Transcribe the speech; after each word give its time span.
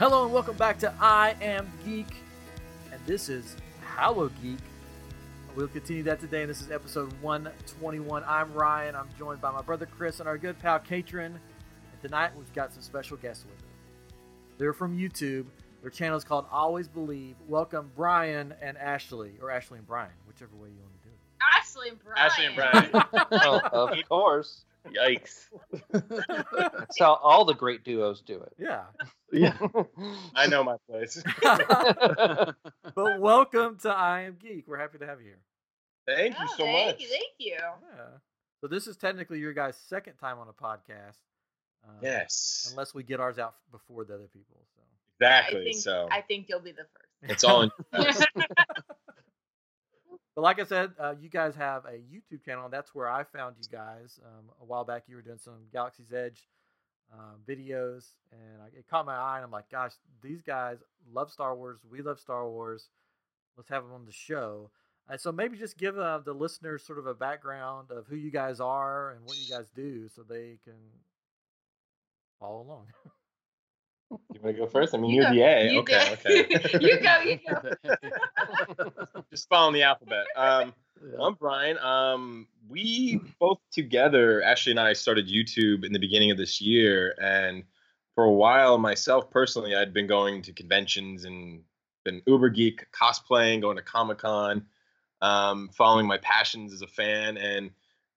Hello 0.00 0.24
and 0.24 0.32
welcome 0.32 0.56
back 0.56 0.78
to 0.78 0.94
I 0.98 1.36
Am 1.42 1.70
Geek, 1.84 2.06
and 2.90 2.98
this 3.04 3.28
is 3.28 3.54
Hallow 3.84 4.30
Geek. 4.42 4.56
We'll 5.54 5.68
continue 5.68 6.02
that 6.04 6.20
today, 6.20 6.40
and 6.40 6.48
this 6.48 6.62
is 6.62 6.70
episode 6.70 7.12
121. 7.20 8.24
I'm 8.26 8.50
Ryan. 8.54 8.96
I'm 8.96 9.10
joined 9.18 9.42
by 9.42 9.50
my 9.50 9.60
brother 9.60 9.84
Chris 9.84 10.18
and 10.18 10.26
our 10.26 10.38
good 10.38 10.58
pal 10.58 10.78
Katrin. 10.78 11.34
And 11.34 12.00
tonight 12.00 12.30
we've 12.34 12.50
got 12.54 12.72
some 12.72 12.80
special 12.80 13.18
guests 13.18 13.44
with 13.44 13.58
us. 13.58 14.14
They're 14.56 14.72
from 14.72 14.96
YouTube. 14.96 15.44
Their 15.82 15.90
channel 15.90 16.16
is 16.16 16.24
called 16.24 16.46
Always 16.50 16.88
Believe. 16.88 17.36
Welcome 17.46 17.90
Bryan 17.94 18.54
and 18.62 18.78
Ashleigh, 18.78 19.32
or 19.42 19.48
Ashleigh 19.48 19.76
and 19.76 19.86
Bryan, 19.86 20.12
whichever 20.26 20.56
way 20.56 20.70
you 20.70 20.80
want 20.80 20.94
to 21.02 21.08
do 21.08 21.14
it. 21.14 21.20
Ashleigh 21.60 21.90
and 21.90 22.02
Bryan. 22.02 22.30
Ashleigh 22.30 22.46
and 22.46 22.56
Bryan. 22.56 23.68
Oh, 23.74 23.88
of 23.88 24.08
course. 24.08 24.64
Yikes. 24.94 25.48
That's 25.92 26.98
how 26.98 27.14
all 27.14 27.44
the 27.44 27.54
great 27.54 27.84
duos 27.84 28.20
do 28.22 28.40
it. 28.40 28.52
Yeah. 28.58 28.84
Yeah. 29.32 29.56
I 30.34 30.46
know 30.46 30.64
my 30.64 30.76
place. 30.88 31.22
But 32.94 33.20
welcome 33.20 33.78
to 33.82 33.90
I 33.90 34.22
Am 34.22 34.36
Geek. 34.40 34.64
We're 34.66 34.78
happy 34.78 34.98
to 34.98 35.06
have 35.06 35.20
you 35.20 35.26
here. 35.28 35.38
Thank 36.06 36.34
you 36.38 36.44
Oh, 36.48 36.54
so 36.56 36.64
thank 36.64 36.86
much. 36.98 37.00
You, 37.00 37.08
thank 37.08 37.32
you. 37.38 37.52
Yeah. 37.60 38.06
So 38.60 38.66
this 38.68 38.86
is 38.86 38.96
technically 38.96 39.38
your 39.38 39.52
guys' 39.52 39.76
second 39.88 40.14
time 40.14 40.38
on 40.38 40.48
a 40.48 40.52
podcast. 40.52 41.18
Um, 41.84 41.94
Yes. 42.02 42.68
Unless 42.72 42.94
we 42.94 43.02
get 43.04 43.20
ours 43.20 43.38
out 43.38 43.54
before 43.70 44.04
the 44.04 44.14
other 44.14 44.28
people. 44.32 44.56
So. 44.74 44.82
Exactly. 45.20 45.60
I 45.60 45.64
think, 45.64 45.76
so 45.76 46.08
I 46.10 46.20
think 46.22 46.46
you'll 46.48 46.60
be 46.60 46.72
the 46.72 46.84
first. 46.92 47.32
it's 47.32 47.44
all 47.44 47.62
in 47.62 47.70
your 47.92 48.02
hands. 48.04 48.24
But 50.40 50.44
like 50.44 50.58
I 50.58 50.64
said, 50.64 50.92
uh, 50.98 51.14
you 51.20 51.28
guys 51.28 51.54
have 51.56 51.84
a 51.84 51.98
YouTube 51.98 52.42
channel, 52.42 52.64
and 52.64 52.72
that's 52.72 52.94
where 52.94 53.06
I 53.06 53.24
found 53.24 53.56
you 53.58 53.68
guys. 53.70 54.18
Um, 54.24 54.46
a 54.62 54.64
while 54.64 54.84
back, 54.84 55.02
you 55.06 55.16
were 55.16 55.20
doing 55.20 55.36
some 55.36 55.66
Galaxy's 55.70 56.14
Edge 56.14 56.48
um, 57.12 57.40
videos, 57.46 58.06
and 58.32 58.62
I, 58.62 58.68
it 58.68 58.86
caught 58.88 59.04
my 59.04 59.16
eye. 59.16 59.36
And 59.36 59.44
I'm 59.44 59.50
like, 59.50 59.70
gosh, 59.70 59.92
these 60.22 60.40
guys 60.40 60.78
love 61.12 61.30
Star 61.30 61.54
Wars. 61.54 61.80
We 61.92 62.00
love 62.00 62.18
Star 62.18 62.48
Wars. 62.48 62.88
Let's 63.58 63.68
have 63.68 63.82
them 63.82 63.92
on 63.92 64.06
the 64.06 64.12
show. 64.12 64.70
And 65.10 65.20
so 65.20 65.30
maybe 65.30 65.58
just 65.58 65.76
give 65.76 65.98
uh, 65.98 66.20
the 66.24 66.32
listeners 66.32 66.86
sort 66.86 66.98
of 66.98 67.06
a 67.06 67.12
background 67.12 67.90
of 67.90 68.06
who 68.06 68.16
you 68.16 68.30
guys 68.30 68.60
are 68.60 69.10
and 69.10 69.26
what 69.26 69.36
you 69.36 69.54
guys 69.54 69.66
do, 69.76 70.08
so 70.08 70.22
they 70.22 70.56
can 70.64 70.72
follow 72.38 72.62
along. 72.62 72.86
You 74.10 74.18
want 74.42 74.56
to 74.56 74.62
go 74.62 74.66
first? 74.66 74.94
I 74.94 74.98
mean, 74.98 75.10
You 75.10 75.22
you're 75.22 75.30
go. 75.30 75.34
the 75.34 75.42
A. 75.42 75.72
You 75.72 75.80
okay. 75.80 76.16
go. 76.24 76.30
Okay. 76.30 76.78
You 76.80 77.00
go, 77.00 77.20
you 77.20 77.38
go. 77.48 79.22
Just 79.30 79.48
following 79.48 79.74
the 79.74 79.82
alphabet. 79.84 80.26
Um, 80.36 80.74
I'm 81.20 81.34
Bryan. 81.34 81.78
Um, 81.78 82.46
we 82.68 83.20
both 83.38 83.58
together, 83.70 84.42
Ashleigh 84.44 84.72
and 84.72 84.80
I, 84.80 84.92
started 84.94 85.28
YouTube 85.28 85.84
in 85.84 85.92
the 85.92 85.98
beginning 85.98 86.30
of 86.30 86.38
this 86.38 86.60
year, 86.60 87.14
and 87.22 87.62
for 88.14 88.24
a 88.24 88.32
while, 88.32 88.78
myself 88.78 89.30
personally, 89.30 89.74
I'd 89.76 89.94
been 89.94 90.06
going 90.06 90.42
to 90.42 90.52
conventions 90.52 91.24
and 91.24 91.62
been 92.04 92.22
uber 92.26 92.48
geek, 92.48 92.86
cosplaying, 92.92 93.60
going 93.60 93.76
to 93.76 93.82
Comic 93.82 94.18
Con, 94.18 94.66
um, 95.22 95.70
following 95.72 96.06
my 96.06 96.18
passions 96.18 96.72
as 96.72 96.82
a 96.82 96.86
fan, 96.88 97.36
and 97.38 97.70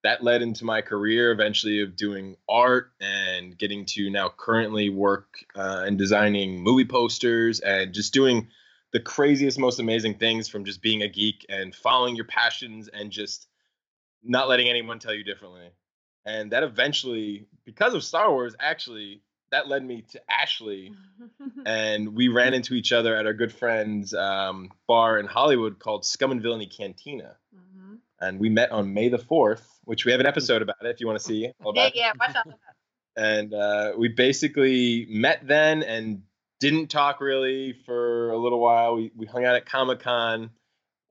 that 0.03 0.23
led 0.23 0.41
into 0.41 0.65
my 0.65 0.81
career 0.81 1.31
eventually 1.31 1.81
of 1.81 1.95
doing 1.95 2.35
art 2.49 2.91
and 2.99 3.57
getting 3.57 3.85
to 3.85 4.09
now 4.09 4.29
currently 4.35 4.89
work 4.89 5.27
uh, 5.55 5.83
and 5.85 5.97
designing 5.97 6.61
movie 6.61 6.85
posters 6.85 7.61
and 7.61 7.93
just 7.93 8.13
doing 8.13 8.47
the 8.91 8.99
craziest, 8.99 9.57
most 9.57 9.79
amazing 9.79 10.15
things 10.15 10.47
from 10.47 10.65
just 10.65 10.81
being 10.81 11.01
a 11.01 11.07
geek 11.07 11.45
and 11.49 11.73
following 11.73 12.15
your 12.15 12.25
passions 12.25 12.89
and 12.89 13.11
just 13.11 13.47
not 14.23 14.47
letting 14.49 14.69
anyone 14.69 14.99
tell 14.99 15.13
you 15.13 15.23
differently. 15.23 15.69
And 16.25 16.51
that 16.51 16.63
eventually, 16.63 17.47
because 17.65 17.93
of 17.93 18.03
Star 18.03 18.29
Wars, 18.31 18.55
actually, 18.59 19.21
that 19.51 19.67
led 19.67 19.83
me 19.85 20.03
to 20.11 20.21
Ashleigh. 20.29 20.91
And 21.65 22.13
we 22.13 22.27
ran 22.27 22.53
into 22.53 22.73
each 22.73 22.91
other 22.91 23.15
at 23.15 23.25
our 23.25 23.33
good 23.33 23.53
friend's 23.53 24.13
um, 24.13 24.69
bar 24.85 25.17
in 25.17 25.25
Hollywood 25.25 25.79
called 25.79 26.05
Scum 26.05 26.31
and 26.31 26.41
Villainy 26.41 26.65
Cantina. 26.65 27.37
Mhm. 27.55 27.72
And 28.19 28.39
we 28.39 28.49
met 28.49 28.71
on 28.71 28.93
May 28.93 29.09
the 29.09 29.17
4th, 29.17 29.63
which 29.83 30.05
we 30.05 30.11
have 30.11 30.21
an 30.21 30.27
episode 30.27 30.61
about 30.61 30.77
it 30.81 30.87
if 30.87 30.99
you 30.99 31.07
want 31.07 31.19
to 31.19 31.25
see. 31.25 31.51
all 31.63 31.73
Yeah, 31.75 31.83
about 31.83 31.95
yeah, 31.95 32.11
watch 32.19 32.35
out. 32.35 32.47
and 33.17 33.53
uh, 33.53 33.93
we 33.97 34.07
basically 34.07 35.05
met 35.09 35.45
then 35.45 35.83
and 35.83 36.23
didn't 36.59 36.87
talk 36.87 37.19
really 37.19 37.73
for 37.85 38.31
a 38.31 38.37
little 38.37 38.59
while. 38.59 38.95
We 38.95 39.11
we 39.15 39.25
hung 39.25 39.43
out 39.45 39.55
at 39.55 39.65
Comic 39.65 39.99
Con, 39.99 40.51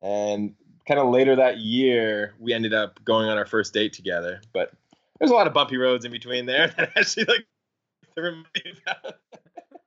and 0.00 0.54
kind 0.88 0.98
of 0.98 1.08
later 1.10 1.36
that 1.36 1.58
year, 1.58 2.34
we 2.38 2.54
ended 2.54 2.72
up 2.72 3.04
going 3.04 3.28
on 3.28 3.36
our 3.36 3.46
first 3.46 3.74
date 3.74 3.92
together. 3.92 4.40
But 4.54 4.72
there's 5.18 5.30
a 5.30 5.34
lot 5.34 5.46
of 5.46 5.52
bumpy 5.52 5.76
roads 5.76 6.04
in 6.04 6.10
between 6.12 6.46
there 6.46 6.68
that 6.76 6.92
actually 6.96 7.26
like 7.26 7.46
to 8.16 8.22
remind 8.22 8.46
me 8.64 8.72
about. 8.86 9.16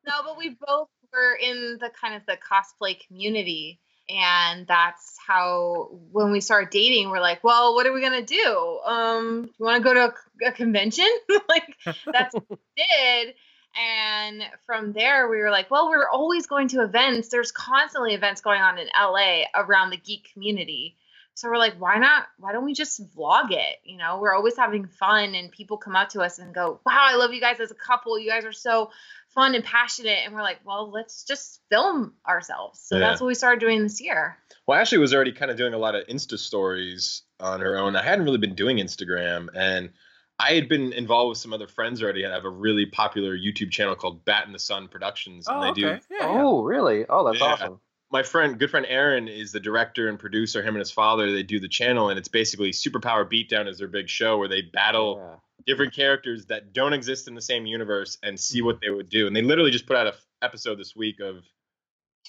No, 0.07 0.21
but 0.23 0.37
we 0.37 0.49
both 0.49 0.87
were 1.11 1.35
in 1.41 1.77
the 1.81 1.89
kind 1.99 2.13
of 2.15 2.21
the 2.27 2.37
cosplay 2.37 2.95
community. 3.07 3.79
And 4.09 4.67
that's 4.67 5.17
how 5.25 5.89
when 6.11 6.31
we 6.31 6.39
started 6.39 6.69
dating, 6.69 7.09
we're 7.09 7.21
like, 7.21 7.43
well, 7.43 7.73
what 7.73 7.87
are 7.87 7.93
we 7.93 8.01
gonna 8.01 8.21
do? 8.21 8.79
Um, 8.85 9.49
you 9.57 9.65
want 9.65 9.81
to 9.81 9.83
go 9.83 9.93
to 9.93 10.13
a, 10.43 10.49
a 10.49 10.51
convention? 10.51 11.07
like 11.49 11.75
that's 12.05 12.33
what 12.33 12.49
we 12.49 12.57
did. 12.77 13.33
And 13.77 14.43
from 14.65 14.93
there, 14.93 15.27
we 15.29 15.37
were 15.37 15.49
like, 15.51 15.69
well, 15.69 15.89
we're 15.89 16.07
always 16.07 16.47
going 16.47 16.69
to 16.69 16.83
events. 16.83 17.27
There's 17.27 17.51
constantly 17.51 18.13
events 18.13 18.41
going 18.41 18.61
on 18.61 18.77
in 18.77 18.87
LA 18.97 19.43
around 19.53 19.89
the 19.89 19.97
geek 19.97 20.31
community. 20.31 20.95
So 21.33 21.49
we're 21.49 21.57
like, 21.57 21.75
why 21.77 21.97
not? 21.97 22.27
Why 22.39 22.53
don't 22.53 22.63
we 22.63 22.73
just 22.73 23.13
vlog 23.13 23.51
it? 23.51 23.75
You 23.83 23.97
know, 23.97 24.19
we're 24.19 24.33
always 24.33 24.55
having 24.55 24.87
fun, 24.87 25.35
and 25.35 25.51
people 25.51 25.75
come 25.75 25.95
up 25.97 26.09
to 26.09 26.21
us 26.21 26.39
and 26.39 26.55
go, 26.55 26.79
wow, 26.85 27.01
I 27.01 27.17
love 27.17 27.33
you 27.33 27.41
guys 27.41 27.59
as 27.59 27.71
a 27.71 27.75
couple. 27.75 28.17
You 28.17 28.29
guys 28.29 28.45
are 28.45 28.53
so 28.53 28.91
fun 29.35 29.53
and 29.53 29.63
passionate. 29.63 30.19
And 30.25 30.33
we're 30.33 30.41
like, 30.41 30.59
well, 30.65 30.89
let's 30.91 31.23
just 31.25 31.61
film 31.69 32.13
ourselves. 32.27 32.79
So 32.79 32.95
Yeah. 32.95 33.01
that's 33.09 33.21
what 33.21 33.27
we 33.27 33.35
started 33.35 33.59
doing 33.59 33.83
this 33.83 34.01
year. 34.01 34.37
Well, 34.65 34.79
Ashleigh 34.81 34.99
was 34.99 35.13
already 35.13 35.33
kind 35.33 35.51
of 35.51 35.57
doing 35.57 35.73
a 35.73 35.77
lot 35.77 35.93
of 35.93 36.07
Insta 36.07 36.39
stories 36.39 37.21
on 37.39 37.59
her 37.61 37.77
own. 37.77 37.95
I 37.95 38.01
hadn't 38.01 38.25
really 38.25 38.37
been 38.39 38.55
doing 38.55 38.77
Instagram, 38.77 39.49
and 39.53 39.91
I 40.39 40.53
had 40.53 40.67
been 40.67 40.91
involved 40.93 41.29
with 41.29 41.37
some 41.37 41.53
other 41.53 41.67
friends 41.67 42.01
already. 42.01 42.25
I 42.25 42.31
have 42.31 42.45
a 42.45 42.49
really 42.49 42.85
popular 42.87 43.37
YouTube 43.37 43.71
channel 43.71 43.95
called 43.95 44.25
Bat 44.25 44.47
in 44.47 44.53
the 44.53 44.59
Sun 44.59 44.87
Productions, 44.87 45.47
and 45.47 45.57
Oh, 45.57 45.61
they 45.61 45.73
do 45.73 45.87
okay. 45.89 46.01
Yeah, 46.09 46.17
yeah. 46.33 46.41
Oh, 46.43 46.63
really? 46.63 47.05
Oh, 47.07 47.25
that's 47.25 47.39
Yeah. 47.39 47.45
awesome. 47.53 47.79
My 48.15 48.23
friend, 48.23 48.57
good 48.57 48.69
friend 48.71 48.85
Aaron, 48.87 49.27
is 49.27 49.51
the 49.51 49.59
director 49.59 50.07
and 50.07 50.17
producer. 50.17 50.61
Him 50.61 50.69
and 50.75 50.79
his 50.79 50.89
father, 50.89 51.29
they 51.33 51.43
do 51.43 51.59
the 51.59 51.67
channel, 51.67 52.07
and 52.09 52.17
it's 52.17 52.29
basically 52.29 52.71
Superpower 52.71 53.29
Beatdown 53.29 53.67
is 53.67 53.77
their 53.77 53.89
big 53.89 54.07
show 54.07 54.37
where 54.37 54.47
they 54.47 54.61
battle 54.61 55.17
Yeah. 55.19 55.35
different 55.67 55.91
characters 55.93 56.45
that 56.45 56.71
don't 56.71 56.93
exist 56.93 57.27
in 57.27 57.35
the 57.35 57.41
same 57.41 57.65
universe 57.65 58.17
and 58.23 58.39
see 58.39 58.61
what 58.61 58.79
they 58.79 58.89
would 58.89 59.09
do. 59.09 59.27
And 59.27 59.35
they 59.35 59.41
literally 59.41 59.69
just 59.69 59.85
put 59.85 59.97
out 59.97 60.07
a 60.07 60.11
f- 60.13 60.25
episode 60.41 60.75
this 60.79 60.95
week 60.95 61.19
of 61.19 61.43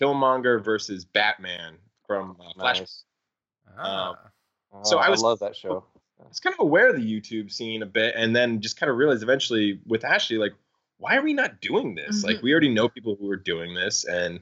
Killmonger 0.00 0.60
versus 0.60 1.04
Batman 1.04 1.76
from 2.04 2.36
uh, 2.41 2.53
Flash. 2.54 2.80
Nice. 2.80 3.04
Ah. 3.78 4.14
Oh, 4.72 4.82
So 4.82 4.98
I 4.98 5.08
was- 5.08 5.22
love 5.22 5.38
that 5.38 5.54
show. 5.54 5.84
I 6.20 6.26
was 6.26 6.41
kind 6.41 6.53
of 6.53 6.58
aware 6.58 6.88
of 6.88 6.97
the 6.97 7.03
YouTube 7.20 7.53
scene 7.53 7.82
a 7.84 7.86
bit, 7.86 8.16
and 8.16 8.34
then 8.34 8.60
just 8.60 8.76
kind 8.76 8.91
of 8.91 8.97
realized 8.97 9.22
eventually 9.22 9.78
with 9.86 10.03
Ashleigh, 10.03 10.41
like, 10.41 10.54
why 10.98 11.14
are 11.16 11.22
we 11.22 11.32
not 11.32 11.60
doing 11.60 11.94
this? 11.94 12.24
Like, 12.24 12.38
Mhm. 12.38 12.42
we 12.42 12.50
already 12.50 12.70
know 12.74 12.88
people 12.88 13.14
who 13.14 13.30
are 13.30 13.36
doing 13.36 13.72
this, 13.74 14.04
and 14.04 14.41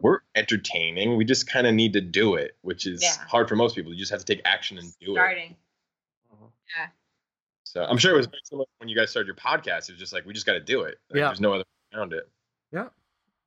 we're 0.00 0.20
entertaining. 0.34 1.16
We 1.16 1.24
just 1.24 1.46
kind 1.48 1.66
of 1.66 1.74
need 1.74 1.92
to 1.94 2.00
do 2.00 2.34
it, 2.34 2.56
which 2.62 2.86
is 2.86 3.02
Yeah. 3.02 3.16
hard 3.28 3.48
for 3.48 3.56
most 3.56 3.74
people. 3.74 3.92
You 3.92 3.98
just 3.98 4.10
have 4.10 4.20
to 4.20 4.26
take 4.26 4.42
action 4.44 4.78
and 4.78 4.86
do 5.00 5.12
it. 5.12 5.14
Starting. 5.14 5.56
Mhm. 6.32 6.50
So 7.64 7.84
I'm 7.84 7.98
sure 7.98 8.12
it 8.12 8.16
was 8.16 8.26
very 8.26 8.40
similar 8.44 8.66
when 8.78 8.88
you 8.88 8.96
guys 8.96 9.10
started 9.10 9.26
your 9.28 9.36
podcast. 9.36 9.88
It 9.88 9.92
was 9.92 9.98
just 10.00 10.12
like 10.12 10.24
we 10.26 10.32
just 10.32 10.46
got 10.46 10.54
to 10.54 10.60
do 10.60 10.82
it. 10.82 10.98
Like, 11.08 11.18
Yeah. 11.18 11.26
There's 11.28 11.40
no 11.40 11.52
other 11.54 11.64
way 11.92 11.98
around 11.98 12.12
it. 12.12 12.28
Yeah, 12.72 12.88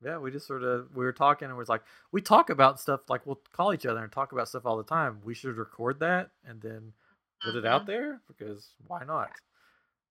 Yeah, 0.01 0.17
we 0.17 0.31
just 0.31 0.47
sort 0.47 0.63
of 0.63 0.93
we 0.95 1.03
were 1.05 1.13
talking 1.13 1.45
and 1.45 1.53
it 1.55 1.57
was 1.57 1.69
like 1.69 1.83
we 2.11 2.21
talk 2.21 2.49
about 2.49 2.79
stuff 2.79 3.09
like 3.09 3.25
we'll 3.25 3.41
call 3.51 3.73
each 3.73 3.85
other 3.85 4.01
and 4.03 4.11
talk 4.11 4.31
about 4.31 4.47
stuff 4.49 4.65
all 4.65 4.77
the 4.77 4.83
time. 4.83 5.21
We 5.23 5.33
should 5.33 5.55
record 5.57 5.99
that 5.99 6.31
and 6.45 6.61
then 6.61 6.93
put 7.41 7.55
it 7.55 7.65
out 7.65 7.85
there 7.85 8.21
because 8.27 8.73
why 8.87 9.03
not? 9.03 9.31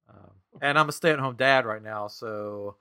Um, 0.08 0.30
and 0.60 0.78
I'm 0.78 0.88
a 0.88 0.92
stay-at-home 0.92 1.36
dad 1.36 1.64
right 1.64 1.82
now, 1.82 2.06
so 2.08 2.76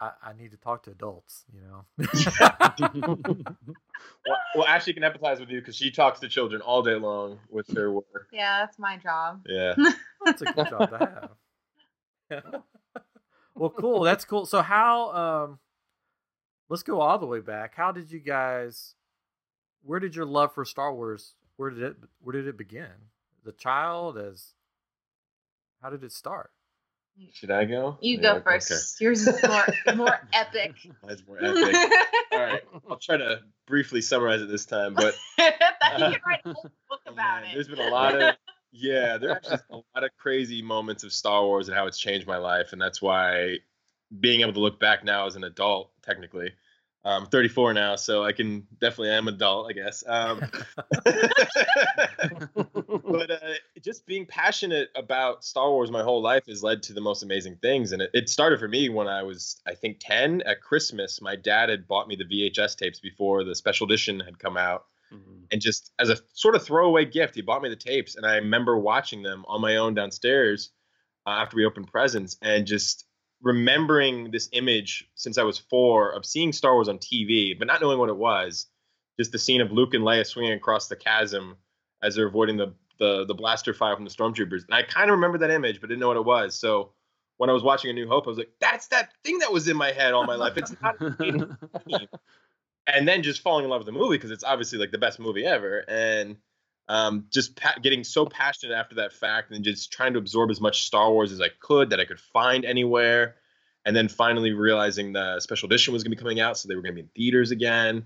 I, 0.00 0.10
I 0.22 0.32
need 0.32 0.50
to 0.50 0.56
talk 0.56 0.84
to 0.84 0.90
adults. 0.90 1.44
You 1.52 1.60
know. 1.62 3.46
Well, 4.26 4.36
well, 4.54 4.66
Ashleigh 4.66 4.94
can 4.94 5.02
empathize 5.02 5.40
with 5.40 5.50
you 5.50 5.60
because 5.60 5.76
she 5.76 5.90
talks 5.90 6.20
to 6.20 6.28
children 6.28 6.60
all 6.60 6.82
day 6.82 6.94
long 6.94 7.38
with 7.48 7.74
her 7.76 7.92
work. 7.92 8.28
Yeah, 8.32 8.60
that's 8.60 8.78
my 8.78 8.96
job. 8.96 9.42
Yeah. 9.46 9.74
That's 10.24 10.42
a 10.42 10.46
good 10.46 10.68
job 10.68 10.90
to 10.90 11.28
have. 12.30 12.42
well, 13.54 13.70
cool. 13.70 14.02
That's 14.02 14.24
cool. 14.24 14.44
So 14.44 14.60
how 14.60 15.12
um 15.12 15.58
let's 16.68 16.82
go 16.82 17.00
all 17.00 17.18
the 17.18 17.26
way 17.26 17.38
back. 17.38 17.76
How 17.76 17.92
did 17.92 18.10
you 18.10 18.18
guys 18.18 18.96
where 19.84 20.00
did 20.00 20.16
your 20.16 20.26
love 20.26 20.52
for 20.52 20.64
Star 20.64 20.92
Wars 20.92 21.34
where 21.56 21.70
did 21.70 21.82
it 21.82 21.96
where 22.20 22.32
did 22.32 22.48
it 22.48 22.58
begin? 22.58 22.90
The 23.44 23.52
child 23.52 24.18
as 24.18 24.54
how 25.80 25.90
did 25.90 26.02
it 26.02 26.10
start? 26.10 26.50
Should 27.32 27.50
I 27.50 27.64
go? 27.64 27.98
You 28.00 28.16
Yeah, 28.16 28.34
go 28.34 28.40
first. 28.40 29.00
Yours 29.00 29.26
is 29.26 29.42
more 29.46 29.64
more 29.94 30.20
epic. 30.32 30.74
Mine's 31.04 31.26
more 31.26 31.38
epic. 31.42 31.74
all 32.32 32.38
right. 32.40 32.62
I'll 32.90 32.98
try 32.98 33.16
to 33.16 33.40
briefly 33.66 34.00
summarize 34.00 34.42
it 34.42 34.48
this 34.48 34.66
time, 34.66 34.94
but 34.94 35.14
that 35.38 35.98
you 35.98 36.04
can 36.04 36.20
write 36.26 36.40
a 36.44 36.52
whole 36.52 36.62
book 36.90 37.00
Oh, 37.08 37.14
man. 37.14 37.44
There's 37.52 37.68
been 37.68 37.78
a 37.78 37.90
lot 37.90 38.20
of 38.20 38.36
yeah, 38.72 39.16
there 39.16 39.30
are 39.30 39.36
actually 39.36 39.58
a 39.70 39.76
lot 39.76 40.04
of 40.04 40.10
crazy 40.18 40.60
moments 40.60 41.04
of 41.04 41.12
Star 41.12 41.42
Wars 41.44 41.68
and 41.68 41.76
how 41.76 41.86
it's 41.86 41.98
changed 41.98 42.26
my 42.26 42.36
life, 42.36 42.72
and 42.72 42.80
that's 42.80 43.00
why 43.00 43.58
being 44.20 44.42
able 44.42 44.52
to 44.52 44.60
look 44.60 44.78
back 44.78 45.04
now 45.04 45.26
as 45.26 45.36
an 45.36 45.44
adult, 45.44 45.90
technically. 46.02 46.52
I'm 47.06 47.26
34 47.26 47.72
now, 47.72 47.94
so 47.94 48.24
I 48.24 48.32
can 48.32 48.66
definitely 48.80 49.10
am 49.10 49.28
adult, 49.28 49.70
I 49.70 49.72
guess. 49.74 50.02
Um, 50.06 50.40
but 53.04 53.30
uh, 53.30 53.38
just 53.80 54.06
being 54.06 54.26
passionate 54.26 54.88
about 54.96 55.44
Star 55.44 55.70
Wars 55.70 55.90
my 55.90 56.02
whole 56.02 56.20
life 56.20 56.46
has 56.48 56.64
led 56.64 56.82
to 56.84 56.92
the 56.92 57.00
most 57.00 57.22
amazing 57.22 57.58
things, 57.62 57.92
and 57.92 58.02
it, 58.02 58.10
it, 58.12 58.28
started 58.28 58.58
for 58.58 58.66
me 58.66 58.88
when 58.88 59.06
I 59.06 59.22
was, 59.22 59.60
I 59.66 59.74
think, 59.74 59.98
10 60.00 60.42
at 60.42 60.60
Christmas. 60.60 61.22
My 61.22 61.36
dad 61.36 61.68
had 61.68 61.86
bought 61.86 62.08
me 62.08 62.16
the 62.16 62.24
VHS 62.24 62.76
tapes 62.76 62.98
before 62.98 63.44
the 63.44 63.54
special 63.54 63.86
edition 63.86 64.18
had 64.18 64.40
come 64.40 64.56
out, 64.56 64.86
mm-hmm. 65.12 65.44
and 65.52 65.60
just 65.60 65.92
as 66.00 66.10
a 66.10 66.18
sort 66.34 66.56
of 66.56 66.64
throwaway 66.64 67.04
gift, 67.04 67.36
he 67.36 67.42
bought 67.42 67.62
me 67.62 67.68
the 67.68 67.76
tapes, 67.76 68.16
and 68.16 68.26
I 68.26 68.34
remember 68.36 68.76
watching 68.76 69.22
them 69.22 69.44
on 69.46 69.60
my 69.60 69.76
own 69.76 69.94
downstairs 69.94 70.70
uh, 71.24 71.30
after 71.30 71.56
we 71.56 71.66
opened 71.66 71.86
presents, 71.86 72.36
and 72.42 72.66
just 72.66 73.05
remembering 73.42 74.30
this 74.30 74.48
image 74.52 75.08
since 75.14 75.38
I 75.38 75.42
was 75.42 75.58
four 75.58 76.10
of 76.10 76.24
seeing 76.24 76.52
Star 76.52 76.74
Wars 76.74 76.88
on 76.88 76.98
TV, 76.98 77.58
but 77.58 77.66
not 77.66 77.80
knowing 77.80 77.98
what 77.98 78.08
it 78.08 78.16
was. 78.16 78.66
Just 79.18 79.32
the 79.32 79.38
scene 79.38 79.60
of 79.60 79.72
Luke 79.72 79.94
and 79.94 80.04
Leia 80.04 80.26
swinging 80.26 80.52
across 80.52 80.88
the 80.88 80.96
chasm 80.96 81.56
as 82.02 82.14
they're 82.14 82.26
avoiding 82.26 82.56
the 82.56 82.74
the, 82.98 83.26
the 83.26 83.34
blaster 83.34 83.74
fire 83.74 83.94
from 83.94 84.04
the 84.04 84.10
stormtroopers. 84.10 84.64
And 84.64 84.74
I 84.74 84.82
kind 84.82 85.10
of 85.10 85.16
remember 85.16 85.36
that 85.38 85.50
image, 85.50 85.80
but 85.80 85.88
didn't 85.88 86.00
know 86.00 86.08
what 86.08 86.16
it 86.16 86.24
was. 86.24 86.58
So 86.58 86.92
when 87.36 87.50
I 87.50 87.52
was 87.52 87.62
watching 87.62 87.90
A 87.90 87.92
New 87.92 88.08
Hope, 88.08 88.26
I 88.26 88.30
was 88.30 88.38
like, 88.38 88.52
"That's 88.60 88.86
that 88.88 89.12
thing 89.22 89.38
that 89.40 89.52
was 89.52 89.68
in 89.68 89.76
my 89.76 89.92
head 89.92 90.14
all 90.14 90.24
my 90.24 90.36
life." 90.36 90.56
It's 90.56 90.74
not. 90.80 90.96
and 92.86 93.06
then 93.06 93.22
just 93.22 93.42
falling 93.42 93.64
in 93.64 93.70
love 93.70 93.80
with 93.80 93.86
the 93.86 93.92
movie 93.92 94.16
because 94.16 94.30
it's 94.30 94.44
obviously 94.44 94.78
like 94.78 94.92
the 94.92 94.98
best 94.98 95.18
movie 95.18 95.44
ever, 95.44 95.84
and 95.88 96.36
um, 96.88 97.26
just 97.32 97.56
pa- 97.56 97.76
getting 97.82 98.04
so 98.04 98.26
passionate 98.26 98.74
after 98.74 98.96
that 98.96 99.12
fact 99.12 99.50
and 99.50 99.64
just 99.64 99.92
trying 99.92 100.12
to 100.12 100.18
absorb 100.18 100.50
as 100.50 100.60
much 100.60 100.84
Star 100.84 101.10
Wars 101.10 101.32
as 101.32 101.40
I 101.40 101.48
could 101.60 101.90
that 101.90 102.00
I 102.00 102.04
could 102.04 102.20
find 102.20 102.64
anywhere. 102.64 103.36
And 103.84 103.94
then 103.94 104.08
finally 104.08 104.52
realizing 104.52 105.12
the 105.12 105.38
special 105.40 105.66
edition 105.66 105.92
was 105.92 106.02
going 106.02 106.10
to 106.10 106.16
be 106.16 106.20
coming 106.20 106.40
out, 106.40 106.58
so 106.58 106.66
they 106.66 106.74
were 106.74 106.82
going 106.82 106.96
to 106.96 107.02
be 107.02 107.02
in 107.02 107.10
theaters 107.14 107.52
again. 107.52 108.04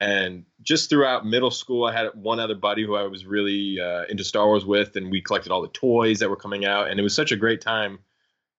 And 0.00 0.44
just 0.62 0.90
throughout 0.90 1.24
middle 1.24 1.50
school, 1.50 1.86
I 1.86 1.92
had 1.92 2.08
one 2.14 2.40
other 2.40 2.54
buddy 2.54 2.84
who 2.84 2.94
I 2.94 3.04
was 3.04 3.24
really 3.24 3.80
uh, 3.80 4.04
into 4.08 4.24
Star 4.24 4.46
Wars 4.46 4.66
with, 4.66 4.96
and 4.96 5.10
we 5.10 5.22
collected 5.22 5.50
all 5.50 5.62
the 5.62 5.68
toys 5.68 6.18
that 6.18 6.28
were 6.28 6.36
coming 6.36 6.66
out. 6.66 6.90
And 6.90 7.00
it 7.00 7.02
was 7.02 7.14
such 7.14 7.32
a 7.32 7.36
great 7.36 7.62
time 7.62 8.00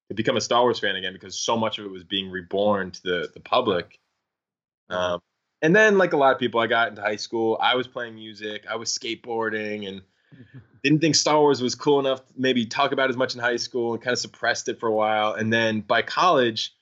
to 0.10 0.16
become 0.16 0.38
a 0.38 0.42
Star 0.42 0.62
Wars 0.62 0.80
fan 0.80 0.96
again 0.96 1.14
because 1.14 1.40
so 1.40 1.58
much 1.58 1.78
of 1.78 1.86
it 1.86 1.92
was 1.92 2.04
being 2.04 2.32
reborn 2.32 2.92
to 2.92 3.04
the 3.04 3.30
the 3.34 3.40
public. 3.40 4.00
Um, 4.90 5.20
and 5.62 5.76
then 5.76 5.98
like 5.98 6.14
a 6.14 6.18
lot 6.18 6.34
of 6.34 6.40
people 6.40 6.60
i 6.60 6.68
got 6.68 6.90
into 6.90 7.02
high 7.02 7.16
school 7.16 7.58
i 7.62 7.76
was 7.76 7.88
playing 7.88 8.16
music 8.16 8.66
i 8.70 8.76
was 8.76 8.96
skateboarding 8.96 9.88
and 9.88 10.02
didn't 10.84 11.00
think 11.00 11.16
star 11.16 11.40
wars 11.40 11.62
was 11.62 11.76
cool 11.76 12.00
enough 12.00 12.26
to 12.28 12.34
maybe 12.38 12.66
talk 12.66 12.92
about 12.92 13.10
as 13.10 13.18
much 13.18 13.34
in 13.34 13.42
high 13.42 13.56
school 13.56 13.94
and 13.94 14.04
kind 14.04 14.14
of 14.14 14.20
suppressed 14.20 14.70
it 14.70 14.80
for 14.80 14.88
a 14.88 14.94
while. 14.94 15.34
And 15.34 15.52
then 15.52 15.82
by 15.82 16.02
college 16.02 16.74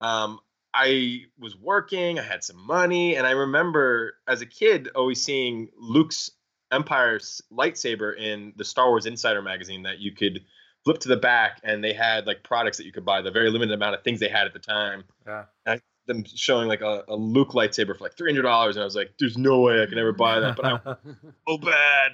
um, 0.00 0.38
i 0.72 1.22
was 1.38 1.56
working 1.56 2.18
i 2.20 2.22
had 2.22 2.44
some 2.44 2.64
money 2.64 3.16
and 3.16 3.26
i 3.26 3.32
remember 3.32 4.14
as 4.28 4.40
a 4.40 4.46
kid 4.46 4.88
always 4.94 5.20
seeing 5.20 5.68
luke's 5.76 6.30
empire's 6.70 7.42
lightsaber 7.52 8.16
in 8.16 8.52
the 8.54 8.64
star 8.64 8.88
wars 8.88 9.04
insider 9.04 9.42
magazine 9.42 9.82
that 9.82 9.98
you 9.98 10.12
could 10.12 10.44
flip 10.84 10.98
to 10.98 11.08
the 11.08 11.16
back 11.16 11.60
and 11.62 11.82
they 11.84 11.92
had 11.92 12.26
like 12.26 12.42
products 12.42 12.78
that 12.78 12.86
you 12.86 12.92
could 12.92 13.04
buy 13.04 13.20
the 13.20 13.30
very 13.30 13.50
limited 13.50 13.74
amount 13.74 13.94
of 13.94 14.02
things 14.02 14.20
they 14.20 14.28
had 14.28 14.46
at 14.46 14.52
the 14.52 14.58
time. 14.58 15.04
Yeah. 15.26 15.44
I 15.66 15.80
them 16.06 16.24
showing 16.24 16.68
like 16.68 16.80
a, 16.80 17.04
a 17.08 17.16
Luke 17.16 17.50
lightsaber 17.50 17.96
for 17.96 18.04
like 18.04 18.16
three 18.16 18.30
hundred 18.30 18.42
dollars, 18.42 18.76
and 18.76 18.82
I 18.82 18.84
was 18.84 18.96
like, 18.96 19.12
"There's 19.18 19.38
no 19.38 19.60
way 19.60 19.82
I 19.82 19.86
can 19.86 19.98
ever 19.98 20.12
buy 20.12 20.40
that." 20.40 20.56
But 20.56 20.64
I 20.66 20.78
so 21.48 21.58
bad. 21.58 22.12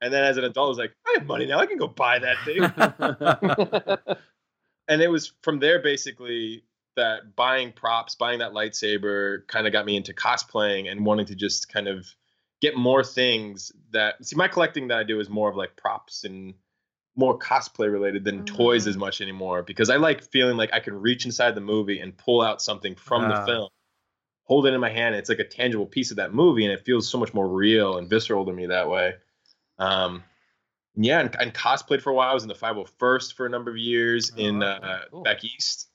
And 0.00 0.12
then 0.12 0.24
as 0.24 0.36
an 0.36 0.44
adult, 0.44 0.66
I 0.66 0.68
was 0.68 0.78
like, 0.78 0.94
"I 1.06 1.18
have 1.18 1.26
money 1.26 1.46
now. 1.46 1.58
I 1.58 1.66
can 1.66 1.78
go 1.78 1.88
buy 1.88 2.18
that 2.18 2.36
thing." 2.44 4.16
and 4.88 5.02
it 5.02 5.08
was 5.08 5.32
from 5.42 5.60
there 5.60 5.80
basically 5.80 6.64
that 6.96 7.34
buying 7.36 7.72
props, 7.72 8.14
buying 8.14 8.40
that 8.40 8.52
lightsaber, 8.52 9.46
kind 9.46 9.66
of 9.66 9.72
got 9.72 9.86
me 9.86 9.96
into 9.96 10.12
cosplaying 10.12 10.90
and 10.90 11.06
wanting 11.06 11.26
to 11.26 11.34
just 11.34 11.72
kind 11.72 11.88
of 11.88 12.06
get 12.60 12.76
more 12.76 13.02
things 13.02 13.72
that 13.92 14.24
see 14.24 14.36
my 14.36 14.48
collecting 14.48 14.88
that 14.88 14.98
I 14.98 15.02
do 15.02 15.18
is 15.20 15.28
more 15.28 15.48
of 15.48 15.56
like 15.56 15.76
props 15.76 16.24
and 16.24 16.54
more 17.16 17.38
cosplay 17.38 17.92
related 17.92 18.24
than 18.24 18.44
mm-hmm. 18.44 18.56
toys 18.56 18.86
as 18.86 18.96
much 18.96 19.20
anymore 19.20 19.62
because 19.62 19.90
I 19.90 19.96
like 19.96 20.22
feeling 20.30 20.56
like 20.56 20.70
I 20.72 20.80
can 20.80 20.94
reach 20.94 21.26
inside 21.26 21.54
the 21.54 21.60
movie 21.60 22.00
and 22.00 22.16
pull 22.16 22.40
out 22.40 22.62
something 22.62 22.94
from 22.94 23.28
the 23.28 23.44
film, 23.44 23.68
hold 24.44 24.66
it 24.66 24.74
in 24.74 24.80
my 24.80 24.90
hand. 24.90 25.14
It's 25.14 25.28
like 25.28 25.38
a 25.38 25.44
tangible 25.44 25.86
piece 25.86 26.10
of 26.10 26.16
that 26.16 26.32
movie, 26.32 26.64
and 26.64 26.72
it 26.72 26.84
feels 26.84 27.08
so 27.08 27.18
much 27.18 27.34
more 27.34 27.48
real 27.48 27.98
and 27.98 28.08
visceral 28.08 28.46
to 28.46 28.52
me 28.52 28.66
that 28.66 28.88
way. 28.88 29.14
Um, 29.78 30.24
yeah, 30.94 31.20
and, 31.20 31.34
and 31.38 31.54
cosplayed 31.54 32.02
for 32.02 32.10
a 32.10 32.14
while. 32.14 32.30
I 32.30 32.34
was 32.34 32.42
in 32.42 32.48
the 32.48 32.54
501st 32.54 33.34
for 33.34 33.46
a 33.46 33.48
number 33.48 33.70
of 33.70 33.76
years 33.76 34.32
oh, 34.36 34.40
in 34.40 34.62
uh, 34.62 35.00
cool. 35.10 35.22
back 35.22 35.44
east. 35.44 35.88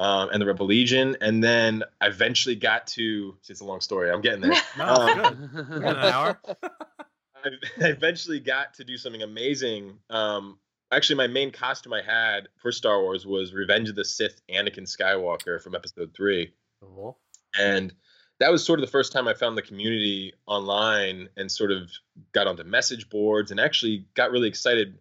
Um, 0.00 0.28
and 0.32 0.40
the 0.40 0.46
Rebel 0.46 0.66
Legion, 0.66 1.16
and 1.20 1.42
then 1.42 1.82
I 2.00 2.06
eventually 2.06 2.54
got 2.54 2.86
to. 2.88 3.36
See, 3.42 3.50
It's 3.50 3.62
a 3.62 3.64
long 3.64 3.80
story. 3.80 4.12
I'm 4.12 4.20
getting 4.20 4.40
there. 4.40 4.52
no, 4.78 4.84
um, 4.84 5.50
good. 5.52 5.82
an 5.82 5.96
hour. 5.96 6.40
I, 7.80 7.88
eventually 7.88 8.40
got 8.40 8.74
to 8.74 8.84
do 8.84 8.96
something 8.96 9.22
amazing. 9.22 9.98
Um, 10.10 10.58
actually, 10.92 11.16
my 11.16 11.26
main 11.26 11.50
costume 11.50 11.92
I 11.92 12.02
had 12.02 12.48
for 12.56 12.72
Star 12.72 13.00
Wars 13.00 13.26
was 13.26 13.52
Revenge 13.52 13.88
of 13.88 13.96
the 13.96 14.04
Sith 14.04 14.40
Anakin 14.50 14.84
Skywalker 14.84 15.60
from 15.60 15.74
Episode 15.74 16.12
Three, 16.14 16.52
cool. 16.80 17.18
and 17.58 17.92
that 18.40 18.52
was 18.52 18.64
sort 18.64 18.78
of 18.78 18.86
the 18.86 18.90
first 18.90 19.12
time 19.12 19.26
I 19.26 19.34
found 19.34 19.56
the 19.56 19.62
community 19.62 20.32
online 20.46 21.28
and 21.36 21.50
sort 21.50 21.72
of 21.72 21.90
got 22.32 22.46
onto 22.46 22.64
message 22.64 23.10
boards 23.10 23.50
and 23.50 23.58
actually 23.58 24.06
got 24.14 24.30
really 24.30 24.48
excited. 24.48 24.98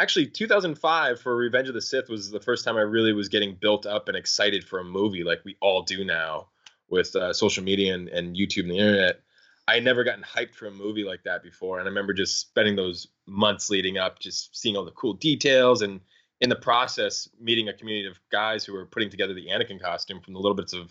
Actually, 0.00 0.26
2005 0.26 1.20
for 1.20 1.36
Revenge 1.36 1.68
of 1.68 1.74
the 1.74 1.82
Sith 1.82 2.08
was 2.08 2.30
the 2.30 2.40
first 2.40 2.64
time 2.64 2.76
I 2.76 2.80
really 2.80 3.12
was 3.12 3.28
getting 3.28 3.56
built 3.60 3.84
up 3.84 4.08
and 4.08 4.16
excited 4.16 4.64
for 4.64 4.78
a 4.78 4.84
movie 4.84 5.22
like 5.22 5.44
we 5.44 5.56
all 5.60 5.82
do 5.82 6.04
now 6.04 6.48
with 6.88 7.14
uh, 7.14 7.32
social 7.32 7.62
media 7.62 7.94
and, 7.94 8.08
and 8.08 8.34
YouTube 8.34 8.62
and 8.62 8.70
the 8.70 8.78
internet. 8.78 9.20
I 9.68 9.74
had 9.74 9.84
never 9.84 10.04
gotten 10.04 10.24
hyped 10.24 10.54
for 10.54 10.66
a 10.66 10.70
movie 10.70 11.04
like 11.04 11.22
that 11.24 11.42
before. 11.42 11.78
And 11.78 11.86
I 11.86 11.90
remember 11.90 12.12
just 12.12 12.40
spending 12.40 12.76
those 12.76 13.08
months 13.26 13.70
leading 13.70 13.98
up, 13.98 14.18
just 14.18 14.56
seeing 14.56 14.76
all 14.76 14.84
the 14.84 14.90
cool 14.92 15.14
details 15.14 15.82
and 15.82 16.00
in 16.40 16.48
the 16.48 16.56
process 16.56 17.28
meeting 17.40 17.68
a 17.68 17.72
community 17.72 18.08
of 18.08 18.18
guys 18.30 18.64
who 18.64 18.72
were 18.72 18.86
putting 18.86 19.08
together 19.08 19.32
the 19.32 19.46
Anakin 19.46 19.80
costume 19.80 20.20
from 20.20 20.34
the 20.34 20.40
little 20.40 20.56
bits 20.56 20.72
of 20.72 20.90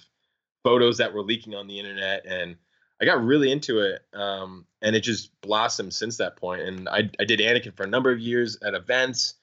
photos 0.63 0.97
that 0.97 1.13
were 1.13 1.21
leaking 1.21 1.53
on 1.53 1.67
the 1.67 1.77
internet. 1.77 2.25
And 2.25 2.55
I 3.01 3.05
got 3.05 3.21
really 3.21 3.51
into 3.51 3.79
it. 3.79 4.01
Um, 4.13 4.65
and 4.81 4.95
it 4.95 5.01
just 5.01 5.39
blossomed 5.41 5.93
since 5.93 6.17
that 6.17 6.37
point. 6.37 6.61
And 6.61 6.87
I, 6.87 7.09
I 7.19 7.25
did 7.25 7.41
Anakin 7.41 7.75
for 7.75 7.83
a 7.83 7.89
number 7.89 8.11
of 8.11 8.19
years 8.19 8.57
at 8.63 8.73
events. 8.73 9.33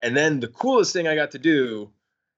And 0.00 0.16
then 0.16 0.40
the 0.40 0.48
coolest 0.48 0.92
thing 0.92 1.06
I 1.06 1.14
got 1.14 1.32
to 1.32 1.38
do, 1.38 1.90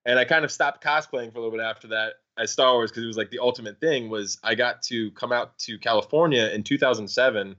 and 0.05 0.19
I 0.19 0.25
kind 0.25 0.43
of 0.43 0.51
stopped 0.51 0.83
cosplaying 0.83 1.31
for 1.31 1.39
a 1.39 1.41
little 1.41 1.57
bit 1.57 1.63
after 1.63 1.89
that, 1.89 2.15
as 2.39 2.51
Star 2.51 2.73
Wars 2.73 2.89
because 2.89 3.03
it 3.03 3.07
was 3.07 3.17
like 3.17 3.29
the 3.29 3.39
ultimate 3.39 3.79
thing 3.79 4.09
was 4.09 4.39
I 4.43 4.55
got 4.55 4.81
to 4.83 5.11
come 5.11 5.31
out 5.31 5.57
to 5.59 5.77
California 5.77 6.47
in 6.47 6.63
2007 6.63 7.55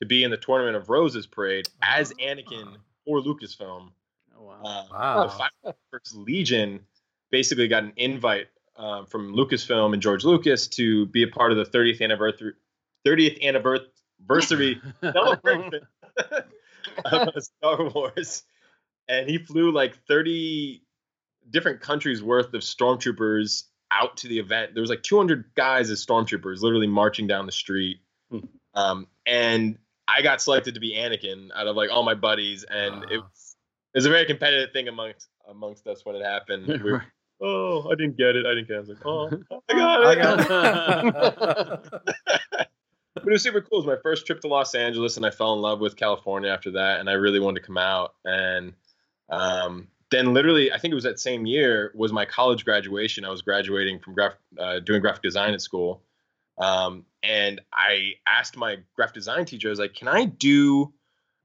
to 0.00 0.06
be 0.06 0.24
in 0.24 0.30
the 0.30 0.36
Tournament 0.36 0.76
of 0.76 0.88
Roses 0.88 1.26
parade 1.26 1.68
as 1.82 2.12
Anakin 2.14 2.76
for 3.04 3.20
Lucasfilm. 3.20 3.90
Oh, 4.36 4.42
wow. 4.42 4.60
Uh, 4.64 5.38
wow. 5.38 5.50
The 5.62 5.74
First 5.90 6.16
Legion 6.16 6.80
basically 7.30 7.68
got 7.68 7.84
an 7.84 7.92
invite 7.96 8.48
uh, 8.76 9.04
from 9.04 9.34
Lucasfilm 9.34 9.92
and 9.92 10.02
George 10.02 10.24
Lucas 10.24 10.66
to 10.68 11.06
be 11.06 11.22
a 11.22 11.28
part 11.28 11.52
of 11.52 11.58
the 11.58 11.64
30th 11.64 12.00
anniversary 12.00 12.54
30th 13.06 13.42
anniversary 14.28 14.80
celebration 15.02 15.80
of 17.04 17.34
Star 17.42 17.90
Wars. 17.90 18.42
And 19.06 19.28
he 19.28 19.36
flew 19.36 19.70
like 19.70 19.98
30 20.08 20.82
different 21.50 21.82
countries 21.82 22.22
worth 22.22 22.54
of 22.54 22.62
stormtroopers 22.62 23.64
out 24.00 24.16
to 24.18 24.28
the 24.28 24.38
event. 24.38 24.74
There 24.74 24.80
was 24.80 24.90
like 24.90 25.02
200 25.02 25.54
guys 25.54 25.90
as 25.90 26.04
stormtroopers, 26.04 26.60
literally 26.60 26.86
marching 26.86 27.26
down 27.26 27.46
the 27.46 27.52
street. 27.52 27.98
Hmm. 28.30 28.38
Um, 28.74 29.06
and 29.26 29.78
I 30.08 30.22
got 30.22 30.42
selected 30.42 30.74
to 30.74 30.80
be 30.80 30.94
Anakin 30.96 31.48
out 31.54 31.66
of 31.66 31.76
like 31.76 31.90
all 31.90 32.02
my 32.02 32.14
buddies, 32.14 32.64
and 32.64 33.04
uh. 33.04 33.08
it, 33.10 33.18
was, 33.18 33.56
it 33.94 33.98
was 33.98 34.06
a 34.06 34.10
very 34.10 34.26
competitive 34.26 34.72
thing 34.72 34.88
amongst 34.88 35.28
amongst 35.48 35.86
us 35.86 36.04
when 36.04 36.16
it 36.16 36.24
happened. 36.24 36.66
We 36.84 36.92
were, 36.92 37.04
oh, 37.40 37.90
I 37.90 37.94
didn't 37.94 38.16
get 38.16 38.36
it. 38.36 38.46
I 38.46 38.54
didn't 38.54 38.68
get 38.68 38.74
it. 38.74 38.76
I 38.76 38.80
was 38.80 38.88
like, 38.88 39.06
oh, 39.06 39.62
I 39.68 39.74
got 39.74 40.00
it. 40.02 40.06
I 40.06 40.14
got 40.14 41.84
it. 41.84 41.90
but 43.14 43.26
it 43.26 43.30
was 43.30 43.42
super 43.42 43.60
cool. 43.60 43.80
It 43.80 43.86
was 43.86 43.96
my 43.96 44.02
first 44.02 44.26
trip 44.26 44.40
to 44.40 44.48
Los 44.48 44.74
Angeles, 44.74 45.16
and 45.16 45.24
I 45.24 45.30
fell 45.30 45.54
in 45.54 45.60
love 45.60 45.80
with 45.80 45.96
California 45.96 46.50
after 46.50 46.72
that, 46.72 47.00
and 47.00 47.08
I 47.08 47.14
really 47.14 47.40
wanted 47.40 47.60
to 47.60 47.66
come 47.66 47.78
out. 47.78 48.14
And 48.24 48.74
um, 49.30 49.88
then 50.14 50.32
literally, 50.32 50.72
I 50.72 50.78
think 50.78 50.92
it 50.92 50.94
was 50.94 51.04
that 51.04 51.18
same 51.18 51.44
year 51.44 51.92
was 51.94 52.12
my 52.12 52.24
college 52.24 52.64
graduation. 52.64 53.24
I 53.24 53.30
was 53.30 53.42
graduating 53.42 53.98
from 53.98 54.14
graph, 54.14 54.34
uh, 54.58 54.78
doing 54.78 55.00
graphic 55.00 55.22
design 55.22 55.54
at 55.54 55.60
school. 55.60 56.02
Um, 56.58 57.04
and 57.22 57.60
I 57.72 58.12
asked 58.26 58.56
my 58.56 58.76
graphic 58.94 59.14
design 59.14 59.44
teacher, 59.44 59.68
I 59.68 59.70
was 59.70 59.78
like, 59.80 59.94
can 59.94 60.06
I 60.06 60.26
do 60.26 60.92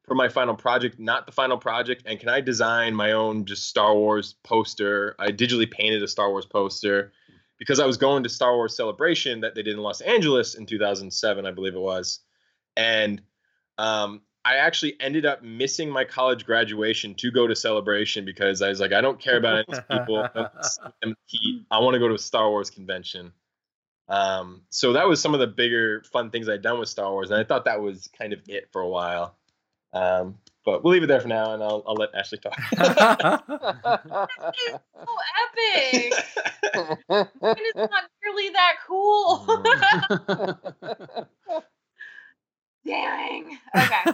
for 0.06 0.14
my 0.14 0.30
final 0.30 0.56
project, 0.56 1.00
not 1.00 1.26
the 1.26 1.32
final 1.32 1.58
project, 1.58 2.04
and 2.06 2.20
can 2.20 2.30
I 2.30 2.42
design 2.42 2.94
my 2.94 3.14
own 3.14 3.46
just 3.46 3.68
Star 3.68 3.96
Wars 3.96 4.36
poster? 4.44 5.16
I 5.20 5.28
digitally 5.28 5.70
painted 5.70 6.04
a 6.04 6.08
Star 6.08 6.30
Wars 6.30 6.46
poster 6.46 7.12
because 7.58 7.80
I 7.80 7.86
was 7.86 7.98
going 7.98 8.24
to 8.24 8.30
Star 8.30 8.56
Wars 8.56 8.76
Celebration 8.76 9.42
that 9.42 9.56
they 9.56 9.64
did 9.64 9.76
in 9.76 9.82
Los 9.82 10.02
Angeles 10.02 10.56
in 10.56 10.66
2007, 10.66 11.46
I 11.46 11.52
believe 11.52 11.76
it 11.76 11.80
was. 11.80 12.20
And 12.78 13.22
um, 13.78 14.22
I 14.50 14.56
actually 14.56 14.96
ended 15.00 15.28
up 15.28 15.44
missing 15.44 15.92
my 15.92 16.04
college 16.04 16.44
graduation 16.44 17.14
to 17.16 17.30
go 17.30 17.46
to 17.46 17.56
celebration 17.56 18.26
because 18.26 18.64
I 18.64 18.70
was 18.70 18.80
like, 18.80 18.92
I 18.92 19.00
don't 19.00 19.20
care 19.20 19.38
about 19.38 19.64
any 19.70 19.80
people. 19.92 20.28
I 20.34 21.80
want 21.80 21.94
to 21.94 22.00
go 22.00 22.08
to 22.08 22.16
a 22.16 22.20
Star 22.20 22.50
Wars 22.50 22.72
convention. 22.72 23.32
Um, 24.08 24.64
so 24.72 24.94
that 24.94 25.08
was 25.08 25.22
some 25.22 25.36
of 25.36 25.40
the 25.40 25.46
bigger 25.46 26.02
fun 26.12 26.32
things 26.32 26.50
I'd 26.50 26.64
done 26.64 26.80
with 26.80 26.90
Star 26.90 27.12
Wars, 27.12 27.30
and 27.30 27.40
I 27.40 27.44
thought 27.44 27.66
that 27.66 27.80
was 27.80 28.10
kind 28.18 28.34
of 28.34 28.40
it 28.48 28.70
for 28.72 28.82
a 28.82 28.90
while. 28.90 29.36
Um, 29.94 30.40
but 30.66 30.84
we'll 30.84 30.94
leave 30.94 31.04
it 31.04 31.08
there 31.08 31.22
for 31.22 31.28
now, 31.28 31.54
and 31.54 31.62
I'll, 31.62 31.84
I'll 31.86 31.94
let 31.94 32.12
Ashleigh 32.16 32.42
talk. 32.42 32.60
so 32.76 32.88
epic. 35.46 36.14
it 37.42 37.60
is 37.60 37.76
not 37.76 38.10
nearly 38.24 38.50
that 38.50 38.78
cool. 38.88 39.46
Dang. 42.86 43.58
Okay. 43.76 44.12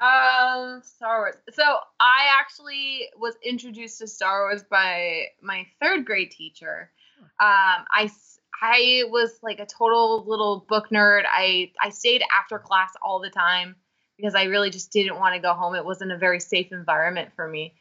um, 0.00 0.82
Star 0.82 1.20
Wars. 1.20 1.36
So 1.52 1.62
I 2.00 2.28
actually 2.38 3.08
was 3.16 3.34
introduced 3.44 3.98
to 3.98 4.06
Star 4.06 4.42
Wars 4.42 4.62
by 4.68 5.26
my 5.40 5.66
third 5.80 6.04
grade 6.04 6.30
teacher. 6.30 6.90
Um, 7.40 7.84
I 7.90 8.10
I 8.60 9.04
was 9.08 9.38
like 9.42 9.58
a 9.58 9.66
total 9.66 10.24
little 10.26 10.64
book 10.68 10.90
nerd. 10.90 11.22
I 11.28 11.72
I 11.80 11.90
stayed 11.90 12.22
after 12.36 12.58
class 12.58 12.92
all 13.02 13.20
the 13.20 13.30
time 13.30 13.76
because 14.16 14.34
I 14.34 14.44
really 14.44 14.70
just 14.70 14.92
didn't 14.92 15.18
want 15.18 15.34
to 15.34 15.40
go 15.40 15.54
home. 15.54 15.74
It 15.74 15.84
wasn't 15.84 16.12
a 16.12 16.18
very 16.18 16.40
safe 16.40 16.70
environment 16.72 17.30
for 17.34 17.48
me. 17.48 17.74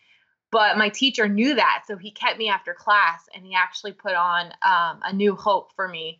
But 0.51 0.77
my 0.77 0.89
teacher 0.89 1.29
knew 1.29 1.55
that, 1.55 1.83
so 1.88 1.95
he 1.95 2.12
kept 2.12 2.38
me 2.38 2.50
after 2.50 2.74
class, 2.74 3.21
and 3.33 3.45
he 3.45 3.55
actually 3.55 3.93
put 3.93 4.15
on 4.15 4.48
um, 4.62 5.00
a 5.03 5.13
New 5.13 5.36
Hope 5.36 5.71
for 5.75 5.88
me 5.88 6.19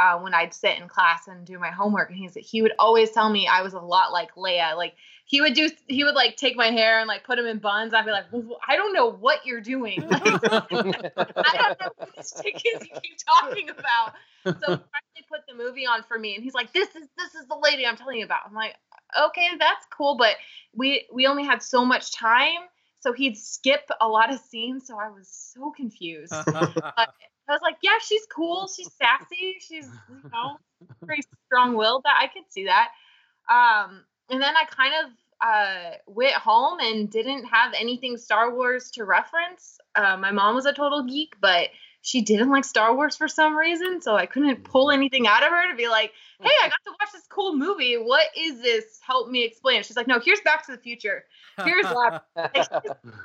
uh, 0.00 0.18
when 0.18 0.32
I'd 0.32 0.54
sit 0.54 0.78
in 0.78 0.88
class 0.88 1.28
and 1.28 1.46
do 1.46 1.58
my 1.58 1.70
homework. 1.70 2.08
And 2.08 2.18
he 2.18 2.28
he 2.40 2.62
would 2.62 2.72
always 2.78 3.10
tell 3.10 3.28
me 3.28 3.46
I 3.46 3.60
was 3.60 3.74
a 3.74 3.78
lot 3.78 4.12
like 4.12 4.34
Leia. 4.34 4.74
Like 4.74 4.94
he 5.26 5.42
would 5.42 5.52
do, 5.52 5.68
he 5.88 6.04
would 6.04 6.14
like 6.14 6.36
take 6.36 6.56
my 6.56 6.68
hair 6.68 6.98
and 6.98 7.06
like 7.06 7.22
put 7.24 7.36
them 7.36 7.44
in 7.44 7.58
buns. 7.58 7.92
I'd 7.92 8.06
be 8.06 8.10
like, 8.10 8.24
I 8.66 8.76
don't 8.76 8.94
know 8.94 9.12
what 9.12 9.44
you're 9.44 9.60
doing. 9.60 10.08
Like, 10.08 10.22
I 10.24 10.66
don't 10.72 11.80
know 11.80 11.92
what 11.98 12.16
this 12.16 12.32
chick 12.42 12.62
you 12.64 12.78
keep 12.80 13.18
talking 13.40 13.68
about. 13.68 14.14
So 14.42 14.52
he 14.54 14.60
finally 14.64 15.26
put 15.28 15.40
the 15.46 15.54
movie 15.54 15.86
on 15.86 16.02
for 16.02 16.18
me, 16.18 16.34
and 16.34 16.42
he's 16.42 16.54
like, 16.54 16.72
"This 16.72 16.88
is 16.96 17.06
this 17.18 17.34
is 17.34 17.46
the 17.46 17.58
lady 17.62 17.86
I'm 17.86 17.96
telling 17.96 18.18
you 18.18 18.24
about." 18.24 18.40
I'm 18.46 18.54
like, 18.54 18.74
"Okay, 19.26 19.48
that's 19.58 19.86
cool," 19.94 20.16
but 20.16 20.36
we 20.74 21.06
we 21.12 21.26
only 21.26 21.44
had 21.44 21.62
so 21.62 21.84
much 21.84 22.12
time 22.12 22.60
so 23.00 23.12
he'd 23.14 23.36
skip 23.36 23.88
a 24.00 24.06
lot 24.06 24.32
of 24.32 24.38
scenes 24.40 24.86
so 24.86 24.98
i 24.98 25.08
was 25.08 25.28
so 25.28 25.72
confused 25.76 26.32
I 27.50 27.54
was 27.54 27.62
like, 27.62 27.76
yeah, 27.82 27.98
she's 28.02 28.26
cool. 28.26 28.68
She's 28.68 28.90
sassy. 28.92 29.56
She's, 29.60 29.88
you 30.08 30.30
know, 30.32 30.58
pretty 31.06 31.22
strong 31.46 31.74
willed. 31.74 32.02
That 32.04 32.18
I 32.20 32.26
could 32.26 32.44
see 32.48 32.66
that. 32.66 32.88
Um, 33.48 34.04
and 34.30 34.40
then 34.40 34.54
I 34.56 34.64
kind 34.64 34.92
of 35.04 35.10
uh, 35.40 35.96
went 36.06 36.34
home 36.34 36.78
and 36.80 37.10
didn't 37.10 37.44
have 37.46 37.72
anything 37.78 38.16
Star 38.16 38.54
Wars 38.54 38.90
to 38.92 39.04
reference. 39.04 39.78
Uh, 39.94 40.16
my 40.16 40.30
mom 40.30 40.54
was 40.54 40.66
a 40.66 40.72
total 40.72 41.04
geek, 41.04 41.34
but 41.40 41.68
she 42.02 42.22
didn't 42.22 42.50
like 42.50 42.64
Star 42.64 42.94
Wars 42.94 43.16
for 43.16 43.28
some 43.28 43.56
reason, 43.56 44.00
so 44.00 44.16
I 44.16 44.26
couldn't 44.26 44.64
pull 44.64 44.90
anything 44.90 45.26
out 45.26 45.42
of 45.42 45.50
her 45.50 45.70
to 45.70 45.76
be 45.76 45.88
like, 45.88 46.12
"Hey, 46.40 46.50
I 46.62 46.68
got 46.68 46.78
to 46.84 46.90
watch 46.98 47.12
this 47.12 47.26
cool 47.28 47.54
movie. 47.54 47.96
What 47.96 48.26
is 48.36 48.62
this? 48.62 49.00
Help 49.06 49.28
me 49.28 49.44
explain." 49.44 49.82
She's 49.82 49.96
like, 49.96 50.06
"No, 50.06 50.18
here's 50.18 50.40
Back 50.40 50.64
to 50.66 50.72
the 50.72 50.78
Future. 50.78 51.24
Here's, 51.62 51.84
like, 51.90 52.22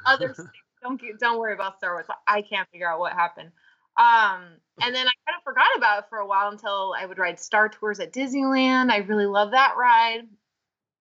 other 0.06 0.34
things. 0.34 0.50
Don't 0.82 1.00
get, 1.00 1.20
don't 1.20 1.40
worry 1.40 1.54
about 1.54 1.78
Star 1.78 1.94
Wars. 1.94 2.06
I 2.28 2.42
can't 2.42 2.68
figure 2.70 2.90
out 2.90 3.00
what 3.00 3.14
happened." 3.14 3.52
Um, 3.98 4.58
and 4.82 4.94
then 4.94 5.08
I 5.08 5.12
kind 5.26 5.38
of 5.38 5.44
forgot 5.44 5.68
about 5.78 6.00
it 6.00 6.06
for 6.10 6.18
a 6.18 6.28
while 6.28 6.52
until 6.52 6.94
I 6.98 7.06
would 7.06 7.18
ride 7.18 7.40
Star 7.40 7.70
Tours 7.70 8.00
at 8.00 8.14
Disneyland. 8.14 8.92
I 8.92 8.98
really 8.98 9.26
love 9.26 9.52
that 9.52 9.76
ride. 9.78 10.24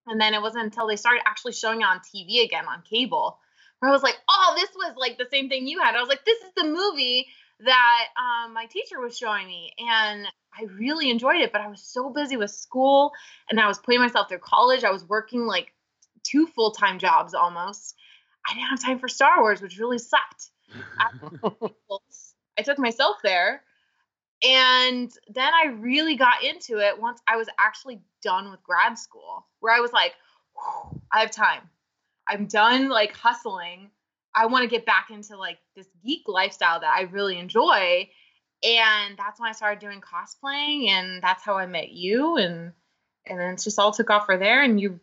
And 0.07 0.21
then 0.21 0.33
it 0.33 0.41
wasn't 0.41 0.65
until 0.65 0.87
they 0.87 0.95
started 0.95 1.23
actually 1.25 1.53
showing 1.53 1.81
it 1.81 1.85
on 1.85 1.99
TV 1.99 2.43
again 2.43 2.65
on 2.67 2.83
cable 2.89 3.39
where 3.79 3.89
I 3.89 3.93
was 3.93 4.03
like, 4.03 4.17
oh, 4.29 4.53
this 4.57 4.69
was 4.75 4.95
like 4.97 5.17
the 5.17 5.27
same 5.31 5.49
thing 5.49 5.67
you 5.67 5.79
had. 5.79 5.95
I 5.95 5.99
was 5.99 6.09
like, 6.09 6.25
this 6.25 6.39
is 6.39 6.51
the 6.55 6.63
movie 6.63 7.27
that 7.61 8.05
um, 8.17 8.53
my 8.53 8.65
teacher 8.65 8.99
was 8.99 9.17
showing 9.17 9.47
me. 9.47 9.73
And 9.77 10.27
I 10.57 10.63
really 10.77 11.09
enjoyed 11.09 11.41
it, 11.41 11.51
but 11.51 11.61
I 11.61 11.67
was 11.67 11.81
so 11.81 12.09
busy 12.09 12.37
with 12.37 12.51
school 12.51 13.11
and 13.49 13.59
I 13.59 13.67
was 13.67 13.79
putting 13.79 14.01
myself 14.01 14.29
through 14.29 14.39
college. 14.39 14.83
I 14.83 14.91
was 14.91 15.03
working 15.07 15.45
like 15.45 15.73
two 16.23 16.47
full 16.47 16.71
time 16.71 16.99
jobs 16.99 17.33
almost. 17.33 17.95
I 18.47 18.53
didn't 18.53 18.69
have 18.69 18.81
time 18.81 18.99
for 18.99 19.07
Star 19.07 19.41
Wars, 19.41 19.61
which 19.61 19.79
really 19.79 19.97
sucked. 19.97 20.51
I 22.57 22.61
took 22.61 22.79
myself 22.79 23.17
there. 23.23 23.61
And 24.43 25.11
then 25.29 25.53
I 25.53 25.67
really 25.67 26.15
got 26.15 26.43
into 26.43 26.79
it 26.79 26.99
once 26.99 27.21
I 27.27 27.37
was 27.37 27.47
actually 27.57 28.01
done 28.21 28.51
with 28.51 28.61
grad 28.63 28.99
school, 28.99 29.47
where 29.59 29.73
I 29.73 29.79
was 29.79 29.93
like, 29.93 30.13
I 31.11 31.21
have 31.21 31.31
time. 31.31 31.61
I'm 32.27 32.47
done 32.47 32.89
like 32.89 33.15
hustling. 33.15 33.91
I 34.33 34.47
want 34.47 34.63
to 34.63 34.69
get 34.69 34.85
back 34.85 35.07
into 35.09 35.37
like 35.37 35.57
this 35.75 35.87
geek 36.03 36.23
lifestyle 36.27 36.79
that 36.81 36.93
I 36.93 37.03
really 37.03 37.39
enjoy. 37.39 38.09
And 38.63 39.17
that's 39.17 39.39
when 39.39 39.49
I 39.49 39.53
started 39.53 39.79
doing 39.79 40.01
cosplaying 40.01 40.89
and 40.89 41.21
that's 41.21 41.43
how 41.43 41.57
I 41.57 41.65
met 41.65 41.91
you 41.91 42.37
and 42.37 42.73
and 43.27 43.39
then 43.39 43.53
it 43.53 43.61
just 43.61 43.79
all 43.79 43.91
took 43.91 44.11
off 44.11 44.27
for 44.27 44.37
there 44.37 44.61
and 44.61 44.79
you 44.79 44.99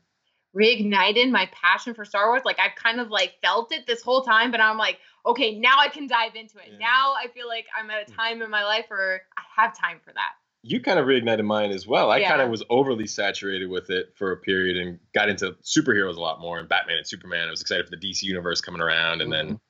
reignited 0.56 1.30
my 1.30 1.50
passion 1.52 1.94
for 1.94 2.04
Star 2.04 2.28
Wars. 2.28 2.42
Like 2.44 2.60
I've 2.60 2.76
kind 2.76 3.00
of 3.00 3.08
like 3.10 3.34
felt 3.42 3.72
it 3.72 3.86
this 3.86 4.02
whole 4.02 4.22
time, 4.22 4.50
but 4.50 4.60
I'm 4.60 4.78
like, 4.78 4.98
okay, 5.26 5.58
now 5.58 5.78
I 5.78 5.88
can 5.88 6.06
dive 6.06 6.34
into 6.34 6.58
it. 6.58 6.72
Yeah. 6.72 6.78
Now 6.78 7.14
I 7.14 7.28
feel 7.28 7.48
like 7.48 7.66
I'm 7.78 7.90
at 7.90 8.08
a 8.08 8.12
time 8.12 8.42
in 8.42 8.50
my 8.50 8.64
life 8.64 8.86
where 8.88 9.22
I 9.36 9.42
have 9.60 9.76
time 9.76 10.00
for 10.04 10.12
that. 10.12 10.32
You 10.64 10.80
kind 10.80 10.98
of 10.98 11.06
reignited 11.06 11.44
mine 11.44 11.72
as 11.72 11.88
well. 11.88 12.10
I 12.10 12.18
yeah. 12.18 12.28
kind 12.28 12.40
of 12.40 12.48
was 12.48 12.62
overly 12.70 13.06
saturated 13.06 13.68
with 13.68 13.90
it 13.90 14.14
for 14.16 14.30
a 14.30 14.36
period 14.36 14.76
and 14.76 14.98
got 15.12 15.28
into 15.28 15.56
superheroes 15.62 16.16
a 16.16 16.20
lot 16.20 16.40
more 16.40 16.58
and 16.58 16.68
Batman 16.68 16.98
and 16.98 17.06
Superman. 17.06 17.48
I 17.48 17.50
was 17.50 17.60
excited 17.60 17.86
for 17.86 17.90
the 17.90 17.96
DC 17.96 18.22
universe 18.22 18.60
coming 18.60 18.80
around 18.80 19.22
and 19.22 19.32
mm-hmm. 19.32 19.48
then 19.48 19.60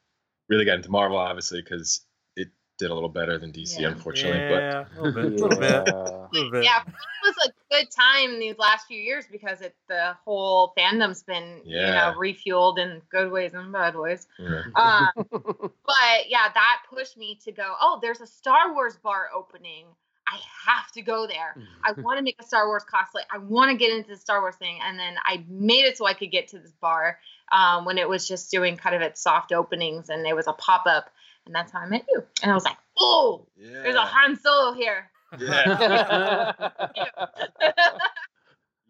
really 0.51 0.67
got 0.67 0.77
into 0.77 0.91
Marvel 0.91 1.17
obviously 1.17 1.63
because 1.63 2.03
it 2.37 2.49
did 2.79 2.91
a 2.91 2.95
little 2.95 3.09
better 3.09 3.39
than 3.39 3.53
DC, 3.53 3.81
yeah. 3.81 3.89
unfortunately. 3.89 4.39
Yeah, 4.39 4.85
but 4.95 5.01
a 5.01 5.03
little 5.03 5.13
bit, 5.13 5.25
a 5.25 5.29
little 5.29 5.59
bit, 5.59 5.89
a 5.89 6.29
little 6.33 6.51
bit. 6.51 6.65
Yeah, 6.65 6.83
it 6.83 6.93
was 7.25 7.49
a 7.49 7.51
good 7.73 7.91
time 7.91 8.39
these 8.39 8.59
last 8.59 8.87
few 8.87 9.01
years 9.01 9.25
because 9.31 9.61
it 9.61 9.75
the 9.89 10.15
whole 10.25 10.73
fandom's 10.77 11.23
been 11.23 11.61
yeah. 11.65 11.87
you 11.87 11.93
know 11.93 12.19
refueled 12.19 12.79
in 12.79 13.01
good 13.11 13.33
ways 13.33 13.55
and 13.55 13.73
bad 13.73 13.97
ways. 13.97 14.27
Yeah. 14.39 14.63
Um, 14.83 15.09
but 15.31 16.29
yeah, 16.29 16.49
that 16.53 16.83
pushed 16.93 17.17
me 17.17 17.39
to 17.45 17.53
go. 17.53 17.75
Oh, 17.81 17.99
there's 18.03 18.21
a 18.21 18.27
Star 18.27 18.73
Wars 18.73 18.97
bar 18.97 19.29
opening. 19.35 19.87
I 20.27 20.39
have 20.67 20.91
to 20.93 21.03
go 21.03 21.27
there. 21.27 21.57
I 21.85 21.93
want 22.01 22.19
to 22.19 22.25
make 22.25 22.37
a 22.41 22.45
Star 22.45 22.67
Wars 22.67 22.85
cosplay. 22.85 23.23
I 23.33 23.39
want 23.39 23.71
to 23.71 23.77
get 23.77 23.95
into 23.95 24.11
the 24.11 24.17
Star 24.17 24.41
Wars 24.41 24.57
thing. 24.57 24.79
And 24.83 24.99
then 24.99 25.15
I 25.25 25.45
made 25.49 25.85
it 25.85 25.97
so 25.97 26.07
I 26.07 26.15
could 26.15 26.31
get 26.31 26.49
to 26.49 26.59
this 26.59 26.73
bar 26.81 27.19
um, 27.53 27.85
when 27.85 27.99
it 27.99 28.09
was 28.09 28.27
just 28.27 28.51
doing 28.51 28.77
kind 28.77 28.97
of 28.97 29.03
its 29.03 29.23
soft 29.23 29.53
openings 29.53 30.09
and 30.09 30.27
it 30.27 30.35
was 30.35 30.47
a 30.47 30.53
pop 30.53 30.85
up 30.87 31.11
and 31.47 31.55
that's 31.55 31.73
how 31.73 31.81
I 31.81 31.87
met 31.87 32.05
you. 32.09 32.23
And 32.43 32.51
I 32.51 32.55
was 32.55 32.65
like, 32.65 32.79
oh, 32.99 33.47
yeah. 33.57 33.83
there's 33.83 33.95
a 33.95 34.01
Han 34.01 34.39
Solo 34.39 34.73
here. 34.73 35.11
Yeah. 35.39 36.53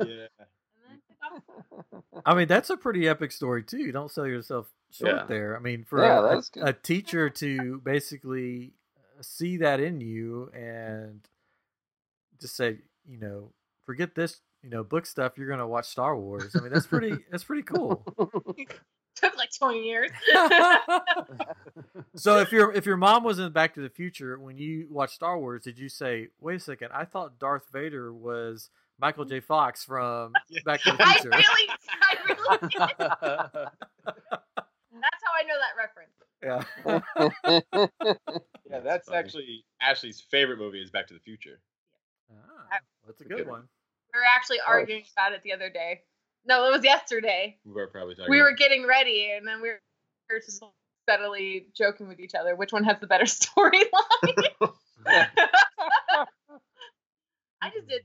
yeah. 0.04 0.26
I 2.24 2.34
mean, 2.34 2.48
that's 2.48 2.70
a 2.70 2.76
pretty 2.76 3.08
epic 3.08 3.32
story 3.32 3.62
too. 3.62 3.90
Don't 3.92 4.10
sell 4.10 4.26
yourself 4.26 4.68
short 4.90 5.12
yeah. 5.12 5.24
there. 5.26 5.56
I 5.56 5.60
mean, 5.60 5.84
for 5.84 6.02
yeah, 6.02 6.40
a, 6.64 6.68
a, 6.68 6.72
teacher 6.72 7.30
to 7.30 7.80
basically 7.84 8.72
see 9.20 9.58
that 9.58 9.80
in 9.80 10.00
you 10.00 10.50
and 10.54 11.26
just 12.40 12.56
say, 12.56 12.78
you 13.06 13.18
know, 13.18 13.52
forget 13.84 14.14
this, 14.14 14.40
you 14.62 14.70
know, 14.70 14.84
book 14.84 15.06
stuff. 15.06 15.32
You're 15.36 15.48
going 15.48 15.58
to 15.58 15.66
watch 15.66 15.86
Star 15.86 16.16
Wars. 16.16 16.54
I 16.54 16.60
mean, 16.60 16.72
that's 16.72 16.86
pretty. 16.86 17.16
that's 17.30 17.44
pretty 17.44 17.62
cool. 17.62 18.04
took 19.14 19.36
like 19.36 19.50
20 19.56 19.82
years. 19.82 20.10
so 22.16 22.38
if 22.38 22.52
your 22.52 22.72
if 22.72 22.86
your 22.86 22.96
mom 22.96 23.24
was 23.24 23.38
in 23.38 23.52
Back 23.52 23.74
to 23.74 23.80
the 23.80 23.88
Future 23.88 24.38
when 24.38 24.56
you 24.56 24.86
watched 24.90 25.14
Star 25.14 25.38
Wars, 25.38 25.62
did 25.62 25.78
you 25.78 25.88
say, 25.88 26.28
"Wait 26.40 26.56
a 26.56 26.60
second, 26.60 26.90
I 26.92 27.04
thought 27.04 27.38
Darth 27.38 27.66
Vader 27.72 28.12
was 28.12 28.70
Michael 28.98 29.24
J. 29.24 29.40
Fox 29.40 29.84
from 29.84 30.32
Back 30.64 30.82
to 30.82 30.92
the 30.92 31.04
Future"? 31.04 31.30
I 31.32 31.38
really, 31.38 31.68
I 32.02 32.16
really 32.28 32.58
did. 32.60 32.70
That's 35.00 35.22
how 35.24 35.32
I 35.34 35.42
know 35.48 35.58
that 35.58 35.74
reference. 35.78 36.12
Yeah. 36.42 36.62
yeah, 38.70 38.80
that's, 38.80 39.06
that's 39.06 39.10
actually 39.10 39.64
Ashleigh's 39.80 40.20
favorite 40.20 40.58
movie 40.58 40.82
is 40.82 40.90
Back 40.90 41.06
to 41.08 41.14
the 41.14 41.20
Future. 41.20 41.60
Ah, 42.30 42.78
that's 43.06 43.20
a 43.20 43.24
good 43.24 43.46
one. 43.48 43.68
We 44.12 44.20
were 44.20 44.26
actually 44.28 44.58
arguing 44.66 45.04
about 45.16 45.32
it 45.32 45.42
the 45.42 45.52
other 45.52 45.70
day. 45.70 46.02
No, 46.46 46.66
it 46.66 46.70
was 46.72 46.84
yesterday. 46.84 47.58
We 47.64 47.72
were 47.72 47.86
probably 47.86 48.14
talking. 48.14 48.30
We 48.30 48.42
were 48.42 48.52
getting 48.52 48.86
ready, 48.86 49.32
and 49.36 49.46
then 49.46 49.62
we 49.62 49.68
were 49.70 49.80
just 50.40 50.62
steadily 51.04 51.66
joking 51.74 52.08
with 52.08 52.20
each 52.20 52.34
other. 52.34 52.56
Which 52.56 52.72
one 52.72 52.84
has 52.84 52.98
the 53.00 53.06
better 53.06 53.24
storyline? 53.26 53.84
I 57.60 57.70
just 57.70 57.88
did. 57.88 58.02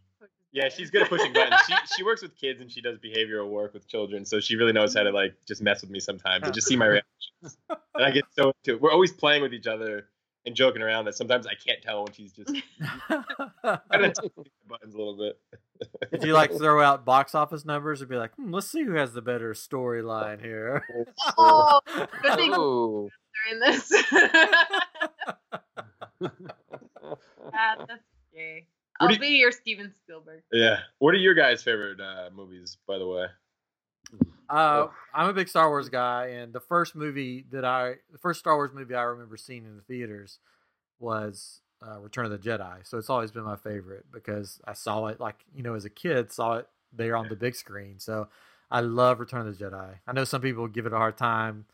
Yeah, 0.51 0.69
she's 0.69 0.89
good 0.89 1.03
at 1.03 1.09
pushing 1.09 1.33
buttons. 1.33 1.61
She 1.67 1.75
she 1.97 2.03
works 2.03 2.21
with 2.21 2.35
kids 2.35 2.61
and 2.61 2.71
she 2.71 2.81
does 2.81 2.97
behavioral 2.97 3.49
work 3.49 3.73
with 3.73 3.87
children, 3.87 4.25
so 4.25 4.39
she 4.39 4.55
really 4.55 4.71
knows 4.71 4.95
how 4.95 5.03
to 5.03 5.11
like 5.11 5.35
just 5.47 5.61
mess 5.61 5.81
with 5.81 5.89
me 5.89 5.99
sometimes 5.99 6.43
and 6.43 6.53
just 6.53 6.67
see 6.67 6.75
my 6.75 6.85
reactions. 6.85 7.57
And 7.69 8.05
I 8.05 8.11
get 8.11 8.23
so 8.31 8.53
into 8.63 8.75
it. 8.75 8.81
We're 8.81 8.91
always 8.91 9.11
playing 9.11 9.41
with 9.41 9.53
each 9.53 9.67
other 9.67 10.07
and 10.47 10.55
joking 10.55 10.81
around 10.81 11.05
that 11.05 11.13
sometimes 11.15 11.45
I 11.45 11.53
can't 11.53 11.81
tell 11.83 12.03
when 12.05 12.13
she's 12.13 12.31
just 12.31 12.49
kind 13.07 13.23
of 13.91 14.13
buttons 14.67 14.95
a 14.95 14.97
little 14.97 15.15
bit. 15.17 15.39
Did 16.11 16.23
you 16.23 16.33
like 16.33 16.51
throw 16.57 16.81
out 16.81 17.05
box 17.05 17.35
office 17.35 17.65
numbers 17.65 18.01
and 18.01 18.09
be 18.09 18.15
like, 18.15 18.33
hmm, 18.35 18.51
let's 18.51 18.71
see 18.71 18.83
who 18.83 18.93
has 18.93 19.13
the 19.13 19.21
better 19.21 19.53
storyline 19.53 20.41
here? 20.41 20.83
Oh, 21.37 21.79
good 22.23 22.35
thing 22.35 22.53
Ooh. 22.57 23.09
they're 23.49 23.71
this. 23.71 23.91
Ah, 27.53 27.75
that's 27.87 28.03
scary. 28.31 28.67
What 28.99 29.07
I'll 29.07 29.13
you- 29.13 29.19
be 29.19 29.27
your 29.27 29.51
Steven 29.51 29.93
Spielberg. 30.03 30.41
yeah. 30.51 30.79
What 30.99 31.13
are 31.13 31.17
your 31.17 31.33
guys' 31.35 31.61
favorite 31.63 31.99
uh, 32.01 32.29
movies, 32.35 32.77
by 32.87 32.97
the 32.97 33.07
way? 33.07 33.25
Uh, 34.49 34.87
I'm 35.13 35.29
a 35.29 35.33
big 35.33 35.49
Star 35.49 35.69
Wars 35.69 35.89
guy, 35.89 36.27
and 36.27 36.53
the 36.53 36.59
first 36.59 36.95
movie 36.95 37.45
that 37.51 37.65
I, 37.65 37.95
the 38.11 38.17
first 38.17 38.39
Star 38.39 38.55
Wars 38.55 38.71
movie 38.73 38.95
I 38.95 39.03
remember 39.03 39.37
seeing 39.37 39.65
in 39.65 39.75
the 39.75 39.81
theaters 39.81 40.39
was 40.99 41.61
uh, 41.85 41.99
Return 41.99 42.25
of 42.25 42.31
the 42.31 42.37
Jedi. 42.37 42.85
So 42.87 42.97
it's 42.97 43.09
always 43.09 43.31
been 43.31 43.43
my 43.43 43.55
favorite 43.55 44.05
because 44.11 44.59
I 44.65 44.73
saw 44.73 45.07
it 45.07 45.19
like 45.19 45.45
you 45.53 45.63
know 45.63 45.73
as 45.75 45.85
a 45.85 45.89
kid, 45.89 46.31
saw 46.31 46.55
it 46.57 46.67
there 46.93 47.15
on 47.17 47.29
the 47.29 47.35
big 47.35 47.55
screen. 47.55 47.99
So 47.99 48.29
I 48.71 48.81
love 48.81 49.19
Return 49.19 49.47
of 49.47 49.57
the 49.57 49.63
Jedi. 49.65 49.95
I 50.07 50.13
know 50.13 50.23
some 50.23 50.41
people 50.41 50.67
give 50.67 50.85
it 50.85 50.93
a 50.93 50.97
hard 50.97 51.17
time, 51.17 51.65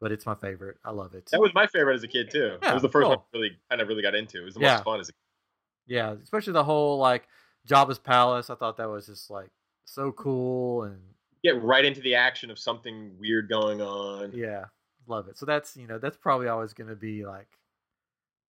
but 0.00 0.12
it's 0.12 0.26
my 0.26 0.34
favorite. 0.34 0.78
I 0.84 0.90
love 0.92 1.14
it. 1.14 1.26
That 1.32 1.40
was 1.40 1.52
my 1.54 1.66
favorite 1.66 1.94
as 1.94 2.02
a 2.04 2.08
kid 2.08 2.30
too. 2.30 2.58
Yeah, 2.62 2.70
it 2.70 2.74
was 2.74 2.82
the 2.82 2.88
first 2.88 3.08
one. 3.08 3.18
I 3.18 3.22
really 3.36 3.56
kind 3.68 3.82
of 3.82 3.88
really 3.88 4.02
got 4.02 4.14
into. 4.14 4.40
It 4.40 4.44
was 4.44 4.54
the 4.54 4.60
Yeah. 4.60 4.74
most 4.76 4.84
fun 4.84 5.00
as 5.00 5.08
a 5.08 5.12
kid. 5.12 5.18
yeah, 5.94 6.14
especially 6.22 6.52
the 6.52 6.64
whole 6.64 6.98
like 6.98 7.28
Jabba's 7.68 7.98
palace. 7.98 8.48
I 8.50 8.54
thought 8.54 8.76
that 8.78 8.88
was 8.88 9.06
just 9.06 9.30
like 9.30 9.50
so 9.84 10.12
cool 10.12 10.84
and 10.84 11.00
get 11.42 11.62
right 11.62 11.84
into 11.84 12.00
the 12.00 12.14
action 12.14 12.50
of 12.50 12.58
something 12.58 13.12
weird 13.18 13.48
going 13.48 13.80
on. 13.80 14.32
Yeah, 14.34 14.64
love 15.06 15.28
it. 15.28 15.38
So 15.38 15.46
that's 15.46 15.76
you 15.76 15.86
know 15.86 15.98
that's 15.98 16.16
probably 16.16 16.48
always 16.48 16.72
going 16.72 16.88
to 16.88 16.96
be 16.96 17.24
like 17.24 17.48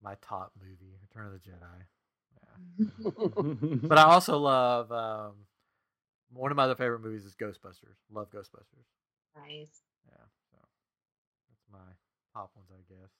my 0.03 0.15
top 0.21 0.51
movie, 0.59 0.95
Return 1.01 1.27
of 1.27 1.33
the 1.33 1.39
Jedi. 1.39 1.85
Yeah. 2.99 3.87
But 3.87 3.97
I 3.97 4.03
also 4.11 4.37
love 4.37 4.91
um, 4.91 5.33
one 6.33 6.51
of 6.51 6.57
my 6.57 6.63
other 6.63 6.75
favorite 6.75 7.01
movies 7.01 7.25
is 7.25 7.35
Ghostbusters. 7.35 7.97
Love 8.11 8.29
Ghostbusters. 8.31 8.85
Nice. 9.35 9.81
Yeah, 10.07 10.23
so 10.51 10.57
that's 11.49 11.65
my 11.71 11.79
top 12.33 12.51
ones, 12.55 12.69
I 12.71 12.93
guess. 12.93 13.11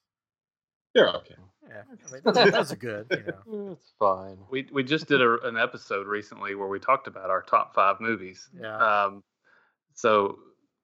They're 0.94 1.10
okay. 1.10 1.34
Yeah, 1.68 1.82
I 1.86 2.12
mean, 2.12 2.22
those, 2.24 2.52
those 2.52 2.72
are 2.72 2.76
good. 2.76 3.06
You 3.10 3.24
know. 3.26 3.68
It's 3.78 3.92
fine. 3.98 4.38
We 4.50 4.66
we 4.72 4.82
just 4.82 5.06
did 5.06 5.20
a, 5.20 5.38
an 5.46 5.56
episode 5.56 6.06
recently 6.06 6.54
where 6.54 6.68
we 6.68 6.78
talked 6.78 7.06
about 7.06 7.30
our 7.30 7.42
top 7.42 7.74
five 7.74 8.00
movies. 8.00 8.48
Yeah. 8.58 8.76
Um, 8.76 9.22
so 9.98 10.38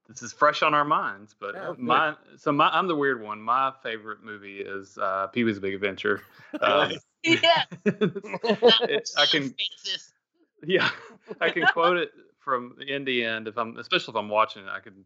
this 0.09 0.23
is 0.23 0.33
fresh 0.33 0.63
on 0.63 0.75
our 0.75 0.85
minds, 0.85 1.37
but 1.39 1.55
Yeah, 1.55 1.69
good. 1.69 1.79
mine. 1.79 2.17
So 2.37 2.51
my 2.51 2.69
I'm 2.69 2.89
the 2.89 2.97
weird 2.97 3.23
one. 3.23 3.41
My 3.41 3.73
favorite 3.83 4.25
movie 4.25 4.59
is 4.61 4.99
uh, 4.99 5.29
Pee 5.29 5.45
Wee's 5.45 5.61
Big 5.61 5.75
Adventure. 5.75 6.21
Um, 6.61 6.93
yeah. 7.25 7.65
it- 7.85 9.11
I 9.17 9.27
can 9.27 9.55
yeah 10.65 10.89
I 11.41 11.51
can 11.51 11.67
quote 11.73 11.97
it 11.97 12.11
from 12.39 12.75
the 12.79 12.93
end 12.93 13.07
to 13.07 13.23
end 13.23 13.49
if 13.49 13.57
I'm 13.57 13.77
especially 13.79 14.13
if 14.13 14.17
I'm 14.17 14.29
watching 14.29 14.63
it. 14.65 14.69
I 14.69 14.81
can 14.81 15.05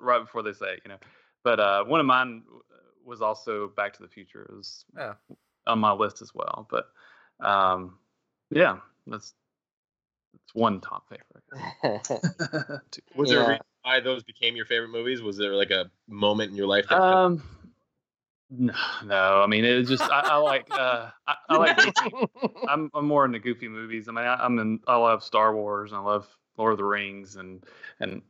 right 0.00 0.20
before 0.20 0.42
they 0.42 0.52
say 0.52 0.74
it, 0.74 0.80
you 0.84 0.90
know. 0.90 0.98
But 1.42 1.60
uh, 1.60 1.84
one 1.84 2.00
of 2.00 2.06
mine 2.06 2.42
was 3.04 3.22
also 3.22 3.68
Back 3.76 3.92
to 3.94 4.02
the 4.02 4.08
Future. 4.08 4.42
It 4.42 4.54
was 4.56 4.84
Yeah. 4.96 5.14
on 5.66 5.78
my 5.78 5.92
list 5.92 6.22
as 6.22 6.32
well. 6.34 6.68
But 6.70 6.86
um, 7.44 7.98
yeah, 8.50 8.78
that's 9.06 9.34
that's 10.34 10.54
one 10.54 10.80
top 10.80 11.08
favorite. 11.08 12.82
Two. 12.90 13.00
Was 13.16 13.30
there 13.30 13.42
a 13.42 13.48
reason 13.48 13.64
why 13.82 14.00
those 14.00 14.22
became 14.24 14.56
your 14.56 14.66
favorite 14.66 14.88
movies? 14.88 15.22
Was 15.22 15.36
there 15.36 15.54
like 15.54 15.70
a 15.70 15.90
moment 16.08 16.50
in 16.50 16.56
your 16.56 16.66
life 16.66 16.86
that 16.88 17.00
Um, 17.00 17.42
no, 18.50 18.74
no. 19.04 19.42
I 19.42 19.46
mean, 19.46 19.64
it 19.64 19.82
just 19.84 20.02
I, 20.02 20.20
I 20.20 20.36
like 20.36 20.68
uh, 20.70 21.10
I, 21.26 21.34
I 21.48 21.56
like 21.56 21.78
I'm 22.68 22.90
I'm 22.94 23.06
more 23.06 23.24
into 23.24 23.38
goofy 23.38 23.68
movies. 23.68 24.08
I 24.08 24.12
mean, 24.12 24.24
I, 24.24 24.34
I'm 24.44 24.58
in 24.58 24.80
I 24.86 24.96
love 24.96 25.22
Star 25.22 25.54
Wars 25.54 25.92
and 25.92 26.00
I 26.00 26.02
love 26.02 26.28
Lord 26.56 26.72
of 26.72 26.78
the 26.78 26.84
Rings 26.84 27.36
and 27.36 27.64
and 28.00 28.22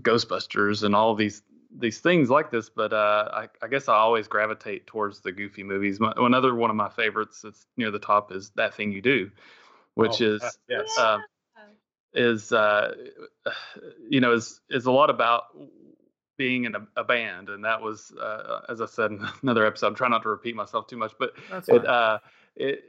Ghostbusters 0.00 0.82
and 0.82 0.94
all 0.94 1.14
these 1.14 1.42
these 1.76 2.00
things 2.00 2.30
like 2.30 2.50
this. 2.50 2.70
But 2.70 2.92
uh, 2.92 3.28
I 3.32 3.48
I 3.62 3.68
guess 3.68 3.88
I 3.88 3.94
always 3.94 4.28
gravitate 4.28 4.86
towards 4.86 5.20
the 5.20 5.32
goofy 5.32 5.62
movies. 5.62 6.00
My, 6.00 6.12
another 6.16 6.54
one 6.54 6.70
of 6.70 6.76
my 6.76 6.88
favorites 6.88 7.42
that's 7.42 7.66
near 7.76 7.90
the 7.90 7.98
top 7.98 8.32
is 8.32 8.50
That 8.56 8.74
Thing 8.74 8.92
You 8.92 9.02
Do, 9.02 9.30
which 9.94 10.20
Oh, 10.20 10.34
is 10.34 10.42
uh, 10.42 10.50
yes. 10.68 10.98
um, 10.98 11.24
is 12.14 12.52
uh, 12.52 12.94
you 14.08 14.20
know 14.20 14.32
is 14.32 14.60
is 14.70 14.86
a 14.86 14.92
lot 14.92 15.10
about 15.10 15.44
being 16.36 16.64
in 16.64 16.74
a, 16.74 16.86
a 16.96 17.04
band, 17.04 17.48
and 17.48 17.64
that 17.64 17.82
was 17.82 18.12
uh, 18.20 18.60
as 18.68 18.80
I 18.80 18.86
said 18.86 19.10
in 19.10 19.26
another 19.42 19.66
episode. 19.66 19.88
I'm 19.88 19.94
trying 19.94 20.12
not 20.12 20.22
to 20.22 20.28
repeat 20.28 20.56
myself 20.56 20.86
too 20.86 20.96
much, 20.96 21.12
but 21.18 21.32
it 21.68 21.86
uh, 21.86 22.18
it 22.56 22.84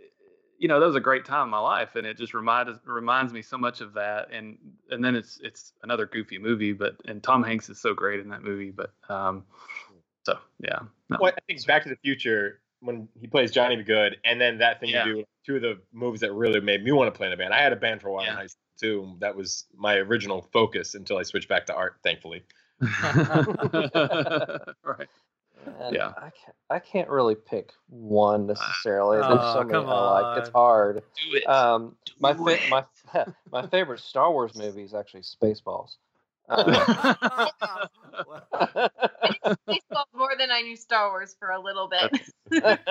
you 0.57 0.67
know 0.67 0.79
that 0.79 0.85
was 0.85 0.95
a 0.95 1.01
great 1.01 1.25
time 1.25 1.45
in 1.45 1.49
my 1.49 1.59
life, 1.59 1.95
and 1.95 2.05
it 2.05 2.17
just 2.17 2.33
reminds 2.33 2.79
reminds 2.85 3.33
me 3.33 3.41
so 3.41 3.57
much 3.57 3.81
of 3.81 3.93
that. 3.93 4.31
And 4.31 4.57
and 4.89 5.03
then 5.03 5.15
it's 5.15 5.39
it's 5.41 5.73
another 5.83 6.05
goofy 6.05 6.37
movie, 6.37 6.73
but 6.73 6.95
and 7.05 7.23
Tom 7.23 7.43
Hanks 7.43 7.69
is 7.69 7.81
so 7.81 7.93
great 7.93 8.19
in 8.19 8.29
that 8.29 8.43
movie. 8.43 8.71
But 8.71 8.93
um, 9.09 9.45
so 10.25 10.37
yeah, 10.59 10.79
no. 11.09 11.17
Well, 11.19 11.31
I 11.35 11.41
think 11.47 11.65
Back 11.65 11.83
to 11.83 11.89
the 11.89 11.97
Future 11.97 12.61
when 12.81 13.07
he 13.19 13.27
plays 13.27 13.51
Johnny 13.51 13.75
B. 13.75 13.83
Goode, 13.83 14.17
and 14.25 14.39
then 14.39 14.57
that 14.59 14.79
thing 14.79 14.89
Yeah. 14.89 15.05
you 15.05 15.13
do, 15.15 15.25
two 15.45 15.55
of 15.57 15.61
the 15.61 15.79
movies 15.91 16.21
that 16.21 16.31
really 16.33 16.59
made 16.61 16.83
me 16.83 16.91
want 16.91 17.13
to 17.13 17.17
play 17.17 17.27
in 17.27 17.33
a 17.33 17.37
band. 17.37 17.53
I 17.53 17.61
had 17.61 17.73
a 17.73 17.77
band 17.77 18.01
for 18.01 18.07
a 18.07 18.11
while 18.13 18.21
in 18.23 18.27
Yeah. 18.27 18.35
high 18.35 18.47
school 18.47 18.61
too. 18.79 19.17
That 19.19 19.35
was 19.35 19.65
my 19.75 19.95
original 19.95 20.47
focus 20.53 20.95
until 20.95 21.17
I 21.17 21.23
switched 21.23 21.49
back 21.49 21.65
to 21.67 21.75
art, 21.75 21.97
thankfully. 22.03 22.43
right. 24.83 25.07
And 25.65 25.93
Yeah. 25.95 26.13
I 26.17 26.29
can't, 26.31 26.55
I 26.69 26.79
can't 26.79 27.09
really 27.09 27.35
pick 27.35 27.71
one 27.89 28.47
necessarily. 28.47 29.17
There's 29.17 29.27
Oh, 29.29 29.53
so 29.55 29.63
many 29.63 29.77
I 29.85 30.09
like. 30.21 30.39
It's 30.39 30.49
hard. 30.49 30.95
Do 31.29 31.35
it. 31.37 31.47
Um, 31.49 31.95
my 32.19 32.33
Do 32.33 32.45
fa- 32.45 32.59
my 32.69 32.85
my 33.51 33.67
favorite 33.67 33.99
Star 33.99 34.31
Wars 34.31 34.55
movie 34.55 34.83
is 34.83 34.93
actually 34.93 35.21
Spaceballs. 35.23 35.97
Um, 36.49 36.65
Baseball 39.67 40.05
more 40.13 40.31
than 40.37 40.51
I 40.51 40.61
knew 40.61 40.75
Star 40.75 41.09
Wars 41.09 41.35
for 41.39 41.49
a 41.51 41.59
little 41.61 41.87
bit. 41.89 42.11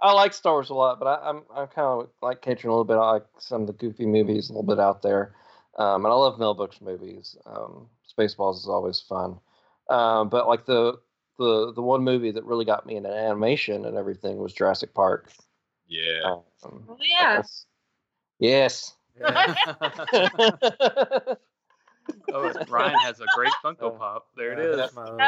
I 0.00 0.12
like 0.12 0.32
Star 0.32 0.54
Wars 0.54 0.70
a 0.70 0.74
lot, 0.74 0.98
but 0.98 1.06
I, 1.06 1.28
I'm 1.28 1.42
I'm 1.54 1.66
kind 1.68 1.86
of 1.86 2.08
like 2.22 2.40
catching 2.42 2.68
a 2.68 2.72
little 2.72 2.84
bit. 2.84 2.96
I 2.96 3.12
like 3.12 3.26
some 3.38 3.62
of 3.62 3.66
the 3.66 3.72
goofy 3.74 4.06
movies 4.06 4.48
a 4.48 4.52
little 4.52 4.62
bit 4.62 4.80
out 4.80 5.02
there, 5.02 5.34
um, 5.78 6.04
and 6.04 6.12
I 6.12 6.16
love 6.16 6.38
Mel 6.38 6.54
Brooks 6.54 6.80
movies. 6.80 7.36
Um, 7.46 7.88
Spaceballs 8.16 8.56
is 8.58 8.68
always 8.68 9.00
fun, 9.00 9.38
um, 9.90 10.28
but 10.28 10.48
like 10.48 10.64
the 10.66 10.98
the 11.38 11.72
the 11.72 11.82
one 11.82 12.02
movie 12.04 12.30
that 12.32 12.44
really 12.44 12.64
got 12.64 12.86
me 12.86 12.96
into 12.96 13.10
animation 13.10 13.84
and 13.84 13.96
everything 13.96 14.38
was 14.38 14.52
Jurassic 14.52 14.94
Park. 14.94 15.30
Yeah. 15.86 16.20
Um, 16.64 16.84
Oh, 16.88 16.96
yeah. 17.00 17.36
that's- 17.36 17.66
Yes. 18.40 18.94
Yeah. 22.08 22.14
Oh, 22.34 22.52
Ryan 22.68 22.98
has 23.00 23.20
a 23.20 23.26
great 23.34 23.52
Funko 23.64 23.86
Uh, 23.86 23.90
Pop. 23.90 24.26
There 24.36 24.52
it 24.52 24.76
Yeah, 24.78 24.84
is. 24.84 24.94
my 24.94 25.02
little- 25.04 25.18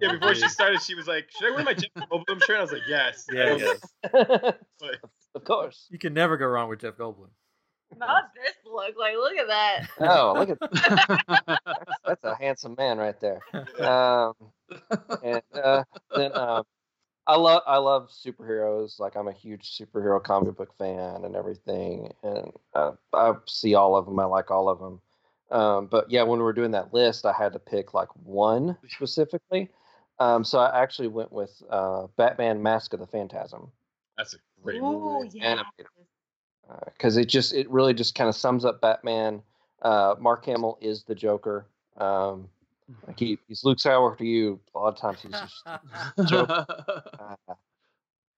Yeah, 0.00 0.12
before 0.12 0.34
she 0.34 0.48
started, 0.48 0.80
she 0.82 0.94
was 0.94 1.06
like, 1.08 1.28
"Should 1.36 1.50
I 1.50 1.54
wear 1.54 1.64
my 1.64 1.74
Jeff 1.74 1.90
Goldblum 2.10 2.42
shirt?" 2.44 2.58
I 2.58 2.60
was 2.62 2.72
like, 2.72 2.82
"Yes." 2.88 3.26
Yes. 3.32 3.60
Yes. 4.14 4.54
But- 4.78 5.00
of 5.34 5.44
course. 5.44 5.86
You 5.90 5.98
can 5.98 6.12
never 6.14 6.36
go 6.36 6.46
wrong 6.46 6.68
with 6.68 6.80
Jeff 6.80 6.96
Goldblum. 6.96 7.28
Not 7.96 8.24
this 8.34 8.54
look. 8.66 8.94
Like, 8.98 9.14
look 9.14 9.36
at 9.38 9.46
that. 9.48 9.88
Oh, 10.00 10.34
look 10.36 10.50
at 10.50 10.60
that. 10.60 11.60
that's 12.04 12.24
a 12.24 12.34
handsome 12.36 12.74
man 12.76 12.98
right 12.98 13.18
there. 13.20 13.40
Um, 13.80 14.34
and 15.24 15.42
uh, 15.54 15.84
then 16.14 16.36
um, 16.36 16.64
I 17.26 17.36
love 17.36 17.62
I 17.66 17.78
love 17.78 18.10
superheroes. 18.10 18.98
Like 19.00 19.16
I'm 19.16 19.28
a 19.28 19.32
huge 19.32 19.76
superhero 19.78 20.22
comic 20.22 20.56
book 20.56 20.74
fan 20.78 21.24
and 21.24 21.34
everything, 21.34 22.12
and 22.22 22.52
uh, 22.74 22.92
I 23.14 23.32
see 23.46 23.74
all 23.74 23.96
of 23.96 24.04
them. 24.06 24.18
I 24.20 24.24
like 24.24 24.50
all 24.50 24.68
of 24.68 24.78
them. 24.80 25.00
Um, 25.50 25.86
but 25.86 26.10
yeah, 26.10 26.22
when 26.24 26.38
we 26.38 26.44
were 26.44 26.52
doing 26.52 26.72
that 26.72 26.92
list, 26.92 27.24
I 27.26 27.32
had 27.32 27.52
to 27.54 27.58
pick 27.58 27.94
like 27.94 28.08
one 28.24 28.76
specifically. 28.88 29.68
Um, 30.18 30.44
so 30.44 30.58
I 30.58 30.82
actually 30.82 31.08
went 31.08 31.32
with 31.32 31.62
uh, 31.70 32.06
Batman: 32.16 32.62
Mask 32.62 32.92
of 32.92 33.00
the 33.00 33.06
Phantasm 33.06 33.70
That's 34.16 34.34
a 34.34 34.38
great 34.62 34.80
Oh, 34.82 35.22
movie. 35.22 35.38
yeah. 35.38 35.62
Because 36.92 37.16
it 37.16 37.26
just 37.26 37.54
it 37.54 37.70
really 37.70 37.94
just 37.94 38.14
kind 38.14 38.28
of 38.28 38.34
sums 38.34 38.64
up 38.64 38.80
Batman. 38.80 39.42
Uh, 39.80 40.16
Mark 40.18 40.44
Hamill 40.44 40.76
is 40.82 41.04
the 41.04 41.14
Joker. 41.14 41.66
Um, 41.96 42.48
like 43.06 43.18
he, 43.18 43.38
he's 43.48 43.64
Luke 43.64 43.78
Skywalker 43.78 44.18
to 44.18 44.24
you. 44.26 44.60
A 44.74 44.78
lot 44.78 44.88
of 44.88 44.96
times 45.00 45.22
he's 45.22 45.32
just. 45.32 45.64
Joker. 46.30 46.66
Uh, 47.18 47.54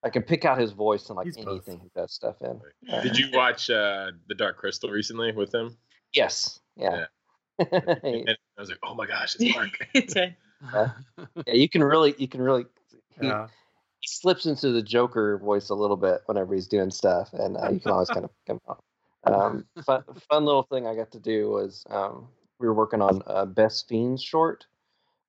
I 0.02 0.08
can 0.08 0.22
pick 0.22 0.46
out 0.46 0.58
his 0.58 0.72
voice 0.72 1.10
in 1.10 1.16
like 1.16 1.26
He's 1.26 1.36
both. 1.36 1.48
anything 1.68 1.78
he 1.80 1.90
does 1.94 2.10
stuff 2.14 2.36
in. 2.40 2.58
Uh, 2.90 3.02
Did 3.02 3.18
you 3.18 3.26
watch 3.34 3.68
uh, 3.68 4.12
The 4.28 4.34
Dark 4.34 4.56
Crystal 4.56 4.88
recently 4.88 5.30
with 5.32 5.54
him? 5.54 5.76
Yes. 6.14 6.58
Yeah. 6.80 7.06
yeah, 7.58 7.66
I 8.58 8.60
was 8.60 8.70
like, 8.70 8.78
"Oh 8.82 8.94
my 8.94 9.06
gosh, 9.06 9.36
it's 9.38 9.54
Mark." 9.54 9.70
Yeah, 11.46 11.54
you 11.54 11.68
can 11.68 11.82
really, 11.82 12.14
you 12.18 12.28
can 12.28 12.42
really. 12.42 12.64
He, 13.20 13.26
Yeah. 13.26 13.48
he 14.00 14.08
slips 14.08 14.46
into 14.46 14.72
the 14.72 14.82
Joker 14.82 15.38
voice 15.38 15.70
a 15.70 15.74
little 15.74 15.96
bit 15.96 16.20
whenever 16.26 16.54
he's 16.54 16.68
doing 16.68 16.90
stuff, 16.90 17.32
and 17.32 17.56
uh, 17.56 17.70
you 17.70 17.80
can 17.80 17.90
always 17.90 18.08
kind 18.08 18.24
of 18.24 18.30
pick 18.46 18.54
him 18.54 18.60
out. 18.68 18.82
Um, 19.24 19.66
fun, 19.84 20.02
fun 20.28 20.44
little 20.44 20.62
thing 20.62 20.86
I 20.86 20.94
got 20.94 21.10
to 21.12 21.20
do 21.20 21.50
was 21.50 21.84
um, 21.90 22.28
we 22.58 22.66
were 22.66 22.74
working 22.74 23.02
on 23.02 23.22
a 23.26 23.46
Best 23.46 23.88
Fiends 23.88 24.22
short. 24.22 24.66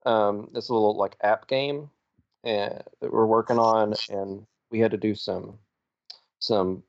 Um, 0.05 0.49
this 0.53 0.69
little 0.69 0.97
like 0.97 1.15
app 1.21 1.47
game, 1.47 1.89
and 2.43 2.81
that 3.01 3.11
we're 3.11 3.25
working 3.25 3.59
on, 3.59 3.93
and 4.09 4.45
we 4.71 4.79
had 4.79 4.91
to 4.91 4.97
do 4.97 5.15
some 5.15 5.59
some 6.39 6.83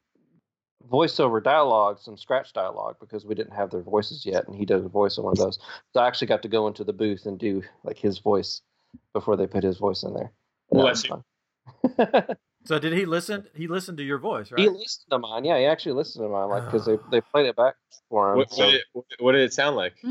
voiceover 0.90 1.42
dialogue, 1.42 1.99
some 1.99 2.16
scratch 2.16 2.53
dialogue 2.53 2.97
because 3.01 3.25
we 3.25 3.35
didn't 3.35 3.55
have 3.55 3.71
their 3.71 3.83
voices 3.83 4.25
yet, 4.25 4.47
and 4.47 4.57
he 4.57 4.64
did 4.64 4.85
a 4.85 4.88
voice 4.88 5.18
on 5.18 5.25
one 5.25 5.33
of 5.33 5.38
those. 5.38 5.59
So 5.92 6.01
I 6.01 6.07
actually 6.07 6.29
got 6.29 6.42
to 6.42 6.49
go 6.49 6.66
into 6.66 6.85
the 6.85 6.92
booth 6.92 7.27
and 7.27 7.38
do 7.38 7.62
like 7.85 7.99
his 7.99 8.18
voice 8.18 8.62
before 9.12 9.37
they 9.37 9.47
put 9.47 9.64
his 9.64 9.79
voice 9.79 10.03
in 10.03 10.14
there. 10.14 10.33
And 10.71 10.81
Bless 10.81 11.05
fun. 11.05 11.25
So 12.64 12.79
did 12.79 12.92
he 12.92 13.07
listen? 13.07 13.47
He 13.55 13.66
listened 13.66 13.99
to 13.99 14.05
your 14.05 14.18
voice, 14.18 14.53
right? 14.53 14.61
He 14.61 14.68
listened 14.68 15.11
to 15.11 15.18
mine. 15.18 15.45
Yeah, 15.45 15.59
he 15.59 15.64
actually 15.64 15.92
listened 15.92 16.25
to 16.25 16.29
mine, 16.29 16.49
like 16.49 16.64
because 16.66 16.87
they, 16.87 16.92
oh. 16.92 17.05
they 17.11 17.21
played 17.21 17.47
it 17.47 17.57
back 17.57 17.75
for 18.09 18.33
him. 18.33 18.38
What, 18.38 18.53
so, 18.53 18.64
what, 18.64 18.71
did, 18.71 18.81
what- 18.92 19.05
what 19.18 19.33
did 19.33 19.42
it 19.42 19.53
sound 19.53 19.77
like? 19.77 19.95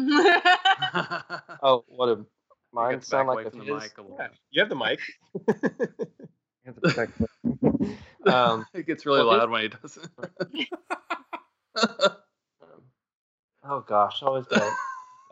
Oh, 0.93 1.59
oh, 1.63 1.85
what 1.87 2.07
did 2.07 2.25
mine 2.73 3.01
sound 3.01 3.27
like? 3.27 3.53
away 3.53 3.65
the 3.65 3.73
mic 3.73 3.91
a 3.97 4.03
Yeah, 4.17 4.27
you 4.49 4.61
have 4.61 4.69
the 4.69 4.75
mic. 4.75 4.99
You 6.65 6.73
have 6.73 6.81
to 6.81 6.95
back- 6.95 8.33
um, 8.33 8.65
It 8.73 8.85
gets 8.85 9.05
really 9.05 9.19
Well, 9.23 9.37
loud 9.37 9.49
when 9.49 9.61
he 9.63 9.67
does 9.69 9.97
it. 9.97 10.09
um, 11.75 12.11
oh 13.63 13.79
gosh, 13.81 14.21
I 14.21 14.25
always 14.27 14.45
got 14.45 14.61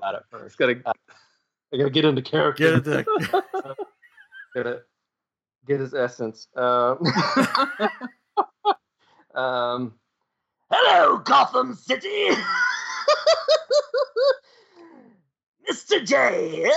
got 0.02 0.16
it 0.16 0.22
It's 0.22 0.56
first. 0.56 0.58
got 0.58 0.68
to 0.68 0.82
I 1.72 1.78
gotta 1.78 1.90
get 1.92 2.06
into 2.06 2.22
character. 2.24 2.82
Get 2.82 2.88
it 2.88 3.06
to 3.06 3.76
Gotta 4.56 4.82
get 5.68 5.80
his 5.82 5.94
essence. 5.94 6.48
Um, 6.56 6.98
um, 9.36 9.94
hello, 10.72 11.20
Gotham 11.20 11.76
City. 11.76 12.30
Mr. 15.70 16.04
J 16.04 16.50
here. 16.50 16.72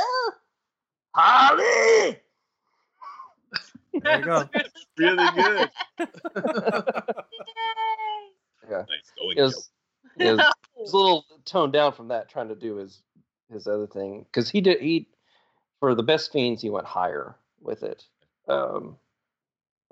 Harley. 1.15 2.19
There 4.01 4.19
you 4.19 4.25
go. 4.25 4.49
really 4.99 5.29
good. 5.35 5.71
Yeah, 8.71 8.85
Nice 8.89 9.13
going, 9.19 9.37
it 9.37 9.43
was, 9.43 9.71
it 10.19 10.31
was, 10.31 10.41
it 10.41 10.81
was 10.81 10.93
a 10.93 10.97
little 10.97 11.25
toned 11.45 11.73
down 11.73 11.93
from 11.93 12.09
that, 12.09 12.29
trying 12.29 12.49
to 12.49 12.55
do 12.55 12.77
his 12.77 13.03
his 13.51 13.67
other 13.67 13.87
thing 13.87 14.25
because 14.25 14.49
he 14.49 14.61
did 14.61 14.81
he 14.81 15.09
for 15.81 15.95
the 15.95 16.03
best 16.03 16.33
fiends 16.33 16.63
he 16.63 16.71
went 16.71 16.87
higher 16.87 17.37
with 17.61 17.83
it. 17.83 18.05
Um, 18.49 18.97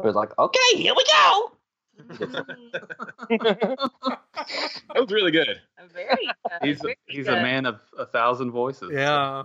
I 0.01 0.07
was 0.07 0.15
like, 0.15 0.39
okay, 0.39 0.77
here 0.77 0.95
we 0.97 1.05
go. 1.05 1.53
That 4.95 5.03
was 5.03 5.13
really 5.13 5.31
good. 5.31 5.61
Very 5.93 6.27
good. 6.27 6.35
He's 6.63 6.81
very 6.81 6.97
he's 7.07 7.29
a 7.29 7.33
man 7.33 7.67
of 7.67 7.81
a 7.99 8.07
thousand 8.07 8.51
voices. 8.51 8.91
Yeah, 8.93 9.45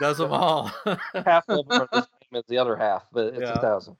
does 0.00 0.18
them 0.18 0.32
all. 0.32 0.72
half 1.14 1.48
of 1.48 1.68
them 1.68 1.80
are 1.80 1.88
the 1.92 2.00
same 2.00 2.15
as 2.34 2.42
the 2.48 2.58
other 2.58 2.76
half, 2.76 3.06
but 3.12 3.28
it's 3.34 3.40
Yeah. 3.40 3.52
a 3.54 3.60
thousand. 3.60 3.96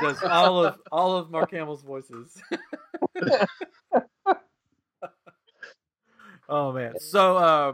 does 0.00 0.22
all 0.22 0.64
of 0.64 0.78
all 0.92 1.16
of 1.16 1.30
Mark 1.30 1.50
Hamill's 1.52 1.82
voices. 1.82 2.40
oh 6.48 6.72
man. 6.72 6.94
So 7.00 7.36
uh 7.36 7.72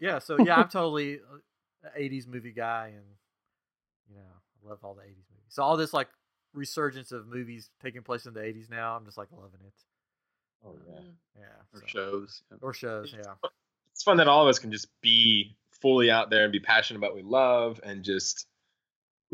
yeah, 0.00 0.18
so 0.18 0.38
yeah, 0.38 0.56
I'm 0.56 0.68
totally 0.68 1.14
an 1.14 1.90
80s 1.98 2.26
movie 2.26 2.52
guy 2.52 2.92
and 2.94 3.04
you 4.10 4.16
know, 4.16 4.22
I 4.64 4.68
love 4.68 4.78
all 4.82 4.94
the 4.94 5.02
80s 5.02 5.06
movies. 5.30 5.48
So 5.48 5.62
all 5.62 5.76
this 5.76 5.92
like 5.92 6.08
resurgence 6.52 7.12
of 7.12 7.26
movies 7.26 7.70
taking 7.82 8.02
place 8.02 8.26
in 8.26 8.34
the 8.34 8.40
80s 8.40 8.70
now, 8.70 8.96
I'm 8.96 9.04
just 9.04 9.16
like 9.18 9.28
loving 9.32 9.60
it. 9.66 9.72
Oh 10.66 10.76
yeah. 10.88 11.00
Yeah. 11.38 11.44
Or 11.74 11.80
so- 11.80 11.86
shows. 11.86 12.42
yeah. 12.50 12.56
Or 12.60 12.74
shows, 12.74 13.14
yeah. 13.16 13.32
It's 13.92 14.02
fun 14.02 14.16
that 14.16 14.28
all 14.28 14.42
of 14.42 14.48
us 14.48 14.58
can 14.58 14.72
just 14.72 14.88
be 15.00 15.56
fully 15.80 16.10
out 16.10 16.28
there 16.30 16.42
and 16.44 16.52
be 16.52 16.60
passionate 16.60 16.98
about 16.98 17.14
what 17.14 17.22
we 17.24 17.30
love 17.30 17.80
and 17.84 18.02
just 18.02 18.46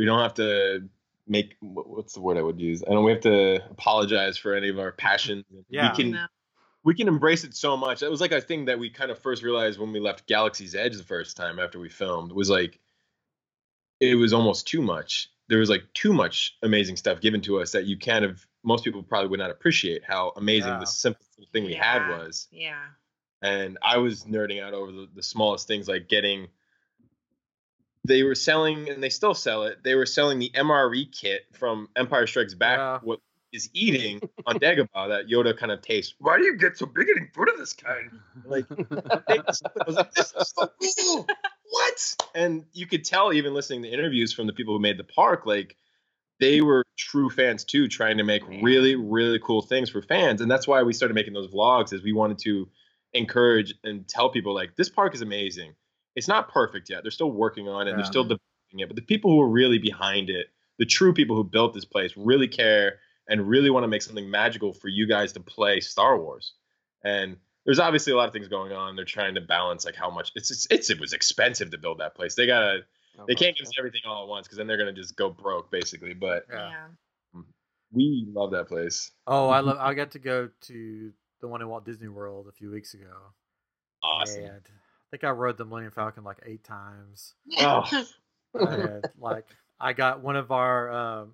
we 0.01 0.07
don't 0.07 0.21
have 0.21 0.35
to 0.35 0.89
make 1.29 1.55
what's 1.61 2.15
the 2.15 2.21
word 2.21 2.39
I 2.39 2.43
would 2.43 2.59
use? 2.61 2.83
I 2.83 2.91
don't 2.93 3.05
we 3.05 3.13
have 3.13 3.21
to 3.21 3.57
apologize 3.71 4.39
for 4.39 4.55
any 4.55 4.69
of 4.71 4.79
our 4.79 4.93
passions. 4.93 5.45
Yeah. 5.69 5.91
We 5.93 5.97
can 6.03 6.11
No. 6.13 6.27
we 6.83 6.95
can 6.95 7.07
embrace 7.09 7.45
it 7.45 7.55
so 7.55 7.77
much. 7.77 8.01
That 8.01 8.11
was 8.11 8.21
like 8.21 8.33
a 8.33 8.41
thing 8.41 8.65
that 8.65 8.79
we 8.79 8.89
kind 8.91 9.11
of 9.11 9.19
first 9.19 9.43
realized 9.43 9.79
when 9.79 9.93
we 9.93 10.01
left 10.01 10.27
Galaxy's 10.27 10.75
Edge 10.75 10.97
the 10.97 11.05
first 11.05 11.37
time 11.37 11.59
after 11.59 11.79
we 11.79 11.89
filmed 11.91 12.33
was 12.33 12.49
like 12.49 12.81
it 14.01 14.15
was 14.15 14.33
almost 14.33 14.67
too 14.67 14.81
much. 14.81 15.31
There 15.49 15.59
was 15.59 15.69
like 15.69 15.85
too 15.93 16.13
much 16.15 16.57
amazing 16.63 16.97
stuff 16.97 17.21
given 17.21 17.41
to 17.43 17.61
us 17.61 17.73
that 17.73 17.85
you 17.85 17.99
kind 17.99 18.25
of 18.25 18.47
most 18.65 18.83
people 18.85 19.03
probably 19.03 19.29
would 19.29 19.41
not 19.41 19.51
appreciate 19.51 20.03
how 20.05 20.33
amazing 20.37 20.71
Yeah. 20.73 20.81
the 20.81 20.87
simple 20.87 21.25
thing 21.53 21.65
we 21.65 21.75
had 21.75 22.09
was. 22.09 22.49
Yeah. 22.51 22.83
And 23.43 23.79
I 23.83 23.99
was 23.99 24.25
nerding 24.25 24.63
out 24.63 24.75
over 24.75 24.91
the, 24.93 25.09
the 25.15 25.23
smallest 25.23 25.67
things 25.67 25.87
like 25.89 26.09
getting 26.09 26.49
they 28.05 28.23
were 28.23 28.35
selling 28.35 28.89
and 28.89 29.03
they 29.03 29.09
still 29.11 29.35
sell 29.35 29.65
it. 29.65 29.83
They 29.83 29.95
were 29.95 30.07
selling 30.07 30.39
the 30.39 30.51
MRE 30.55 31.13
kit 31.13 31.43
from 31.53 31.89
Empire 31.97 32.27
Strikes 32.27 32.55
Back 32.55 32.79
Yeah. 32.79 32.99
what 33.03 33.21
is 33.53 33.69
eating 33.75 34.21
on 34.47 34.59
Dagobah 34.59 34.89
that 35.09 35.27
Yoda 35.29 35.57
kind 35.57 35.73
of 35.73 35.83
tastes. 35.83 36.15
Why 36.19 36.39
do 36.39 36.45
you 36.45 36.57
get 36.57 36.79
so 36.79 36.87
big 36.87 37.09
eating 37.09 37.29
food 37.35 37.49
of 37.51 37.59
this 37.59 37.73
kind? 37.73 38.11
Like 38.45 38.69
was 39.87 39.97
like, 39.97 40.13
this 40.13 40.33
is 40.39 40.53
so 40.57 40.71
cool. 41.03 41.27
What? 41.69 42.17
And 42.35 42.65
you 42.73 42.87
could 42.87 43.05
tell 43.05 43.33
even 43.33 43.55
listening 43.55 43.83
to 43.83 43.89
interviews 43.89 44.33
from 44.33 44.47
the 44.47 44.53
people 44.53 44.75
who 44.75 44.81
made 44.81 44.99
the 44.99 45.05
park, 45.05 45.47
like 45.47 45.77
they 46.39 46.61
were 46.63 46.85
true 46.97 47.29
fans 47.29 47.65
too, 47.65 47.87
trying 47.87 48.17
to 48.17 48.25
make 48.25 48.43
really, 48.63 48.97
really 48.97 49.39
cool 49.41 49.63
things 49.63 49.91
for 49.91 50.01
fans. 50.01 50.41
And 50.41 50.51
that's 50.51 50.67
why 50.67 50.83
we 50.83 50.93
started 50.93 51.15
making 51.15 51.35
those 51.35 51.49
vlogs, 51.49 51.93
is 51.93 52.03
we 52.03 52.13
wanted 52.13 52.39
to 52.45 52.69
encourage 53.13 53.75
and 53.85 54.07
tell 54.09 54.31
people 54.31 54.55
like 54.55 54.75
this 54.77 54.89
park 54.89 55.15
is 55.15 55.23
amazing. 55.23 55.75
It's 56.21 56.29
not 56.29 56.53
perfect 56.53 56.91
yet. 56.91 57.03
They're 57.03 57.11
still 57.11 57.31
working 57.31 57.67
on 57.67 57.89
it. 57.89 57.93
Yeah. 57.93 57.97
They're 57.97 58.05
still 58.05 58.25
developing 58.25 58.81
it. 58.81 58.89
But 58.89 58.97
the 58.97 59.03
people 59.03 59.31
who 59.31 59.41
are 59.41 59.49
really 59.49 59.79
behind 59.79 60.29
it, 60.29 60.49
the 60.79 60.85
true 60.85 61.15
people 61.15 61.35
who 61.35 61.45
built 61.45 61.73
this 61.73 61.87
place, 61.87 62.13
really 62.15 62.47
care 62.47 62.99
and 63.27 63.49
really 63.49 63.71
want 63.71 63.85
to 63.85 63.89
make 63.89 64.03
something 64.03 64.31
magical 64.31 64.75
for 64.75 64.89
you 64.89 65.09
guys 65.09 65.33
to 65.33 65.41
play 65.41 65.81
Star 65.81 66.21
Wars. 66.21 66.53
And 67.03 67.39
there's 67.65 67.79
obviously 67.79 68.13
a 68.13 68.17
lot 68.17 68.27
of 68.27 68.35
things 68.35 68.49
going 68.49 68.73
on. 68.73 68.97
They're 68.97 69.07
trying 69.07 69.35
to 69.37 69.41
balance 69.41 69.87
like 69.87 69.97
how 69.97 70.11
much 70.11 70.31
it's 70.35 70.51
it's, 70.51 70.67
it's 70.71 70.91
it 70.91 71.01
was 71.01 71.15
expensive 71.15 71.71
to 71.71 71.79
build 71.79 72.01
that 72.01 72.15
place. 72.15 72.35
They 72.35 72.47
gotta 72.47 72.81
they 73.27 73.35
can't 73.35 73.57
give 73.57 73.67
us 73.67 73.73
everything 73.79 74.03
all 74.07 74.25
at 74.25 74.29
once 74.29 74.47
because 74.47 74.59
then 74.59 74.67
they're 74.67 74.77
gonna 74.77 74.93
just 74.93 75.17
go 75.17 75.31
broke 75.31 75.71
basically. 75.71 76.13
But 76.13 76.45
Yeah. 76.51 76.69
Yeah. 76.69 77.41
Mm, 77.41 77.45
we 77.93 78.27
love 78.31 78.51
that 78.51 78.69
place. 78.69 79.11
Oh, 79.27 79.49
I 79.49 79.61
love 79.61 79.79
I 79.81 79.95
got 79.95 80.11
to 80.11 80.19
go 80.19 80.51
to 80.63 81.13
the 81.41 81.49
one 81.49 81.63
in 81.63 81.69
Walt 81.69 81.87
Disney 81.87 82.09
World 82.09 82.47
a 82.47 82.53
few 82.53 82.71
weeks 82.71 82.93
ago. 82.93 83.15
Awesome. 84.03 84.45
And 84.45 84.53
I 84.53 84.59
think 85.11 85.25
I 85.25 85.31
rode 85.31 85.57
the 85.57 85.65
Millennium 85.65 85.93
Falcon 85.93 86.25
like 86.25 86.39
eight 86.45 86.65
times. 86.65 87.35
Oh, 87.59 87.85
and 88.55 89.05
like 89.19 89.47
I 89.81 89.93
got 89.93 90.23
one 90.23 90.37
of 90.37 90.51
our 90.51 90.91
um, 90.91 91.33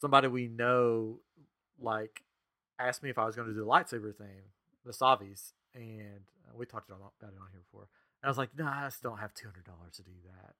somebody 0.00 0.28
we 0.28 0.48
know 0.48 1.18
like 1.80 2.22
asked 2.78 3.02
me 3.02 3.10
if 3.10 3.18
I 3.18 3.24
was 3.24 3.36
going 3.36 3.48
to 3.48 3.54
do 3.54 3.60
the 3.60 3.66
lightsaber 3.66 4.14
thing, 4.16 4.42
the 4.84 4.92
Savi's, 4.92 5.52
and 5.74 6.20
uh, 6.46 6.56
we 6.56 6.66
talked 6.66 6.88
about 6.88 7.12
about 7.20 7.32
it 7.34 7.40
on 7.40 7.48
here 7.52 7.60
before. 7.70 7.88
And 8.22 8.28
I 8.28 8.28
was 8.28 8.38
like, 8.38 8.50
no, 8.56 8.66
I 8.66 8.84
just 8.84 9.02
don't 9.02 9.18
have 9.18 9.34
two 9.34 9.48
hundred 9.48 9.64
dollars 9.64 9.92
to 9.96 10.02
do 10.02 10.10
that. 10.26 10.54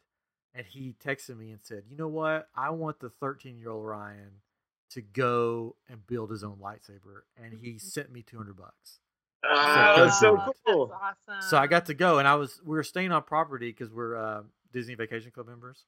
And 0.55 0.67
he 0.67 0.95
texted 1.05 1.39
me 1.39 1.51
and 1.51 1.61
said, 1.63 1.85
you 1.91 1.97
know 1.97 2.09
what? 2.09 2.49
I 2.57 2.71
want 2.71 3.01
the 3.01 3.11
thirteen 3.11 3.59
year 3.59 3.71
old 3.71 3.87
Ryan 3.87 4.43
to 4.91 5.03
go 5.03 5.77
and 5.89 6.07
build 6.07 6.31
his 6.31 6.43
own 6.43 6.57
lightsaber, 6.63 7.23
and 7.43 7.53
he 7.61 7.79
sent 7.79 8.13
me 8.13 8.23
two 8.23 8.37
hundred 8.37 8.57
bucks. 8.57 9.01
Ah, 9.45 9.95
So 9.97 10.05
that's 10.07 10.21
so 10.21 10.53
cool. 10.67 10.87
That's 10.87 11.01
awesome. 11.29 11.49
So 11.51 11.59
I 11.59 11.67
got 11.67 11.87
to 11.87 11.95
go, 11.95 12.19
and 12.19 12.27
I 12.27 12.35
was 12.35 12.61
we 12.65 12.77
were 12.77 12.83
staying 12.83 13.13
on 13.13 13.23
property 13.23 13.71
because 13.71 13.93
we're 13.93 14.17
uh, 14.17 14.43
Disney 14.73 14.95
Vacation 14.95 15.31
Club 15.31 15.47
members. 15.47 15.85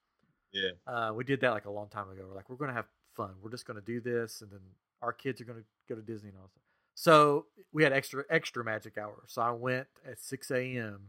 Yeah. 0.52 0.70
Uh, 0.86 1.12
we 1.14 1.24
did 1.24 1.40
that 1.42 1.50
like 1.50 1.64
a 1.66 1.70
long 1.70 1.88
time 1.88 2.10
ago. 2.10 2.24
We're 2.28 2.34
like, 2.36 2.48
we're 2.50 2.56
gonna 2.56 2.72
have 2.72 2.86
fun. 3.14 3.30
We're 3.42 3.50
just 3.50 3.66
gonna 3.66 3.80
do 3.80 4.00
this, 4.00 4.40
and 4.42 4.50
then 4.50 4.60
our 5.02 5.12
kids 5.12 5.40
are 5.40 5.44
gonna 5.44 5.64
go 5.88 5.94
to 5.94 6.02
Disney 6.02 6.30
and 6.30 6.38
all 6.38 6.50
that. 6.54 6.60
So 6.94 7.46
we 7.72 7.82
had 7.82 7.92
extra 7.92 8.24
extra 8.30 8.64
magic 8.64 8.98
hour. 8.98 9.22
So 9.26 9.42
I 9.42 9.50
went 9.52 9.86
at 10.06 10.20
six 10.20 10.50
a.m. 10.50 11.08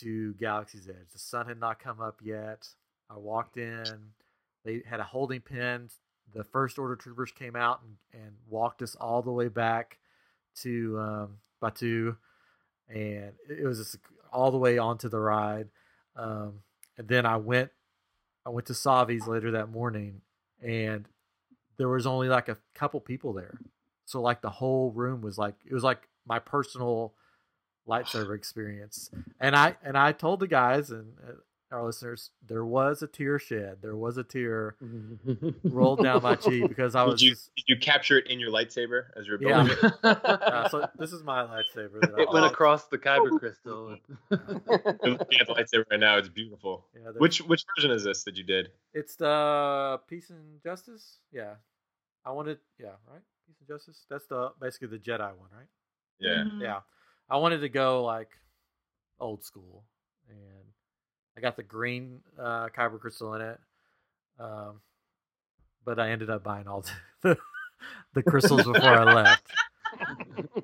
to 0.00 0.34
Galaxy's 0.34 0.88
Edge. 0.88 1.10
The 1.12 1.18
sun 1.18 1.46
had 1.46 1.58
not 1.60 1.78
come 1.78 2.00
up 2.00 2.20
yet. 2.22 2.66
I 3.10 3.18
walked 3.18 3.56
in. 3.56 3.84
They 4.64 4.82
had 4.86 5.00
a 5.00 5.04
holding 5.04 5.40
pen. 5.40 5.90
The 6.34 6.44
first 6.44 6.78
order 6.78 6.96
troopers 6.96 7.30
came 7.30 7.56
out 7.56 7.80
and, 7.82 8.22
and 8.22 8.32
walked 8.48 8.80
us 8.80 8.94
all 8.94 9.20
the 9.22 9.32
way 9.32 9.48
back 9.48 9.98
to 10.62 10.98
um, 10.98 11.36
Batuu, 11.62 12.16
and 12.88 13.32
it 13.48 13.64
was 13.64 13.78
just 13.78 13.96
all 14.32 14.50
the 14.50 14.58
way 14.58 14.78
onto 14.78 15.08
the 15.08 15.20
ride. 15.20 15.68
Um, 16.16 16.60
and 16.98 17.08
then 17.08 17.24
I 17.24 17.36
went, 17.36 17.70
I 18.44 18.50
went 18.50 18.66
to 18.66 18.74
Savi's 18.74 19.26
later 19.26 19.52
that 19.52 19.70
morning, 19.70 20.20
and 20.62 21.06
there 21.78 21.88
was 21.88 22.06
only 22.06 22.28
like 22.28 22.48
a 22.48 22.58
couple 22.74 23.00
people 23.00 23.32
there. 23.32 23.58
So 24.04 24.20
like 24.20 24.42
the 24.42 24.50
whole 24.50 24.90
room 24.90 25.22
was 25.22 25.38
like 25.38 25.54
it 25.64 25.72
was 25.72 25.84
like 25.84 26.08
my 26.26 26.38
personal 26.38 27.14
lightsaber 27.88 28.36
experience. 28.36 29.10
And 29.40 29.56
I 29.56 29.76
and 29.82 29.96
I 29.96 30.12
told 30.12 30.40
the 30.40 30.46
guys 30.46 30.90
and 30.90 31.14
uh, 31.26 31.32
our 31.72 31.84
listeners, 31.84 32.30
there 32.46 32.64
was 32.64 33.02
a 33.02 33.06
tear 33.06 33.38
shed. 33.38 33.78
There 33.80 33.96
was 33.96 34.16
a 34.18 34.22
tear 34.24 34.76
rolled 35.64 36.02
down 36.02 36.22
my 36.22 36.34
cheek 36.46 36.68
because 36.68 36.94
I 36.94 37.02
was. 37.04 37.18
Did 37.20 37.24
you 37.26 37.30
just- 37.32 37.50
did 37.56 37.64
you 37.68 37.76
capture 37.78 38.18
it 38.18 38.26
in 38.28 38.38
your 38.38 38.50
lightsaber 38.50 39.06
as 39.16 39.26
you're 39.26 39.42
Yeah. 39.42 39.64
building 39.64 39.76
it? 39.82 39.94
uh, 40.04 40.68
so 40.68 40.86
this 40.98 41.12
is 41.12 41.22
my 41.24 41.42
lightsaber. 41.44 42.00
That 42.02 42.14
I 42.18 42.22
it 42.22 42.28
went 42.32 42.46
across 42.46 42.86
the 42.86 42.98
kyber 42.98 43.38
crystal. 43.38 43.96
I'm 44.30 44.38
looking 44.38 45.40
at 45.40 45.46
the 45.46 45.54
lightsaber 45.56 45.84
right 45.90 45.98
now. 46.00 46.18
It's 46.18 46.28
beautiful. 46.28 46.86
Yeah, 46.94 47.04
there's- 47.04 47.16
Which 47.18 47.38
which 47.40 47.64
version 47.76 47.90
is 47.90 48.04
this 48.04 48.22
that 48.24 48.36
you 48.36 48.44
did? 48.44 48.70
It's 48.94 49.16
the 49.16 49.98
Peace 50.08 50.30
and 50.30 50.62
Justice. 50.62 51.18
Yeah, 51.32 51.54
I 52.24 52.32
wanted. 52.32 52.58
Yeah, 52.78 52.88
right. 53.10 53.22
Peace 53.46 53.56
and 53.60 53.68
Justice. 53.68 54.04
That's 54.10 54.26
the 54.26 54.52
basically 54.60 54.88
the 54.88 54.98
Jedi 54.98 55.20
one, 55.36 55.48
right? 55.56 55.68
Yeah. 56.20 56.44
Mhm. 56.44 56.60
Yeah, 56.60 56.80
I 57.30 57.38
wanted 57.38 57.60
to 57.60 57.68
go 57.68 58.04
like 58.04 58.30
old 59.18 59.44
school, 59.44 59.84
and 60.28 60.38
I 61.36 61.40
got 61.40 61.56
the 61.56 61.62
green 61.62 62.20
uh, 62.38 62.68
kyber 62.68 63.00
crystal 63.00 63.34
in 63.34 63.40
it. 63.42 63.60
Um, 64.38 64.80
but 65.84 65.98
I 65.98 66.10
ended 66.10 66.30
up 66.30 66.42
buying 66.42 66.66
all 66.68 66.84
the 67.22 67.38
the 68.14 68.22
crystals 68.22 68.64
before 68.64 68.82
I 68.82 69.04
left. 69.14 69.42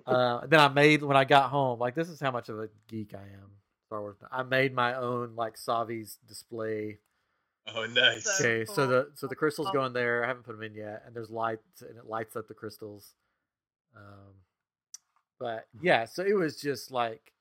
Uh, 0.07 0.46
then 0.46 0.61
I 0.61 0.68
made 0.68 1.02
when 1.02 1.16
I 1.16 1.24
got 1.24 1.50
home. 1.50 1.78
Like 1.78 1.94
this 1.94 2.09
is 2.09 2.20
how 2.20 2.31
much 2.31 2.48
of 2.48 2.59
a 2.61 2.68
geek 2.88 3.14
I 3.14 3.18
am. 3.22 3.50
Star 3.87 4.00
Wars. 4.00 4.16
I 4.31 4.42
made 4.42 4.74
my 4.74 4.94
own 4.94 5.35
like 5.37 5.57
Savi's 5.57 6.18
display 6.26 6.98
Oh, 7.74 7.85
nice. 7.85 8.24
So- 8.24 8.44
Okay, 8.44 8.64
so 8.64 8.87
the 8.87 9.11
so 9.14 9.26
the 9.26 9.35
crystals 9.37 9.68
Oh. 9.68 9.72
go 9.72 9.85
in 9.85 9.92
there. 9.92 10.24
I 10.24 10.28
haven't 10.28 10.44
put 10.44 10.52
them 10.52 10.62
in 10.62 10.74
yet, 10.74 11.02
and 11.07 11.14
there's 11.14 11.28
lights, 11.31 11.83
and 11.83 11.98
it 11.98 12.07
lights 12.07 12.35
up 12.37 12.48
the 12.48 12.54
crystals. 12.54 13.12
Um, 13.94 14.35
but 15.38 15.66
yeah, 15.83 16.07
so 16.07 16.22
it 16.24 16.33
was 16.35 16.59
just 16.61 16.90
like 16.90 17.33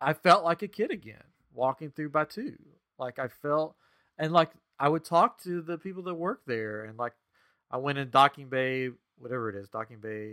I 0.00 0.14
felt 0.14 0.42
like 0.44 0.62
a 0.62 0.68
kid 0.68 0.90
again 0.90 1.22
walking 1.54 1.90
through 1.90 2.10
Batuu. 2.10 2.56
Like 2.98 3.18
I 3.18 3.28
felt, 3.28 3.76
and 4.18 4.32
like 4.32 4.50
I 4.78 4.88
would 4.88 5.04
talk 5.04 5.40
to 5.42 5.60
the 5.62 5.78
people 5.78 6.02
that 6.04 6.14
work 6.14 6.42
there, 6.46 6.84
and 6.84 6.98
like 6.98 7.14
I 7.70 7.76
went 7.78 7.98
in 7.98 8.10
docking 8.10 8.48
bay, 8.48 8.90
whatever 9.18 9.48
it 9.48 9.56
is, 9.56 9.68
docking 9.68 9.98
bay. 10.00 10.32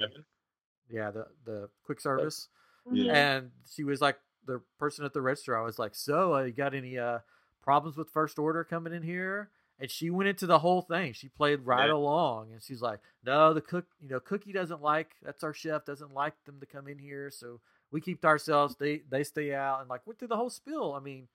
Yeah, 0.90 1.12
the 1.12 1.28
the 1.46 1.70
quick 1.84 2.00
service 2.00 2.48
Yeah. 2.92 3.14
and 3.14 3.52
she 3.70 3.84
was 3.84 4.02
like 4.02 4.18
the 4.46 4.62
person 4.80 5.06
at 5.06 5.14
the 5.14 5.22
register. 5.22 5.56
I 5.58 5.62
was 5.62 5.78
like, 5.78 5.94
"So, 5.96 6.36
uh, 6.36 6.44
you 6.44 6.52
got 6.54 6.74
any 6.74 6.98
uh 6.98 7.20
problems 7.62 7.98
with 7.98 8.10
first 8.10 8.40
order 8.40 8.64
coming 8.64 8.94
in 8.94 9.04
here?" 9.04 9.52
And 9.80 9.90
she 9.92 10.10
went 10.10 10.28
into 10.30 10.48
the 10.48 10.60
whole 10.60 10.82
thing. 10.82 11.14
She 11.14 11.30
played 11.30 11.62
right 11.66 11.88
Yeah. 11.88 11.94
along, 11.94 12.52
and 12.52 12.62
she's 12.62 12.82
like, 12.82 13.00
"No, 13.24 13.54
the 13.54 13.62
cook, 13.62 13.86
you 14.02 14.10
know, 14.10 14.20
Cookie 14.20 14.52
doesn't 14.52 14.82
like 14.82 15.16
that's 15.22 15.44
our 15.44 15.54
chef 15.54 15.86
doesn't 15.86 16.14
like 16.14 16.34
them 16.46 16.60
to 16.60 16.66
come 16.66 16.88
in 16.88 16.98
here, 16.98 17.30
so 17.30 17.62
we 17.92 18.02
keep 18.02 18.22
to 18.22 18.28
ourselves. 18.28 18.76
They 18.76 19.02
they 19.10 19.24
stay 19.24 19.54
out." 19.54 19.82
And 19.82 19.90
like 19.90 20.06
went 20.06 20.20
through 20.20 20.28
the 20.30 20.38
whole 20.38 20.50
spill. 20.50 20.94
I 20.94 21.00
mean, 21.00 21.28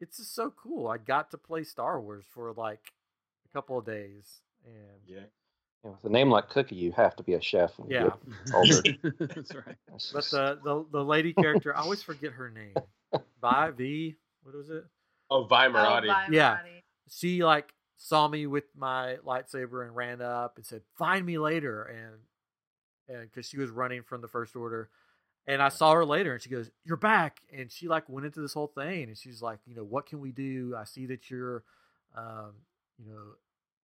it's 0.00 0.18
just 0.18 0.34
so 0.34 0.50
cool. 0.50 0.88
I 0.88 0.98
got 0.98 1.30
to 1.32 1.38
play 1.38 1.64
Star 1.64 2.00
Wars 2.00 2.24
for 2.30 2.52
like 2.52 2.92
a 3.48 3.52
couple 3.52 3.78
of 3.78 3.84
days, 3.86 4.40
and 4.64 5.00
Yeah. 5.06 5.16
You 5.84 5.90
know, 5.90 5.96
with 6.02 6.04
a 6.04 6.08
name 6.08 6.30
like 6.30 6.48
Cookie, 6.48 6.76
you 6.76 6.92
have 6.92 7.14
to 7.16 7.22
be 7.22 7.34
a 7.34 7.40
chef. 7.42 7.78
when 7.78 7.90
yeah. 7.90 8.04
get 8.04 8.14
older. 8.54 8.82
That's 9.34 9.54
right. 9.54 9.76
But 10.12 10.24
the, 10.30 10.58
the 10.64 10.86
the 10.92 11.04
lady 11.04 11.32
character, 11.34 11.76
I 11.76 11.80
always 11.80 12.02
forget 12.02 12.32
her 12.32 12.48
name. 12.50 12.74
Vi 13.40 13.70
V, 13.72 14.16
what 14.42 14.54
was 14.54 14.70
it? 14.70 14.84
Oh, 15.30 15.44
Vi 15.44 15.66
Oh, 15.66 15.70
Moradi. 15.70 16.06
bye, 16.06 16.28
Yeah. 16.30 16.58
She 17.10 17.44
like 17.44 17.72
saw 17.96 18.26
me 18.28 18.46
with 18.46 18.64
my 18.76 19.16
lightsaber 19.24 19.84
and 19.86 19.94
ran 19.94 20.20
up 20.22 20.56
and 20.56 20.64
said, 20.64 20.82
"Find 20.96 21.24
me 21.24 21.36
later," 21.38 21.82
and 21.84 22.20
and 23.18 23.30
because 23.30 23.46
she 23.46 23.58
was 23.58 23.68
running 23.70 24.02
from 24.02 24.22
the 24.22 24.28
first 24.28 24.56
order, 24.56 24.88
and 25.46 25.62
I 25.62 25.68
saw 25.68 25.92
her 25.94 26.04
later, 26.04 26.32
and 26.34 26.42
she 26.42 26.50
goes, 26.50 26.70
"You're 26.84 26.96
back," 26.96 27.40
and 27.52 27.70
she 27.70 27.88
like 27.88 28.08
went 28.08 28.26
into 28.26 28.40
this 28.40 28.54
whole 28.54 28.68
thing, 28.68 29.04
and 29.04 29.18
she's 29.18 29.42
like, 29.42 29.60
"You 29.66 29.74
know, 29.74 29.84
what 29.84 30.06
can 30.06 30.20
we 30.20 30.32
do? 30.32 30.74
I 30.76 30.84
see 30.84 31.06
that 31.06 31.30
you're, 31.30 31.64
um, 32.14 32.54
you 32.98 33.06
know, 33.06 33.34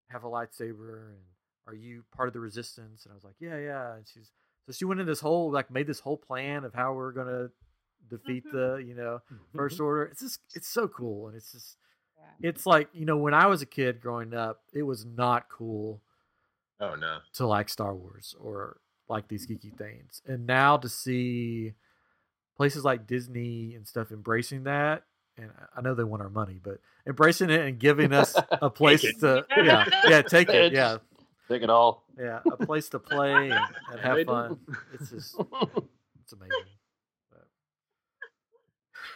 have 0.08 0.24
a 0.24 0.28
lightsaber, 0.28 1.10
and 1.10 1.20
are 1.66 1.74
you 1.74 2.04
part 2.12 2.28
of 2.28 2.32
the 2.34 2.40
resistance?" 2.40 3.04
And 3.04 3.12
I 3.12 3.14
was 3.14 3.24
like, 3.24 3.36
"Yeah, 3.40 3.58
yeah," 3.58 3.94
and 3.96 4.06
she's 4.08 4.32
so 4.66 4.72
she 4.72 4.84
went 4.84 5.00
in 5.00 5.06
this 5.06 5.20
whole 5.20 5.50
like 5.50 5.70
made 5.70 5.86
this 5.86 6.00
whole 6.00 6.16
plan 6.18 6.64
of 6.64 6.74
how 6.74 6.94
we're 6.94 7.12
gonna 7.12 7.50
defeat 8.08 8.44
Mhm. 8.46 8.52
the 8.52 8.76
you 8.76 8.94
know 8.94 9.20
first 9.54 9.80
order. 9.80 10.04
It's 10.04 10.20
just 10.22 10.40
it's 10.54 10.68
so 10.68 10.88
cool, 10.88 11.28
and 11.28 11.36
it's 11.36 11.52
just 11.52 11.76
Yeah. 12.16 12.34
it's 12.42 12.66
like 12.66 12.88
you 12.94 13.06
know 13.06 13.18
when 13.18 13.34
I 13.34 13.46
was 13.46 13.62
a 13.62 13.66
kid 13.66 14.00
growing 14.00 14.34
up, 14.34 14.62
it 14.72 14.82
was 14.84 15.04
not 15.04 15.48
cool 15.48 16.02
Oh 16.80 16.94
no. 16.96 17.20
to 17.34 17.46
like 17.46 17.68
Star 17.68 17.94
Wars 17.94 18.34
or 18.38 18.80
like 19.10 19.28
these 19.28 19.46
geeky 19.46 19.76
things, 19.76 20.22
and 20.26 20.46
now 20.46 20.76
to 20.78 20.88
see 20.88 21.74
places 22.56 22.84
like 22.84 23.06
Disney 23.06 23.74
and 23.74 23.86
stuff 23.86 24.10
embracing 24.12 24.64
that. 24.64 25.04
And 25.36 25.50
I- 25.58 25.78
I 25.78 25.80
know 25.82 25.94
they 25.94 26.04
want 26.04 26.22
our 26.22 26.28
money, 26.30 26.58
but 26.62 26.78
embracing 27.06 27.48
it 27.50 27.60
and 27.60 27.78
giving 27.78 28.12
us 28.12 28.34
a 28.50 28.68
place 28.70 29.02
to, 29.20 29.44
yeah, 29.56 29.86
yeah, 30.08 30.22
take 30.22 30.48
it, 30.50 30.72
yeah, 30.72 30.98
Take 31.48 31.62
it 31.62 31.70
all. 31.70 32.04
yeah, 32.18 32.40
a 32.50 32.64
place 32.66 32.88
to 32.90 32.98
play 32.98 33.50
and, 33.50 33.64
and 33.90 34.00
have 34.02 34.24
fun. 34.26 34.58
It's 34.94 35.10
just, 35.10 35.34
it's 36.22 36.32
amazing. 36.32 36.64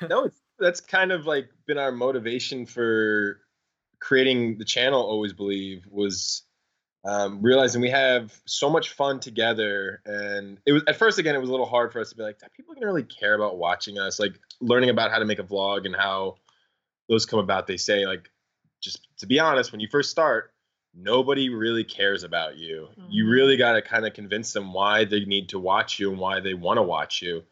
But- 0.00 0.08
no, 0.10 0.24
it's, 0.24 0.40
that's 0.58 0.80
kind 0.80 1.12
of 1.12 1.26
like 1.26 1.48
been 1.66 1.78
our 1.78 1.92
motivation 1.92 2.64
for 2.66 3.40
creating 4.00 4.58
the 4.58 4.64
channel. 4.64 5.02
Always 5.02 5.32
believe 5.32 5.84
was 5.90 6.42
um, 7.04 7.42
realizing 7.42 7.82
we 7.82 7.90
have 7.90 8.40
so 8.46 8.70
much 8.70 8.90
fun 8.90 9.20
together, 9.20 10.00
and 10.06 10.58
it 10.66 10.72
was 10.72 10.82
at 10.86 10.96
first 10.96 11.18
again 11.18 11.34
it 11.34 11.40
was 11.40 11.48
a 11.48 11.52
little 11.52 11.66
hard 11.66 11.92
for 11.92 12.00
us 12.00 12.10
to 12.10 12.16
be 12.16 12.22
like, 12.22 12.38
people 12.56 12.74
gonna 12.74 12.86
really 12.86 13.02
care 13.04 13.34
about 13.34 13.58
watching 13.58 13.98
us? 13.98 14.18
Like 14.18 14.34
learning 14.60 14.90
about 14.90 15.10
how 15.10 15.18
to 15.18 15.24
make 15.24 15.38
a 15.38 15.44
vlog 15.44 15.86
and 15.86 15.94
how 15.94 16.36
those 17.08 17.26
come 17.26 17.38
about. 17.38 17.66
They 17.66 17.76
say 17.76 18.06
like, 18.06 18.30
just 18.82 19.06
to 19.18 19.26
be 19.26 19.38
honest, 19.40 19.72
when 19.72 19.80
you 19.80 19.88
first 19.90 20.10
start. 20.10 20.50
Nobody 20.96 21.48
really 21.48 21.82
cares 21.82 22.22
about 22.22 22.56
you. 22.56 22.88
You 23.08 23.24
Mhm. 23.24 23.30
really 23.32 23.56
got 23.56 23.72
to 23.72 23.82
kind 23.82 24.06
of 24.06 24.12
convince 24.12 24.52
them 24.52 24.72
why 24.72 25.04
they 25.04 25.24
need 25.24 25.48
to 25.48 25.58
watch 25.58 25.98
you 25.98 26.08
and 26.10 26.20
why 26.20 26.38
they 26.38 26.54
want 26.54 26.78
to 26.78 26.82
watch 26.82 27.20
you. 27.20 27.42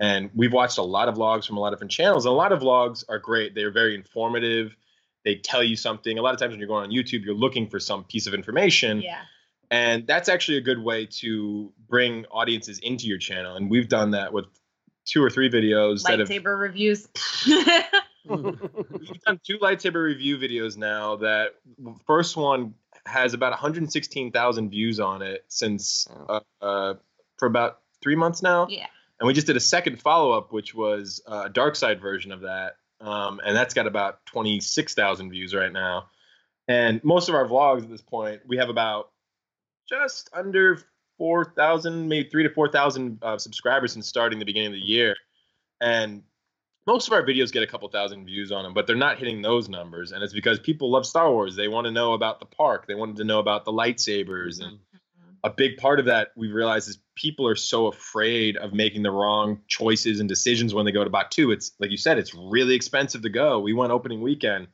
And 0.00 0.28
we've 0.34 0.52
watched 0.52 0.78
a 0.78 0.82
lot 0.82 1.08
of 1.08 1.14
vlogs 1.14 1.46
from 1.46 1.56
a 1.56 1.60
lot 1.60 1.72
of 1.72 1.78
different 1.78 1.92
channels. 1.92 2.26
And 2.26 2.32
a 2.32 2.36
lot 2.36 2.50
of 2.50 2.60
vlogs 2.60 3.04
are 3.08 3.20
great. 3.20 3.54
They're 3.54 3.70
very 3.70 3.94
informative. 3.94 4.74
They 5.24 5.36
tell 5.36 5.62
you 5.62 5.76
something. 5.76 6.18
A 6.18 6.22
lot 6.22 6.34
of 6.34 6.40
times 6.40 6.50
when 6.50 6.58
you're 6.58 6.68
going 6.68 6.84
on 6.84 6.90
YouTube, 6.90 7.24
you're 7.24 7.34
looking 7.34 7.68
for 7.68 7.78
some 7.78 8.04
piece 8.04 8.26
of 8.26 8.34
information. 8.34 9.02
Yeah. 9.02 9.20
And 9.70 10.06
that's 10.06 10.28
actually 10.28 10.58
a 10.58 10.62
good 10.62 10.82
way 10.82 11.06
to 11.20 11.72
bring 11.88 12.24
audiences 12.26 12.78
into 12.80 13.06
your 13.06 13.18
channel. 13.18 13.56
And 13.56 13.70
we've 13.70 13.88
done 13.88 14.12
that 14.12 14.32
with 14.32 14.46
two 15.04 15.22
or 15.22 15.30
three 15.30 15.50
videos 15.50 16.02
that 16.04 16.18
have 16.18 16.28
Lightsaber 16.28 16.58
reviews. 16.58 17.08
we've 18.28 19.20
done 19.26 19.40
two 19.46 19.58
lightsaber 19.58 20.04
review 20.04 20.38
videos 20.38 20.76
now 20.76 21.16
that 21.16 21.54
first 22.06 22.36
one 22.36 22.74
has 23.06 23.32
about 23.32 23.50
116,000 23.50 24.70
views 24.70 25.00
on 25.00 25.22
it 25.22 25.44
since 25.48 26.06
uh, 26.28 26.40
uh, 26.60 26.94
for 27.38 27.46
about 27.46 27.80
three 28.02 28.16
months 28.16 28.42
now. 28.42 28.66
yeah. 28.68 28.86
And 29.18 29.26
we 29.26 29.34
just 29.34 29.46
did 29.46 29.56
a 29.56 29.60
second 29.60 30.00
follow 30.00 30.32
up, 30.32 30.50
which 30.50 30.74
was 30.74 31.22
a 31.26 31.50
dark 31.50 31.76
side 31.76 32.00
version 32.00 32.32
of 32.32 32.40
that. 32.40 32.76
Um, 33.00 33.40
and 33.44 33.56
that's 33.56 33.74
got 33.74 33.86
about 33.86 34.24
26,000 34.26 35.30
views 35.30 35.54
right 35.54 35.72
now. 35.72 36.08
And 36.68 37.02
most 37.02 37.28
of 37.28 37.34
our 37.34 37.46
vlogs 37.46 37.82
at 37.82 37.90
this 37.90 38.02
point, 38.02 38.42
we 38.46 38.58
have 38.58 38.68
about 38.68 39.10
just 39.88 40.30
under 40.32 40.78
4,000, 41.18 42.08
maybe 42.08 42.28
three 42.28 42.42
to 42.42 42.50
4,000 42.50 43.18
uh, 43.22 43.38
subscribers 43.38 43.92
since 43.92 44.06
starting 44.06 44.38
the 44.38 44.44
beginning 44.44 44.68
of 44.68 44.74
the 44.74 44.78
year. 44.78 45.16
And 45.80 46.22
most 46.86 47.06
of 47.06 47.12
our 47.12 47.22
videos 47.22 47.52
get 47.52 47.62
a 47.62 47.66
couple 47.66 47.88
thousand 47.88 48.26
views 48.26 48.52
on 48.52 48.64
them, 48.64 48.74
but 48.74 48.86
they're 48.86 48.96
not 48.96 49.18
hitting 49.18 49.42
those 49.42 49.68
numbers. 49.68 50.12
And 50.12 50.22
it's 50.22 50.32
because 50.32 50.58
people 50.58 50.90
love 50.90 51.06
Star 51.06 51.30
Wars. 51.30 51.56
They 51.56 51.68
want 51.68 51.86
to 51.86 51.90
know 51.90 52.12
about 52.12 52.40
the 52.40 52.46
park, 52.46 52.86
they 52.86 52.94
wanted 52.94 53.16
to 53.16 53.24
know 53.24 53.38
about 53.38 53.64
the 53.64 53.72
lightsabers 53.72 54.62
and 54.62 54.78
a 55.42 55.50
big 55.50 55.78
part 55.78 56.00
of 56.00 56.06
that 56.06 56.28
we 56.36 56.48
realize 56.48 56.88
is 56.88 56.98
people 57.20 57.46
are 57.46 57.56
so 57.56 57.86
afraid 57.86 58.56
of 58.56 58.72
making 58.72 59.02
the 59.02 59.10
wrong 59.10 59.60
choices 59.68 60.20
and 60.20 60.28
decisions 60.28 60.72
when 60.72 60.86
they 60.86 60.92
go 60.92 61.04
to 61.04 61.10
Batuu. 61.10 61.52
It's 61.52 61.72
like 61.78 61.90
you 61.90 61.96
said, 61.98 62.16
it's 62.18 62.34
really 62.34 62.74
expensive 62.74 63.22
to 63.22 63.28
go. 63.28 63.58
We 63.60 63.72
went 63.74 63.92
opening 63.92 64.22
weekend, 64.22 64.68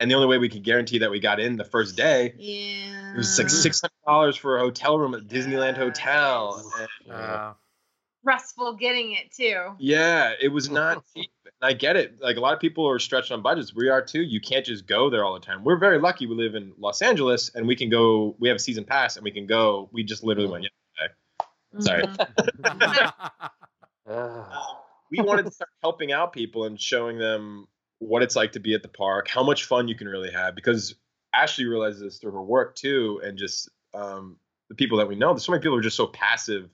and 0.00 0.10
the 0.10 0.14
only 0.14 0.26
way 0.28 0.38
we 0.38 0.48
could 0.48 0.64
guarantee 0.64 0.98
that 0.98 1.10
we 1.10 1.20
got 1.20 1.38
in 1.40 1.56
the 1.56 1.64
first 1.64 1.96
day 1.96 2.34
Yeah. 2.38 3.12
it 3.14 3.16
was 3.18 3.38
like 3.38 3.50
six 3.50 3.80
hundred 3.82 3.92
dollars 4.06 4.36
for 4.36 4.56
a 4.56 4.60
hotel 4.60 4.98
room 4.98 5.14
at 5.14 5.26
Disneyland 5.28 5.76
Hotel. 5.76 6.64
And, 7.06 7.12
Uh, 7.12 7.52
Restful 8.24 8.74
getting 8.74 9.12
it 9.12 9.32
too. 9.36 9.74
yeah, 9.80 10.32
it 10.40 10.48
was 10.48 10.70
not 10.70 11.02
cheap. 11.14 11.28
And 11.44 11.52
I 11.68 11.72
get 11.72 11.96
it. 11.96 12.20
Like 12.22 12.36
a 12.36 12.40
lot 12.40 12.54
of 12.54 12.60
people 12.60 12.88
are 12.88 13.00
stretched 13.00 13.32
on 13.32 13.42
budgets. 13.42 13.74
We 13.74 13.88
are 13.88 14.00
too. 14.00 14.22
You 14.22 14.40
can't 14.40 14.64
just 14.64 14.86
go 14.86 15.10
there 15.10 15.24
all 15.24 15.34
the 15.34 15.40
time. 15.40 15.64
We're 15.64 15.76
very 15.78 15.98
lucky. 15.98 16.26
We 16.26 16.36
live 16.36 16.54
in 16.54 16.72
Los 16.78 17.02
Angeles, 17.02 17.50
and 17.54 17.66
we 17.66 17.74
can 17.74 17.90
go. 17.90 18.36
We 18.38 18.48
have 18.48 18.56
a 18.56 18.60
season 18.60 18.84
pass, 18.84 19.16
and 19.16 19.24
we 19.24 19.32
can 19.32 19.46
go. 19.46 19.90
We 19.92 20.04
just 20.04 20.22
literally 20.22 20.48
went. 20.50 20.66
Sorry. 21.80 22.04
Ah. 24.08 24.80
we 25.10 25.20
wanted 25.20 25.44
to 25.46 25.50
start 25.52 25.70
helping 25.80 26.10
out 26.12 26.32
people 26.32 26.64
and 26.64 26.80
showing 26.80 27.18
them 27.18 27.66
what 28.00 28.22
it's 28.22 28.34
like 28.34 28.52
to 28.52 28.60
be 28.60 28.74
at 28.74 28.82
the 28.82 28.88
park, 28.88 29.28
how 29.28 29.44
much 29.44 29.64
fun 29.64 29.86
you 29.86 29.94
can 29.94 30.08
really 30.08 30.32
have. 30.32 30.54
Because 30.56 30.96
Ashleigh 31.34 31.68
realizes 31.68 32.00
this 32.00 32.18
through 32.18 32.32
her 32.32 32.42
work 32.42 32.74
too, 32.74 33.20
and 33.24 33.38
just 33.38 33.70
um, 33.94 34.36
the 34.68 34.74
people 34.74 34.98
that 34.98 35.08
we 35.08 35.14
know. 35.14 35.32
There's 35.32 35.44
so 35.44 35.52
many 35.52 35.60
people 35.62 35.74
who 35.74 35.78
are 35.78 35.82
just 35.82 35.96
so 35.96 36.08
passive 36.08 36.68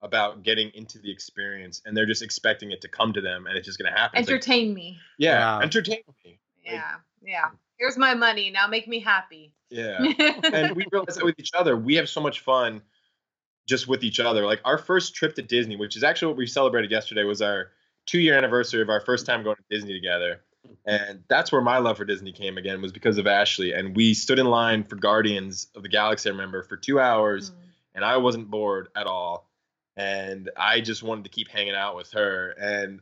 about 0.00 0.42
getting 0.42 0.70
into 0.74 0.98
the 0.98 1.10
experience, 1.12 1.82
and 1.84 1.96
they're 1.96 2.06
just 2.06 2.22
expecting 2.22 2.70
it 2.72 2.80
to 2.80 2.88
come 2.88 3.12
to 3.12 3.20
them, 3.20 3.46
and 3.46 3.56
it's 3.56 3.66
just 3.66 3.78
going 3.78 3.92
to 3.92 3.96
happen. 3.98 4.18
It's 4.18 4.28
like, 4.28 4.36
Entertain 4.36 4.72
me. 4.74 4.98
yeah, 5.18 5.58
Yeah. 5.58 5.62
entertain 5.62 6.00
me. 6.24 6.38
Yeah, 6.64 6.94
yeah. 7.22 7.44
Here's 7.78 7.98
my 7.98 8.14
money. 8.14 8.50
Now 8.50 8.66
make 8.66 8.88
me 8.88 8.98
happy. 9.00 9.52
Yeah. 9.68 9.98
and 10.52 10.74
we 10.74 10.86
realize 10.90 11.16
that 11.16 11.24
with 11.24 11.38
each 11.38 11.50
other, 11.54 11.76
we 11.76 11.96
have 11.96 12.08
so 12.08 12.20
much 12.20 12.40
fun 12.40 12.80
just 13.66 13.88
with 13.88 14.02
each 14.04 14.20
other. 14.20 14.44
Like 14.44 14.60
our 14.64 14.78
first 14.78 15.14
trip 15.14 15.34
to 15.36 15.42
Disney, 15.42 15.76
which 15.76 15.96
is 15.96 16.04
actually 16.04 16.28
what 16.28 16.36
we 16.36 16.46
celebrated 16.46 16.90
yesterday, 16.90 17.24
was 17.24 17.42
our 17.42 17.70
two 18.06 18.18
year 18.20 18.36
anniversary 18.36 18.82
of 18.82 18.88
our 18.88 19.00
first 19.00 19.26
time 19.26 19.42
going 19.42 19.56
to 19.56 19.62
Disney 19.76 19.92
together. 19.92 20.42
And 20.86 21.22
that's 21.28 21.50
where 21.52 21.60
my 21.60 21.78
love 21.78 21.96
for 21.96 22.04
Disney 22.04 22.32
came 22.32 22.56
again, 22.58 22.80
was 22.82 22.92
because 22.92 23.18
of 23.18 23.26
Ashleigh. 23.26 23.76
And 23.76 23.96
we 23.96 24.14
stood 24.14 24.38
in 24.38 24.46
line 24.46 24.84
for 24.84 24.96
Guardians 24.96 25.68
of 25.74 25.82
the 25.82 25.88
Galaxy, 25.88 26.28
I 26.28 26.32
remember, 26.32 26.62
for 26.62 26.76
two 26.76 27.00
hours, 27.00 27.50
Mm. 27.50 27.54
and 27.96 28.04
I 28.04 28.16
wasn't 28.16 28.50
bored 28.50 28.88
at 28.96 29.06
all. 29.06 29.50
And 29.96 30.50
I 30.56 30.80
just 30.80 31.02
wanted 31.02 31.24
to 31.24 31.30
keep 31.30 31.48
hanging 31.48 31.74
out 31.74 31.96
with 31.96 32.12
her. 32.12 32.50
And 32.52 33.00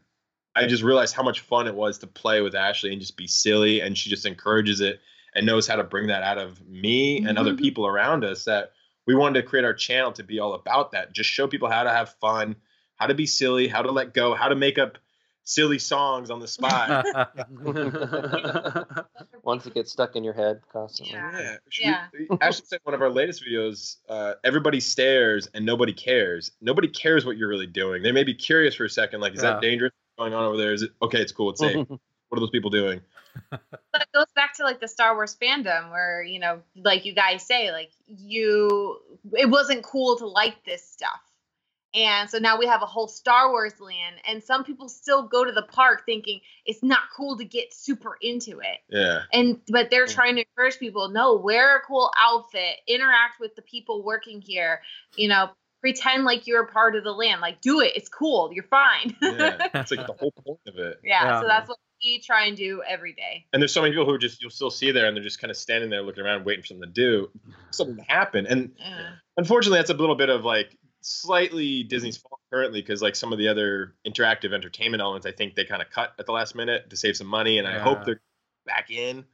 I 0.57 0.67
just 0.67 0.83
realized 0.83 1.15
how 1.15 1.23
much 1.23 1.41
fun 1.41 1.69
it 1.69 1.75
was 1.75 1.99
to 1.99 2.07
play 2.07 2.41
with 2.41 2.55
Ashleigh 2.55 2.93
and 2.93 3.01
just 3.01 3.17
be 3.17 3.27
silly. 3.27 3.81
And 3.81 3.97
she 3.97 4.11
just 4.11 4.27
encourages 4.27 4.81
it 4.81 5.01
and 5.35 5.47
knows 5.47 5.67
how 5.67 5.77
to 5.77 5.85
bring 5.85 6.09
that 6.09 6.23
out 6.23 6.39
of 6.39 6.67
me 6.67 7.25
and 7.25 7.39
other 7.39 7.53
Mhm. 7.53 7.61
people 7.61 7.87
around 7.87 8.25
us 8.25 8.45
that 8.45 8.73
we 9.11 9.17
wanted 9.17 9.41
to 9.43 9.47
create 9.47 9.65
our 9.65 9.75
channel 9.75 10.13
to 10.13 10.23
be 10.23 10.39
all 10.39 10.55
about 10.55 10.93
that 10.93 11.13
just 11.13 11.29
show 11.29 11.49
people 11.49 11.69
how 11.69 11.83
to 11.83 11.91
have 11.91 12.15
fun 12.21 12.55
how 12.97 13.07
to 13.07 13.15
be 13.15 13.27
silly 13.27 13.67
how 13.67 13.83
to 13.83 13.91
let 13.91 14.15
go 14.15 14.35
how 14.35 14.49
to 14.49 14.55
make 14.55 14.79
up 14.79 14.99
silly 15.43 15.79
songs 15.81 16.31
on 16.31 16.39
the 16.39 16.47
spot 16.47 17.05
Once 19.43 19.67
it 19.67 19.75
gets 19.75 19.91
stuck 19.91 20.15
in 20.15 20.23
your 20.23 20.35
head 20.35 20.61
constantly. 20.73 21.15
Yeah. 21.15 21.41
yeah, 21.41 21.57
She- 21.71 21.85
Yeah. 21.85 22.07
Ashleigh 22.41 22.67
said 22.67 22.81
one 22.85 22.95
of 22.95 23.03
our 23.03 23.11
latest 23.11 23.43
videos 23.45 23.97
uh, 24.09 24.35
everybody 24.45 24.79
stares 24.81 25.49
and 25.55 25.67
nobody 25.67 25.93
cares 25.93 26.53
nobody 26.61 26.87
cares 26.89 27.25
what 27.27 27.37
you're 27.37 27.49
really 27.49 27.67
doing 27.67 28.03
they 28.03 28.13
may 28.13 28.23
be 28.25 28.35
curious 28.35 28.75
for 28.77 28.85
a 28.85 28.91
second 28.91 29.21
like 29.21 29.33
is 29.35 29.43
Yeah. 29.43 29.53
that 29.53 29.61
dangerous 29.63 29.93
going 30.19 30.35
on 30.35 30.45
over 30.45 30.57
there 30.57 30.73
is 30.73 30.83
it 30.83 30.91
okay 31.03 31.21
it's 31.21 31.33
cool 31.33 31.51
it's 31.51 31.61
safe 31.61 31.77
what 31.89 32.37
are 32.37 32.41
those 32.41 32.51
people 32.51 32.71
doing 32.71 33.01
But 33.51 34.03
it 34.03 34.09
goes 34.15 34.27
back 34.35 34.55
to 34.57 34.65
like 34.65 34.81
the 34.81 34.89
Star 34.89 35.15
Wars 35.15 35.37
fandom 35.41 35.91
where, 35.91 36.23
you 36.23 36.39
know, 36.39 36.61
like 36.77 37.05
you 37.05 37.13
guys 37.15 37.45
say, 37.45 37.73
like 37.73 37.91
you 38.07 38.99
it 39.33 39.51
wasn't 39.51 39.83
cool 39.83 40.17
to 40.19 40.27
like 40.27 40.65
this 40.65 40.89
stuff. 40.89 41.21
And 41.93 42.31
so 42.31 42.39
now 42.39 42.57
we 42.57 42.67
have 42.67 42.83
a 42.83 42.87
whole 42.87 43.09
Star 43.09 43.51
Wars 43.51 43.81
land 43.81 44.17
and 44.29 44.43
some 44.43 44.63
people 44.63 44.89
still 44.89 45.25
go 45.25 45.45
to 45.45 45.51
the 45.51 45.63
park 45.63 46.05
thinking 46.07 46.41
it's 46.65 46.85
not 46.85 47.01
cool 47.17 47.37
to 47.39 47.45
get 47.45 47.75
super 47.75 48.17
into 48.21 48.61
it. 48.61 48.79
yeah 48.89 49.23
And 49.33 49.61
but 49.69 49.91
they're 49.91 50.07
trying 50.07 50.37
to 50.37 50.45
encourage 50.49 50.79
people, 50.79 51.09
no, 51.09 51.35
wear 51.35 51.77
a 51.77 51.81
cool 51.81 52.13
outfit, 52.17 52.77
interact 52.87 53.41
with 53.41 53.57
the 53.57 53.63
people 53.63 54.05
working 54.05 54.41
here, 54.41 54.83
you 55.17 55.29
know, 55.29 55.51
pretend 55.81 56.25
like 56.25 56.47
you're 56.47 56.63
a 56.63 56.73
part 56.73 56.95
of 56.95 57.03
the 57.03 57.13
land. 57.13 57.41
Like 57.41 57.61
do 57.61 57.81
it. 57.81 57.93
It's 57.97 58.09
cool. 58.09 58.53
You're 58.53 58.65
fine. 58.65 59.17
yeah 59.21 59.67
it's 59.75 59.91
like 59.91 60.07
the 60.07 60.15
whole 60.19 60.33
point 60.47 60.61
of 60.69 60.77
it 60.79 60.99
yeah, 61.03 61.25
Yeah. 61.25 61.41
so 61.41 61.49
that's 61.49 61.69
what 61.69 61.79
we 62.05 62.19
try 62.21 62.47
and 62.47 62.57
do 62.57 62.83
every 62.87 63.13
day. 63.13 63.47
And 63.53 63.61
there's 63.61 63.73
so 63.73 63.83
many 63.83 63.93
people 63.93 64.07
who 64.07 64.13
are 64.13 64.19
just 64.19 64.41
you'll 64.41 64.51
still 64.51 64.71
see 64.71 64.91
there 64.93 65.07
and 65.07 65.17
they're 65.17 65.25
just 65.25 65.41
kind 65.41 65.51
of 65.51 65.57
standing 65.57 65.91
there 65.91 66.03
looking 66.03 66.25
around 66.25 66.45
waiting 66.45 66.63
for 66.63 66.69
something 66.69 66.89
to 66.89 66.93
do, 66.93 67.31
something 67.73 67.97
to 67.97 68.03
happen. 68.05 68.47
And 68.47 68.73
Yeah. 68.77 69.17
unfortunately, 69.37 69.79
that's 69.79 69.91
a 69.91 69.95
little 69.95 70.15
bit 70.17 70.29
of 70.29 70.45
like 70.45 70.77
slightly 71.03 71.83
Disney's 71.83 72.17
fault 72.19 72.41
currently 72.53 72.81
because 72.81 73.03
like 73.03 73.17
some 73.17 73.33
of 73.33 73.39
the 73.39 73.49
other 73.49 73.97
interactive 74.07 74.53
entertainment 74.53 75.01
elements, 75.01 75.27
I 75.27 75.33
think 75.33 75.55
they 75.57 75.65
kind 75.65 75.83
of 75.83 75.91
cut 75.91 76.13
at 76.19 76.27
the 76.27 76.33
last 76.33 76.55
minute 76.55 76.91
to 76.91 76.97
save 76.97 77.17
some 77.17 77.27
money, 77.27 77.59
and 77.59 77.67
I 77.67 77.79
hope 77.79 78.05
they're 78.05 78.21
back 78.67 78.91
in. 78.91 79.25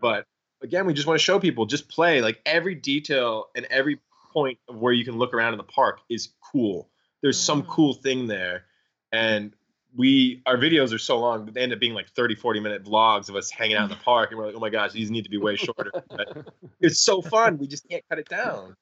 But 0.00 0.26
again, 0.62 0.86
we 0.86 0.94
just 0.94 1.06
want 1.06 1.18
to 1.18 1.24
show 1.24 1.38
people 1.40 1.66
just 1.66 1.88
play 1.88 2.20
like 2.20 2.40
every 2.46 2.74
detail 2.74 3.46
and 3.56 3.66
every 3.66 4.00
point 4.32 4.58
of 4.68 4.76
where 4.76 4.92
you 4.92 5.04
can 5.04 5.18
look 5.18 5.34
around 5.34 5.54
in 5.54 5.58
the 5.58 5.64
park 5.64 6.00
is 6.08 6.34
cool. 6.52 6.90
There's 7.22 7.42
some 7.42 7.62
Mhm. 7.62 7.66
cool 7.66 7.94
thing 7.94 8.26
there, 8.28 8.66
and 9.12 9.54
we 9.98 10.40
our 10.46 10.56
videos 10.56 10.94
are 10.94 10.98
so 10.98 11.18
long 11.18 11.44
that 11.44 11.52
they 11.52 11.60
end 11.60 11.72
up 11.72 11.80
being 11.80 11.92
like 11.92 12.08
30 12.10 12.36
40 12.36 12.60
minute 12.60 12.84
vlogs 12.84 13.28
of 13.28 13.36
us 13.36 13.50
hanging 13.50 13.76
out 13.76 13.82
in 13.82 13.90
the 13.90 13.96
park 13.96 14.30
and 14.30 14.38
we're 14.38 14.46
like 14.46 14.54
oh 14.54 14.60
my 14.60 14.70
gosh 14.70 14.92
these 14.92 15.10
need 15.10 15.24
to 15.24 15.30
be 15.30 15.36
way 15.36 15.56
shorter 15.56 15.90
but 16.08 16.48
it's 16.80 17.02
so 17.02 17.20
fun 17.20 17.58
we 17.58 17.66
just 17.66 17.86
can't 17.88 18.04
cut 18.08 18.18
it 18.18 18.28
down 18.28 18.74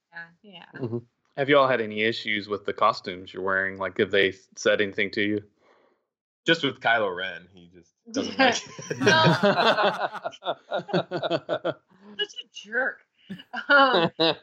Yeah. 0.43 0.63
Yeah. 0.81 0.99
Have 1.37 1.49
you 1.49 1.59
all 1.59 1.67
had 1.69 1.81
any 1.81 2.03
issues 2.03 2.49
with 2.49 2.65
the 2.65 2.73
costumes 2.73 3.35
you're 3.35 3.43
wearing? 3.43 3.77
Like, 3.77 3.99
have 3.99 4.11
they 4.11 4.33
said 4.57 4.81
anything 4.81 5.11
to 5.11 5.21
you? 5.21 5.43
just 6.47 6.63
with 6.63 6.81
Kylo 6.81 7.15
Ren 7.15 7.47
he 7.53 7.69
just 7.75 7.93
doesn't 8.13 8.39
like 8.39 8.55
it. 8.55 8.97
Such 12.19 12.33
a 12.33 12.49
jerk. 12.55 13.01
Um, 13.69 14.11
haven't 14.19 14.39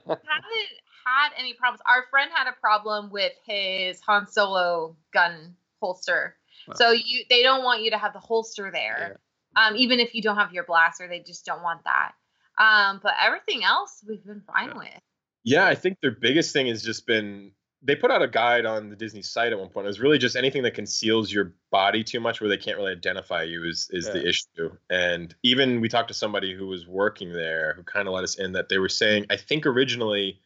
had 1.05 1.29
any 1.37 1.53
problems. 1.53 1.81
Our 1.87 2.03
friend 2.11 2.29
had 2.33 2.47
a 2.47 2.51
problem 2.59 3.09
with 3.09 3.31
his 3.47 4.01
Han 4.01 4.27
Solo 4.27 4.95
gun 5.13 5.55
holster. 5.79 6.35
Wow. 6.67 6.75
So 6.75 6.91
you 6.91 7.23
they 7.29 7.43
don't 7.43 7.63
want 7.63 7.81
you 7.83 7.91
to 7.91 7.97
have 7.97 8.13
the 8.13 8.19
holster 8.19 8.71
there. 8.71 9.19
Um, 9.55 9.75
even 9.75 9.99
if 9.99 10.15
you 10.15 10.21
don't 10.21 10.37
have 10.37 10.51
your 10.53 10.63
blaster, 10.63 11.07
they 11.07 11.19
just 11.19 11.45
don't 11.45 11.61
want 11.61 11.81
that. 11.83 12.13
Um, 12.57 12.99
but 13.03 13.13
everything 13.21 13.63
else 13.63 14.03
we've 14.07 14.23
been 14.25 14.41
fine 14.41 14.69
Yeah. 14.69 14.77
with. 14.77 15.01
yeah 15.43 15.65
I 15.65 15.75
think 15.75 15.97
their 16.01 16.11
biggest 16.11 16.53
thing 16.53 16.67
has 16.67 16.81
just 16.83 17.05
been 17.07 17.51
they 17.85 17.95
put 17.97 18.11
out 18.11 18.21
a 18.21 18.27
guide 18.29 18.65
on 18.65 18.89
the 18.89 18.95
Disney 18.95 19.21
site 19.23 19.51
at 19.51 19.59
one 19.59 19.67
point 19.69 19.85
it 19.85 19.89
was 19.89 19.99
really 19.99 20.17
just 20.17 20.35
anything 20.37 20.63
that 20.63 20.73
conceals 20.73 21.31
your 21.33 21.53
body 21.69 22.03
too 22.03 22.19
much 22.21 22.39
where 22.39 22.49
they 22.49 22.57
can't 22.57 22.77
really 22.77 22.91
identify 22.93 23.43
you 23.43 23.65
is 23.65 23.89
is 23.91 24.05
the 24.05 24.25
issue 24.25 24.71
and 24.89 25.35
even 25.43 25.81
we 25.81 25.89
talked 25.89 26.07
to 26.07 26.13
somebody 26.13 26.53
who 26.53 26.67
was 26.67 26.87
working 26.87 27.33
there 27.33 27.73
who 27.75 27.83
kind 27.83 28.07
of 28.07 28.13
let 28.13 28.23
us 28.23 28.39
in 28.39 28.53
that 28.53 28.69
they 28.69 28.77
were 28.77 28.87
saying 28.89 29.25
I 29.29 29.35
think 29.35 29.65
originally 29.65 30.39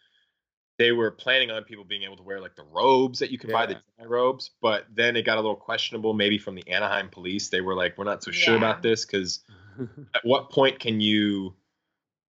they 0.78 0.92
were 0.92 1.12
planning 1.12 1.50
on 1.52 1.64
people 1.64 1.84
being 1.84 2.04
able 2.04 2.18
to 2.18 2.24
wear 2.24 2.40
like 2.40 2.56
the 2.56 2.64
robes 2.64 3.20
that 3.20 3.32
you 3.32 3.38
can 3.38 3.52
buy 3.52 3.66
the 3.66 3.74
Yeah. 3.74 4.06
Jedi 4.06 4.10
robes, 4.10 4.52
but 4.62 4.86
then 4.94 5.16
it 5.16 5.24
got 5.24 5.38
a 5.38 5.42
little 5.42 5.56
questionable. 5.56 6.14
Maybe 6.14 6.38
from 6.38 6.56
the 6.56 6.68
Anaheim 6.70 7.10
police, 7.10 7.50
they 7.50 7.62
were 7.62 7.74
like, 7.76 7.98
"We're 7.98 8.04
not 8.06 8.24
so 8.24 8.32
sure 8.32 8.54
Yeah. 8.54 8.60
about 8.60 8.82
this 8.84 9.06
because 9.06 9.44
at 10.16 10.24
what 10.24 10.52
point 10.52 10.80
can 10.80 11.02
you 11.02 11.56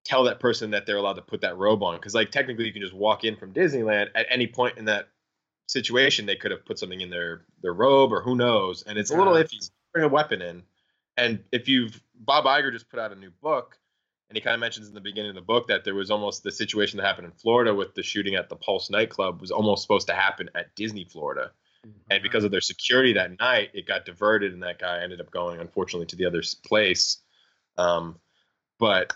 tell 0.04 0.24
that 0.24 0.40
person 0.40 0.70
that 0.70 0.86
they're 0.86 0.96
allowed 0.96 1.14
to 1.14 1.22
put 1.22 1.42
that 1.42 1.56
robe 1.58 1.82
on? 1.82 1.96
Because 1.96 2.14
like 2.14 2.30
technically, 2.30 2.66
you 2.66 2.72
can 2.72 2.82
just 2.82 2.94
walk 2.94 3.24
in 3.24 3.36
from 3.36 3.52
Disneyland 3.52 4.08
at 4.14 4.26
any 4.30 4.46
point 4.46 4.78
in 4.78 4.86
that 4.86 5.08
situation. 5.66 6.24
They 6.24 6.36
could 6.36 6.50
have 6.50 6.64
put 6.64 6.78
something 6.78 7.00
in 7.02 7.10
their 7.10 7.44
their 7.62 7.74
robe, 7.74 8.12
or 8.12 8.22
who 8.22 8.34
knows. 8.34 8.82
And 8.82 8.98
it's 8.98 9.10
a 9.10 9.16
little 9.16 9.36
Yeah. 9.36 9.44
iffy. 9.44 9.70
Bring 9.92 10.04
a 10.04 10.08
weapon 10.08 10.42
in, 10.42 10.62
and 11.16 11.42
if 11.52 11.68
you've 11.68 12.02
Bob 12.14 12.44
Iger 12.44 12.72
just 12.72 12.88
put 12.90 12.98
out 12.98 13.12
a 13.12 13.14
new 13.14 13.30
book. 13.30 13.78
And 14.30 14.36
he 14.36 14.42
kind 14.42 14.54
of 14.54 14.60
mentions 14.60 14.88
in 14.88 14.94
the 14.94 15.00
beginning 15.00 15.30
of 15.30 15.34
the 15.36 15.40
book 15.40 15.68
that 15.68 15.84
there 15.84 15.94
was 15.94 16.10
almost 16.10 16.42
the 16.42 16.52
situation 16.52 16.98
that 16.98 17.06
happened 17.06 17.26
in 17.26 17.32
Florida 17.32 17.74
with 17.74 17.94
the 17.94 18.02
shooting 18.02 18.34
at 18.34 18.48
the 18.50 18.56
Pulse 18.56 18.90
nightclub 18.90 19.40
was 19.40 19.50
almost 19.50 19.82
supposed 19.82 20.06
to 20.08 20.14
happen 20.14 20.50
at 20.54 20.74
Disney, 20.74 21.04
Florida. 21.04 21.52
And 22.10 22.22
because 22.22 22.44
of 22.44 22.50
their 22.50 22.60
security 22.60 23.14
that 23.14 23.38
night, 23.40 23.70
it 23.72 23.86
got 23.86 24.04
diverted, 24.04 24.52
and 24.52 24.62
that 24.62 24.78
guy 24.78 25.00
ended 25.02 25.20
up 25.20 25.30
going, 25.30 25.60
unfortunately, 25.60 26.06
to 26.06 26.16
the 26.16 26.26
other 26.26 26.42
place. 26.66 27.18
Um, 27.78 28.16
but 28.78 29.14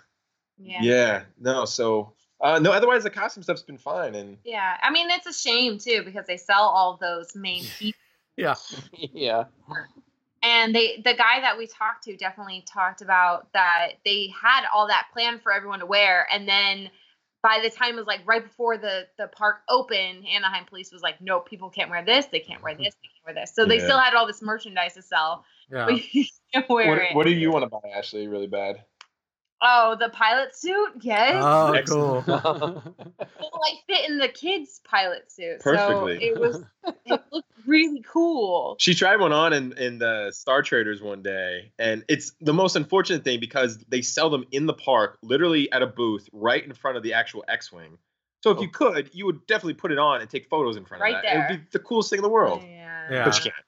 Yeah. 0.58 0.78
yeah, 0.80 1.22
no. 1.38 1.64
So 1.66 2.14
uh, 2.40 2.58
no. 2.60 2.72
Otherwise, 2.72 3.02
the 3.02 3.10
costume 3.10 3.42
stuff's 3.42 3.62
been 3.62 3.78
fine, 3.78 4.14
and 4.14 4.38
Yeah. 4.44 4.78
I 4.82 4.90
mean, 4.90 5.10
it's 5.10 5.26
a 5.26 5.32
shame 5.32 5.78
too 5.78 6.02
because 6.04 6.26
they 6.26 6.36
sell 6.38 6.62
all 6.62 6.96
those 7.00 7.34
main 7.36 7.64
pieces. 7.78 8.00
yeah. 8.36 8.54
yeah. 8.92 9.44
And 10.42 10.74
they, 10.74 10.96
the 11.04 11.14
guy 11.14 11.40
that 11.40 11.56
we 11.56 11.66
talked 11.68 12.04
to, 12.04 12.16
definitely 12.16 12.64
talked 12.66 13.00
about 13.00 13.52
that 13.52 13.92
they 14.04 14.32
had 14.40 14.64
all 14.74 14.88
that 14.88 15.06
planned 15.12 15.40
for 15.42 15.52
everyone 15.52 15.78
to 15.80 15.86
wear, 15.86 16.26
and 16.32 16.48
then 16.48 16.90
by 17.42 17.60
the 17.62 17.70
time 17.70 17.94
it 17.94 17.96
was 17.96 18.06
like 18.06 18.20
right 18.24 18.42
before 18.42 18.76
the 18.78 19.06
the 19.18 19.28
park 19.28 19.62
opened, 19.68 20.26
Anaheim 20.26 20.64
Police 20.64 20.92
was 20.92 21.02
like, 21.02 21.20
"No, 21.20 21.40
people 21.40 21.70
can't 21.70 21.90
wear 21.90 22.04
this. 22.04 22.26
They 22.26 22.40
can't 22.40 22.62
wear 22.62 22.74
this. 22.74 22.94
They 23.02 23.08
can't 23.08 23.24
wear 23.24 23.34
this." 23.34 23.54
So 23.54 23.64
they 23.66 23.78
Yeah. 23.78 23.84
still 23.84 23.98
had 23.98 24.14
all 24.14 24.26
this 24.26 24.42
merchandise 24.42 24.94
to 24.94 25.02
sell, 25.02 25.44
Yeah. 25.70 25.86
but 25.86 25.94
you 26.14 26.24
can't 26.52 26.68
wear 26.68 26.88
what, 26.88 26.98
it. 26.98 27.14
what 27.16 27.26
do 27.26 27.32
you 27.32 27.50
want 27.50 27.64
to 27.64 27.68
buy, 27.68 27.90
Ashleigh? 27.96 28.30
Really 28.30 28.46
bad. 28.48 28.84
Oh, 29.62 29.96
the 29.98 30.08
pilot 30.10 30.54
suit, 30.54 30.92
yes. 31.00 31.42
Oh, 31.42 31.72
Excellent. 31.72 32.26
cool. 32.26 32.34
well, 32.98 33.60
I 33.64 33.74
fit 33.86 34.10
in 34.10 34.18
the 34.18 34.28
kids' 34.28 34.80
pilot 34.84 35.30
suit, 35.30 35.60
Perfectly. 35.60 36.18
so 36.18 36.26
it 36.26 36.40
was 36.40 36.64
it 37.06 37.22
looked 37.30 37.48
really 37.66 38.04
cool. 38.06 38.76
She 38.78 38.94
tried 38.94 39.20
one 39.20 39.32
on 39.32 39.52
in, 39.52 39.72
in 39.78 39.98
the 39.98 40.32
Star 40.32 40.62
Traders 40.62 41.00
one 41.00 41.22
day, 41.22 41.72
and 41.78 42.04
it's 42.08 42.32
the 42.40 42.52
most 42.52 42.76
unfortunate 42.76 43.24
thing 43.24 43.40
because 43.40 43.78
they 43.88 44.02
sell 44.02 44.28
them 44.28 44.44
in 44.50 44.66
the 44.66 44.74
park, 44.74 45.18
literally 45.22 45.70
at 45.72 45.82
a 45.82 45.86
booth 45.86 46.28
right 46.32 46.62
in 46.62 46.72
front 46.72 46.96
of 46.96 47.02
the 47.02 47.14
actual 47.14 47.44
X-wing. 47.48 47.98
So 48.42 48.50
if 48.50 48.60
you 48.60 48.68
oh. 48.68 48.76
could, 48.76 49.10
you 49.12 49.24
would 49.26 49.46
definitely 49.46 49.74
put 49.74 49.92
it 49.92 49.98
on 49.98 50.20
and 50.20 50.28
take 50.28 50.48
photos 50.48 50.76
in 50.76 50.84
front 50.84 51.00
Right 51.00 51.14
of 51.14 51.22
that. 51.22 51.32
There. 51.32 51.46
It 51.46 51.50
would 51.52 51.60
be 51.60 51.66
the 51.70 51.78
coolest 51.78 52.10
thing 52.10 52.18
in 52.18 52.24
the 52.24 52.28
world. 52.28 52.62
Yeah. 52.66 53.06
Yeah. 53.08 53.24
But 53.24 53.36
you 53.36 53.42
can't. 53.42 53.64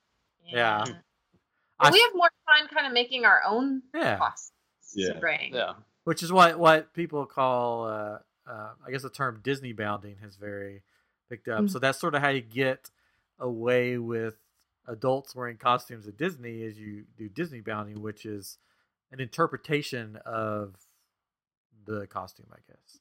Yeah. 0.47 0.85
But 1.79 1.89
I 1.89 1.91
we 1.91 2.01
have 2.01 2.13
more 2.15 2.31
fun 2.47 2.69
kind 2.69 2.87
of 2.87 2.93
making 2.93 3.25
our 3.25 3.41
own 3.47 3.83
Yeah. 3.95 4.19
costumes 4.19 4.54
Yeah. 4.95 5.15
to 5.15 5.21
bring. 5.21 5.55
yeah. 5.55 5.75
which 6.05 6.23
is 6.23 6.33
what 6.33 6.59
what 6.59 6.93
people 6.95 7.27
call 7.27 7.87
uh, 7.87 8.19
uh, 8.47 8.71
I 8.87 8.91
guess 8.91 9.03
the 9.03 9.11
term 9.11 9.41
Disney 9.43 9.73
bounding 9.73 10.17
has 10.23 10.37
very 10.37 10.83
picked 11.29 11.49
up. 11.49 11.65
Mm. 11.65 11.71
So 11.71 11.79
that's 11.79 11.99
sort 11.99 12.15
of 12.15 12.23
how 12.23 12.29
you 12.29 12.41
get 12.41 12.91
away 13.39 13.99
with 13.99 14.37
adults 14.87 15.35
wearing 15.35 15.57
costumes 15.57 16.07
at 16.07 16.17
Disney 16.17 16.63
is 16.63 16.79
you 16.79 17.05
do 17.17 17.29
Disney 17.29 17.61
bounding, 17.61 18.03
which 18.03 18.27
is 18.27 18.59
an 19.13 19.21
interpretation 19.21 20.19
of 20.27 20.75
the 21.87 22.07
costume, 22.07 22.47
I 22.53 22.59
guess. 22.69 22.99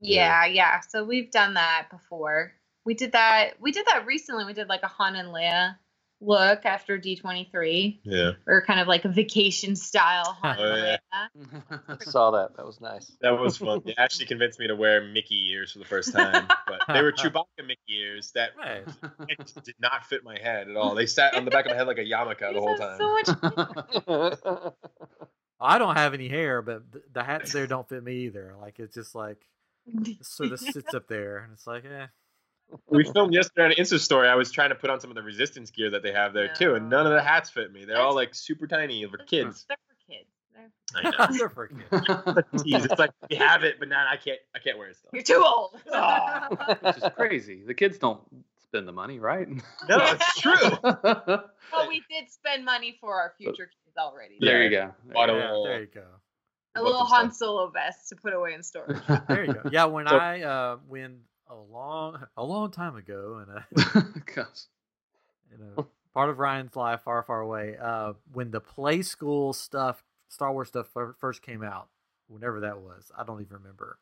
Yeah, 0.00 0.46
yeah. 0.46 0.80
So 0.80 1.04
we've 1.04 1.30
done 1.30 1.54
that 1.54 1.88
before. 1.90 2.52
We 2.84 2.94
did 2.94 3.12
that. 3.12 3.52
We 3.60 3.70
did 3.70 3.86
that 3.86 4.06
recently. 4.06 4.44
We 4.44 4.54
did 4.54 4.68
like 4.68 4.82
a 4.82 4.88
Han 4.88 5.14
and 5.16 5.28
Leia 5.28 5.76
look 6.20 6.64
after 6.66 6.98
D23. 6.98 8.00
Yeah, 8.04 8.32
Or 8.46 8.62
kind 8.62 8.78
of 8.80 8.86
like 8.88 9.04
a 9.04 9.08
vacation 9.08 9.74
style 9.76 10.36
Oh, 10.44 10.76
yeah. 10.76 10.96
I 11.88 12.04
saw 12.04 12.30
that. 12.32 12.56
That 12.56 12.66
was 12.66 12.80
nice. 12.80 13.10
that 13.20 13.30
was 13.38 13.56
fun. 13.56 13.82
They 13.84 13.94
actually 13.96 14.26
convinced 14.26 14.58
me 14.58 14.66
to 14.68 14.76
wear 14.76 15.02
Mickey 15.02 15.50
ears 15.50 15.72
for 15.72 15.78
the 15.78 15.84
first 15.84 16.12
time, 16.12 16.46
but 16.66 16.80
they 16.92 17.02
were 17.02 17.12
Chewbacca 17.12 17.66
Mickey 17.66 17.80
ears 17.88 18.32
that 18.34 18.50
Right. 18.58 18.84
did 19.64 19.74
not 19.80 20.04
fit 20.04 20.22
my 20.24 20.38
head 20.38 20.68
at 20.68 20.76
all. 20.76 20.94
They 20.94 21.06
sat 21.06 21.34
on 21.34 21.44
the 21.44 21.50
back 21.50 21.64
of 21.66 21.70
my 21.72 21.76
head 21.76 21.86
like 21.86 21.98
a 21.98 22.04
yarmulke 22.04 22.52
the 22.52 22.60
whole 22.60 22.76
time. 22.76 22.98
So 22.98 23.12
much 23.12 24.74
I 25.60 25.78
don't 25.78 25.96
have 25.96 26.14
any 26.14 26.28
hair, 26.28 26.62
but 26.62 26.82
the 27.12 27.22
hats 27.22 27.52
there 27.52 27.66
don't 27.66 27.88
fit 27.88 28.02
me 28.02 28.24
either. 28.26 28.54
Like 28.60 28.78
it's 28.78 28.94
just 28.94 29.14
like 29.14 29.38
it 29.86 30.24
sort 30.24 30.52
of 30.52 30.60
sits 30.60 30.94
up 30.94 31.06
there, 31.08 31.38
and 31.38 31.52
it's 31.52 31.66
like, 31.66 31.84
eh. 31.84 32.06
we 32.88 33.04
filmed 33.04 33.32
yesterday 33.34 33.64
on 33.64 33.70
an 33.72 33.76
Insta 33.78 33.98
story. 33.98 34.28
I 34.28 34.34
was 34.34 34.50
trying 34.50 34.70
to 34.70 34.74
put 34.74 34.90
on 34.90 35.00
some 35.00 35.10
of 35.10 35.16
the 35.16 35.22
resistance 35.22 35.70
gear 35.70 35.90
that 35.90 36.02
they 36.02 36.12
have 36.12 36.32
there 36.32 36.52
too, 36.54 36.74
and 36.74 36.88
none 36.90 37.06
of 37.06 37.12
the 37.12 37.22
hats 37.22 37.50
fit 37.50 37.72
me. 37.72 37.84
They're 37.84 38.00
all 38.00 38.14
like 38.14 38.34
super 38.34 38.66
tiny 38.66 39.04
for 39.06 39.18
kids. 39.18 39.66
They're 39.68 39.76
for 39.88 40.12
kids. 40.12 40.28
They're- 40.54 40.70
I 40.94 41.10
know. 41.10 41.38
They're 41.38 41.48
for 41.48 41.68
kids. 41.68 41.82
Jeez, 41.90 42.84
it's 42.84 42.98
like 42.98 43.10
we 43.30 43.36
have 43.36 43.62
it, 43.64 43.76
but 43.78 43.88
now 43.88 44.06
I 44.10 44.16
can't. 44.16 44.38
I 44.54 44.58
can't 44.58 44.76
wear 44.78 44.88
it 44.88 44.96
still. 44.96 45.10
You're 45.14 45.22
too 45.22 45.42
old. 45.44 45.76
Which 46.82 46.96
is 46.96 47.04
crazy. 47.16 47.62
The 47.66 47.74
kids 47.74 47.98
don't 47.98 48.20
spend 48.64 48.86
the 48.88 48.92
money, 48.92 49.18
right? 49.18 49.48
No, 49.88 49.98
it's 50.00 50.40
true. 50.40 50.52
well, 50.82 51.88
we 51.88 52.02
did 52.10 52.30
spend 52.30 52.64
money 52.64 52.96
for 53.00 53.14
our 53.14 53.32
future 53.38 53.66
kids 53.66 53.96
already. 53.98 54.36
there 54.40 54.62
you 54.64 54.70
go. 54.70 54.94
Bought 55.12 55.30
a 55.30 55.32
Yeah, 55.34 55.44
little- 55.46 55.64
there 55.64 55.80
you 55.80 55.88
go. 55.94 56.04
A 56.76 56.82
little 56.82 57.04
Han. 57.04 57.32
Solo 57.32 57.68
vest 57.70 58.10
to 58.10 58.16
put 58.16 58.32
away 58.32 58.52
in 58.54 58.62
storage. 58.62 58.98
There 59.28 59.44
you 59.44 59.54
go. 59.54 59.62
Yeah, 59.72 59.86
when 59.86 60.06
So- 60.06 60.16
I 60.16 60.42
uh 60.42 60.76
when 60.88 61.20
a 61.50 61.56
long 61.56 62.26
a 62.36 62.44
long 62.44 62.70
time 62.70 62.96
ago, 62.96 63.44
and 63.46 63.58
a, 63.58 64.02
Gosh. 64.34 64.66
you 65.50 65.58
know, 65.58 65.88
part 66.14 66.30
of 66.30 66.38
Ryan's 66.38 66.76
life 66.76 67.02
far, 67.02 67.22
far 67.22 67.40
away. 67.40 67.76
Uh, 67.80 68.14
when 68.32 68.50
the 68.50 68.60
Playskool 68.60 69.54
stuff, 69.54 70.02
Star 70.28 70.52
Wars 70.52 70.68
stuff 70.68 70.88
first 71.18 71.42
came 71.42 71.62
out, 71.62 71.88
whenever 72.28 72.60
that 72.60 72.80
was, 72.80 73.10
I 73.16 73.24
don't 73.24 73.40
even 73.40 73.58
remember. 73.58 73.98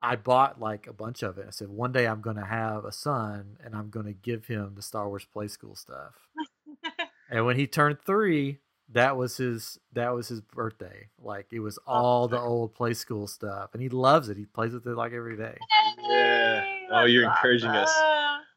I 0.00 0.14
bought 0.14 0.60
like 0.60 0.86
a 0.86 0.92
bunch 0.92 1.22
of 1.22 1.38
it. 1.38 1.46
I 1.48 1.50
said, 1.50 1.68
one 1.68 1.90
day 1.90 2.06
I'm 2.06 2.20
going 2.20 2.36
to 2.36 2.44
have 2.44 2.84
a 2.84 2.92
son, 2.92 3.56
and 3.64 3.74
I'm 3.74 3.90
going 3.90 4.06
to 4.06 4.12
give 4.12 4.46
him 4.46 4.74
the 4.76 4.82
Star 4.82 5.08
Wars 5.08 5.26
Playskool 5.34 5.76
stuff. 5.76 6.14
and 7.30 7.44
when 7.44 7.56
he 7.56 7.66
turned 7.66 7.98
three, 8.00 8.58
that 8.92 9.16
was 9.16 9.36
his 9.36 9.78
that 9.92 10.14
was 10.14 10.28
his 10.28 10.40
birthday. 10.40 11.08
Like 11.20 11.46
it 11.52 11.60
was 11.60 11.78
oh, 11.86 11.92
all 11.92 12.28
the 12.28 12.40
old 12.40 12.74
Playskool 12.74 13.28
stuff, 13.28 13.70
and 13.74 13.82
he 13.82 13.88
loves 13.88 14.28
it. 14.28 14.36
He 14.36 14.44
plays 14.46 14.72
with 14.72 14.86
it 14.86 14.96
like 14.96 15.12
every 15.12 15.36
day. 15.36 15.56
Yeah. 16.02 16.64
Oh, 16.92 17.04
you're 17.04 17.24
encouraging 17.28 17.70
us. 17.70 17.92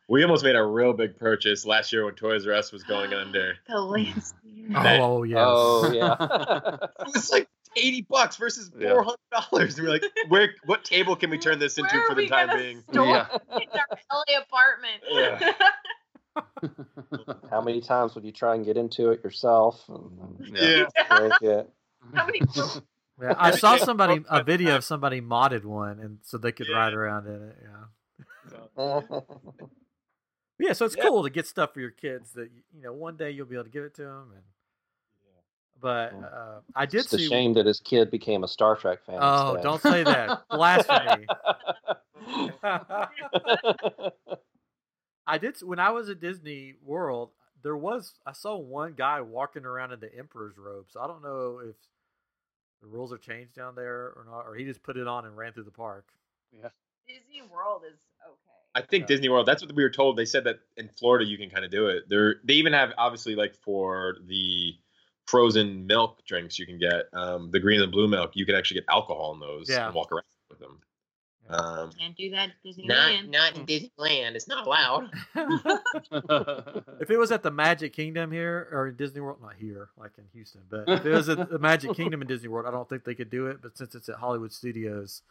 We 0.07 0.23
almost 0.23 0.43
made 0.43 0.55
a 0.55 0.63
real 0.63 0.91
big 0.93 1.17
purchase 1.17 1.65
last 1.65 1.93
year 1.93 2.03
when 2.05 2.15
Toys 2.15 2.45
R 2.45 2.53
Us 2.53 2.71
was 2.71 2.83
going 2.83 3.13
under. 3.13 3.53
The 3.67 3.79
Lance. 3.79 4.33
Oh, 4.75 4.83
that- 4.83 4.99
Oh 5.01 5.23
yes. 5.23 5.39
Oh 5.47 5.91
yeah. 5.91 6.15
It 7.07 7.13
was 7.13 7.31
like 7.31 7.47
eighty 7.77 8.01
bucks 8.09 8.35
versus 8.35 8.69
four 8.77 9.03
hundred 9.03 9.17
dollars. 9.31 9.77
And 9.77 9.87
we're 9.87 9.93
like, 9.93 10.03
where? 10.27 10.49
What 10.65 10.83
table 10.83 11.15
can 11.15 11.29
we 11.29 11.37
turn 11.37 11.59
this 11.59 11.77
into 11.77 11.93
Where 11.95 12.05
for 12.05 12.11
are 12.11 12.15
the 12.15 12.21
we 12.23 12.27
time 12.29 12.47
gonna 12.47 12.59
being? 12.61 12.83
store 12.91 13.05
Yeah. 13.05 13.27
it? 13.33 13.41
It's 13.63 13.75
our 13.75 13.87
LA 14.11 14.41
apartment. 14.41 15.01
Yeah. 15.09 15.53
How 17.49 17.61
many 17.61 17.81
times 17.81 18.15
would 18.15 18.23
you 18.23 18.31
try 18.31 18.55
and 18.55 18.65
get 18.65 18.77
into 18.77 19.11
it 19.11 19.23
yourself 19.23 19.83
and 19.89 20.39
Yeah. 20.55 20.87
break 21.09 21.41
it? 21.41 21.69
How 22.13 22.25
many? 22.25 22.41
Yeah, 23.21 23.35
I 23.37 23.51
saw 23.51 23.77
somebody 23.77 24.23
a 24.29 24.43
video 24.43 24.75
of 24.75 24.83
somebody 24.83 25.21
modded 25.21 25.63
one, 25.63 25.99
and 25.99 26.17
so 26.23 26.37
they 26.37 26.51
could 26.51 26.69
ride 26.69 26.93
around 26.93 27.27
in 27.27 27.49
it. 27.49 27.57
Yeah, 27.61 27.85
yeah. 30.59 30.73
So 30.73 30.85
it's 30.85 30.95
Yeah. 30.95 31.03
cool 31.03 31.23
to 31.23 31.29
get 31.29 31.45
stuff 31.45 31.73
for 31.73 31.81
your 31.81 31.91
kids 31.91 32.31
that 32.33 32.49
you 32.73 32.81
know 32.81 32.93
one 32.93 33.17
day 33.17 33.29
you'll 33.31 33.45
be 33.45 33.55
able 33.55 33.65
to 33.65 33.69
give 33.69 33.83
it 33.83 33.93
to 33.95 34.03
them. 34.03 34.31
And 34.33 34.43
but 35.79 36.13
uh, 36.13 36.61
I 36.75 36.85
did 36.87 37.01
It's 37.01 37.13
a 37.13 37.19
see. 37.19 37.27
shame 37.27 37.53
that 37.53 37.65
his 37.67 37.79
kid 37.79 38.09
became 38.09 38.43
a 38.43 38.47
Star 38.47 38.75
Trek 38.75 39.03
fan. 39.05 39.17
Oh, 39.21 39.53
instead. 39.55 39.63
don't 39.63 39.81
say 39.81 40.03
that! 40.03 40.43
Blasphemy. 40.49 41.27
I 45.31 45.37
did 45.37 45.55
when 45.61 45.79
I 45.79 45.91
was 45.91 46.09
at 46.09 46.19
Disney 46.19 46.75
World. 46.83 47.29
There 47.63 47.77
was 47.77 48.13
I 48.25 48.33
saw 48.33 48.57
one 48.57 48.93
guy 48.93 49.21
walking 49.21 49.65
around 49.65 49.93
in 49.93 49.99
the 50.01 50.13
Emperor's 50.13 50.57
robes. 50.57 50.97
I 50.99 51.07
don't 51.07 51.23
know 51.23 51.61
if 51.63 51.75
the 52.81 52.87
rules 52.87 53.13
are 53.13 53.17
changed 53.17 53.55
down 53.55 53.75
there 53.75 54.07
or 54.15 54.25
not, 54.29 54.41
or 54.41 54.55
he 54.55 54.65
just 54.65 54.83
put 54.83 54.97
it 54.97 55.07
on 55.07 55.25
and 55.25 55.37
ran 55.37 55.53
through 55.53 55.63
the 55.63 55.71
park. 55.71 56.05
Yeah, 56.51 56.69
Disney 57.07 57.41
World 57.49 57.83
is 57.87 57.99
okay. 58.25 58.57
I 58.75 58.81
think 58.81 59.03
Yeah. 59.03 59.07
Disney 59.07 59.29
World. 59.29 59.45
That's 59.45 59.61
what 59.63 59.73
we 59.73 59.83
were 59.83 59.89
told. 59.89 60.17
They 60.17 60.25
said 60.25 60.43
that 60.45 60.59
in 60.75 60.89
Florida 60.89 61.23
you 61.25 61.37
can 61.37 61.49
kind 61.49 61.63
of 61.63 61.71
do 61.71 61.87
it. 61.87 62.09
They're 62.09 62.35
they 62.43 62.55
even 62.55 62.73
have 62.73 62.89
obviously 62.97 63.35
like 63.35 63.55
for 63.55 64.17
the 64.27 64.73
frozen 65.27 65.85
milk 65.87 66.25
drinks 66.25 66.59
you 66.59 66.65
can 66.65 66.77
get 66.77 67.05
um, 67.13 67.51
the 67.51 67.59
green 67.59 67.81
and 67.81 67.91
blue 67.91 68.07
milk. 68.09 68.31
You 68.33 68.45
can 68.45 68.55
actually 68.55 68.81
get 68.81 68.89
alcohol 68.89 69.33
in 69.33 69.39
those 69.39 69.69
Yeah. 69.69 69.85
and 69.85 69.95
walk 69.95 70.11
around 70.11 70.25
with 70.49 70.59
them. 70.59 70.81
Yeah. 71.49 71.55
Um, 71.55 71.91
Can't 71.99 72.15
do 72.15 72.29
that 72.31 72.49
at 72.49 72.55
not 72.65 73.09
Disneyland. 73.09 73.29
not 73.29 73.57
in 73.57 73.65
Disneyland. 73.65 74.35
It's 74.35 74.47
not 74.47 74.65
allowed. 74.65 75.09
if 77.01 77.09
it 77.09 77.17
was 77.17 77.31
at 77.31 77.43
the 77.43 77.51
Magic 77.51 77.93
Kingdom 77.93 78.31
here 78.31 78.69
or 78.71 78.87
in 78.87 78.95
Disney 78.95 79.19
World, 79.21 79.39
not 79.41 79.55
here, 79.57 79.89
like 79.97 80.11
in 80.17 80.23
Houston, 80.33 80.61
but 80.69 80.87
if 80.87 81.05
it 81.05 81.11
was 81.11 81.27
at 81.29 81.49
the 81.49 81.59
Magic 81.59 81.93
Kingdom 81.95 82.21
in 82.21 82.27
Disney 82.27 82.47
World, 82.47 82.65
I 82.67 82.71
don't 82.71 82.87
think 82.87 83.03
they 83.03 83.15
could 83.15 83.29
do 83.29 83.47
it. 83.47 83.61
But 83.61 83.77
since 83.77 83.95
it's 83.95 84.07
at 84.07 84.15
Hollywood 84.15 84.53
Studios, 84.53 85.23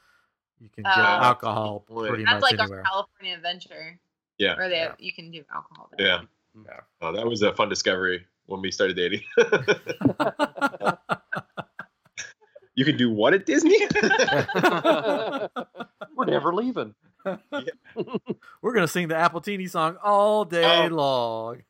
you 0.61 0.69
can 0.69 0.85
get 0.85 0.93
Oh. 0.97 1.01
alcohol 1.01 1.85
Boy. 1.89 2.09
pretty 2.09 2.25
That's 2.25 2.43
much 2.43 2.53
like 2.53 2.61
anywhere. 2.61 2.81
our 2.81 2.85
California 2.85 3.35
Adventure, 3.37 3.99
Yeah. 4.39 4.57
where 4.57 4.69
they 4.69 4.77
Yeah. 4.77 4.95
you 4.99 5.13
can 5.13 5.31
do 5.31 5.43
alcohol. 5.55 5.89
There. 5.97 6.07
Yeah. 6.07 6.21
Yeah. 6.67 6.81
Oh, 7.01 7.13
that 7.13 7.25
was 7.27 7.41
a 7.43 7.55
fun 7.55 7.69
discovery 7.71 8.27
when 8.47 8.61
we 8.61 8.71
started 8.73 8.97
dating. 8.97 9.23
you 12.75 12.85
can 12.85 12.97
do 12.97 13.11
what 13.11 13.33
at 13.35 13.47
Disney? 13.47 13.79
We're 16.21 16.33
never 16.33 16.55
leaving. 16.55 16.95
We're 17.25 18.75
gonna 18.75 18.89
sing 18.89 19.09
the 19.09 19.15
Appletini 19.15 19.69
song 19.71 19.97
all 20.03 20.45
day 20.45 20.87
Oh. 20.91 20.95
long. 20.95 21.63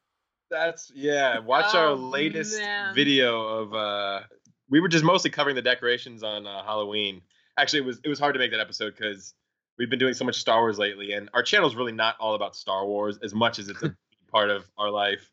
That's 0.51 0.91
yeah. 0.95 1.39
Watch 1.39 1.75
our 1.75 1.89
Oh, 1.91 1.95
latest 1.95 2.59
man. 2.59 2.95
video 2.95 3.41
of 3.47 3.75
uh 3.75 4.21
we 4.69 4.81
were 4.81 4.89
just 4.89 5.05
mostly 5.05 5.31
covering 5.31 5.57
the 5.57 5.63
decorations 5.63 6.23
on 6.23 6.47
uh, 6.47 6.63
Halloween. 6.65 7.23
Actually, 7.59 7.81
it 7.81 7.85
was 7.87 8.01
it 8.05 8.09
was 8.09 8.19
hard 8.19 8.35
to 8.35 8.39
make 8.39 8.51
that 8.53 8.61
episode 8.61 8.95
because 8.97 9.35
we've 9.79 9.91
been 9.91 9.99
doing 9.99 10.15
so 10.15 10.25
much 10.25 10.37
Star 10.37 10.61
Wars 10.61 10.79
lately, 10.79 11.13
and 11.13 11.29
our 11.35 11.43
channel 11.43 11.69
is 11.69 11.75
really 11.77 11.93
not 11.93 12.17
all 12.21 12.35
about 12.35 12.55
Star 12.57 12.87
Wars 12.87 13.19
as 13.23 13.35
much 13.35 13.59
as 13.59 13.69
it's 13.69 13.83
a 13.83 13.95
part 14.33 14.51
of 14.51 14.65
our 14.79 14.91
life. 14.91 15.31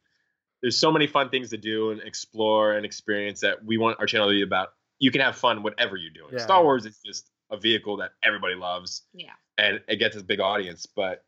There's 0.62 0.78
so 0.78 0.92
many 0.92 1.06
fun 1.08 1.30
things 1.30 1.52
to 1.52 1.58
do 1.58 1.92
and 1.92 2.02
explore 2.02 2.74
and 2.74 2.84
experience 2.86 3.42
that 3.42 3.64
we 3.64 3.78
want 3.78 4.00
our 4.00 4.06
channel 4.08 4.28
to 4.28 4.34
be 4.34 4.42
about. 4.42 4.70
You 5.00 5.12
can 5.12 5.22
have 5.22 5.36
fun 5.36 5.62
whatever 5.62 5.96
you're 5.98 6.12
doing. 6.12 6.34
Yeah. 6.34 6.40
Star 6.40 6.64
Wars 6.64 6.86
is 6.88 7.00
just 7.06 7.30
a 7.50 7.58
vehicle 7.58 7.98
that 7.98 8.12
everybody 8.24 8.56
loves 8.56 9.04
Yeah. 9.14 9.32
and 9.58 9.82
it 9.88 9.98
gets 9.98 10.16
a 10.16 10.24
big 10.24 10.40
audience. 10.40 10.86
But 10.86 11.24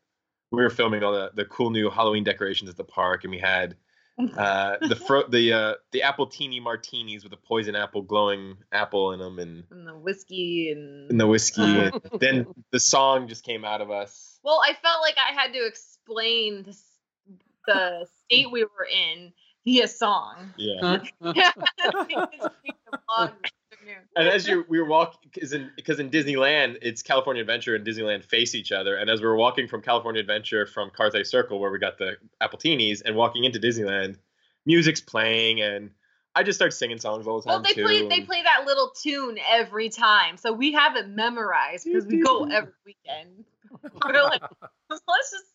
we 0.52 0.62
were 0.64 0.70
filming 0.70 1.04
all 1.04 1.14
the, 1.14 1.32
the 1.34 1.46
cool 1.46 1.70
new 1.70 1.90
Halloween 1.90 2.24
decorations 2.24 2.70
at 2.70 2.78
the 2.78 2.84
park, 2.84 3.24
and 3.24 3.32
we 3.32 3.38
had 3.40 3.76
uh, 4.38 4.76
the 4.82 4.96
fro- 4.98 5.28
the 5.30 5.54
uh, 5.54 5.74
the 5.94 6.02
appletini 6.02 6.62
martinis 6.62 7.24
with 7.24 7.32
a 7.32 7.38
poison 7.38 7.74
apple 7.76 8.02
glowing 8.02 8.58
apple 8.72 9.14
in 9.14 9.20
them, 9.20 9.40
and, 9.40 9.64
And 9.72 9.88
the 9.88 9.96
whiskey 9.96 10.72
and. 10.72 11.10
and 11.12 11.20
the 11.20 11.28
whiskey. 11.28 11.62
Uh. 11.62 11.92
and 11.94 12.02
then 12.20 12.46
the 12.72 12.80
song 12.82 13.28
just 13.30 13.44
came 13.46 13.64
out 13.64 13.80
of 13.80 13.92
us. 13.92 14.40
well, 14.44 14.60
I 14.62 14.74
felt 14.74 15.02
like 15.02 15.16
I 15.18 15.34
had 15.40 15.54
to 15.54 15.66
explain 15.66 16.64
this, 16.64 16.84
the 17.66 18.08
state 18.26 18.52
we 18.52 18.64
were 18.66 18.88
in 18.92 19.32
via 19.64 19.88
song. 19.88 20.54
Yeah. 20.58 21.00
And 24.16 24.28
as 24.28 24.48
you 24.48 24.66
we 24.68 24.80
were 24.80 24.86
walking, 24.86 25.30
because 25.32 25.54
in 25.54 25.72
because 25.76 26.00
in 26.00 26.10
Disneyland, 26.10 26.78
it's 26.82 27.02
California 27.02 27.42
Adventure 27.42 27.76
and 27.76 27.86
Disneyland 27.86 28.26
face 28.26 28.56
each 28.56 28.72
other. 28.72 28.96
And 28.96 29.10
as 29.10 29.22
we 29.22 29.28
were 29.28 29.36
walking 29.36 29.68
from 29.68 29.82
California 29.82 30.22
Adventure 30.22 30.66
from 30.66 30.90
Carthay 30.90 31.26
Circle, 31.26 31.60
where 31.60 31.72
we 31.72 31.80
got 31.80 31.98
the 31.98 32.18
appletinis, 32.42 33.02
and 33.04 33.16
walking 33.16 33.44
into 33.44 33.60
Disneyland, 33.60 34.18
music's 34.66 35.02
playing, 35.02 35.62
and 35.62 35.92
I 36.36 36.44
just 36.44 36.58
start 36.58 36.74
singing 36.74 37.00
songs 37.00 37.28
all 37.28 37.42
the 37.42 37.50
time 37.50 37.54
Well, 37.54 37.62
they 37.64 37.74
too. 37.74 37.84
play 37.84 38.08
they 38.08 38.22
play 38.22 38.44
that 38.44 38.66
little 38.66 38.92
tune 39.02 39.38
every 39.50 39.90
time, 39.90 40.38
so 40.38 40.54
we 40.54 40.74
have 40.74 40.96
it 40.96 41.08
memorized 41.08 41.86
because 41.86 42.06
we 42.06 42.22
go 42.22 42.46
every 42.46 42.74
weekend. 42.86 43.46
We're 44.06 44.24
like, 44.24 44.42
let's 44.90 45.32
just 45.32 45.46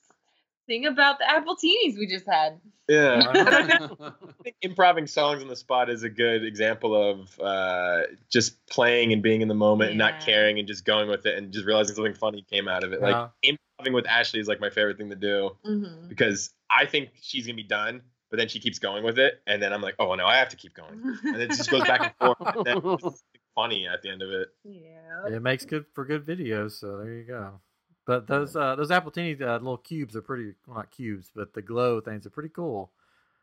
sing 0.69 0.87
about 0.87 1.19
the 1.19 1.25
appletinis 1.25 1.99
we 1.99 2.07
just 2.07 2.27
had. 2.27 2.61
Yeah. 2.89 3.23
I 4.01 4.11
think 4.43 4.57
improving 4.63 5.07
songs 5.07 5.43
on 5.43 5.49
the 5.49 5.57
spot 5.57 5.89
is 5.89 6.03
a 6.03 6.11
good 6.11 6.45
example 6.45 6.95
of 6.95 7.41
uh, 7.41 8.03
just 8.31 8.67
playing 8.67 9.13
and 9.13 9.23
being 9.23 9.41
in 9.41 9.49
the 9.49 9.55
moment 9.55 9.91
and 9.91 9.99
not 9.99 10.21
caring 10.21 10.59
and 10.59 10.69
just 10.69 10.85
going 10.85 11.09
with 11.09 11.25
it 11.27 11.37
and 11.39 11.51
just 11.53 11.65
realizing 11.67 11.95
something 11.95 12.15
funny 12.15 12.43
came 12.51 12.69
out 12.69 12.85
of 12.85 12.93
it. 12.93 13.01
Like 13.01 13.15
Yeah. 13.43 13.57
improving 13.79 13.95
with 13.95 14.05
Ashleigh 14.05 14.41
is 14.41 14.49
like 14.49 14.61
my 14.61 14.71
favorite 14.71 14.99
thing 14.99 15.09
to 15.11 15.17
do 15.17 15.51
Mm-hmm. 15.67 16.09
because 16.09 16.53
I 16.71 16.85
think 16.87 17.11
she's 17.23 17.47
gonna 17.47 17.57
be 17.57 17.63
done, 17.63 18.03
but 18.31 18.37
then 18.39 18.49
she 18.49 18.59
keeps 18.61 18.79
going 18.79 19.03
with 19.05 19.19
it, 19.19 19.41
and 19.47 19.63
then 19.63 19.73
I'm 19.73 19.81
like, 19.81 19.95
oh 19.99 20.15
no, 20.15 20.27
I 20.27 20.37
have 20.37 20.49
to 20.51 20.57
keep 20.57 20.75
going, 20.75 21.01
and 21.25 21.37
it 21.41 21.49
just 21.51 21.71
goes 21.71 21.83
back 21.85 22.01
and 22.21 22.37
forth. 22.37 22.57
And 22.57 22.67
then 22.67 22.81
it's 22.85 23.23
funny 23.55 23.87
at 23.87 24.03
the 24.03 24.11
end 24.11 24.21
of 24.23 24.31
it. 24.31 24.49
yeah. 24.65 25.29
it 25.37 25.41
makes 25.41 25.65
good 25.65 25.87
for 25.95 26.05
good 26.05 26.27
videos. 26.27 26.73
So 26.73 26.99
there 26.99 27.15
you 27.15 27.25
go. 27.25 27.61
But 28.07 28.27
those 28.27 28.55
uh, 28.55 28.77
those 28.77 28.91
Appletini 28.91 29.41
uh, 29.41 29.55
little 29.55 29.79
cubes 29.79 30.15
are 30.15 30.23
pretty 30.23 30.55
well, 30.67 30.77
not 30.77 30.91
cubes, 30.91 31.31
but 31.35 31.55
the 31.55 31.63
glow 31.63 32.01
things 32.01 32.27
are 32.27 32.31
pretty 32.31 32.51
cool. 32.51 32.91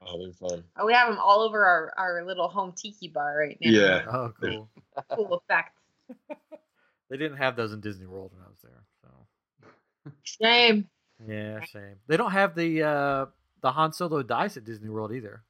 Oh, 0.06 0.18
they're 0.20 0.34
fun. 0.34 0.64
Oh, 0.78 0.86
we 0.86 0.94
have 0.94 1.10
them 1.10 1.20
all 1.20 1.42
over 1.42 1.64
our, 1.66 1.94
our 1.98 2.26
little 2.26 2.48
home 2.48 2.74
tiki 2.76 3.08
bar 3.08 3.38
right 3.38 3.58
now. 3.62 3.70
Yeah. 3.70 4.06
Oh, 4.12 4.34
cool. 4.42 4.70
Cool 5.12 5.34
effect. 5.36 5.78
they 7.10 7.18
didn't 7.18 7.38
have 7.38 7.56
those 7.56 7.72
in 7.74 7.82
Disney 7.82 8.08
World 8.08 8.32
when 8.34 8.44
I 8.44 8.50
was 8.50 8.58
there. 8.64 8.84
So 9.02 10.12
Shame. 10.24 10.90
yeah, 11.28 11.64
shame. 11.66 11.96
They 12.08 12.18
don't 12.18 12.32
have 12.32 12.56
the 12.56 12.84
uh 12.84 13.26
the 13.62 13.72
Han 13.72 13.94
Solo 13.94 14.24
dice 14.24 14.58
at 14.58 14.66
Disney 14.66 14.90
World 14.90 15.12
either. 15.14 15.44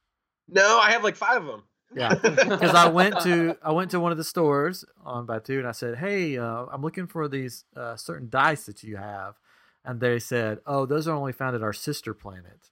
No, 0.50 0.80
I 0.80 0.92
have 0.92 1.04
like 1.04 1.16
five 1.16 1.42
of 1.42 1.48
them. 1.48 1.64
Yeah, 1.96 2.14
because 2.22 2.74
I 2.76 2.88
went 2.90 3.20
to 3.22 3.58
I 3.64 3.72
went 3.72 3.92
to 3.92 4.00
one 4.00 4.12
of 4.12 4.18
the 4.18 4.24
stores 4.24 4.86
on 5.04 5.28
Batuu 5.28 5.60
and 5.60 5.68
I 5.68 5.72
said, 5.72 5.98
"Hey, 5.98 6.38
uh, 6.38 6.66
I'm 6.72 6.82
looking 6.82 7.08
for 7.08 7.28
these 7.28 7.66
uh, 7.76 7.96
certain 7.96 8.30
dice 8.30 8.66
that 8.66 8.84
you 8.84 8.98
have," 8.98 9.36
and 9.84 10.00
they 10.00 10.20
said, 10.20 10.60
"Oh, 10.66 10.86
those 10.86 11.08
are 11.08 11.16
only 11.16 11.34
found 11.34 11.56
at 11.56 11.64
our 11.64 11.74
sister 11.74 12.14
planet." 12.14 12.70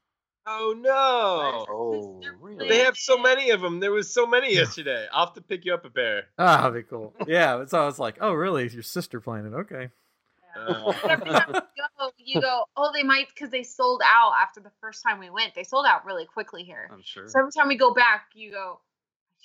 Oh 0.47 0.73
no! 0.77 1.65
Oh, 1.69 2.21
really? 2.39 2.69
They 2.69 2.79
have 2.79 2.97
so 2.97 3.17
many 3.17 3.51
of 3.51 3.61
them. 3.61 3.79
There 3.79 3.91
was 3.91 4.11
so 4.11 4.25
many 4.25 4.55
yesterday. 4.55 5.05
I'll 5.11 5.27
have 5.27 5.35
to 5.35 5.41
pick 5.41 5.65
you 5.65 5.73
up 5.73 5.85
a 5.85 5.89
pair. 5.89 6.23
Ah, 6.39 6.61
that'd 6.61 6.73
be 6.73 6.89
cool. 6.89 7.13
Yeah, 7.27 7.65
so 7.65 7.81
I 7.81 7.85
was 7.85 7.99
like, 7.99 8.17
"Oh, 8.21 8.33
really? 8.33 8.65
It's 8.65 8.73
your 8.73 8.83
sister 8.83 9.19
planet? 9.19 9.53
Okay." 9.53 9.89
Uh, 10.57 10.91
Every 11.07 11.29
time 11.29 11.53
you 11.53 11.83
go, 11.97 12.11
you 12.17 12.41
go, 12.41 12.65
oh, 12.75 12.91
they 12.93 13.03
might 13.03 13.27
because 13.29 13.49
they 13.51 13.63
sold 13.63 14.01
out 14.03 14.33
after 14.41 14.59
the 14.59 14.71
first 14.81 15.03
time 15.03 15.19
we 15.19 15.29
went. 15.29 15.53
They 15.55 15.63
sold 15.63 15.85
out 15.85 16.05
really 16.05 16.25
quickly 16.25 16.63
here. 16.63 16.89
I'm 16.91 17.03
sure. 17.03 17.27
So 17.27 17.39
every 17.39 17.51
time 17.51 17.67
we 17.67 17.77
go 17.77 17.93
back, 17.93 18.25
you 18.33 18.51
go, 18.51 18.79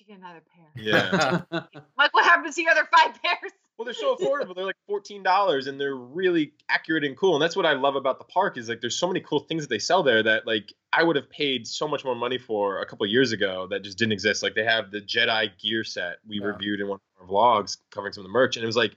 I 0.08 0.12
should 0.12 0.20
get 0.20 0.24
another 0.24 0.42
pair. 0.54 1.42
yeah. 1.52 1.60
Like, 1.98 2.12
what 2.14 2.24
happens 2.24 2.54
to 2.56 2.64
the 2.64 2.70
other 2.70 2.88
five 2.92 3.20
pairs? 3.22 3.52
Well, 3.76 3.84
they're 3.84 3.94
so 3.94 4.14
affordable. 4.14 4.54
They're 4.54 4.64
like 4.64 4.76
fourteen 4.86 5.24
dollars, 5.24 5.66
and 5.66 5.80
they're 5.80 5.96
really 5.96 6.52
accurate 6.68 7.02
and 7.02 7.16
cool. 7.16 7.34
And 7.34 7.42
that's 7.42 7.56
what 7.56 7.66
I 7.66 7.72
love 7.72 7.96
about 7.96 8.18
the 8.18 8.24
park 8.24 8.56
is 8.56 8.68
like 8.68 8.80
there's 8.80 8.96
so 8.96 9.08
many 9.08 9.18
cool 9.20 9.40
things 9.40 9.64
that 9.64 9.68
they 9.68 9.80
sell 9.80 10.04
there 10.04 10.22
that 10.22 10.46
like 10.46 10.72
I 10.92 11.02
would 11.02 11.16
have 11.16 11.28
paid 11.28 11.66
so 11.66 11.88
much 11.88 12.04
more 12.04 12.14
money 12.14 12.38
for 12.38 12.80
a 12.80 12.86
couple 12.86 13.04
years 13.06 13.32
ago 13.32 13.66
that 13.70 13.82
just 13.82 13.98
didn't 13.98 14.12
exist. 14.12 14.44
Like 14.44 14.54
they 14.54 14.62
have 14.64 14.92
the 14.92 15.00
Jedi 15.00 15.50
gear 15.60 15.82
set 15.82 16.18
we 16.28 16.38
Yeah. 16.38 16.46
reviewed 16.46 16.80
in 16.80 16.86
one 16.88 17.00
of 17.20 17.22
our 17.22 17.26
vlogs 17.34 17.78
covering 17.90 18.12
some 18.12 18.20
of 18.22 18.28
the 18.28 18.32
merch, 18.32 18.56
and 18.56 18.62
it 18.62 18.66
was 18.66 18.76
like 18.76 18.94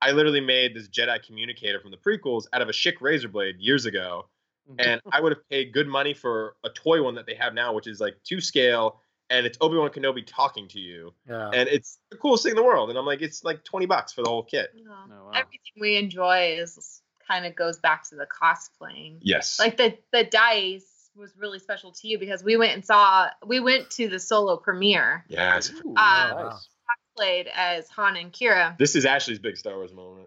I 0.00 0.12
literally 0.12 0.40
made 0.40 0.74
this 0.74 0.88
Jedi 0.88 1.22
communicator 1.22 1.78
from 1.80 1.90
the 1.90 1.98
prequels 1.98 2.44
out 2.54 2.62
of 2.62 2.68
a 2.70 2.72
Schick 2.72 3.02
razor 3.02 3.28
blade 3.28 3.56
years 3.58 3.84
ago, 3.84 4.26
mm-hmm. 4.70 4.80
and 4.88 5.02
I 5.12 5.20
would 5.20 5.32
have 5.32 5.46
paid 5.50 5.72
good 5.74 5.86
money 5.86 6.14
for 6.14 6.56
a 6.64 6.70
toy 6.70 7.02
one 7.02 7.14
that 7.16 7.26
they 7.26 7.34
have 7.34 7.52
now, 7.52 7.74
which 7.74 7.86
is 7.86 8.00
like 8.00 8.16
two 8.24 8.40
scale, 8.40 9.00
and 9.30 9.46
it's 9.46 9.58
Obi 9.60 9.76
Wan 9.76 9.90
Kenobi 9.90 10.24
talking 10.26 10.68
to 10.68 10.78
you, 10.78 11.12
Yeah. 11.28 11.50
and 11.52 11.68
it's 11.68 11.98
the 12.10 12.16
coolest 12.16 12.44
thing 12.44 12.50
in 12.50 12.56
the 12.56 12.64
world. 12.64 12.90
And 12.90 12.98
I'm 12.98 13.06
like, 13.06 13.22
it's 13.22 13.44
like 13.44 13.64
twenty 13.64 13.86
bucks 13.86 14.12
for 14.12 14.22
the 14.22 14.28
whole 14.28 14.42
kit. 14.44 14.70
Oh, 14.76 14.80
wow. 15.08 15.30
Everything 15.34 15.72
we 15.80 15.96
enjoy 15.96 16.56
is 16.58 17.00
kind 17.26 17.46
of 17.46 17.54
goes 17.56 17.78
back 17.78 18.08
to 18.10 18.16
the 18.16 18.26
cosplaying. 18.26 19.18
Yes. 19.22 19.58
Like 19.58 19.76
the 19.76 19.96
the 20.12 20.24
dice 20.24 20.90
was 21.16 21.32
really 21.38 21.60
special 21.60 21.92
to 21.92 22.08
you 22.08 22.18
because 22.18 22.42
we 22.42 22.56
went 22.56 22.72
and 22.74 22.84
saw 22.84 23.28
we 23.46 23.60
went 23.60 23.88
to 23.92 24.08
the 24.08 24.18
solo 24.18 24.56
premiere. 24.56 25.24
yes. 25.28 25.70
Ooh, 25.84 25.94
Uh, 25.96 26.50
nice. 26.50 26.68
Played 27.16 27.46
as 27.54 27.88
Han 27.90 28.16
and 28.16 28.32
Qi'ra. 28.32 28.76
This 28.76 28.96
is 28.96 29.06
Ashleigh's 29.06 29.38
big 29.38 29.56
Star 29.56 29.76
Wars 29.76 29.92
moment. 29.92 30.26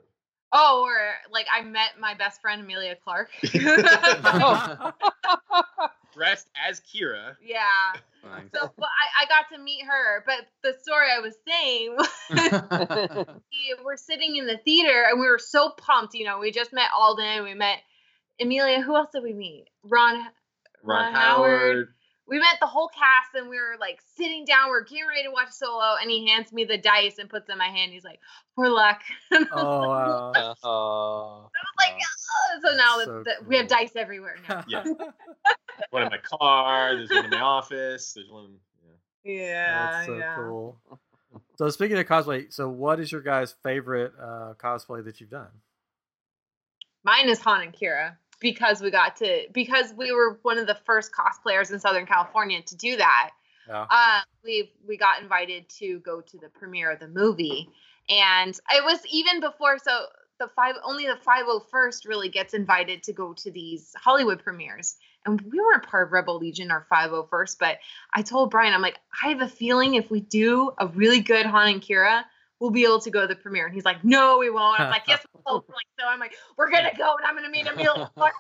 Oh, 0.54 0.84
or 0.88 0.96
like 1.30 1.46
I 1.54 1.62
met 1.64 2.00
my 2.00 2.14
best 2.14 2.40
friend 2.40 2.62
Emilia 2.62 2.96
Clarke. 2.96 3.30
Dressed 6.18 6.50
as 6.68 6.82
Qi'ra. 6.82 7.36
yeah. 7.42 7.94
Nice. 8.26 8.46
So 8.54 8.72
but 8.78 8.90
I, 8.90 9.24
I 9.24 9.26
got 9.28 9.56
to 9.56 9.62
meet 9.62 9.86
her. 9.86 10.24
But 10.26 10.48
the 10.64 10.76
story 10.82 11.08
I 11.16 11.20
was 11.20 11.36
saying 11.48 11.96
we 13.52 13.86
were 13.86 13.96
sitting 13.96 14.36
in 14.36 14.48
the 14.48 14.58
theater 14.58 15.06
and 15.10 15.20
we 15.20 15.28
were 15.28 15.40
so 15.40 15.70
pumped. 15.70 16.16
You 16.16 16.26
know, 16.26 16.40
we 16.40 16.52
just 16.52 16.74
met 16.74 16.90
Alden, 16.98 17.44
we 17.44 17.54
met 17.54 17.78
Emilia. 18.40 18.82
Who 18.82 18.96
else 18.96 19.10
did 19.14 19.24
we 19.24 19.34
meet? 19.34 19.66
Ron. 19.84 20.16
Ron 20.84 21.14
Ron 21.14 21.14
Howard. 21.14 21.62
Howard. 21.62 21.88
We 22.28 22.40
met 22.40 22.58
the 22.60 22.68
whole 22.68 22.90
cast 22.90 23.36
and 23.36 23.50
we 23.50 23.58
were 23.58 23.76
like 23.80 24.00
sitting 24.18 24.44
down. 24.44 24.70
We're 24.70 24.84
getting 24.84 25.08
ready 25.08 25.24
to 25.24 25.32
watch 25.32 25.52
Solo, 25.52 25.96
and 26.02 26.12
he 26.12 26.28
hands 26.28 26.52
me 26.52 26.66
the 26.66 26.78
dice 26.78 27.20
and 27.20 27.30
puts 27.30 27.48
it 27.48 27.54
in 27.54 27.58
my 27.58 27.68
hand. 27.68 27.94
He's 27.94 28.04
like, 28.04 28.20
"For 28.56 28.68
luck." 28.68 29.02
And 29.32 29.48
I 29.52 29.56
was 29.56 29.64
oh 29.64 29.88
wow. 29.88 30.32
Uh, 30.36 30.42
like, 30.42 30.58
"Oh." 30.64 31.50
so 32.66 32.76
now 32.76 33.00
So 33.00 33.06
that 33.06 33.26
that 33.26 33.48
we 33.48 33.56
have 33.58 33.68
dice 33.68 33.96
everywhere 33.96 34.36
now. 34.50 34.66
Yeah. 34.68 34.84
One 35.92 36.04
in 36.04 36.10
my 36.10 36.18
car. 36.18 36.96
There's 36.96 37.10
one 37.10 37.26
in 37.26 37.32
my 37.32 37.42
office. 37.42 38.14
There's 38.14 38.30
one. 38.30 38.56
Yeah. 39.24 39.34
Yeah, 39.34 39.92
That's 39.92 40.08
so 40.08 40.18
yeah. 40.18 40.36
cool. 40.36 40.78
So 41.58 41.70
speaking 41.70 41.98
of 41.98 42.06
cosplay, 42.06 42.52
so 42.54 42.70
what 42.70 43.00
is 43.00 43.12
your 43.12 43.22
guys' 43.22 43.56
favorite 43.64 44.14
uh, 44.22 44.54
cosplay 44.58 45.04
that 45.06 45.20
you've 45.20 45.30
done? 45.30 45.50
Mine 47.04 47.30
is 47.30 47.40
Han 47.40 47.62
and 47.62 47.74
Qi'ra 47.74 48.16
because 48.40 48.82
we 48.82 48.92
got 48.92 49.18
to 49.18 49.48
because 49.52 49.94
we 49.96 50.12
were 50.12 50.40
one 50.44 50.58
of 50.58 50.68
the 50.68 50.78
first 50.86 51.12
cosplayers 51.12 51.72
in 51.72 51.80
Southern 51.80 52.06
California 52.06 52.62
to 52.62 52.76
do 52.76 52.98
that. 52.98 53.32
Yeah. 53.68 53.86
Uh, 53.90 54.22
we 54.44 54.72
we 54.88 54.98
got 54.98 55.22
invited 55.22 55.70
to 55.80 56.00
go 56.00 56.22
to 56.22 56.38
the 56.38 56.50
premiere 56.50 56.92
of 56.92 57.00
the 57.00 57.08
movie, 57.08 57.70
and 58.10 58.58
it 58.72 58.84
was 58.84 59.00
even 59.12 59.40
before. 59.40 59.78
So 59.80 60.06
the 60.40 60.50
five 60.56 60.76
only 60.84 61.06
the 61.06 61.18
five 61.18 61.46
hundred 61.46 61.68
first 61.72 62.06
really 62.06 62.30
gets 62.30 62.54
invited 62.54 63.04
to 63.04 63.14
go 63.14 63.34
to 63.34 63.52
these 63.52 63.94
Hollywood 63.98 64.44
premieres, 64.44 64.96
and 65.26 65.42
we 65.42 65.60
weren't 65.60 65.84
part 65.84 66.08
of 66.08 66.14
Rebel 66.14 66.38
Legion 66.38 66.72
or 66.72 66.86
five 66.90 67.10
hundred 67.10 67.30
first. 67.30 67.60
But 67.60 67.78
I 68.14 68.22
told 68.22 68.52
Bryan, 68.52 68.74
I'm 68.74 68.82
like, 68.82 69.00
I 69.24 69.30
have 69.30 69.42
a 69.42 69.48
feeling 69.48 69.96
if 69.96 70.12
we 70.12 70.22
do 70.22 70.72
a 70.78 70.88
really 70.88 71.22
good 71.22 71.46
Han 71.46 71.70
and 71.70 71.82
Qi'ra. 71.82 72.24
We'll 72.60 72.72
be 72.72 72.86
able 72.86 73.00
to 73.02 73.12
go 73.12 73.22
to 73.22 73.28
the 73.28 73.36
premiere, 73.36 73.66
and 73.68 73.76
he's 73.76 73.86
like, 73.86 74.04
"No, 74.04 74.40
we 74.40 74.50
won't." 74.50 74.80
I'm 74.80 74.90
like, 74.90 75.04
"Yes, 75.08 75.24
we 75.34 75.42
will." 75.46 75.64
We're 75.68 75.76
like, 75.76 75.86
so 76.00 76.08
I'm 76.08 76.20
like, 76.20 76.34
"We're 76.58 76.72
gonna 76.72 76.92
go, 76.98 77.16
and 77.18 77.26
I'm 77.26 77.36
gonna 77.36 77.50
meet 77.50 77.68
Emilia 77.68 78.10
Clarke." 78.18 78.34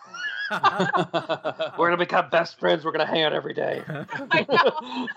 We're 1.78 1.88
gonna 1.88 1.98
become 1.98 2.30
best 2.32 2.60
friends. 2.60 2.84
We're 2.84 2.94
gonna 2.94 3.06
hang 3.06 3.24
out 3.24 3.34
every 3.34 3.54
day. 3.54 3.84
I 3.88 4.46
know. 4.50 5.08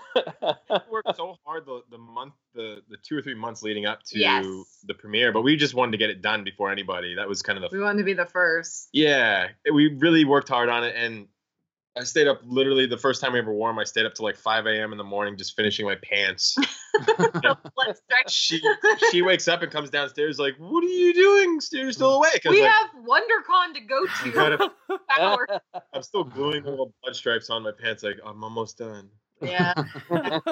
I 0.69 0.81
worked 0.91 1.15
so 1.15 1.35
hard 1.45 1.65
the, 1.65 1.81
the 1.89 1.97
month, 1.97 2.33
the, 2.53 2.81
the 2.89 2.97
two 2.97 3.17
or 3.17 3.21
three 3.21 3.33
months 3.35 3.63
leading 3.63 3.85
up 3.85 4.03
to 4.07 4.19
Yes. 4.19 4.45
the 4.85 4.93
premiere, 4.93 5.31
but 5.31 5.41
we 5.41 5.55
just 5.55 5.73
wanted 5.73 5.93
to 5.93 5.97
get 5.97 6.09
it 6.09 6.21
done 6.21 6.43
before 6.43 6.71
anybody. 6.71 7.15
That 7.15 7.27
was 7.27 7.41
kind 7.41 7.57
of 7.57 7.69
the 7.71 7.75
We 7.75 7.83
wanted 7.83 7.99
to 7.99 8.03
be 8.05 8.13
the 8.13 8.25
first. 8.25 8.89
Yeah, 8.93 9.47
we 9.73 9.95
really 9.95 10.25
worked 10.25 10.49
hard 10.49 10.69
on 10.69 10.83
it, 10.83 10.95
and 10.95 11.27
I 11.97 12.03
stayed 12.05 12.27
up 12.27 12.39
literally 12.45 12.85
the 12.85 12.97
first 12.97 13.21
time 13.21 13.33
we 13.33 13.39
ever 13.39 13.53
wore 13.53 13.69
them. 13.69 13.77
I 13.77 13.83
stayed 13.83 14.05
up 14.05 14.13
till 14.13 14.25
like 14.25 14.37
5 14.37 14.65
a.m. 14.65 14.93
in 14.93 14.97
the 14.97 15.03
morning 15.03 15.37
just 15.37 15.55
finishing 15.55 15.85
my 15.85 15.95
pants. 15.95 16.57
She 18.27 18.61
she 19.09 19.21
wakes 19.21 19.47
up 19.47 19.61
and 19.63 19.71
comes 19.71 19.89
downstairs 19.89 20.37
like, 20.37 20.55
"What 20.57 20.83
are 20.83 20.87
you 20.87 21.13
doing? 21.13 21.59
You're 21.71 21.91
still 21.91 22.15
awake?" 22.15 22.41
We 22.47 22.61
like, 22.61 22.71
have 22.71 22.89
WonderCon 23.03 23.73
to 23.73 23.81
go 23.81 24.01
"You 24.25 24.31
to. 24.31 24.33
gotta- 25.09 25.61
I'm 25.93 26.03
still 26.03 26.23
gluing 26.23 26.63
the 26.63 26.69
little 26.69 26.93
blood 27.01 27.15
stripes 27.15 27.49
on 27.49 27.63
my 27.63 27.71
pants. 27.71 28.03
Like, 28.03 28.19
I'm 28.25 28.43
almost 28.43 28.77
done. 28.77 29.09
Yeah, 29.41 29.73
but 30.07 30.43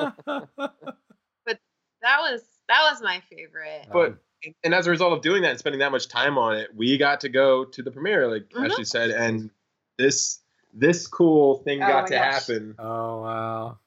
that 2.02 2.20
was 2.22 2.42
that 2.68 2.90
was 2.92 3.02
my 3.02 3.22
favorite. 3.30 3.88
But 3.92 4.18
and 4.64 4.74
as 4.74 4.88
a 4.88 4.90
result 4.90 5.14
of 5.14 5.22
doing 5.22 5.44
that 5.44 5.52
and 5.52 5.60
spending 5.60 5.80
that 5.80 5.92
much 5.92 6.08
time 6.08 6.38
on 6.38 6.58
it, 6.58 6.70
we 6.76 6.98
got 6.98 7.22
to 7.22 7.30
go 7.30 7.66
to 7.66 7.84
the 7.84 7.92
premiere, 7.92 8.30
like 8.32 8.50
Mhm. 8.50 8.66
Ashleigh 8.72 8.88
said, 8.88 9.12
and 9.12 9.52
this 9.98 10.40
this 10.74 11.08
cool 11.08 11.60
thing 11.64 11.82
Oh 11.84 11.88
got 11.88 12.08
to 12.08 12.14
gosh. 12.16 12.34
happen. 12.48 12.76
oh 12.80 13.22
wow. 13.22 13.78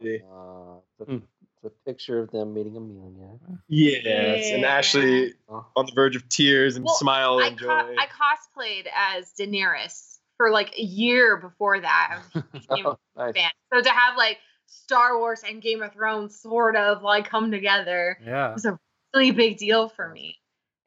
Yeah. 0.00 0.18
Uh, 0.30 0.80
the, 0.98 1.04
Hmm. 1.04 1.18
the 1.62 1.70
picture 1.86 2.18
of 2.18 2.30
them 2.32 2.54
meeting 2.54 2.76
Emilia. 2.76 3.38
Yes, 3.68 4.50
and 4.50 4.62
Yeah. 4.62 4.78
Ashleigh 4.80 5.32
Oh. 5.48 5.66
on 5.76 5.86
the 5.86 5.92
verge 5.94 6.16
of 6.16 6.28
tears 6.28 6.76
and 6.76 6.84
Well, 6.84 6.94
smile 6.94 7.38
I 7.40 7.46
and 7.48 7.58
co- 7.58 7.66
joy. 7.66 7.96
I 7.98 8.06
cosplayed 8.06 8.86
as 8.96 9.32
Daenerys 9.38 10.18
for 10.36 10.50
like 10.50 10.76
a 10.76 10.82
year 10.82 11.36
before 11.36 11.78
that. 11.80 12.10
I 12.12 12.16
was 12.16 12.26
a 12.34 12.48
huge 12.58 12.68
Game 12.76 12.86
of 12.86 12.98
Oh, 13.16 13.24
nice. 13.26 13.34
fan. 13.34 13.50
So 13.72 13.80
to 13.80 13.90
have 13.90 14.16
like 14.16 14.38
Star 14.66 15.18
Wars 15.18 15.42
and 15.46 15.62
Game 15.62 15.82
of 15.82 15.92
Thrones 15.92 16.40
sort 16.40 16.74
of 16.76 17.02
like 17.02 17.28
come 17.28 17.50
together 17.52 18.18
Yeah. 18.24 18.52
was 18.54 18.64
a 18.64 18.78
really 19.14 19.30
big 19.30 19.58
deal 19.58 19.88
for 19.88 20.08
me. 20.08 20.38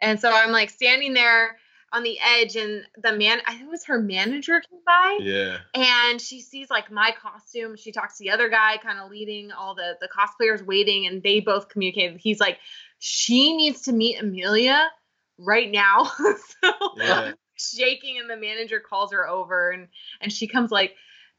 And 0.01 0.19
so 0.19 0.29
I'm 0.33 0.51
like 0.51 0.69
standing 0.71 1.13
there 1.13 1.57
on 1.95 2.03
the 2.03 2.19
edge, 2.19 2.55
and 2.55 2.83
the 3.01 3.13
man, 3.13 3.39
I 3.45 3.51
think 3.51 3.63
it 3.67 3.71
was 3.71 3.85
her 3.85 4.01
manager 4.01 4.59
came 4.59 4.79
by, 4.85 5.19
yeah. 5.21 5.57
and 5.73 6.19
she 6.19 6.41
sees 6.41 6.69
like 6.69 6.91
my 6.91 7.13
costume. 7.21 7.77
She 7.77 7.91
talks 7.91 8.17
to 8.17 8.23
the 8.23 8.31
other 8.31 8.49
guy, 8.49 8.77
kind 8.77 8.99
of 8.99 9.09
leading 9.09 9.51
all 9.51 9.75
the 9.75 9.95
the 10.01 10.09
cosplayers 10.09 10.65
waiting, 10.65 11.07
and 11.07 11.23
they 11.23 11.39
both 11.39 11.69
communicated. 11.69 12.19
He's 12.19 12.39
like, 12.39 12.57
she 12.99 13.55
needs 13.55 13.81
to 13.83 13.93
meet 13.93 14.19
Emilia 14.19 14.89
right 15.37 15.71
now. 15.71 16.03
so 16.63 16.71
Yeah. 16.97 17.31
shaking, 17.57 18.19
and 18.19 18.29
the 18.29 18.37
manager 18.37 18.79
calls 18.79 19.11
her 19.13 19.27
over, 19.27 19.71
and 19.71 19.87
and 20.21 20.31
she 20.31 20.47
comes 20.47 20.71
like 20.71 20.95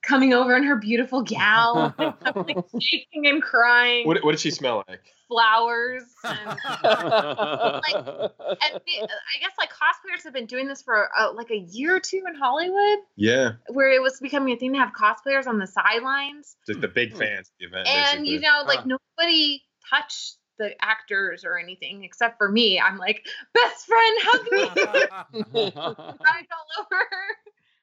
coming 0.07 0.33
over 0.33 0.55
in 0.57 0.63
her 0.65 0.77
beautiful 0.77 1.23
gown, 1.39 1.95
I'm, 1.99 2.15
like 2.47 2.57
shaking 2.81 3.27
and 3.27 3.43
crying, 3.43 4.07
What, 4.07 4.23
what 4.25 4.31
did 4.33 4.41
she 4.41 4.51
smell 4.51 4.85
like? 4.89 5.01
flowers. 5.29 6.05
And, 6.25 6.51
and 6.51 6.61
the, 7.83 8.93
I 9.03 9.41
guess 9.41 9.53
like 9.59 9.71
cosplayers 9.71 10.23
have 10.25 10.33
been 10.33 10.47
doing 10.47 10.69
this 10.69 10.83
for 10.83 11.09
uh, 11.19 11.33
like 11.33 11.51
a 11.51 11.57
year 11.57 11.97
or 11.97 12.01
two 12.01 12.23
in 12.29 12.35
Hollywood, 12.35 12.99
Yeah, 13.17 13.53
where 13.69 13.91
it 13.93 14.01
was 14.01 14.21
becoming 14.21 14.55
a 14.55 14.57
thing 14.59 14.73
to 14.75 14.79
have 14.79 14.93
cosplayers 14.93 15.47
on 15.47 15.59
the 15.59 15.67
sidelines. 15.67 16.57
just 16.67 16.81
the 16.81 16.89
big 16.89 17.13
Hmm. 17.13 17.19
fans 17.19 17.49
of 17.49 17.55
the 17.59 17.67
event. 17.67 17.89
and 17.89 18.27
you 18.27 18.41
know, 18.41 18.63
like 18.67 18.81
Huh. 18.81 18.97
nobody 19.19 19.63
touched 19.91 20.37
the 20.59 20.75
actors 20.83 21.45
or 21.45 21.59
anything 21.59 22.03
except 22.05 22.39
for 22.39 22.49
me. 22.51 22.81
I'm 22.81 22.97
like, 22.97 23.27
best 23.55 23.85
friend, 23.87 24.19
hug 24.23 24.43
me, 25.53 25.71
cried 26.23 26.47
all 26.51 26.85
over 26.85 26.97
her. 26.97 27.27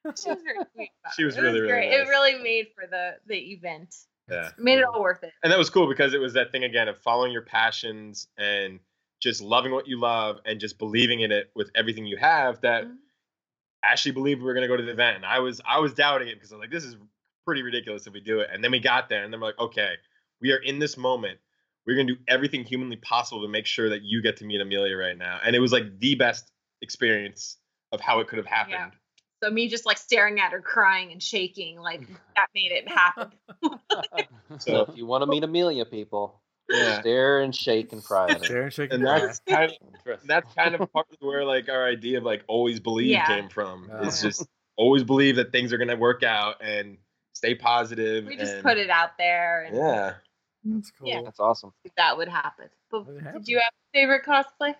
She 0.21 0.29
was 0.29 0.41
very 0.43 0.57
sweet. 0.75 0.89
She 1.15 1.23
was 1.23 1.37
it. 1.37 1.41
Really, 1.41 1.61
really 1.61 1.71
great. 1.73 1.89
nice. 1.91 2.07
It 2.07 2.09
really 2.09 2.41
made 2.43 2.67
for 2.75 2.85
the 2.87 3.15
the 3.27 3.37
event. 3.53 3.95
Yeah. 4.29 4.47
It 4.47 4.53
made 4.57 4.79
it 4.79 4.85
all 4.85 5.01
worth 5.01 5.23
it. 5.23 5.31
and 5.43 5.51
that 5.51 5.57
was 5.59 5.69
cool 5.69 5.87
because 5.87 6.13
it 6.13 6.19
was 6.19 6.33
that 6.33 6.51
thing 6.51 6.63
again 6.63 6.87
of 6.87 6.97
following 6.99 7.31
your 7.31 7.41
passions 7.41 8.27
and 8.37 8.79
just 9.21 9.41
loving 9.41 9.71
what 9.71 9.87
you 9.87 9.99
love 9.99 10.37
and 10.45 10.59
just 10.59 10.77
believing 10.77 11.21
in 11.21 11.31
it 11.31 11.51
with 11.55 11.69
everything 11.75 12.05
you 12.05 12.17
have 12.17 12.59
that 12.61 12.83
Mhm. 12.85 12.95
Ashleigh 13.85 14.13
believed 14.13 14.39
we 14.39 14.45
were 14.45 14.53
going 14.53 14.61
to 14.63 14.67
go 14.67 14.77
to 14.77 14.83
the 14.83 14.91
event 14.91 15.17
and 15.17 15.25
I 15.25 15.39
was 15.39 15.59
I 15.67 15.79
was 15.79 15.93
doubting 15.93 16.27
it 16.29 16.35
because 16.35 16.51
I 16.51 16.55
was 16.55 16.61
like 16.61 16.71
this 16.71 16.83
is 16.85 16.95
pretty 17.45 17.61
ridiculous 17.63 18.07
if 18.07 18.13
we 18.13 18.21
do 18.21 18.39
it 18.39 18.49
and 18.51 18.63
then 18.63 18.71
we 18.71 18.79
got 18.79 19.09
there 19.09 19.23
and 19.23 19.31
then 19.33 19.41
we're 19.41 19.47
like 19.47 19.59
okay 19.59 19.95
we 20.41 20.51
are 20.51 20.57
in 20.57 20.79
this 20.79 20.95
moment 20.97 21.37
we're 21.85 21.95
going 21.95 22.07
to 22.07 22.15
do 22.15 22.21
everything 22.29 22.63
humanly 22.63 22.95
possible 22.97 23.41
to 23.41 23.47
make 23.49 23.65
sure 23.65 23.89
that 23.89 24.01
you 24.03 24.21
get 24.21 24.37
to 24.37 24.45
meet 24.45 24.61
Emilia 24.61 24.95
right 24.95 25.17
now 25.17 25.39
and 25.45 25.53
it 25.53 25.59
was 25.59 25.73
like 25.73 25.99
the 25.99 26.15
best 26.15 26.51
experience 26.81 27.57
of 27.91 27.99
how 27.99 28.21
it 28.21 28.27
could 28.29 28.37
have 28.37 28.45
happened 28.45 28.93
So 29.43 29.49
me 29.51 29.67
just 29.67 29.85
like 29.85 29.97
staring 29.97 30.39
at 30.39 30.53
her, 30.53 30.61
crying 30.61 31.11
and 31.11 31.21
shaking, 31.21 31.77
like 31.79 31.99
that 32.35 32.47
made 32.55 32.71
it 32.71 32.87
happen. 32.87 33.31
So 34.59 34.85
if 34.87 34.95
you 34.95 35.05
want 35.07 35.23
to 35.23 35.25
meet 35.25 35.43
Emilia, 35.43 35.83
people, 35.83 36.41
yeah 36.69 36.99
stare 37.01 37.41
and 37.41 37.53
shake 37.55 37.91
and 37.91 38.03
cry 38.03 38.29
at 38.29 38.37
her. 38.39 38.43
Sharon 38.45 38.69
shaking. 38.69 38.95
and 38.97 39.05
that's 39.05 39.39
kind 39.49 39.71
of 40.05 40.19
that's 40.27 40.53
kind 40.53 40.75
of 40.75 40.93
part 40.93 41.07
of 41.11 41.17
where 41.21 41.43
like 41.43 41.69
our 41.69 41.85
idea 41.87 42.19
of 42.19 42.23
like 42.23 42.43
always 42.47 42.79
believe 42.79 43.07
Yeah. 43.07 43.25
came 43.25 43.49
from. 43.49 43.89
It's 44.03 44.21
just 44.21 44.47
always 44.77 45.03
believe 45.03 45.35
that 45.37 45.51
things 45.51 45.73
are 45.73 45.77
gonna 45.77 45.95
work 45.95 46.21
out 46.23 46.57
and 46.61 46.97
stay 47.33 47.55
positive. 47.55 48.25
We 48.27 48.37
just 48.37 48.53
and- 48.53 48.63
put 48.63 48.77
it 48.77 48.89
out 48.91 49.17
there, 49.17 49.63
and 49.63 49.75
Yeah. 49.75 50.13
That's 50.63 50.91
cool. 50.91 51.07
Yeah. 51.09 51.21
That's 51.23 51.39
awesome. 51.39 51.73
that 51.97 52.15
would 52.17 52.29
happen. 52.29 52.69
But 52.91 53.07
It 53.09 53.33
did 53.33 53.47
you 53.47 53.57
have 53.59 53.71
a 53.73 53.97
favorite 53.97 54.23
cosplay? 54.23 54.75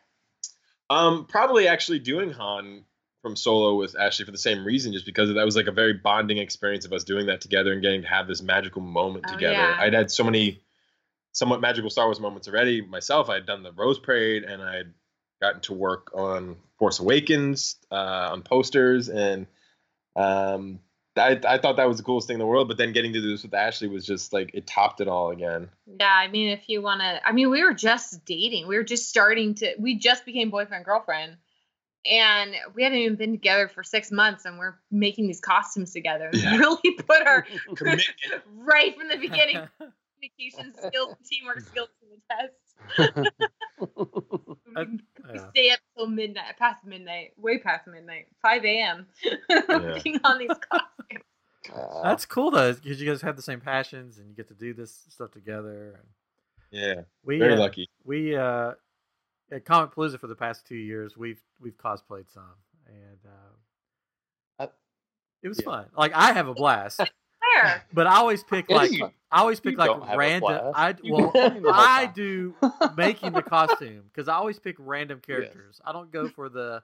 Um, 0.90 1.26
probably 1.26 1.68
actually 1.68 2.00
doing 2.00 2.32
Han 2.32 2.86
from 3.24 3.36
Solo 3.36 3.76
with 3.76 3.96
Ashleigh 3.96 4.26
for 4.26 4.32
the 4.32 4.38
same 4.38 4.64
reason, 4.64 4.94
just 4.94 5.06
because 5.06 5.34
that 5.34 5.46
was 5.46 5.56
like 5.56 5.68
a 5.68 5.72
very 5.72 5.94
bonding 5.94 6.38
experience 6.38 6.86
of 6.86 6.94
us 6.94 7.04
doing 7.06 7.26
that 7.28 7.42
together 7.42 7.72
and 7.74 7.82
getting 7.82 8.02
to 8.04 8.08
have 8.08 8.28
this 8.28 8.44
magical 8.44 8.82
moment 8.82 9.26
Oh, 9.28 9.34
together. 9.34 9.54
yeah. 9.54 9.78
I'd 9.80 9.94
had 9.94 10.12
so 10.12 10.24
many 10.26 10.62
somewhat 11.32 11.62
magical 11.62 11.90
Star 11.90 12.06
Wars 12.06 12.20
moments 12.20 12.48
already 12.48 12.82
myself. 12.82 13.30
I'd 13.30 13.46
done 13.48 13.64
the 13.64 13.72
Rose 13.72 13.98
Parade 13.98 14.44
and 14.44 14.62
I'd 14.62 14.94
gotten 15.42 15.62
to 15.62 15.74
work 15.74 16.12
on 16.14 16.58
Force 16.78 17.00
Awakens 17.00 17.78
uh, 17.92 18.30
on 18.34 18.42
posters, 18.44 19.08
and 19.10 19.48
um, 20.18 20.80
I, 21.16 21.40
I 21.48 21.58
thought 21.60 21.78
that 21.78 21.88
was 21.88 21.98
the 21.98 22.04
coolest 22.04 22.28
thing 22.28 22.36
in 22.36 22.40
the 22.40 22.46
world. 22.46 22.68
But 22.68 22.78
then 22.78 22.92
getting 22.92 23.14
to 23.14 23.22
do 23.22 23.32
this 23.32 23.44
with 23.44 23.52
Ashleigh 23.54 23.90
was 23.90 24.06
just 24.06 24.34
like 24.34 24.52
it 24.54 24.68
topped 24.68 25.00
it 25.00 25.08
all 25.08 25.32
again. 25.32 25.70
Yeah, 25.88 26.12
I 26.14 26.28
mean, 26.28 26.50
if 26.50 26.68
you 26.68 26.82
want 26.82 27.00
to, 27.02 27.26
I 27.26 27.32
mean, 27.32 27.50
we 27.50 27.64
were 27.64 27.74
just 27.74 28.26
dating. 28.26 28.68
We 28.68 28.76
were 28.76 28.84
just 28.84 29.08
starting 29.10 29.56
to, 29.56 29.76
we 29.80 29.96
just 29.96 30.26
became 30.26 30.50
boyfriend, 30.50 30.84
girlfriend. 30.86 31.38
And 32.06 32.54
we 32.76 32.84
hadn't 32.84 32.98
even 33.00 33.16
been 33.16 33.32
together 33.32 33.68
for 33.70 33.84
six 33.84 34.12
months 34.12 34.46
and 34.46 34.58
we're 34.60 34.76
making 34.92 35.28
these 35.28 35.40
costumes 35.40 35.94
together. 35.94 36.30
and 36.34 36.36
Yeah. 36.42 36.58
really 36.58 36.92
put 37.08 37.26
our, 37.26 37.46
Commitment. 37.76 38.04
right 38.56 38.98
from 38.98 39.08
the 39.08 39.18
beginning, 39.18 39.68
communication 39.80 40.74
skills 40.76 41.16
and 41.18 41.26
teamwork 41.26 41.62
skills 41.62 41.90
to 42.02 42.06
the 42.10 42.22
test. 42.30 42.54
I- 44.76 44.86
we 44.86 45.00
yeah. 45.36 45.50
stay 45.52 45.70
up 45.72 45.80
till 45.98 46.08
midnight, 46.08 46.58
past 46.60 46.84
midnight, 46.86 47.32
way 47.38 47.58
past 47.58 47.88
midnight, 47.88 48.28
5 48.42 48.66
a.m. 48.66 49.08
working 49.70 50.20
on 50.24 50.38
these 50.40 50.50
costumes. 50.50 51.24
Uh, 51.74 52.02
That's 52.04 52.26
cool 52.26 52.52
though, 52.52 52.74
because 52.74 53.00
you 53.02 53.10
guys 53.10 53.22
have 53.22 53.38
the 53.38 53.42
same 53.42 53.62
passions 53.62 54.18
and 54.18 54.28
you 54.28 54.36
get 54.36 54.50
to 54.50 54.54
do 54.54 54.74
this 54.74 55.06
stuff 55.10 55.32
together. 55.32 56.02
Yeah, 56.72 57.02
we 57.24 57.40
very 57.40 57.54
uh, 57.54 57.60
lucky. 57.60 57.88
we 58.04 58.36
uh, 58.36 58.74
at 59.54 59.66
Comicpalooza 59.66 60.20
for 60.20 60.28
the 60.28 60.36
past 60.36 60.66
two 60.68 60.76
years, 60.76 61.16
we've 61.16 61.42
we've 61.62 61.78
cosplayed 61.78 62.32
some, 62.34 62.44
and 62.88 63.20
uh, 63.26 64.64
I- 64.64 64.70
it 65.42 65.48
was 65.48 65.60
yeah. 65.60 65.66
fun. 65.66 65.86
Like 65.98 66.14
I 66.14 66.34
have 66.34 66.48
a 66.48 66.54
blast, 66.54 67.00
Where? 67.00 67.84
but 67.94 68.08
I 68.08 68.16
always 68.18 68.44
pick 68.44 68.70
like 68.70 68.92
you- 68.92 69.10
I 69.32 69.40
always 69.40 69.60
pick 69.60 69.78
like 69.78 69.90
don't 69.90 70.04
have 70.06 70.16
a 70.16 70.18
random. 70.18 70.72
I 70.76 70.96
well 71.04 71.32
complain 71.32 71.64
the 71.64 71.74
whole 71.74 71.82
I 71.84 72.06
do 72.06 72.56
making 72.96 73.34
the 73.34 73.42
costume 73.42 74.04
because 74.12 74.28
I 74.28 74.36
always 74.36 74.60
pick 74.60 74.76
random 74.80 75.20
characters. 75.26 75.82
I 75.86 75.92
don't 75.92 76.12
go 76.12 76.28
for 76.30 76.50
the, 76.50 76.84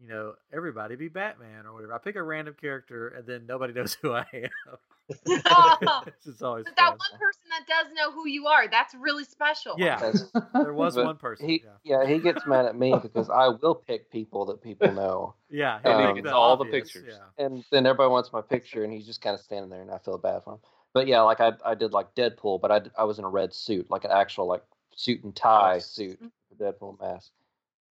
you 0.00 0.08
know, 0.08 0.34
everybody 0.52 0.96
be 0.96 1.08
Batman 1.08 1.66
or 1.66 1.72
whatever. 1.74 1.94
I 1.94 1.98
pick 1.98 2.16
a 2.16 2.22
random 2.22 2.54
character 2.60 3.08
and 3.08 3.26
then 3.26 3.46
nobody 3.46 3.72
knows 3.78 3.94
who 3.94 4.12
I 4.12 4.26
am. 4.32 4.50
It's 6.06 6.24
just 6.24 6.42
always 6.42 6.64
but 6.64 6.76
that 6.76 6.88
fun. 6.88 6.98
one 6.98 7.18
person 7.20 7.42
that 7.50 7.66
does 7.68 7.92
know 7.94 8.10
who 8.10 8.26
you 8.26 8.46
are, 8.46 8.68
that's 8.68 8.94
really 8.94 9.24
special. 9.24 9.74
Yeah, 9.76 10.12
there 10.54 10.72
was 10.72 10.94
But 10.96 11.04
one 11.04 11.16
person. 11.18 11.46
he, 11.48 11.62
yeah, 11.84 12.00
yeah, 12.00 12.06
he 12.08 12.18
gets 12.18 12.46
mad 12.46 12.64
at 12.64 12.74
me 12.76 12.94
because 13.02 13.28
I 13.28 13.48
will 13.48 13.74
pick 13.74 14.10
people 14.10 14.46
that 14.46 14.62
people 14.62 14.90
know, 14.92 15.34
yeah, 15.50 15.78
he 15.78 15.88
picked 16.06 16.14
gets 16.16 16.24
the 16.28 16.34
all 16.34 16.56
the 16.56 16.64
pictures. 16.64 17.04
Yeah. 17.38 17.44
and 17.44 17.62
then 17.70 17.84
everybody 17.84 18.10
wants 18.10 18.32
my 18.32 18.40
picture, 18.40 18.82
and 18.82 18.92
he's 18.92 19.04
just 19.04 19.20
kind 19.20 19.34
of 19.34 19.40
standing 19.40 19.68
there, 19.70 19.82
and 19.82 19.90
I 19.90 19.98
feel 19.98 20.16
bad 20.16 20.42
for 20.42 20.54
him. 20.54 20.60
But 20.94 21.06
yeah, 21.06 21.20
like 21.20 21.40
I, 21.40 21.52
I 21.66 21.74
did 21.74 21.92
like 21.92 22.14
Deadpool, 22.14 22.62
but 22.62 22.70
I, 22.72 22.80
I 22.98 23.04
was 23.04 23.18
in 23.18 23.24
a 23.26 23.28
red 23.28 23.52
suit, 23.52 23.90
like 23.90 24.04
an 24.04 24.10
actual 24.10 24.46
like 24.46 24.62
suit 24.96 25.22
and 25.22 25.36
tie 25.36 25.74
Nice. 25.74 25.86
suit, 25.86 26.18
the 26.56 26.64
Deadpool 26.64 26.98
mask. 26.98 27.30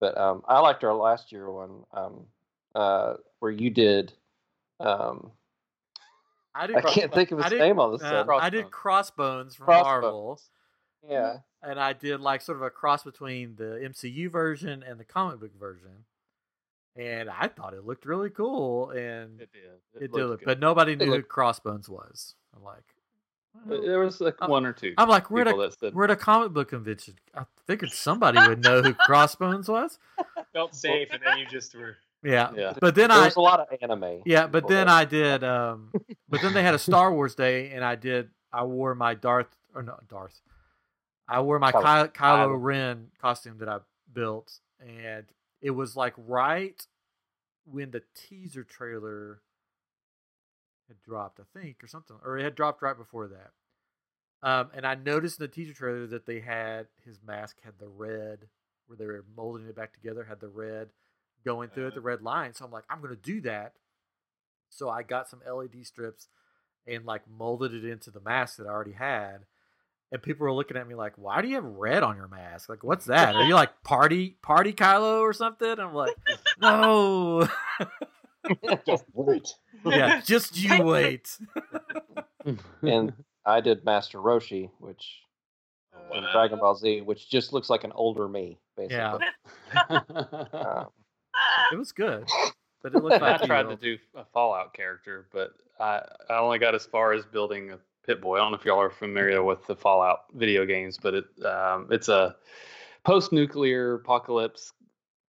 But 0.00 0.18
um, 0.18 0.42
I 0.46 0.60
liked 0.60 0.84
our 0.84 0.94
last 0.94 1.32
year 1.32 1.50
one, 1.50 1.84
um, 1.92 2.26
uh, 2.74 3.14
where 3.38 3.52
you 3.52 3.70
did. 3.70 4.12
Um, 4.80 5.30
I 6.54 6.66
did. 6.66 6.76
I 6.76 6.82
can't 6.82 7.12
think 7.12 7.32
of 7.32 7.40
I 7.40 7.44
his 7.44 7.52
did, 7.52 7.60
name 7.60 7.78
all 7.78 7.94
of 7.94 8.00
a 8.00 8.04
uh, 8.04 8.08
sudden. 8.08 8.34
I 8.40 8.50
did 8.50 8.70
Crossbones 8.70 9.54
from 9.56 9.66
Crossbones. 9.66 10.02
Marvel, 10.02 10.40
Yeah, 11.08 11.36
and 11.62 11.80
I 11.80 11.92
did 11.92 12.20
like 12.20 12.42
sort 12.42 12.56
of 12.58 12.62
a 12.62 12.70
cross 12.70 13.02
between 13.02 13.56
the 13.56 13.80
MCU 13.88 14.30
version 14.30 14.82
and 14.82 14.98
the 14.98 15.04
comic 15.04 15.40
book 15.40 15.58
version. 15.58 16.04
And 16.96 17.28
I 17.28 17.48
thought 17.48 17.74
it 17.74 17.84
looked 17.84 18.06
really 18.06 18.30
cool, 18.30 18.90
and 18.90 19.40
It 19.40 19.50
did. 19.52 19.62
it, 19.64 20.12
looked 20.12 20.14
did, 20.14 20.26
look, 20.26 20.38
good. 20.40 20.46
but 20.46 20.60
nobody 20.60 20.94
knew 20.94 21.06
who 21.06 21.10
looked- 21.12 21.28
Crossbones 21.28 21.88
was. 21.88 22.36
I'm 22.54 22.62
like, 22.62 22.84
But 22.84 22.84
well, 22.84 22.93
there 23.66 24.00
was 24.00 24.20
like 24.20 24.36
I'm- 24.40 24.50
one 24.50 24.66
or 24.66 24.72
two. 24.72 24.94
I'm 24.98 25.08
like, 25.08 25.30
we're 25.30 25.42
at 25.42 25.48
a 25.48 25.56
that 25.56 25.78
said, 25.78 25.94
we're 25.94 26.04
at 26.04 26.10
a 26.10 26.16
comic 26.16 26.52
book 26.52 26.68
convention. 26.68 27.14
I 27.34 27.44
figured 27.66 27.90
somebody 27.92 28.38
would 28.46 28.62
know 28.62 28.82
who 28.82 28.94
Crossbones 29.06 29.68
was. 29.68 29.98
Felt 30.52 30.74
safe, 30.74 31.08
and 31.12 31.20
then 31.24 31.38
you 31.38 31.46
just 31.46 31.74
were. 31.74 31.96
Yeah, 32.22 32.52
yeah. 32.56 32.72
but 32.80 32.94
then 32.94 33.10
there 33.10 33.18
I 33.18 33.24
was 33.26 33.36
a 33.36 33.40
lot 33.40 33.60
of 33.60 33.66
anime. 33.82 34.22
Yeah, 34.24 34.46
but 34.46 34.66
then 34.66 34.86
that- 34.86 34.94
I 34.96 35.04
did. 35.04 35.44
Um, 35.44 35.90
but 36.28 36.40
then 36.40 36.54
they 36.54 36.62
had 36.62 36.74
a 36.74 36.78
Star 36.78 37.12
Wars 37.12 37.34
day, 37.34 37.70
and 37.70 37.84
I 37.84 37.96
did. 37.96 38.30
I 38.52 38.64
wore 38.64 38.94
my 38.94 39.14
Darth 39.14 39.54
or 39.74 39.82
not 39.82 40.08
Darth. 40.08 40.40
I 41.28 41.40
wore 41.40 41.58
my 41.58 41.72
Kylo- 41.72 41.82
Kylo, 41.82 42.12
Kylo 42.12 42.46
Kylo. 42.48 42.62
Ren 42.62 43.06
costume 43.20 43.58
that 43.58 43.68
I 43.68 43.78
built, 44.12 44.58
and 44.80 45.24
it 45.60 45.70
was 45.70 45.96
like 45.96 46.14
right 46.16 46.80
when 47.66 47.90
the 47.90 48.02
teaser 48.14 48.62
trailer 48.64 49.40
had 50.94 51.02
dropped, 51.02 51.40
I 51.40 51.58
think, 51.58 51.82
or 51.82 51.86
something, 51.86 52.16
or 52.24 52.38
it 52.38 52.44
had 52.44 52.54
dropped 52.54 52.82
right 52.82 52.96
before 52.96 53.28
that. 53.28 53.50
Um, 54.42 54.70
and 54.74 54.86
I 54.86 54.94
noticed 54.94 55.40
in 55.40 55.44
the 55.44 55.48
teaser 55.48 55.72
trailer 55.72 56.06
that 56.08 56.26
they 56.26 56.40
had 56.40 56.86
his 57.04 57.18
mask 57.26 57.56
had 57.64 57.74
the 57.78 57.88
red, 57.88 58.40
where 58.86 58.96
they 58.96 59.06
were 59.06 59.24
molding 59.36 59.66
it 59.66 59.76
back 59.76 59.94
together, 59.94 60.24
had 60.24 60.40
the 60.40 60.48
red 60.48 60.88
going 61.44 61.70
through 61.70 61.88
it, 61.88 61.94
the 61.94 62.00
red 62.00 62.22
line. 62.22 62.54
So 62.54 62.64
I'm 62.64 62.70
like, 62.70 62.84
I'm 62.90 63.00
gonna 63.00 63.16
do 63.16 63.40
that. 63.42 63.72
So 64.68 64.90
I 64.90 65.02
got 65.02 65.28
some 65.28 65.40
LED 65.50 65.86
strips 65.86 66.28
and 66.86 67.06
like 67.06 67.22
molded 67.28 67.72
it 67.72 67.84
into 67.84 68.10
the 68.10 68.20
mask 68.20 68.56
that 68.56 68.66
I 68.66 68.70
already 68.70 68.92
had. 68.92 69.46
And 70.12 70.22
people 70.22 70.44
were 70.44 70.52
looking 70.52 70.76
at 70.76 70.86
me 70.86 70.94
like, 70.94 71.14
"Why 71.16 71.42
do 71.42 71.48
you 71.48 71.54
have 71.56 71.64
red 71.64 72.02
on 72.02 72.16
your 72.16 72.28
mask? 72.28 72.68
Like, 72.68 72.84
what's 72.84 73.06
that? 73.06 73.34
Are 73.34 73.44
you 73.44 73.54
like 73.54 73.82
party 73.82 74.36
party 74.42 74.72
Kylo 74.72 75.20
or 75.20 75.32
something?" 75.32 75.78
I'm 75.78 75.94
like, 75.94 76.14
"No, 76.60 77.48
Just 78.86 79.04
wait. 79.12 79.54
yeah, 79.84 80.20
just 80.20 80.56
you 80.56 80.82
wait." 80.82 81.38
and 82.82 83.12
I 83.46 83.60
did 83.60 83.84
Master 83.84 84.18
Roshi, 84.18 84.70
which 84.78 85.20
in 86.12 86.24
Dragon 86.32 86.58
Ball 86.58 86.74
Z, 86.74 87.02
which 87.02 87.30
just 87.30 87.52
looks 87.52 87.70
like 87.70 87.84
an 87.84 87.92
older 87.92 88.28
me, 88.28 88.58
basically. 88.76 88.96
Yeah. 88.98 90.00
Uh, 90.52 90.84
It 91.72 91.76
was 91.76 91.90
good, 91.90 92.28
but 92.82 92.94
it 92.94 93.02
looked 93.02 93.20
I 93.22 93.32
like 93.32 93.40
you 93.40 93.46
tried 93.48 93.64
to 93.64 93.76
do 93.76 93.98
a 94.14 94.24
Fallout 94.32 94.72
character, 94.72 95.26
but 95.32 95.50
I, 95.80 96.00
I 96.30 96.38
only 96.38 96.58
got 96.58 96.74
as 96.76 96.86
far 96.86 97.12
as 97.12 97.24
building 97.24 97.72
a 97.72 97.78
Pip-Boy. 98.06 98.36
I 98.36 98.38
don't 98.40 98.52
know 98.52 98.58
if 98.58 98.64
y'all 98.64 98.80
are 98.80 98.90
familiar 98.90 99.42
with 99.42 99.66
the 99.66 99.74
Fallout 99.74 100.20
video 100.34 100.64
games, 100.64 100.96
but 100.96 101.14
it 101.14 101.24
um, 101.44 101.88
it's 101.90 102.08
a 102.08 102.36
post-nuclear 103.04 103.94
apocalypse 103.94 104.72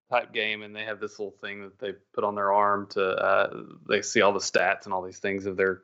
type 0.09 0.33
game, 0.33 0.61
and 0.61 0.75
they 0.75 0.83
have 0.83 0.99
this 0.99 1.19
little 1.19 1.35
thing 1.41 1.61
that 1.61 1.79
they 1.79 1.93
put 2.13 2.23
on 2.23 2.35
their 2.35 2.53
arm 2.53 2.87
to 2.91 3.03
uh, 3.03 3.63
they 3.87 4.01
see 4.01 4.21
all 4.21 4.33
the 4.33 4.39
stats 4.39 4.85
and 4.85 4.93
all 4.93 5.01
these 5.01 5.19
things 5.19 5.45
of 5.45 5.57
their 5.57 5.81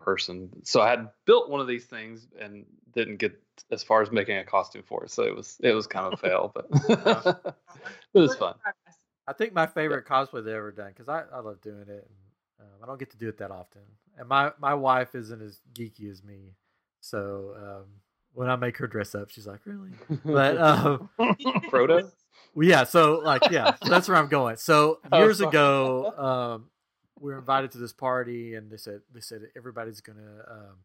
person. 0.00 0.50
So 0.64 0.80
I 0.80 0.88
had 0.90 1.10
built 1.26 1.50
one 1.50 1.60
of 1.60 1.66
these 1.66 1.84
things 1.84 2.26
and 2.40 2.64
didn't 2.94 3.16
get 3.16 3.38
as 3.70 3.82
far 3.82 4.02
as 4.02 4.10
making 4.10 4.36
a 4.38 4.44
costume 4.44 4.82
for 4.82 5.04
it. 5.04 5.10
So 5.10 5.24
it 5.24 5.34
was 5.36 5.58
it 5.62 5.72
was 5.72 5.86
kind 5.86 6.06
of 6.06 6.14
a 6.14 6.16
fail, 6.16 6.52
but 6.54 6.66
it 8.14 8.18
was 8.18 8.34
fun. 8.34 8.54
I 9.26 9.32
think 9.34 9.52
my 9.52 9.66
favorite 9.66 10.06
cosplay 10.06 10.44
they've 10.44 10.54
ever 10.54 10.72
done 10.72 10.88
because 10.88 11.08
I, 11.08 11.24
I 11.32 11.40
love 11.40 11.60
doing 11.60 11.82
it. 11.82 11.88
And, 12.08 12.60
um, 12.60 12.82
I 12.82 12.86
don't 12.86 12.98
get 12.98 13.10
to 13.10 13.18
do 13.18 13.28
it 13.28 13.38
that 13.38 13.50
often, 13.50 13.82
and 14.16 14.28
my 14.28 14.50
my 14.58 14.74
wife 14.74 15.14
isn't 15.14 15.40
as 15.40 15.60
geeky 15.74 16.10
as 16.10 16.24
me, 16.24 16.54
so 17.00 17.54
um, 17.56 17.84
when 18.32 18.50
I 18.50 18.56
make 18.56 18.76
her 18.78 18.88
dress 18.88 19.14
up, 19.14 19.30
she's 19.30 19.46
like, 19.46 19.60
"Really?" 19.64 19.90
But 20.24 20.58
um, 20.58 21.08
Frodo. 21.70 22.10
Well, 22.58 22.66
yeah, 22.68 22.84
so 22.84 23.20
like 23.24 23.50
yeah, 23.50 23.76
that's 23.82 24.08
where 24.08 24.16
I'm 24.16 24.28
going. 24.28 24.56
So 24.56 25.00
Oh, 25.12 25.18
years 25.18 25.40
ago, 25.40 26.12
um, 26.18 26.70
we 27.20 27.32
were 27.32 27.38
invited 27.38 27.70
to 27.72 27.78
this 27.78 27.92
party, 27.92 28.54
and 28.54 28.70
they 28.70 28.76
said 28.76 29.00
they 29.12 29.20
said 29.20 29.42
everybody's 29.56 30.00
gonna. 30.00 30.44
Um, 30.50 30.76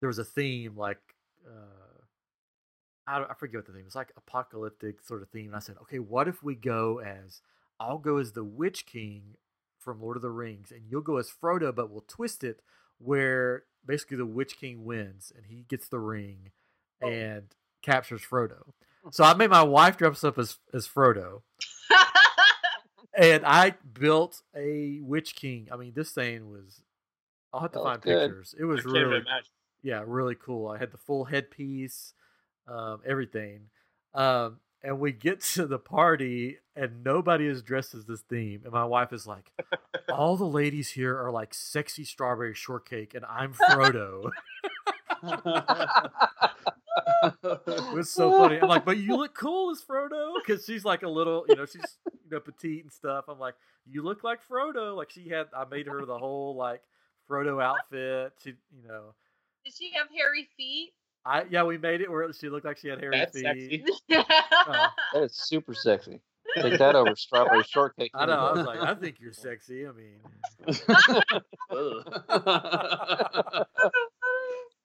there 0.00 0.08
was 0.08 0.18
a 0.18 0.24
theme 0.24 0.76
like 0.76 0.98
uh, 1.46 2.02
I 3.06 3.18
don't, 3.18 3.30
I 3.30 3.34
forget 3.34 3.58
what 3.58 3.66
the 3.66 3.72
theme. 3.72 3.84
It's 3.86 3.94
like 3.94 4.12
apocalyptic 4.16 5.02
sort 5.02 5.22
of 5.22 5.28
theme. 5.30 5.46
And 5.46 5.56
I 5.56 5.60
said, 5.60 5.76
okay, 5.82 5.98
what 5.98 6.28
if 6.28 6.42
we 6.42 6.54
go 6.54 7.00
as 7.00 7.40
I'll 7.78 7.98
go 7.98 8.18
as 8.18 8.32
the 8.32 8.44
Witch 8.44 8.86
King 8.86 9.36
from 9.78 10.00
Lord 10.02 10.16
of 10.16 10.22
the 10.22 10.30
Rings, 10.30 10.72
and 10.72 10.82
you'll 10.88 11.02
go 11.02 11.16
as 11.18 11.30
Frodo, 11.30 11.74
but 11.74 11.90
we'll 11.90 12.04
twist 12.08 12.42
it 12.44 12.60
where 12.98 13.64
basically 13.84 14.16
the 14.16 14.26
Witch 14.26 14.58
King 14.58 14.84
wins 14.84 15.32
and 15.36 15.46
he 15.46 15.64
gets 15.68 15.88
the 15.88 15.98
ring 15.98 16.50
Oh. 17.02 17.08
and 17.08 17.54
captures 17.82 18.22
Frodo. 18.22 18.72
So 19.10 19.24
I 19.24 19.34
made 19.34 19.50
my 19.50 19.62
wife 19.62 19.96
dress 19.96 20.24
up 20.24 20.38
as 20.38 20.58
as 20.72 20.86
Frodo, 20.88 21.42
and 23.16 23.44
I 23.46 23.74
built 23.92 24.42
a 24.54 24.98
Witch 25.02 25.34
King. 25.36 25.68
I 25.72 25.76
mean, 25.76 25.92
this 25.94 26.10
thing 26.12 26.50
was. 26.50 26.82
I'll 27.52 27.60
have 27.60 27.72
to 27.72 27.78
That 27.78 27.84
find 27.84 28.00
good. 28.02 28.28
pictures. 28.30 28.54
It 28.58 28.64
was 28.64 28.84
really, 28.84 29.16
imagine. 29.18 29.50
yeah, 29.82 30.02
really 30.06 30.34
cool. 30.34 30.68
I 30.68 30.76
had 30.78 30.90
the 30.92 30.98
full 30.98 31.24
headpiece, 31.24 32.12
um, 32.68 33.00
everything. 33.06 33.70
Um, 34.12 34.58
and 34.82 34.98
we 35.00 35.12
get 35.12 35.40
to 35.54 35.66
the 35.66 35.78
party, 35.78 36.58
and 36.74 37.02
nobody 37.04 37.46
is 37.46 37.62
dressed 37.62 37.94
as 37.94 38.04
this 38.04 38.20
theme. 38.22 38.62
And 38.64 38.72
my 38.72 38.84
wife 38.84 39.12
is 39.12 39.26
like, 39.26 39.50
"All 40.12 40.36
the 40.36 40.44
ladies 40.44 40.90
here 40.90 41.16
are 41.18 41.30
like 41.30 41.54
sexy 41.54 42.04
strawberry 42.04 42.54
shortcake, 42.54 43.14
and 43.14 43.24
I'm 43.24 43.54
Frodo." 43.54 44.30
It 47.44 47.94
was 47.94 48.10
so 48.10 48.30
funny. 48.38 48.58
I'm 48.60 48.68
like, 48.68 48.84
but 48.84 48.98
you 48.98 49.16
look 49.16 49.34
cool 49.34 49.70
as 49.70 49.82
Frodo 49.82 50.34
because 50.34 50.64
she's 50.64 50.84
like 50.84 51.02
a 51.02 51.08
little, 51.08 51.44
you 51.48 51.56
know, 51.56 51.66
she's 51.66 51.98
you 52.04 52.30
know 52.30 52.40
petite 52.40 52.82
and 52.84 52.92
stuff. 52.92 53.24
I'm 53.28 53.38
like, 53.38 53.54
you 53.88 54.02
look 54.02 54.24
like 54.24 54.40
Frodo. 54.48 54.96
Like 54.96 55.10
she 55.10 55.28
had, 55.28 55.46
I 55.56 55.64
made 55.64 55.86
her 55.86 56.04
the 56.04 56.18
whole 56.18 56.56
like 56.56 56.82
Frodo 57.30 57.62
outfit. 57.62 58.32
She, 58.42 58.50
you 58.50 58.86
know, 58.88 59.14
Did 59.64 59.74
she 59.74 59.92
have 59.96 60.08
hairy 60.16 60.48
feet? 60.56 60.92
I 61.24 61.44
yeah, 61.50 61.64
we 61.64 61.76
made 61.78 62.00
it 62.00 62.10
where 62.10 62.32
she 62.32 62.48
looked 62.48 62.64
like 62.64 62.78
she 62.78 62.88
had 62.88 63.00
hairy 63.00 63.18
That's 63.18 63.32
feet. 63.32 63.44
sexy. 63.44 63.84
Oh. 64.68 64.86
That 65.14 65.22
is 65.24 65.34
super 65.34 65.74
sexy. 65.74 66.20
Take 66.56 66.78
that 66.78 66.94
over 66.96 67.14
strawberry 67.16 67.64
shortcake. 67.64 68.10
I 68.14 68.26
know. 68.26 68.32
I 68.32 68.50
any 68.50 68.58
was 68.58 68.66
like, 68.66 68.80
I 68.80 68.94
think 68.94 69.16
you're 69.20 69.32
sexy. 69.32 69.86
I 69.86 69.92
mean, 69.92 70.20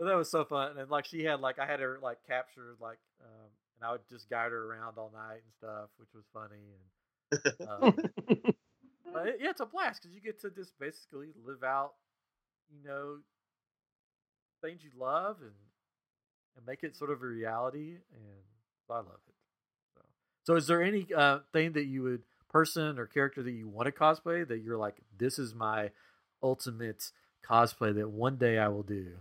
but 0.02 0.08
that 0.08 0.18
was 0.18 0.32
so 0.32 0.44
fun. 0.44 0.80
And 0.80 0.90
like 0.90 1.06
she 1.06 1.24
had 1.24 1.42
like 1.42 1.60
I 1.60 1.68
had 1.68 1.80
her 1.80 2.00
like 2.02 2.18
captured 2.28 2.78
like, 2.82 2.98
um, 3.24 3.50
and 3.78 3.88
I 3.88 3.92
would 3.92 4.02
just 4.10 4.30
guide 4.32 4.52
her 4.52 4.72
around 4.74 4.98
all 4.98 5.12
night 5.14 5.44
and 5.46 5.54
stuff, 5.60 5.90
which 6.00 6.10
was 6.16 6.26
funny. 6.34 6.74
And 7.62 7.70
um, 7.70 7.94
But 9.14 9.28
it- 9.28 9.38
yeah, 9.42 9.52
it's 9.52 9.62
a 9.62 9.68
blast 9.68 10.02
because 10.02 10.16
you 10.16 10.22
get 10.22 10.42
to 10.42 10.50
just 10.50 10.80
basically 10.80 11.30
live 11.46 11.64
out, 11.64 11.94
you 12.72 12.84
know, 12.84 13.20
things 14.64 14.82
you 14.84 14.92
love 14.98 15.38
and 15.42 15.52
and 16.58 16.66
make 16.66 16.84
it 16.84 16.96
sort 16.98 17.12
of 17.12 17.22
a 17.24 17.28
reality, 17.28 17.92
and 18.14 18.44
so 18.88 18.94
I 18.96 18.98
love 18.98 19.20
it. 19.28 19.36
So, 19.96 20.02
so 20.44 20.56
is 20.56 20.68
there 20.68 20.82
any 20.84 21.08
uh, 21.16 21.40
thing 21.54 21.74
that 21.74 21.86
you 21.86 22.04
would 22.04 22.24
person 22.50 23.00
or 23.00 23.06
character 23.06 23.44
that 23.44 23.52
you 23.52 23.70
want 23.70 23.86
to 23.86 23.92
cosplay 23.94 24.48
that 24.48 24.60
you're 24.60 24.78
like, 24.78 24.98
this 25.18 25.40
is 25.40 25.54
my 25.56 25.92
ultimate 26.44 27.12
cosplay 27.50 27.96
that 27.96 28.10
one 28.10 28.38
day 28.38 28.58
I 28.58 28.68
will 28.68 28.84
do? 28.84 29.14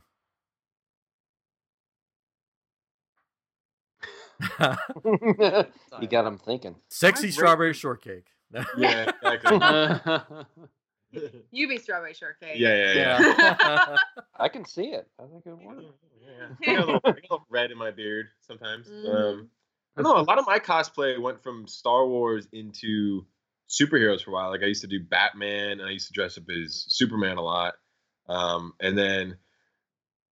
you 6.01 6.09
got 6.09 6.23
them 6.23 6.39
thinking. 6.39 6.77
Sexy 6.89 7.29
I've 7.29 7.35
strawberry 7.35 7.75
shortcake. 7.75 8.27
Yeah, 8.77 9.11
exactly. 9.23 10.45
you 11.51 11.69
be 11.69 11.79
strawberry 11.79 12.15
shortcake. 12.15 12.57
yeah, 12.57 12.93
yeah, 12.93 12.93
yeah. 12.95 13.35
yeah. 13.41 13.97
I 14.37 14.49
can 14.49 14.65
see 14.65 14.87
it. 14.87 15.09
I 15.19 15.25
think 15.25 15.45
it 15.47 15.67
works. 15.67 15.85
Yeah. 16.23 16.73
I 16.73 16.77
got 16.77 16.83
a 16.83 16.87
little, 16.87 17.01
I 17.05 17.11
got 17.11 17.19
a 17.19 17.23
little 17.23 17.47
red 17.49 17.71
in 17.71 17.79
my 17.79 17.91
beard 17.91 18.27
sometimes. 18.41 18.89
Mhm. 18.89 19.15
Um, 19.15 19.49
I 19.97 20.03
don't 20.03 20.15
know. 20.15 20.21
A 20.21 20.23
lot 20.23 20.39
of 20.39 20.47
my 20.47 20.59
cosplay 20.59 21.21
went 21.21 21.43
from 21.43 21.67
Star 21.67 22.07
Wars 22.07 22.47
into 22.53 23.27
superheroes 23.69 24.23
for 24.23 24.31
a 24.31 24.35
while. 24.35 24.51
Like 24.51 24.63
I 24.63 24.67
used 24.67 24.83
to 24.83 24.87
do 24.87 25.01
Batman, 25.03 25.81
and 25.81 25.83
I 25.83 25.91
used 25.91 26.07
to 26.09 26.13
dress 26.13 26.39
up 26.39 26.45
as 26.49 26.85
Superman 26.89 27.39
a 27.39 27.43
lot. 27.43 27.75
Um, 28.29 28.75
and 28.81 28.97
then, 28.97 29.37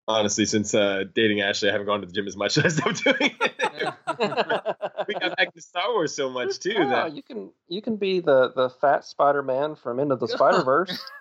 honestly, 0.08 0.46
since 0.46 0.74
uh, 0.74 1.04
dating 1.14 1.38
Ashleigh, 1.38 1.68
I 1.68 1.72
haven't 1.72 1.86
gone 1.86 2.00
to 2.00 2.06
the 2.06 2.12
gym 2.12 2.26
as 2.26 2.36
much. 2.36 2.52
So 2.52 2.62
I 2.64 2.68
stopped 2.68 3.04
doing 3.04 3.16
it. 3.20 3.94
we 5.08 5.14
got 5.14 5.36
back 5.36 5.54
to 5.54 5.60
Star 5.60 5.92
Wars 5.92 6.14
so 6.14 6.28
much 6.30 6.58
too 6.58 6.74
Oh, 6.76 6.88
that 6.88 7.14
you 7.14 7.22
can 7.22 7.52
you 7.68 7.80
can 7.82 7.96
be 7.96 8.20
the 8.20 8.52
the 8.56 8.70
fat 8.70 9.04
Spider 9.04 9.42
Man 9.42 9.76
from 9.76 10.00
Into 10.00 10.16
the 10.16 10.26
Spider 10.28 10.62
Verse. 10.62 10.98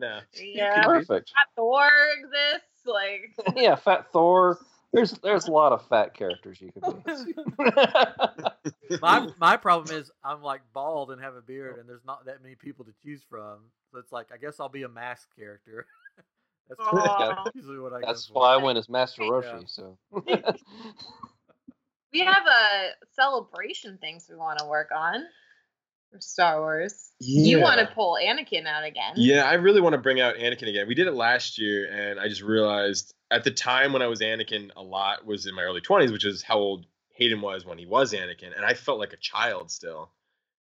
No. 0.00 0.20
Yeah. 0.40 0.84
Perfect. 0.84 1.32
Fat 1.34 1.48
Thor 1.56 1.90
exists. 2.18 2.86
Like 2.86 3.56
Yeah, 3.56 3.74
Fat 3.74 4.10
Thor. 4.12 4.58
There's 4.92 5.12
there's 5.22 5.48
a 5.48 5.50
lot 5.50 5.72
of 5.72 5.86
fat 5.88 6.14
characters 6.14 6.60
you 6.60 6.72
could 6.72 7.04
be. 7.04 7.34
my 9.02 9.28
my 9.38 9.56
problem 9.58 9.94
is 9.94 10.10
I'm 10.24 10.40
like 10.40 10.62
bald 10.72 11.10
and 11.10 11.20
have 11.20 11.34
a 11.34 11.42
beard, 11.42 11.78
and 11.78 11.86
there's 11.86 12.04
not 12.06 12.24
that 12.24 12.42
many 12.42 12.54
people 12.54 12.86
to 12.86 12.92
choose 13.02 13.22
from. 13.28 13.58
So 13.92 13.98
it's 13.98 14.12
like 14.12 14.28
I 14.32 14.38
guess 14.38 14.60
I'll 14.60 14.70
be 14.70 14.84
a 14.84 14.88
mask 14.88 15.28
character. 15.36 15.86
That's 16.68 16.80
Aw. 16.80 17.50
usually 17.54 17.78
what 17.78 17.92
I. 17.92 18.00
That's 18.00 18.26
go 18.26 18.34
for. 18.34 18.40
why 18.40 18.54
I 18.54 18.56
went 18.58 18.78
as 18.78 18.88
Master 18.88 19.22
Yeah. 19.22 19.30
Roshi. 19.30 19.68
So 19.68 19.98
we 22.12 22.20
have 22.20 22.46
a 22.46 22.90
celebration 23.14 23.98
things 23.98 24.26
we 24.28 24.36
want 24.36 24.58
to 24.58 24.66
work 24.66 24.90
on 24.94 25.24
for 26.10 26.20
Star 26.20 26.60
Wars. 26.60 27.10
You 27.20 27.60
want 27.60 27.80
to 27.80 27.86
pull 27.86 28.18
Anakin 28.22 28.66
out 28.66 28.84
again? 28.84 29.14
Yeah, 29.16 29.44
I 29.44 29.54
really 29.54 29.80
want 29.80 29.94
to 29.94 29.98
bring 29.98 30.20
out 30.20 30.36
Anakin 30.36 30.68
again. 30.68 30.86
We 30.88 30.94
did 30.94 31.06
it 31.06 31.14
last 31.14 31.58
year, 31.58 31.90
and 31.90 32.20
I 32.20 32.28
just 32.28 32.42
realized 32.42 33.14
at 33.30 33.44
the 33.44 33.50
time 33.50 33.92
when 33.92 34.02
I 34.02 34.06
was 34.06 34.20
Anakin 34.20 34.70
a 34.76 34.82
lot 34.82 35.26
was 35.26 35.46
in 35.46 35.54
my 35.54 35.62
early 35.62 35.80
20s, 35.80 36.12
which 36.12 36.24
is 36.24 36.42
how 36.42 36.58
old 36.58 36.86
Hayden 37.14 37.40
was 37.40 37.64
when 37.66 37.78
he 37.78 37.86
was 37.86 38.12
Anakin, 38.12 38.54
and 38.56 38.64
I 38.64 38.74
felt 38.74 38.98
like 38.98 39.12
a 39.12 39.18
child 39.18 39.70
still. 39.70 40.10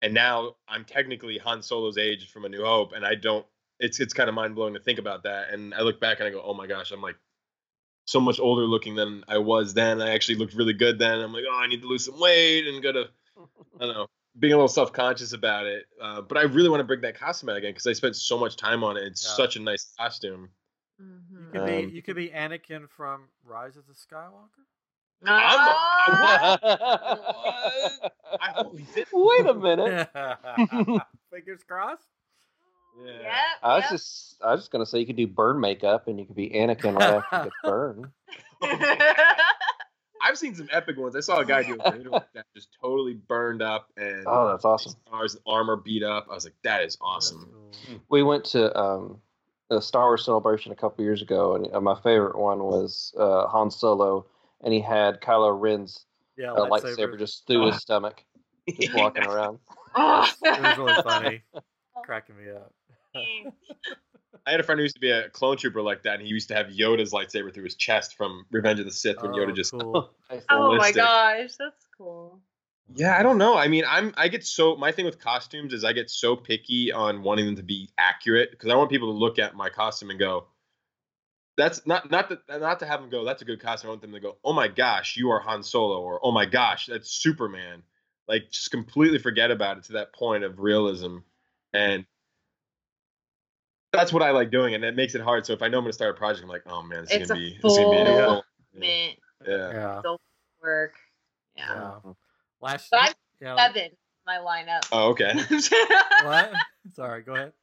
And 0.01 0.13
now 0.13 0.55
I'm 0.67 0.85
technically 0.85 1.37
Han 1.39 1.61
Solo's 1.61 1.97
age 1.97 2.29
from 2.31 2.45
A 2.45 2.49
New 2.49 2.63
Hope, 2.63 2.93
and 2.93 3.05
I 3.05 3.15
don't. 3.15 3.45
It's 3.79 3.99
it's 3.99 4.13
kind 4.13 4.29
of 4.29 4.35
mind 4.35 4.55
blowing 4.55 4.73
to 4.73 4.79
think 4.79 4.99
about 4.99 5.23
that. 5.23 5.49
And 5.51 5.73
I 5.73 5.81
look 5.81 5.99
back 5.99 6.19
and 6.19 6.27
I 6.27 6.31
go, 6.31 6.41
oh 6.43 6.53
my 6.53 6.67
gosh, 6.67 6.91
I'm 6.91 7.01
like 7.01 7.15
so 8.05 8.19
much 8.19 8.39
older 8.39 8.63
looking 8.63 8.95
than 8.95 9.23
I 9.27 9.37
was 9.37 9.73
then. 9.73 10.01
I 10.01 10.11
actually 10.13 10.35
looked 10.35 10.53
really 10.53 10.73
good 10.73 10.99
then. 10.99 11.19
I'm 11.19 11.31
like, 11.33 11.43
oh, 11.49 11.55
I 11.57 11.67
need 11.67 11.81
to 11.81 11.87
lose 11.87 12.05
some 12.05 12.19
weight 12.19 12.67
and 12.67 12.81
go 12.83 12.91
to 12.91 13.09
I 13.79 13.85
don't 13.85 13.93
know, 13.93 14.07
being 14.37 14.53
a 14.53 14.57
little 14.57 14.67
self 14.67 14.91
conscious 14.91 15.31
about 15.33 15.65
it. 15.65 15.85
Uh, 16.01 16.21
but 16.21 16.37
I 16.37 16.41
really 16.43 16.69
want 16.69 16.81
to 16.81 16.85
bring 16.85 17.01
that 17.01 17.17
costume 17.17 17.49
out 17.49 17.57
again 17.57 17.71
because 17.71 17.87
I 17.87 17.93
spent 17.93 18.15
so 18.15 18.37
much 18.37 18.57
time 18.57 18.83
on 18.83 18.97
it. 18.97 19.03
It's 19.03 19.23
Yeah. 19.23 19.29
such 19.35 19.55
a 19.55 19.59
nice 19.61 19.93
costume. 19.97 20.49
You 20.99 21.05
Mhm. 21.05 21.51
could 21.53 21.65
be 21.65 21.83
Um, 21.85 21.89
you 21.89 22.01
could 22.01 22.15
be 22.17 22.29
Anakin 22.29 22.89
from 22.89 23.29
Rise 23.45 23.77
of 23.77 23.87
the 23.87 23.93
Skywalker. 23.93 24.65
Oh, 25.25 25.27
I 28.41 28.51
hope 28.51 28.77
he. 28.77 28.85
Wait 29.11 29.45
a 29.47 29.53
minute. 29.53 30.09
Fingers 31.31 31.63
crossed. 31.63 32.07
Yeah. 33.05 33.11
yep, 33.11 33.33
I 33.63 33.75
was 33.75 33.83
yep. 33.83 33.91
just 33.91 34.35
I 34.43 34.51
was 34.51 34.61
just 34.61 34.71
gonna 34.71 34.85
say 34.85 34.99
you 34.99 35.05
could 35.05 35.15
do 35.15 35.27
burn 35.27 35.59
makeup 35.59 36.07
and 36.07 36.19
you 36.19 36.25
could 36.25 36.35
be 36.35 36.49
Anakin 36.49 36.97
right 36.97 37.13
after 37.15 37.37
you 37.37 37.43
get 37.43 37.53
burned. 37.63 38.07
I've 40.21 40.37
seen 40.37 40.53
some 40.53 40.67
epic 40.71 40.97
ones. 40.97 41.15
I 41.15 41.21
saw 41.21 41.39
a 41.39 41.45
guy 41.45 41.63
do 41.63 41.77
a 41.79 41.91
video 41.93 42.11
like 42.11 42.31
that 42.33 42.45
just 42.53 42.69
totally 42.81 43.13
burned 43.13 43.61
up 43.61 43.87
and 43.97 44.25
Oh, 44.27 44.49
that's 44.49 44.65
awesome. 44.65 44.93
Stars 45.07 45.37
armor 45.47 45.77
beat 45.77 46.03
up. 46.03 46.27
I 46.29 46.35
was 46.35 46.43
like, 46.43 46.55
that 46.63 46.83
is 46.83 46.97
awesome. 47.01 47.49
cool. 47.51 47.99
We 48.09 48.23
went 48.23 48.43
to 48.45 48.77
um, 48.77 49.21
a 49.69 49.81
Star 49.81 50.05
Wars 50.05 50.25
celebration 50.25 50.71
a 50.71 50.75
couple 50.75 51.03
years 51.03 51.21
ago, 51.21 51.55
and 51.55 51.67
uh, 51.73 51.79
my 51.79 51.95
favorite 52.01 52.37
one 52.37 52.63
was 52.63 53.13
uh, 53.17 53.47
Han 53.47 53.71
Solo, 53.71 54.25
and 54.61 54.73
he 54.73 54.81
had 54.81 55.21
Kylo 55.21 55.59
Ren's 55.59 56.05
Yeah, 56.37 56.53
uh, 56.53 56.67
lightsaber 56.69 57.17
just 57.17 57.47
through 57.47 57.67
his 57.67 57.75
stomach, 57.81 58.23
just 58.79 58.93
walking 58.93 59.25
around. 59.25 59.59
Oh. 59.95 60.29
It 60.43 60.61
was 60.61 60.77
really 60.77 61.01
funny, 61.03 61.41
cracking 62.03 62.37
me 62.37 62.51
up. 62.51 62.73
I 64.45 64.51
had 64.51 64.59
a 64.59 64.63
friend 64.63 64.79
who 64.79 64.83
used 64.83 64.95
to 64.95 65.01
be 65.01 65.11
a 65.11 65.29
clone 65.29 65.57
trooper 65.57 65.81
like 65.81 66.03
that, 66.03 66.15
and 66.15 66.23
he 66.23 66.29
used 66.29 66.47
to 66.49 66.55
have 66.55 66.67
Yoda's 66.67 67.11
lightsaber 67.11 67.53
through 67.53 67.65
his 67.65 67.75
chest 67.75 68.15
from 68.15 68.45
Revenge 68.51 68.79
of 68.79 68.85
the 68.85 68.91
Sith 68.91 69.21
when 69.21 69.31
Oh, 69.31 69.35
Yoda 69.35 69.55
just 69.55 69.71
cool. 69.71 70.11
oh 70.49 70.75
my 70.77 70.91
gosh, 70.91 71.51
that's 71.57 71.85
cool. 71.97 72.41
Yeah, 72.95 73.17
I 73.17 73.23
don't 73.23 73.37
know. 73.37 73.55
I 73.55 73.67
mean, 73.67 73.83
I'm 73.87 74.13
I 74.17 74.27
get 74.27 74.43
so 74.43 74.75
my 74.75 74.91
thing 74.91 75.05
with 75.05 75.19
costumes 75.19 75.73
is 75.73 75.83
I 75.83 75.93
get 75.93 76.09
so 76.09 76.35
picky 76.35 76.91
on 76.91 77.21
wanting 77.21 77.45
them 77.45 77.55
to 77.57 77.63
be 77.63 77.89
accurate 77.97 78.51
because 78.51 78.69
I 78.69 78.75
want 78.75 78.89
people 78.89 79.11
to 79.11 79.17
look 79.17 79.37
at 79.37 79.55
my 79.55 79.69
costume 79.69 80.09
and 80.09 80.17
go, 80.17 80.47
"That's 81.55 81.85
not 81.85 82.09
not 82.09 82.29
that 82.29 82.59
not 82.59 82.79
to 82.79 82.87
have 82.87 83.01
them 83.01 83.11
go, 83.11 83.23
that's 83.23 83.43
a 83.43 83.45
good 83.45 83.61
costume." 83.61 83.89
I 83.89 83.91
want 83.91 84.01
them 84.01 84.13
to 84.13 84.19
go, 84.19 84.37
"Oh 84.43 84.53
my 84.53 84.67
gosh, 84.67 85.17
you 85.17 85.29
are 85.29 85.39
Han 85.39 85.61
Solo," 85.61 86.01
or 86.01 86.19
"Oh 86.23 86.31
my 86.31 86.45
gosh, 86.45 86.87
that's 86.87 87.11
Superman." 87.11 87.83
Like 88.27 88.49
just 88.49 88.71
completely 88.71 89.19
forget 89.19 89.51
about 89.51 89.77
it 89.77 89.83
to 89.85 89.93
that 89.93 90.13
point 90.13 90.43
of 90.43 90.59
realism, 90.59 91.17
and 91.73 92.05
that's 93.91 94.11
what 94.13 94.21
I 94.23 94.31
like 94.31 94.51
doing, 94.51 94.75
and 94.75 94.83
it 94.83 94.95
makes 94.95 95.15
it 95.15 95.21
hard. 95.21 95.45
So 95.45 95.53
if 95.53 95.61
I 95.61 95.67
know 95.67 95.77
I'm 95.77 95.83
going 95.83 95.89
to 95.91 95.93
start 95.93 96.15
a 96.15 96.17
project, 96.17 96.43
I'm 96.43 96.49
like, 96.49 96.63
"Oh 96.67 96.83
man, 96.83 97.01
this 97.05 97.11
is 97.11 97.17
It's 97.21 97.27
gonna 97.29 97.39
a 97.39 97.43
be 97.43 97.59
this 97.61 97.71
is 97.71 97.77
gonna 97.77 97.89
be 97.89 97.95
full- 98.05 98.19
a 98.19 98.25
full- 98.25 98.43
Mint 98.73 99.19
yeah." 99.47 99.71
Yeah. 99.73 100.01
work. 100.61 100.93
Yeah. 101.55 101.73
yeah. 102.05 102.11
Last 102.61 102.87
But 102.91 102.99
I'm 103.01 103.13
yeah. 103.41 103.55
Seven, 103.55 103.89
my 104.25 104.37
lineup. 104.37 104.87
Oh, 104.91 105.09
okay. 105.11 105.33
What? 106.25 106.53
Sorry, 106.93 107.21
go 107.21 107.33
ahead. 107.33 107.53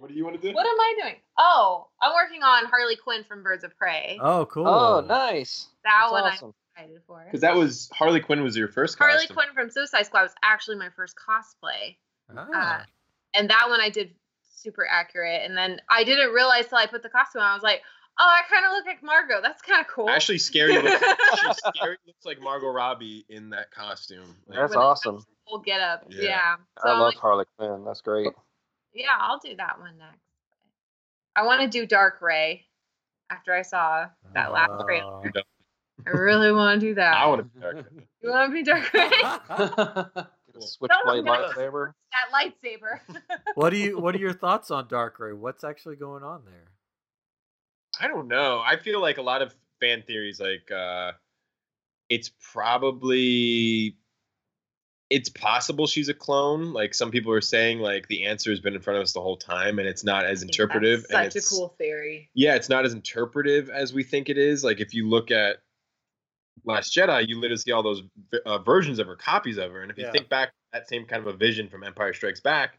What 0.00 0.08
do 0.08 0.14
you 0.14 0.24
want 0.24 0.40
to 0.40 0.42
do? 0.48 0.52
What 0.52 0.66
am 0.66 0.80
I 0.80 0.94
doing? 1.00 1.14
Oh, 1.38 1.86
I'm 2.02 2.12
working 2.12 2.42
on 2.42 2.64
Harley 2.66 2.96
Quinn 2.96 3.22
from 3.22 3.44
Birds 3.44 3.62
of 3.62 3.76
Prey. 3.76 4.18
Oh, 4.20 4.44
cool. 4.46 4.66
Oh, 4.66 5.00
nice. 5.00 5.68
that 5.84 5.92
That's 6.00 6.12
one 6.12 6.22
awesome. 6.24 6.54
I'm 6.76 6.84
excited 6.84 7.02
for. 7.06 7.22
Because 7.24 7.40
that 7.42 7.54
was 7.54 7.88
Harley 7.94 8.18
Quinn 8.20 8.42
was 8.42 8.56
your 8.56 8.66
first 8.66 8.98
Harley 8.98 9.18
costume. 9.18 9.36
Quinn 9.36 9.48
from 9.54 9.70
Suicide 9.70 10.06
Squad 10.06 10.22
was 10.22 10.34
actually 10.42 10.76
my 10.76 10.88
first 10.96 11.14
cosplay. 11.16 11.96
Ah. 12.36 12.84
and 13.34 13.48
that 13.50 13.66
one 13.68 13.80
I 13.80 13.90
did 13.90 14.12
super 14.62 14.86
accurate. 14.90 15.42
And 15.44 15.56
then 15.56 15.80
I 15.88 16.04
didn't 16.04 16.32
realize 16.32 16.66
till 16.68 16.78
I 16.78 16.86
put 16.86 17.02
the 17.02 17.08
costume 17.08 17.42
on. 17.42 17.48
I 17.50 17.54
was 17.54 17.62
like, 17.62 17.82
oh, 18.18 18.26
I 18.28 18.42
kind 18.52 18.64
of 18.66 18.72
look 18.72 18.86
like 18.86 19.02
Margot. 19.02 19.40
That's 19.42 19.62
kind 19.62 19.80
of 19.80 19.86
cool. 19.88 20.08
Actually, 20.10 20.38
Scary 20.38 20.74
looks, 20.80 21.02
actually, 21.32 21.52
Scary 21.76 21.96
looks 22.06 22.24
like 22.24 22.40
Margot 22.40 22.68
Robbie 22.68 23.24
in 23.28 23.50
that 23.50 23.70
costume. 23.70 24.36
Like, 24.46 24.58
That's 24.58 24.70
With 24.70 24.78
a 24.78 24.80
awesome. 24.82 25.24
Full 25.48 25.60
get 25.60 25.80
up. 25.80 26.04
Yeah. 26.08 26.22
Yeah. 26.22 26.56
So 26.82 26.88
I 26.88 26.92
love 26.92 27.00
like, 27.00 27.16
Harley 27.16 27.44
Quinn. 27.58 27.84
That's 27.84 28.00
great. 28.02 28.28
yeah, 28.94 29.06
I'll 29.18 29.38
do 29.38 29.56
that 29.56 29.78
one 29.80 29.96
next. 29.98 30.18
I 31.36 31.44
want 31.46 31.60
to 31.62 31.68
do 31.68 31.86
Dark 31.86 32.20
Rey 32.20 32.66
after 33.30 33.54
I 33.54 33.62
saw 33.62 34.06
that 34.34 34.52
last 34.52 34.70
Uh, 34.72 34.82
trailer. 34.84 35.32
I 36.06 36.10
really 36.10 36.50
want 36.52 36.80
to 36.80 36.86
do 36.86 36.94
that. 36.94 37.14
I 37.14 37.26
want 37.26 37.40
to 37.40 37.44
be 37.54 37.60
Dark. 37.60 37.76
Rey. 37.76 38.06
You 38.22 38.30
want 38.30 38.50
to 38.50 38.54
be 38.54 38.62
Dark 38.62 38.92
Rey? 38.92 40.24
Get 40.60 40.66
a 40.66 40.98
Cool. 41.04 41.14
switchblade 41.14 41.24
No, 41.24 41.32
no. 41.34 41.48
lightsaber. 41.48 41.92
that 42.12 42.52
lightsaber. 42.62 43.18
what 43.54 43.70
do 43.70 43.76
you 43.78 43.98
What 43.98 44.14
are 44.14 44.18
your 44.18 44.32
thoughts 44.32 44.70
on 44.70 44.88
Dark 44.88 45.18
Rey? 45.18 45.32
What's 45.32 45.64
actually 45.64 45.96
going 45.96 46.22
on 46.22 46.42
there? 46.44 46.68
I 48.00 48.08
don't 48.08 48.28
know. 48.28 48.62
I 48.64 48.76
feel 48.76 49.00
like 49.00 49.18
a 49.18 49.22
lot 49.22 49.42
of 49.42 49.54
fan 49.80 50.02
theories, 50.06 50.40
like 50.40 50.70
uh 50.70 51.12
it's 52.08 52.30
probably 52.52 53.96
it's 55.10 55.28
possible 55.28 55.86
she's 55.88 56.08
a 56.08 56.14
clone. 56.14 56.72
Like 56.72 56.94
some 56.94 57.10
people 57.10 57.32
are 57.32 57.40
saying, 57.40 57.80
like 57.80 58.06
the 58.06 58.26
answer 58.26 58.50
has 58.50 58.60
been 58.60 58.74
in 58.74 58.80
front 58.80 58.98
of 58.98 59.02
us 59.02 59.12
the 59.12 59.20
whole 59.20 59.36
time, 59.36 59.78
and 59.80 59.88
it's 59.88 60.04
not 60.04 60.24
as 60.24 60.42
interpretive. 60.42 61.04
That's 61.08 61.34
and 61.34 61.42
such 61.42 61.42
a 61.44 61.48
cool 61.54 61.74
theory. 61.78 62.30
yeah, 62.34 62.54
it's 62.54 62.68
not 62.68 62.84
as 62.84 62.92
interpretive 62.92 63.70
as 63.70 63.92
we 63.92 64.04
think 64.04 64.28
it 64.28 64.38
is. 64.38 64.62
Like 64.62 64.80
if 64.80 64.94
you 64.94 65.08
look 65.08 65.30
at 65.32 65.56
Last 66.64 66.94
Jedi, 66.94 67.26
you 67.26 67.36
literally 67.36 67.56
see 67.56 67.72
all 67.72 67.82
those 67.82 68.02
uh, 68.44 68.58
versions 68.58 68.98
of 68.98 69.06
her, 69.06 69.16
copies 69.16 69.56
of 69.56 69.72
her, 69.72 69.82
and 69.82 69.90
if 69.90 69.96
you 69.98 70.04
Yeah. 70.04 70.12
think 70.12 70.28
back 70.28 70.52
that 70.72 70.88
same 70.88 71.06
kind 71.06 71.26
of 71.26 71.34
a 71.34 71.36
vision 71.36 71.68
from 71.68 71.82
Empire 71.82 72.12
Strikes 72.12 72.40
Back, 72.40 72.78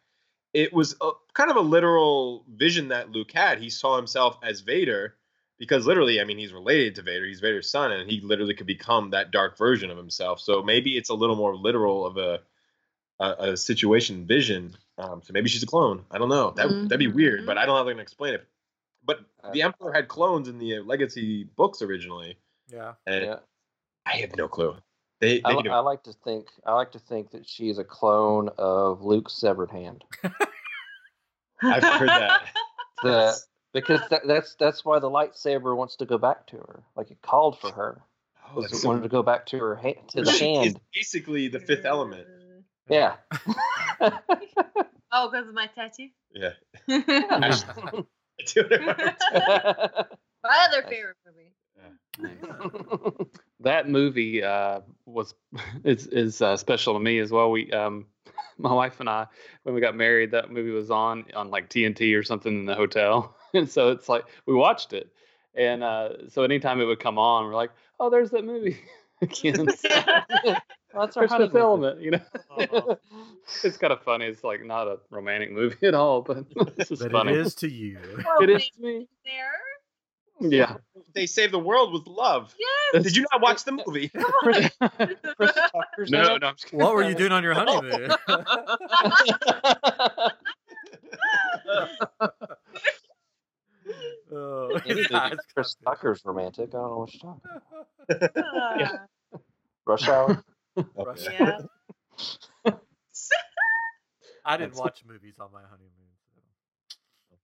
it 0.53 0.72
was 0.74 0.95
a, 1.01 1.11
kind 1.34 1.49
of 1.49 1.57
a 1.57 1.61
literal 1.61 2.45
vision 2.47 2.89
that 2.89 3.11
Luke 3.11 3.32
had. 3.32 3.59
He 3.59 3.69
saw 3.69 3.95
himself 3.97 4.38
as 4.43 4.61
Vader 4.61 5.15
because 5.57 5.86
literally, 5.86 6.19
I 6.19 6.24
mean, 6.24 6.38
he's 6.38 6.53
related 6.53 6.95
to 6.95 7.01
Vader. 7.03 7.26
He's 7.26 7.39
Vader's 7.39 7.69
son, 7.69 7.91
and 7.91 8.09
he 8.09 8.19
literally 8.22 8.53
could 8.53 8.67
become 8.67 9.11
that 9.11 9.32
dark 9.32 9.57
version 9.57 9.89
of 9.89 9.97
himself. 9.97 10.41
So 10.41 10.61
maybe 10.63 10.97
it's 10.97 11.09
a 11.09 11.13
little 11.13 11.36
more 11.36 11.55
literal 11.55 12.05
of 12.05 12.17
a 12.17 12.41
a, 13.19 13.51
a 13.51 13.57
situation 13.57 14.26
vision. 14.26 14.76
Um, 14.97 15.22
so 15.24 15.32
maybe 15.34 15.49
she's 15.49 15.63
a 15.63 15.67
clone. 15.67 16.03
I 16.11 16.17
don't 16.17 16.30
know. 16.30 16.51
That 16.51 16.67
that'd 16.84 16.99
be 16.99 17.07
weird, 17.07 17.45
but 17.45 17.57
I 17.57 17.65
don't 17.65 17.74
know 17.74 17.78
how 17.78 17.84
they're 17.84 17.93
gonna 17.93 18.03
explain 18.03 18.34
it. 18.34 18.47
But 19.03 19.19
the 19.51 19.61
Emperor 19.63 19.91
had 19.93 20.07
clones 20.07 20.47
in 20.47 20.59
the 20.59 20.78
uh, 20.78 20.84
Legacy 20.84 21.43
books 21.43 21.82
originally, 21.82 22.38
Yeah. 22.67 22.93
and 23.05 23.26
Yeah. 23.26 23.39
I 24.05 24.17
have 24.17 24.35
no 24.35 24.47
clue. 24.47 24.75
They, 25.19 25.37
they 25.37 25.41
I, 25.45 25.53
need 25.53 25.67
I 25.67 25.79
like 25.79 26.03
to 26.03 26.13
think 26.13 26.47
I 26.65 26.73
like 26.73 26.91
to 26.93 26.99
think 26.99 27.31
that 27.31 27.47
she's 27.47 27.77
a 27.77 27.83
clone 27.83 28.49
of 28.57 29.03
Luke's 29.03 29.33
severed 29.33 29.69
hand. 29.69 30.03
I've 31.61 31.83
heard 31.83 32.09
that. 32.09 32.41
The, 33.03 33.35
because 33.73 33.99
that, 34.11 34.27
that's 34.27 34.53
that's 34.59 34.85
why 34.85 34.99
the 34.99 35.09
lightsaber 35.09 35.75
wants 35.75 35.95
to 35.95 36.05
go 36.05 36.19
back 36.19 36.45
to 36.47 36.57
her. 36.57 36.83
Like 36.95 37.09
it 37.09 37.19
called 37.23 37.57
for 37.59 37.71
her. 37.71 38.03
Oh, 38.45 38.57
Because 38.57 38.69
that's 38.73 38.83
it 38.83 38.87
wanted 38.87 39.01
to 39.01 39.09
go 39.09 39.23
back 39.23 39.47
to 39.47 39.57
her 39.57 39.75
hand 39.75 39.95
to 40.09 40.21
the 40.21 40.31
She 40.31 40.53
is 40.53 40.65
hand. 40.65 40.79
basically 40.93 41.47
the 41.47 41.59
fifth 41.59 41.85
element. 41.85 42.27
Yeah. 42.87 43.15
Oh, 45.13 45.29
because 45.29 45.47
of 45.49 45.53
my 45.53 45.67
tattoo. 45.67 46.07
Yeah. 46.33 46.51
my 46.87 47.55
other 50.43 50.83
favorite 50.87 51.17
movie. 51.25 51.51
That 53.64 53.89
movie 53.89 54.43
uh, 54.43 54.82
was 55.05 55.34
is 55.84 56.07
is 56.07 56.41
uh, 56.41 56.57
special 56.57 56.93
to 56.93 56.99
me 56.99 57.20
as 57.20 57.32
well. 57.32 57.51
We 57.51 57.72
um, 57.72 58.05
my 58.57 58.74
wife 58.74 58.99
and 58.99 59.09
I 59.09 59.28
when 59.64 59.76
we 59.76 59.82
got 59.82 59.95
married, 59.95 60.32
that 60.32 60.51
movie 60.51 60.72
was 60.72 60.91
on 60.91 61.26
on 61.36 61.49
like 61.51 61.70
TNT 61.70 62.18
or 62.18 62.24
something 62.24 62.53
in 62.59 62.66
the 62.66 62.76
hotel, 62.76 63.36
and 63.53 63.70
so 63.70 63.89
it's 63.89 64.07
like 64.09 64.26
we 64.45 64.53
watched 64.53 64.93
it, 64.93 65.12
and 65.55 65.84
uh, 65.84 66.30
so 66.30 66.43
anytime 66.43 66.80
it 66.82 66.86
would 66.86 66.99
come 66.99 67.18
on, 67.18 67.45
we're 67.45 67.55
like, 67.55 67.72
oh, 67.99 68.09
there's 68.09 68.32
that 68.32 68.43
movie 68.45 68.78
again. 69.22 69.68
That's 70.93 71.16
our 71.16 71.22
There's 71.22 71.32
honeymoon. 71.32 71.62
element, 71.62 72.01
you 72.01 72.12
know. 72.12 72.20
Aw. 72.59 72.95
it's 73.64 73.78
kind 73.78 73.93
of 73.93 74.01
funny. 74.01 74.26
It's 74.26 74.43
like 74.43 74.62
not 74.66 74.88
a 74.89 74.97
romantic 75.09 75.49
movie 75.49 75.88
at 75.88 75.93
all, 75.93 76.22
but 76.22 76.45
it's 76.78 76.89
just 76.89 77.01
But 77.03 77.14
funny. 77.14 77.32
it 77.32 77.39
is 77.39 77.55
to 77.55 77.70
you. 77.70 77.97
It 78.41 78.49
is 78.49 78.70
to 78.72 78.82
me. 78.82 79.07
There. 79.24 79.51
Yeah. 80.41 80.77
they 81.13 81.25
save 81.25 81.51
the 81.51 81.59
world 81.59 81.93
with 81.93 82.07
love. 82.07 82.53
Yes. 82.93 83.03
Did 83.03 83.15
you 83.15 83.25
not 83.31 83.41
watch 83.41 83.63
the 83.63 83.71
movie? 83.85 84.09
Chris 85.35 85.53
Tucker's 85.53 86.11
in 86.11 86.11
no, 86.11 86.37
no, 86.37 86.47
I'm 86.47 86.55
just. 86.55 86.73
What 86.73 86.93
were 86.95 87.03
you 87.07 87.15
doing 87.15 87.31
on 87.31 87.43
your 87.43 87.53
honeymoon? 87.53 88.11
oh, 94.31 94.79
Anything 94.85 95.05
yeah, 95.11 95.29
it's 95.31 95.45
Chris 95.53 95.75
kinda 95.75 95.85
Tucker's 95.95 96.21
romantic. 96.25 96.69
I 96.69 96.77
don't 96.77 96.89
know 96.91 96.97
what 96.99 97.13
you're 97.13 97.21
talking 97.21 97.41
about. 98.49 98.79
Yeah. 98.79 98.97
Rush 99.85 100.07
hour. 100.07 100.43
Rush 100.95 101.27
Okay. 101.27 101.37
Yeah. 101.39 101.57
I 104.43 104.57
didn't 104.57 104.73
That's- 104.73 104.79
watch 104.79 105.03
movies 105.05 105.35
on 105.39 105.51
my 105.51 105.61
honeymoon. 105.61 106.00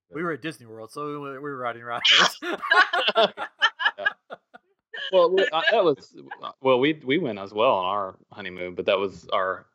So. 0.09 0.15
We 0.15 0.23
were 0.23 0.31
at 0.31 0.41
Disney 0.41 0.65
World, 0.65 0.89
so 0.91 1.07
we 1.07 1.17
were, 1.17 1.33
we 1.33 1.49
were 1.49 1.57
riding 1.57 1.83
rides. 1.83 2.39
well, 5.11 5.33
we, 5.33 5.45
uh, 5.51 5.61
that 5.71 5.83
was 5.83 6.15
well. 6.61 6.79
We 6.79 7.01
we 7.05 7.17
went 7.17 7.39
as 7.39 7.53
well 7.53 7.73
on 7.73 7.85
our 7.85 8.15
honeymoon, 8.31 8.75
but 8.75 8.85
that 8.85 8.97
was 8.97 9.27
our 9.33 9.65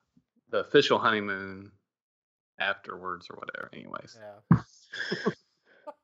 the 0.51 0.61
official 0.61 0.99
honeymoon 0.99 1.71
afterwards 2.59 3.27
or 3.31 3.37
whatever. 3.37 3.69
Anyways, 3.75 4.19
yeah. 4.21 4.63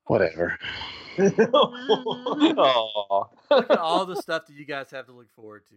whatever. 0.04 0.58
Oh. 1.20 3.28
Look 3.50 3.70
at 3.70 3.78
all 3.78 4.06
the 4.06 4.14
stuff 4.14 4.46
that 4.46 4.54
you 4.54 4.64
guys 4.64 4.88
have 4.92 5.06
to 5.06 5.12
look 5.12 5.28
forward 5.32 5.64
to. 5.68 5.74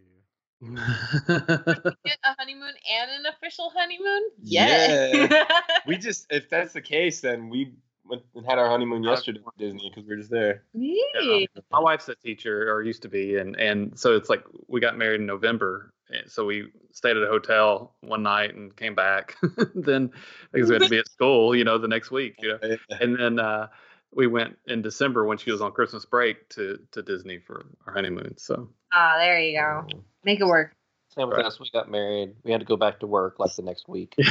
Get 0.61 2.19
a 2.23 2.35
honeymoon 2.37 2.69
and 2.69 3.11
an 3.11 3.25
official 3.25 3.71
honeymoon? 3.75 4.21
Yeah. 4.43 5.45
we 5.87 5.97
just, 5.97 6.27
if 6.29 6.47
that's 6.49 6.73
the 6.73 6.81
case, 6.81 7.21
then 7.21 7.49
we 7.49 7.73
went 8.05 8.23
and 8.35 8.45
had 8.45 8.59
our 8.59 8.69
honeymoon 8.69 9.03
yesterday 9.03 9.39
at 9.45 9.57
Disney 9.57 9.89
because 9.89 10.07
we 10.07 10.13
are 10.13 10.17
just 10.17 10.29
there. 10.31 10.63
Yay. 10.73 11.47
My 11.71 11.79
wife's 11.79 12.07
a 12.09 12.15
teacher, 12.15 12.71
or 12.71 12.81
used 12.83 13.01
to 13.03 13.09
be, 13.09 13.37
and 13.37 13.55
and 13.55 13.97
so 13.97 14.15
it's 14.15 14.29
like 14.29 14.43
we 14.67 14.79
got 14.79 14.97
married 14.97 15.21
in 15.21 15.27
November, 15.27 15.93
and 16.09 16.29
so 16.29 16.45
we 16.45 16.67
stayed 16.91 17.17
at 17.17 17.23
a 17.23 17.27
hotel 17.27 17.95
one 18.01 18.23
night 18.23 18.55
and 18.55 18.75
came 18.75 18.95
back. 18.95 19.37
then 19.75 20.11
because 20.51 20.69
we 20.69 20.75
had 20.75 20.83
to 20.83 20.89
be 20.89 20.97
at 20.97 21.07
school, 21.07 21.55
you 21.55 21.63
know, 21.63 21.77
the 21.77 21.87
next 21.87 22.11
week, 22.11 22.35
you 22.39 22.49
know, 22.49 22.77
and 22.99 23.17
then 23.19 23.39
uh, 23.39 23.67
we 24.13 24.27
went 24.27 24.57
in 24.67 24.81
December 24.81 25.25
when 25.25 25.37
she 25.37 25.51
was 25.51 25.61
on 25.61 25.71
Christmas 25.71 26.05
break 26.05 26.47
to 26.49 26.79
to 26.91 27.01
Disney 27.01 27.39
for 27.39 27.65
our 27.87 27.93
honeymoon. 27.93 28.37
So 28.37 28.69
Ah, 28.93 29.15
there 29.17 29.39
you 29.39 29.57
go. 29.57 29.87
Make 30.23 30.39
it 30.39 30.45
work. 30.45 30.73
Same 31.15 31.27
with 31.27 31.37
Right. 31.37 31.45
us. 31.45 31.59
We 31.59 31.69
got 31.71 31.89
married. 31.89 32.35
We 32.43 32.51
had 32.51 32.61
to 32.61 32.65
go 32.65 32.77
back 32.77 32.99
to 33.01 33.07
work 33.07 33.39
like 33.39 33.55
the 33.55 33.63
next 33.63 33.87
week. 33.89 34.15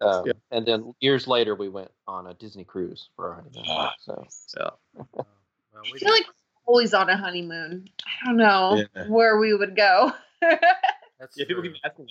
Yeah. 0.00 0.06
Um, 0.08 0.22
Yeah. 0.26 0.32
And 0.50 0.66
then 0.66 0.94
years 1.00 1.26
later, 1.26 1.54
we 1.54 1.68
went 1.68 1.90
on 2.06 2.26
a 2.26 2.34
Disney 2.34 2.64
cruise 2.64 3.08
for 3.16 3.28
our 3.28 3.34
honeymoon. 3.36 3.64
Ah. 3.68 3.92
So 4.00 4.26
yeah, 4.56 4.70
well, 4.94 5.26
I 5.74 5.80
we 5.92 5.98
feel 5.98 6.10
like 6.10 6.26
always 6.66 6.94
on 6.94 7.08
a 7.08 7.16
honeymoon. 7.16 7.88
I 8.04 8.26
don't 8.26 8.36
know 8.36 8.84
Yeah. 8.94 9.08
where 9.08 9.38
we 9.38 9.54
would 9.54 9.76
go. 9.76 10.12
that's 10.40 11.36
Yeah, 11.36 11.46
people 11.46 11.62
keep 11.62 11.74
asking. 11.84 12.08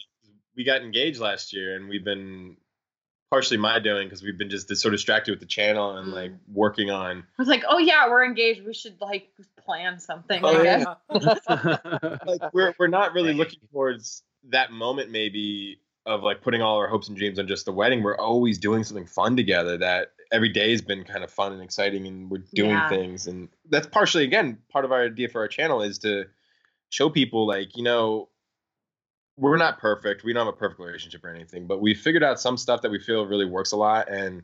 We 0.56 0.64
got 0.64 0.82
engaged 0.82 1.20
last 1.20 1.52
year, 1.54 1.76
and 1.76 1.90
we've 1.90 2.06
been 2.06 2.56
partially 3.30 3.58
my 3.58 3.80
doing 3.80 4.08
because 4.08 4.24
we've 4.24 4.38
been 4.38 4.50
just 4.50 4.74
so 4.78 4.90
distracted 4.90 5.32
with 5.32 5.40
the 5.42 5.46
channel 5.46 5.98
and 5.98 6.14
like 6.14 6.32
working 6.48 6.90
on. 6.90 7.18
I 7.18 7.42
was 7.42 7.48
like, 7.48 7.64
oh 7.68 7.78
yeah, 7.78 8.10
we're 8.10 8.24
engaged. 8.24 8.66
We 8.66 8.74
should 8.74 9.00
like 9.02 9.30
plan 9.66 10.00
something. 10.00 10.40
Oh, 10.44 10.58
I 10.58 10.64
yeah. 10.64 10.96
Like 12.26 12.54
we're 12.54 12.74
we're 12.80 12.88
not 12.88 13.14
really 13.14 13.34
looking 13.34 13.60
towards 13.72 14.24
that 14.50 14.72
moment 14.72 15.12
maybe 15.12 15.80
of 16.06 16.22
like 16.24 16.42
putting 16.42 16.62
all 16.62 16.78
our 16.78 16.88
hopes 16.88 17.08
and 17.08 17.18
dreams 17.18 17.40
on 17.40 17.48
just 17.48 17.66
the 17.66 17.72
wedding. 17.72 18.04
We're 18.04 18.18
always 18.18 18.58
doing 18.60 18.84
something 18.84 19.08
fun 19.08 19.36
together. 19.36 19.78
That 19.78 20.12
every 20.32 20.50
day 20.50 20.72
has 20.72 20.82
been 20.82 21.04
kind 21.04 21.24
of 21.24 21.32
fun 21.32 21.54
and 21.54 21.62
exciting, 21.62 22.06
and 22.08 22.30
we're 22.30 22.44
doing 22.54 22.72
Yeah. 22.72 22.88
things. 22.90 23.28
And 23.28 23.50
that's 23.70 23.88
partially 23.88 24.24
again 24.24 24.60
part 24.70 24.86
of 24.86 24.92
our 24.92 25.06
idea 25.06 25.30
for 25.30 25.42
our 25.42 25.48
channel 25.48 25.82
is 25.82 26.00
to 26.00 26.26
show 26.90 27.10
people 27.10 27.48
like 27.48 27.76
you 27.76 27.84
know 27.84 28.30
we're 29.38 29.58
not 29.58 29.80
perfect. 29.80 30.24
We 30.24 30.32
don't 30.32 30.46
have 30.46 30.54
a 30.54 30.58
perfect 30.58 30.80
relationship 30.80 31.24
or 31.26 31.30
anything, 31.30 31.68
but 31.68 31.82
we 31.82 31.94
figured 31.94 32.24
out 32.24 32.40
some 32.40 32.56
stuff 32.58 32.82
that 32.84 32.92
we 32.92 33.00
feel 33.00 33.26
really 33.26 33.46
works 33.46 33.74
a 33.74 33.78
lot, 33.78 34.10
and 34.10 34.44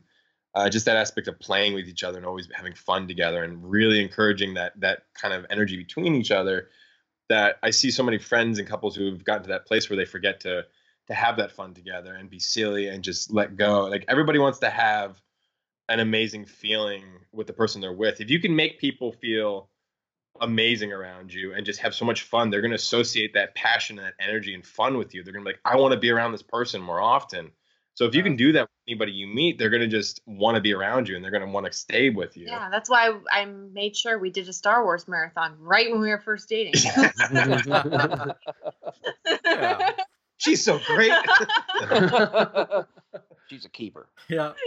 uh, 0.54 0.68
just 0.68 0.84
that 0.84 0.96
aspect 0.96 1.28
of 1.28 1.38
playing 1.40 1.72
with 1.72 1.88
each 1.88 2.04
other 2.04 2.18
and 2.18 2.26
always 2.26 2.48
having 2.52 2.74
fun 2.74 3.08
together, 3.08 3.42
and 3.42 3.70
really 3.70 4.02
encouraging 4.02 4.54
that 4.54 4.78
that 4.80 5.04
kind 5.14 5.32
of 5.32 5.46
energy 5.48 5.76
between 5.76 6.14
each 6.14 6.30
other. 6.30 6.68
That 7.28 7.56
I 7.62 7.70
see 7.70 7.90
so 7.90 8.02
many 8.02 8.18
friends 8.18 8.58
and 8.58 8.68
couples 8.68 8.94
who 8.94 9.06
have 9.06 9.24
gotten 9.24 9.44
to 9.44 9.48
that 9.50 9.64
place 9.64 9.88
where 9.88 9.96
they 9.96 10.04
forget 10.04 10.40
to 10.40 10.64
to 11.08 11.14
have 11.14 11.36
that 11.36 11.52
fun 11.52 11.74
together 11.74 12.14
and 12.14 12.30
be 12.30 12.38
silly 12.38 12.88
and 12.88 13.02
just 13.02 13.32
let 13.32 13.56
go. 13.56 13.86
Like 13.86 14.04
everybody 14.08 14.38
wants 14.38 14.60
to 14.60 14.70
have 14.70 15.20
an 15.88 16.00
amazing 16.00 16.46
feeling 16.46 17.04
with 17.32 17.46
the 17.46 17.52
person 17.52 17.80
they're 17.80 17.92
with. 17.92 18.20
If 18.20 18.30
you 18.30 18.40
can 18.40 18.54
make 18.54 18.78
people 18.78 19.12
feel 19.12 19.68
amazing 20.40 20.92
around 20.92 21.32
you 21.32 21.54
and 21.54 21.66
just 21.66 21.80
have 21.80 21.94
so 21.94 22.04
much 22.04 22.22
fun, 22.22 22.50
they're 22.50 22.60
going 22.60 22.70
to 22.70 22.76
associate 22.76 23.34
that 23.34 23.54
passion 23.54 23.98
and 23.98 24.06
that 24.06 24.14
energy 24.20 24.54
and 24.54 24.64
fun 24.64 24.96
with 24.96 25.14
you. 25.14 25.22
They're 25.22 25.32
going 25.32 25.44
to 25.44 25.50
be 25.50 25.54
like, 25.54 25.60
I 25.64 25.76
want 25.76 25.92
to 25.92 25.98
be 25.98 26.10
around 26.10 26.32
this 26.32 26.42
person 26.42 26.80
more 26.80 27.00
often. 27.00 27.50
So 27.94 28.06
if 28.06 28.14
you 28.14 28.22
can 28.22 28.36
do 28.36 28.52
that 28.52 28.62
with 28.62 28.70
anybody 28.88 29.12
you 29.12 29.26
meet, 29.26 29.58
they're 29.58 29.68
going 29.68 29.82
to 29.82 29.88
just 29.88 30.22
want 30.24 30.54
to 30.54 30.62
be 30.62 30.72
around 30.72 31.08
you 31.08 31.16
and 31.16 31.22
they're 31.22 31.30
going 31.30 31.44
to 31.44 31.50
want 31.50 31.66
to 31.66 31.72
stay 31.72 32.08
with 32.08 32.38
you. 32.38 32.46
Yeah, 32.46 32.70
that's 32.70 32.88
why 32.88 33.12
I 33.30 33.44
made 33.44 33.94
sure 33.94 34.18
we 34.18 34.30
did 34.30 34.48
a 34.48 34.52
Star 34.52 34.82
Wars 34.82 35.06
marathon 35.06 35.56
right 35.58 35.90
when 35.90 36.00
we 36.00 36.08
were 36.08 36.20
first 36.20 36.48
dating. 36.48 36.72
Yeah. 39.44 39.90
She's 40.42 40.64
so 40.64 40.80
great. 40.86 41.12
She's 43.48 43.64
a 43.64 43.68
keeper. 43.68 44.08
Yeah. 44.28 44.52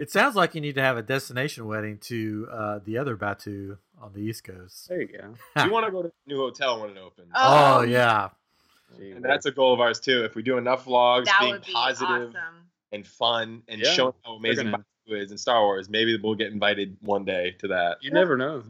It 0.00 0.10
sounds 0.10 0.34
like 0.34 0.54
you 0.54 0.62
need 0.62 0.76
to 0.76 0.80
have 0.80 0.96
a 0.96 1.02
destination 1.02 1.66
wedding 1.66 1.98
to 2.04 2.48
uh, 2.50 2.78
the 2.84 2.96
other 2.96 3.16
Batuu 3.18 3.76
on 4.00 4.14
the 4.14 4.20
East 4.20 4.44
Coast. 4.44 4.88
There 4.88 5.02
you 5.02 5.08
go. 5.08 5.34
Do 5.60 5.66
you 5.66 5.70
want 5.70 5.84
to 5.84 5.92
go 5.92 6.02
to 6.02 6.08
a 6.08 6.12
new 6.26 6.38
hotel 6.38 6.80
when 6.80 6.90
it 6.90 6.96
opens. 6.98 7.28
Oh, 7.34 7.80
Oh, 7.80 7.82
yeah. 7.82 8.30
And 8.98 9.22
that's 9.22 9.44
a 9.44 9.50
goal 9.52 9.74
of 9.74 9.80
ours 9.80 10.00
too. 10.00 10.24
If 10.24 10.34
we 10.34 10.42
do 10.42 10.56
enough 10.56 10.86
vlogs, 10.86 11.26
that 11.26 11.38
being 11.42 11.58
be 11.64 11.72
positive 11.72 12.30
awesome. 12.30 12.66
and 12.92 13.06
fun 13.06 13.62
and 13.68 13.80
Yeah, 13.82 13.90
showing 13.92 14.14
how 14.24 14.36
amazing 14.36 14.70
gonna- 14.70 14.84
Batuu 15.08 15.22
is 15.22 15.30
in 15.32 15.38
Star 15.38 15.60
Wars, 15.62 15.88
maybe 15.90 16.16
we'll 16.20 16.34
get 16.34 16.50
invited 16.50 16.96
one 17.02 17.24
day 17.26 17.52
to 17.60 17.68
that. 17.68 17.98
You 18.00 18.10
never 18.12 18.36
know. 18.38 18.64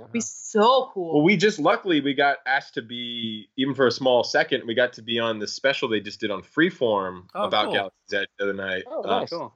It'd 0.00 0.12
be 0.12 0.20
so 0.20 0.90
cool. 0.92 1.14
Well, 1.14 1.22
we 1.24 1.36
just 1.36 1.58
luckily 1.58 2.00
we 2.00 2.14
got 2.14 2.38
asked 2.46 2.74
to 2.74 2.82
be 2.82 3.48
even 3.56 3.74
for 3.74 3.86
a 3.86 3.90
small 3.92 4.24
second. 4.24 4.64
We 4.66 4.74
got 4.74 4.92
to 4.94 5.02
be 5.02 5.18
on 5.18 5.38
the 5.38 5.46
special 5.46 5.88
they 5.88 6.00
just 6.00 6.20
did 6.20 6.30
on 6.30 6.42
Freeform 6.42 7.24
Oh, 7.34 7.44
about 7.44 7.66
cool. 7.66 7.74
Galaxy's 7.74 8.12
Edge 8.14 8.28
the 8.38 8.44
other 8.44 8.54
night. 8.54 8.84
Oh, 8.86 9.02
Uh, 9.02 9.20
nice. 9.20 9.30
Cool. 9.30 9.54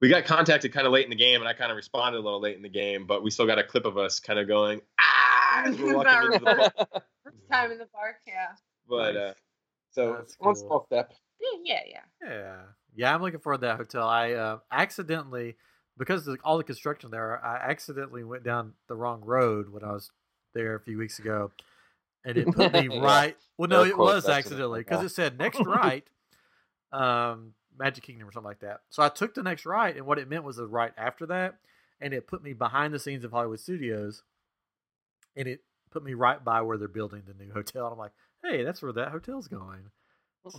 we 0.00 0.08
got 0.08 0.24
contacted 0.24 0.72
kind 0.72 0.86
of 0.86 0.92
late 0.92 1.04
in 1.04 1.10
the 1.10 1.16
game, 1.16 1.40
and 1.40 1.48
I 1.48 1.52
kind 1.54 1.70
of 1.70 1.76
responded 1.76 2.18
a 2.18 2.20
little 2.20 2.40
late 2.40 2.56
in 2.56 2.62
the 2.62 2.68
game, 2.68 3.06
but 3.06 3.22
we 3.22 3.30
still 3.30 3.46
got 3.46 3.58
a 3.58 3.64
clip 3.64 3.86
of 3.86 3.96
us 3.96 4.20
kind 4.20 4.38
of 4.38 4.46
going 4.48 4.80
ah. 5.00 5.62
as 5.66 5.78
we're 5.78 5.96
walking 5.96 6.32
into 6.32 6.38
the. 6.44 6.72
First 7.24 7.36
time 7.50 7.72
in 7.72 7.78
the 7.78 7.86
park, 7.86 8.16
yeah. 8.26 8.48
But 8.88 9.14
Nice. 9.14 9.22
uh, 9.22 9.34
so 9.92 10.12
That's 10.18 10.34
one 10.38 10.54
cool. 10.54 10.66
small 10.66 10.84
step. 10.86 11.12
Yeah, 11.40 11.58
yeah, 11.64 11.80
yeah. 11.86 12.28
Yeah. 12.28 12.56
Yeah, 12.96 13.14
I'm 13.14 13.22
looking 13.22 13.40
forward 13.40 13.58
to 13.62 13.66
that 13.66 13.76
hotel. 13.76 14.06
I 14.06 14.32
uh, 14.32 14.58
accidentally, 14.70 15.56
because 15.96 16.26
of 16.26 16.38
all 16.44 16.58
the 16.58 16.64
construction 16.64 17.10
there, 17.10 17.44
I 17.44 17.56
accidentally 17.56 18.24
went 18.24 18.42
down 18.44 18.72
the 18.88 18.96
wrong 18.96 19.22
road 19.24 19.70
when 19.70 19.84
I 19.84 19.92
was 19.92 20.10
there 20.54 20.74
a 20.74 20.80
few 20.80 20.98
weeks 20.98 21.18
ago. 21.18 21.50
And 22.24 22.36
it 22.38 22.46
put 22.46 22.72
me 22.72 22.88
Yeah. 22.92 23.00
right. 23.00 23.36
Well, 23.58 23.68
no, 23.68 23.82
Of 23.82 23.88
it 23.88 23.98
was 23.98 24.26
accidentally, 24.28 24.38
accidentally 24.38 24.80
because 24.80 25.00
yeah. 25.00 25.06
it 25.06 25.10
said 25.10 25.38
next 25.38 25.60
right, 25.64 26.04
um, 26.92 27.54
Magic 27.78 28.04
Kingdom 28.04 28.28
or 28.28 28.32
something 28.32 28.48
like 28.48 28.60
that. 28.60 28.80
So 28.90 29.02
I 29.02 29.08
took 29.08 29.34
the 29.34 29.42
next 29.42 29.66
right, 29.66 29.96
and 29.96 30.06
what 30.06 30.18
it 30.18 30.28
meant 30.28 30.44
was 30.44 30.56
the 30.56 30.66
right 30.66 30.92
after 30.96 31.26
that. 31.26 31.56
And 32.00 32.12
it 32.12 32.26
put 32.26 32.42
me 32.42 32.52
behind 32.52 32.92
the 32.92 32.98
scenes 32.98 33.24
of 33.24 33.30
Hollywood 33.32 33.60
Studios. 33.60 34.22
And 35.36 35.48
it 35.48 35.60
put 35.90 36.04
me 36.04 36.14
right 36.14 36.42
by 36.44 36.60
where 36.62 36.76
they're 36.76 36.88
building 36.88 37.22
the 37.26 37.34
new 37.34 37.52
hotel. 37.52 37.86
And 37.86 37.92
I'm 37.92 37.98
like, 37.98 38.12
hey, 38.42 38.62
that's 38.64 38.82
where 38.82 38.92
that 38.92 39.10
hotel's 39.10 39.48
going. 39.48 39.90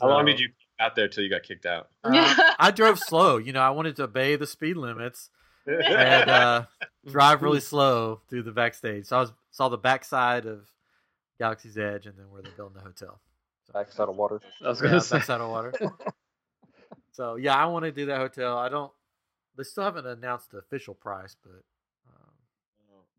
How 0.01 0.07
long 0.09 0.25
did 0.25 0.39
you 0.39 0.49
out 0.79 0.95
there 0.95 1.07
till 1.07 1.23
you 1.23 1.29
got 1.29 1.43
kicked 1.43 1.65
out? 1.65 1.89
uh, 2.03 2.53
I 2.59 2.71
drove 2.71 2.99
slow. 2.99 3.38
You 3.38 3.53
know, 3.53 3.61
I 3.61 3.69
wanted 3.69 3.95
to 3.97 4.03
obey 4.03 4.36
the 4.36 4.47
speed 4.47 4.77
limits 4.77 5.29
and 5.67 5.83
uh, 6.29 6.65
drive 7.07 7.41
really 7.41 7.59
slow 7.73 8.21
through 8.29 8.43
the 8.43 8.51
backstage. 8.51 9.05
So 9.05 9.17
I 9.17 9.19
was 9.21 9.33
saw 9.51 9.69
the 9.69 9.77
backside 9.77 10.45
of 10.45 10.67
Galaxy's 11.39 11.77
Edge 11.77 12.05
and 12.07 12.17
then 12.17 12.29
where 12.29 12.41
they're 12.41 12.51
building 12.53 12.75
the 12.77 12.83
hotel. 12.83 13.19
Backside 13.73 14.09
of 14.09 14.15
water. 14.15 14.41
I 14.63 14.69
was 14.69 14.81
gonna 14.81 15.01
say. 15.01 15.17
backside 15.17 15.41
of 15.41 15.49
water. 15.49 15.73
so 17.11 17.36
yeah, 17.36 17.55
I 17.55 17.65
want 17.67 17.86
to 17.86 17.91
do 17.91 18.07
that 18.07 18.17
hotel. 18.17 18.57
I 18.57 18.69
don't. 18.69 18.91
They 19.57 19.63
still 19.63 19.83
haven't 19.86 20.05
announced 20.05 20.51
the 20.51 20.57
official 20.57 20.93
price, 20.93 21.36
but 21.43 21.63
um, 22.07 22.31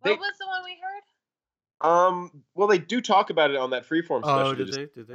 They- 0.04 0.10
what 0.10 0.20
was 0.20 0.34
the 0.38 0.46
one 0.46 0.64
we 0.64 0.76
heard? 0.82 1.90
um, 1.90 2.42
well, 2.54 2.68
they 2.68 2.78
do 2.78 3.00
talk 3.00 3.30
about 3.30 3.50
it 3.50 3.56
on 3.56 3.70
that 3.70 3.88
freeform 3.88 4.20
special. 4.22 4.38
oh, 4.48 4.54
did 4.54 4.72
they? 4.72 4.86
Did 4.94 5.08
they? 5.08 5.14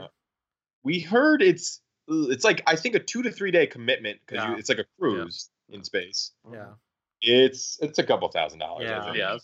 We 0.84 1.00
heard 1.00 1.42
it's 1.42 1.82
it's 2.08 2.44
like 2.44 2.62
I 2.68 2.76
think 2.76 2.96
a 2.96 3.00
two 3.00 3.22
to 3.24 3.32
three 3.32 3.52
day 3.52 3.68
commitment 3.68 4.20
because 4.26 4.44
Yeah. 4.44 4.56
it's 4.58 4.70
like 4.70 4.80
a 4.80 4.86
cruise 5.00 5.50
in 5.70 5.84
space. 5.84 6.32
Yeah. 6.52 6.74
It's 7.22 7.78
it's 7.82 8.00
a 8.00 8.04
couple 8.04 8.28
thousand 8.30 8.60
dollars. 8.60 8.90
I 8.90 8.94
Yeah. 8.94 9.04
think. 9.04 9.18
Yeah, 9.18 9.34
I 9.34 9.38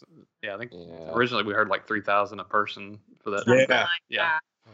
yeah. 0.43 0.55
I 0.55 0.57
think 0.57 0.71
Yeah. 0.73 1.13
originally 1.13 1.43
we 1.43 1.53
heard 1.53 1.69
like 1.69 1.87
three 1.87 2.01
thousand 2.01 2.39
a 2.39 2.43
person 2.43 2.99
for 3.23 3.29
that. 3.31 3.43
Yeah. 3.47 3.53
Something 3.59 3.69
like 3.77 3.87
Yeah. 4.09 4.37
Uh, 4.65 4.69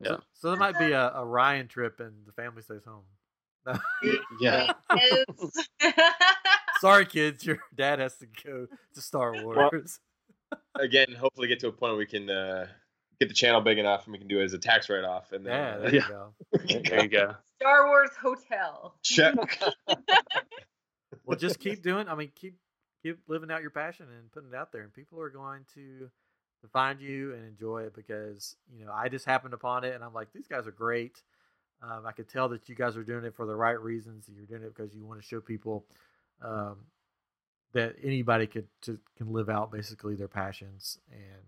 Yeah. 0.00 0.08
So, 0.08 0.22
so 0.34 0.48
there 0.50 0.58
might 0.58 0.78
be 0.78 0.92
a, 0.92 1.08
a 1.10 1.24
Bryan 1.24 1.66
trip 1.68 2.00
and 2.00 2.24
the 2.26 2.32
family 2.32 2.62
stays 2.62 2.84
home. 2.84 3.04
Yeah. 4.40 4.72
Sorry, 6.80 7.06
kids, 7.06 7.44
your 7.44 7.58
dad 7.74 7.98
has 7.98 8.16
to 8.18 8.26
go 8.44 8.66
to 8.94 9.00
Star 9.00 9.42
Wars. 9.42 9.98
Again, 10.76 11.12
hopefully 11.18 11.48
get 11.48 11.58
to 11.60 11.68
a 11.68 11.72
point 11.72 11.92
where 11.92 11.96
we 11.98 12.06
can 12.06 12.30
uh, 12.30 12.68
get 13.20 13.28
the 13.28 13.34
channel 13.34 13.60
big 13.60 13.78
enough 13.78 14.04
and 14.04 14.12
we 14.12 14.18
can 14.18 14.28
do 14.28 14.40
it 14.40 14.44
as 14.44 14.52
a 14.52 14.58
tax 14.58 14.88
write 14.88 15.04
off 15.04 15.32
and 15.32 15.44
then 15.44 15.52
yeah, 15.54 15.76
there 15.78 15.94
you 15.94 16.00
Yeah. 16.00 16.08
go. 16.08 16.34
There 16.88 17.02
you 17.02 17.08
go. 17.08 17.34
Star 17.60 17.86
Wars 17.88 18.10
Hotel. 18.20 18.94
check. 19.02 19.34
Well, 21.24 21.36
just 21.38 21.58
keep 21.60 21.82
doing. 21.82 22.08
I 22.08 22.14
mean, 22.14 22.30
keep 22.34 22.54
keep 23.02 23.18
living 23.28 23.50
out 23.50 23.60
your 23.60 23.70
passion 23.70 24.06
and 24.18 24.30
putting 24.32 24.48
it 24.50 24.54
out 24.54 24.72
there, 24.72 24.82
and 24.82 24.92
people 24.92 25.20
are 25.20 25.28
going 25.30 25.64
to 25.74 26.08
to 26.62 26.68
find 26.72 27.00
you 27.00 27.34
and 27.34 27.44
enjoy 27.46 27.82
it 27.82 27.94
because 27.94 28.56
you 28.74 28.86
know 28.86 28.92
I 28.92 29.08
just 29.08 29.26
happened 29.26 29.52
upon 29.54 29.84
it, 29.84 29.94
and 29.94 30.02
I'm 30.02 30.14
like, 30.14 30.32
these 30.32 30.46
guys 30.46 30.66
are 30.66 30.70
great. 30.72 31.22
Um, 31.82 32.06
I 32.06 32.12
could 32.12 32.28
tell 32.28 32.48
that 32.48 32.68
you 32.68 32.74
guys 32.74 32.96
are 32.96 33.04
doing 33.04 33.24
it 33.24 33.34
for 33.34 33.44
the 33.46 33.54
right 33.54 33.78
reasons. 33.80 34.28
You're 34.34 34.46
doing 34.46 34.62
it 34.62 34.74
because 34.74 34.94
you 34.94 35.04
want 35.04 35.20
to 35.20 35.26
show 35.26 35.40
people 35.40 35.84
um, 36.42 36.76
that 37.72 37.96
anybody 38.02 38.46
could 38.46 38.66
to, 38.82 38.98
can 39.16 39.30
live 39.32 39.48
out 39.50 39.70
basically 39.70 40.14
their 40.16 40.28
passions. 40.28 40.98
And 41.12 41.44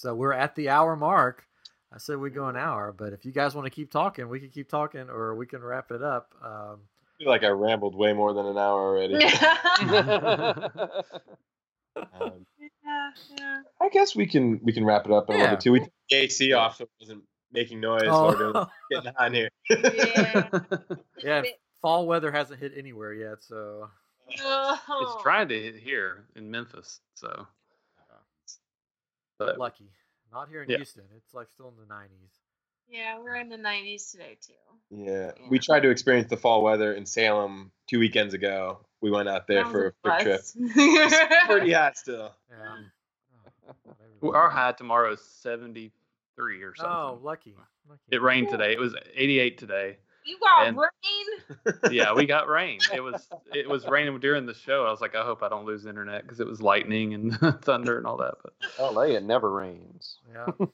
so 0.00 0.14
we're 0.14 0.32
at 0.32 0.54
the 0.54 0.70
hour 0.70 0.96
mark. 0.96 1.46
I 1.92 1.98
said 1.98 2.16
we 2.18 2.30
go 2.30 2.46
an 2.48 2.56
hour, 2.56 2.92
but 2.96 3.12
if 3.12 3.24
you 3.24 3.32
guys 3.32 3.54
want 3.54 3.66
to 3.66 3.70
keep 3.70 3.90
talking, 3.90 4.28
we 4.28 4.40
can 4.40 4.48
keep 4.50 4.68
talking, 4.68 5.10
or 5.10 5.34
we 5.34 5.46
can 5.46 5.60
wrap 5.62 5.90
it 5.90 6.02
up. 6.02 6.32
Um, 6.42 6.78
I 6.82 7.18
feel 7.18 7.28
like 7.28 7.42
I 7.44 7.48
rambled 7.48 7.94
way 7.94 8.12
more 8.12 8.32
than 8.32 8.46
an 8.46 8.56
hour 8.56 8.80
already. 8.80 9.18
Um, 11.96 12.46
yeah, 12.60 13.10
yeah. 13.38 13.58
I 13.80 13.88
guess 13.88 14.14
we 14.14 14.26
can 14.26 14.60
we 14.62 14.72
can 14.72 14.84
wrap 14.84 15.04
it 15.06 15.12
up 15.12 15.28
in 15.28 15.34
a 15.34 15.38
Yeah. 15.38 15.42
little 15.42 15.56
bit 15.56 15.62
too. 15.62 15.72
We 15.72 15.80
took 15.80 15.92
the 16.08 16.16
AC 16.16 16.52
off 16.52 16.76
so 16.76 16.84
it 16.84 16.90
wasn't 17.00 17.24
making 17.52 17.80
noise 17.80 18.06
while 18.06 18.30
we 18.30 18.36
we're 18.36 18.52
oh, 18.54 18.66
getting 18.90 19.12
on 19.18 19.34
here. 19.34 19.48
Yeah. 19.68 20.48
yeah. 21.18 21.42
Fall 21.82 22.06
weather 22.06 22.30
hasn't 22.30 22.60
hit 22.60 22.72
anywhere 22.76 23.12
yet, 23.12 23.38
so 23.42 23.88
Oh. 24.40 24.78
It's 25.14 25.22
trying 25.22 25.48
to 25.48 25.60
hit 25.60 25.74
here 25.76 26.26
in 26.36 26.48
Memphis, 26.50 27.00
so. 27.14 27.48
But 29.46 29.58
lucky. 29.58 29.90
Not 30.32 30.48
here 30.48 30.62
in 30.62 30.70
Yeah. 30.70 30.76
Houston. 30.76 31.04
It's 31.16 31.34
like 31.34 31.48
still 31.50 31.68
in 31.68 31.76
the 31.76 31.92
90s. 31.92 32.30
Yeah, 32.88 33.18
we're 33.20 33.36
in 33.36 33.48
the 33.48 33.56
90s 33.56 34.10
today 34.10 34.36
too. 34.40 34.52
yeah, 34.90 35.30
we 35.48 35.60
tried 35.60 35.80
to 35.80 35.90
experience 35.90 36.28
the 36.28 36.36
fall 36.36 36.62
weather 36.62 36.92
in 36.92 37.06
Salem 37.06 37.70
two 37.88 38.00
weekends 38.00 38.34
ago. 38.34 38.84
We 39.00 39.10
went 39.10 39.28
out 39.28 39.46
there 39.46 39.64
for 39.64 39.86
a 39.86 39.92
quick 40.02 40.20
trip. 40.20 40.40
It's 40.56 41.46
pretty 41.46 41.72
hot 41.72 41.96
still. 41.96 42.34
Yeah. 42.50 42.76
Oh, 43.68 43.94
well, 44.20 44.34
our 44.34 44.50
high 44.50 44.72
tomorrow 44.72 45.12
is 45.12 45.20
seventy 45.20 45.92
three 46.36 46.62
or 46.62 46.74
oh, 46.78 46.82
something. 46.82 46.92
Oh, 46.92 47.20
lucky. 47.22 47.54
lucky. 47.88 48.00
It 48.10 48.20
rained 48.20 48.48
today. 48.48 48.72
It 48.72 48.80
was 48.80 48.94
eighty 49.14 49.38
eight 49.38 49.56
today. 49.56 49.98
You 50.30 50.38
got 50.38 50.66
And- 50.68 50.76
rain? 50.78 51.72
Yeah, 51.92 52.14
we 52.14 52.26
got 52.26 52.48
rain. 52.48 52.78
It 52.94 53.00
was 53.02 53.28
it 53.52 53.68
was 53.68 53.86
raining 53.86 54.18
during 54.20 54.46
the 54.46 54.54
show. 54.54 54.84
I 54.86 54.90
was 54.90 55.00
like, 55.00 55.14
I 55.16 55.22
hope 55.24 55.42
I 55.42 55.48
don't 55.48 55.64
lose 55.66 55.86
internet 55.86 56.22
because 56.22 56.40
it 56.40 56.46
was 56.46 56.62
lightning 56.62 57.14
and 57.14 57.36
thunder 57.62 57.98
and 57.98 58.06
all 58.06 58.18
that. 58.18 58.34
But 58.42 58.92
LA, 58.94 59.02
it 59.16 59.24
never 59.24 59.50
rains. 59.50 60.18
Yeah. 60.32 60.46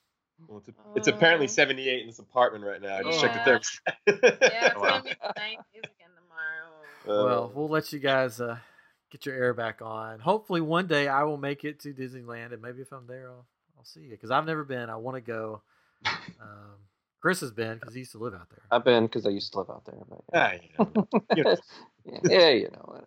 Well, 0.48 0.58
it's, 0.58 0.68
it's 0.94 1.08
apparently 1.08 1.46
Oh. 1.46 1.48
78 1.48 2.00
in 2.02 2.06
this 2.08 2.18
apartment 2.18 2.62
right 2.62 2.80
now. 2.80 2.98
I 2.98 3.02
just 3.04 3.20
checked 3.22 3.42
the 3.46 3.50
Yeah. 3.50 3.58
thermostat. 3.58 4.38
Yeah, 4.52 4.66
it's 4.66 4.74
Wow. 4.76 4.82
gonna 4.90 5.02
be 5.04 5.10
90s 5.10 5.78
again 5.78 6.10
tomorrow. 6.14 7.22
Uh, 7.22 7.24
well, 7.26 7.52
we'll 7.54 7.68
let 7.70 7.90
you 7.90 7.98
guys 7.98 8.38
uh, 8.38 8.58
get 9.10 9.24
your 9.24 9.34
air 9.34 9.54
back 9.54 9.80
on. 9.80 10.20
Hopefully, 10.20 10.60
one 10.60 10.86
day 10.88 11.08
I 11.08 11.22
will 11.22 11.38
make 11.38 11.64
it 11.64 11.80
to 11.80 11.94
Disneyland, 11.94 12.52
and 12.52 12.60
maybe 12.60 12.82
if 12.82 12.92
I'm 12.92 13.06
there, 13.06 13.30
I'll, 13.30 13.46
I'll 13.78 13.84
see 13.86 14.00
you 14.02 14.10
because 14.10 14.30
I've 14.30 14.44
never 14.44 14.62
been. 14.62 14.90
I 14.90 14.96
want 14.96 15.14
to 15.14 15.22
go. 15.22 15.62
Um, 16.04 16.76
Chris 17.26 17.40
has 17.40 17.50
been 17.50 17.76
because 17.78 17.92
he 17.92 17.98
used 17.98 18.12
to 18.12 18.18
live 18.18 18.34
out 18.34 18.48
there. 18.50 18.62
I've 18.70 18.84
been 18.84 19.06
because 19.06 19.26
I 19.26 19.30
used 19.30 19.50
to 19.50 19.58
live 19.58 19.68
out 19.68 19.84
there. 19.84 19.96
But 20.08 20.20
ah, 20.32 20.52
you 20.52 20.68
know, 20.78 21.08
you 21.34 21.42
know, 21.42 21.56
yeah. 22.04 22.20
yeah, 22.22 22.48
you 22.50 22.70
know. 22.70 23.02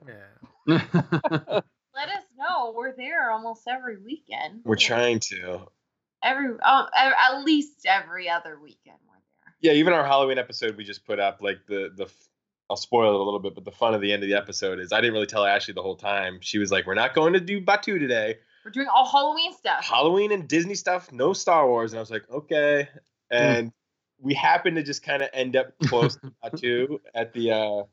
Yeah. 0.68 0.82
Let 1.96 2.10
us 2.10 2.24
know. 2.38 2.74
We're 2.76 2.94
there 2.98 3.32
almost 3.32 3.62
every 3.66 3.96
weekend. 3.96 4.60
we're 4.66 4.76
trying 4.76 5.20
to. 5.30 5.62
Every 6.22 6.50
oh, 6.62 6.88
e- 7.02 7.14
at 7.18 7.44
least 7.46 7.86
every 7.86 8.30
other 8.30 8.60
weekend 8.62 8.98
we're 9.08 9.14
there. 9.16 9.54
Yeah, 9.62 9.80
even 9.80 9.94
our 9.94 10.06
Halloween 10.06 10.38
episode 10.38 10.76
we 10.76 10.84
just 10.84 11.06
put 11.06 11.22
up, 11.22 11.38
like 11.42 11.60
the 11.70 11.90
the. 11.96 12.12
I'll 12.70 12.76
spoil 12.76 13.14
it 13.14 13.22
a 13.22 13.24
little 13.24 13.40
bit, 13.40 13.56
but 13.56 13.64
the 13.64 13.72
fun 13.72 13.94
of 13.94 14.02
the 14.02 14.12
end 14.12 14.24
of 14.24 14.28
the 14.28 14.36
episode 14.36 14.82
is 14.82 14.92
I 14.92 15.00
didn't 15.00 15.14
really 15.14 15.28
tell 15.28 15.44
Ashleigh 15.44 15.76
the 15.76 15.82
whole 15.82 15.96
time. 15.96 16.40
She 16.42 16.58
was 16.58 16.74
like, 16.74 16.86
"We're 16.86 16.94
not 16.94 17.16
going 17.16 17.32
to 17.32 17.40
do 17.40 17.62
Batuu 17.62 17.98
today. 17.98 18.36
We're 18.66 18.72
doing 18.72 18.90
all 18.94 19.10
Halloween 19.10 19.54
stuff. 19.54 19.86
Halloween 19.86 20.34
and 20.34 20.46
Disney 20.46 20.76
stuff, 20.76 21.10
no 21.14 21.32
Star 21.32 21.66
Wars." 21.66 21.94
And 21.94 22.00
I 22.00 22.02
was 22.02 22.12
like, 22.12 22.30
"Okay." 22.30 22.90
And 23.32 23.72
we 24.22 24.34
happened 24.34 24.76
to 24.78 24.84
just 24.84 25.04
kind 25.04 25.22
of 25.22 25.30
end 25.34 25.56
up 25.56 25.78
close 25.86 26.16
to 26.18 26.32
Batuu 26.44 27.00
at 27.16 27.34
the 27.34 27.52
uh, 27.52 27.84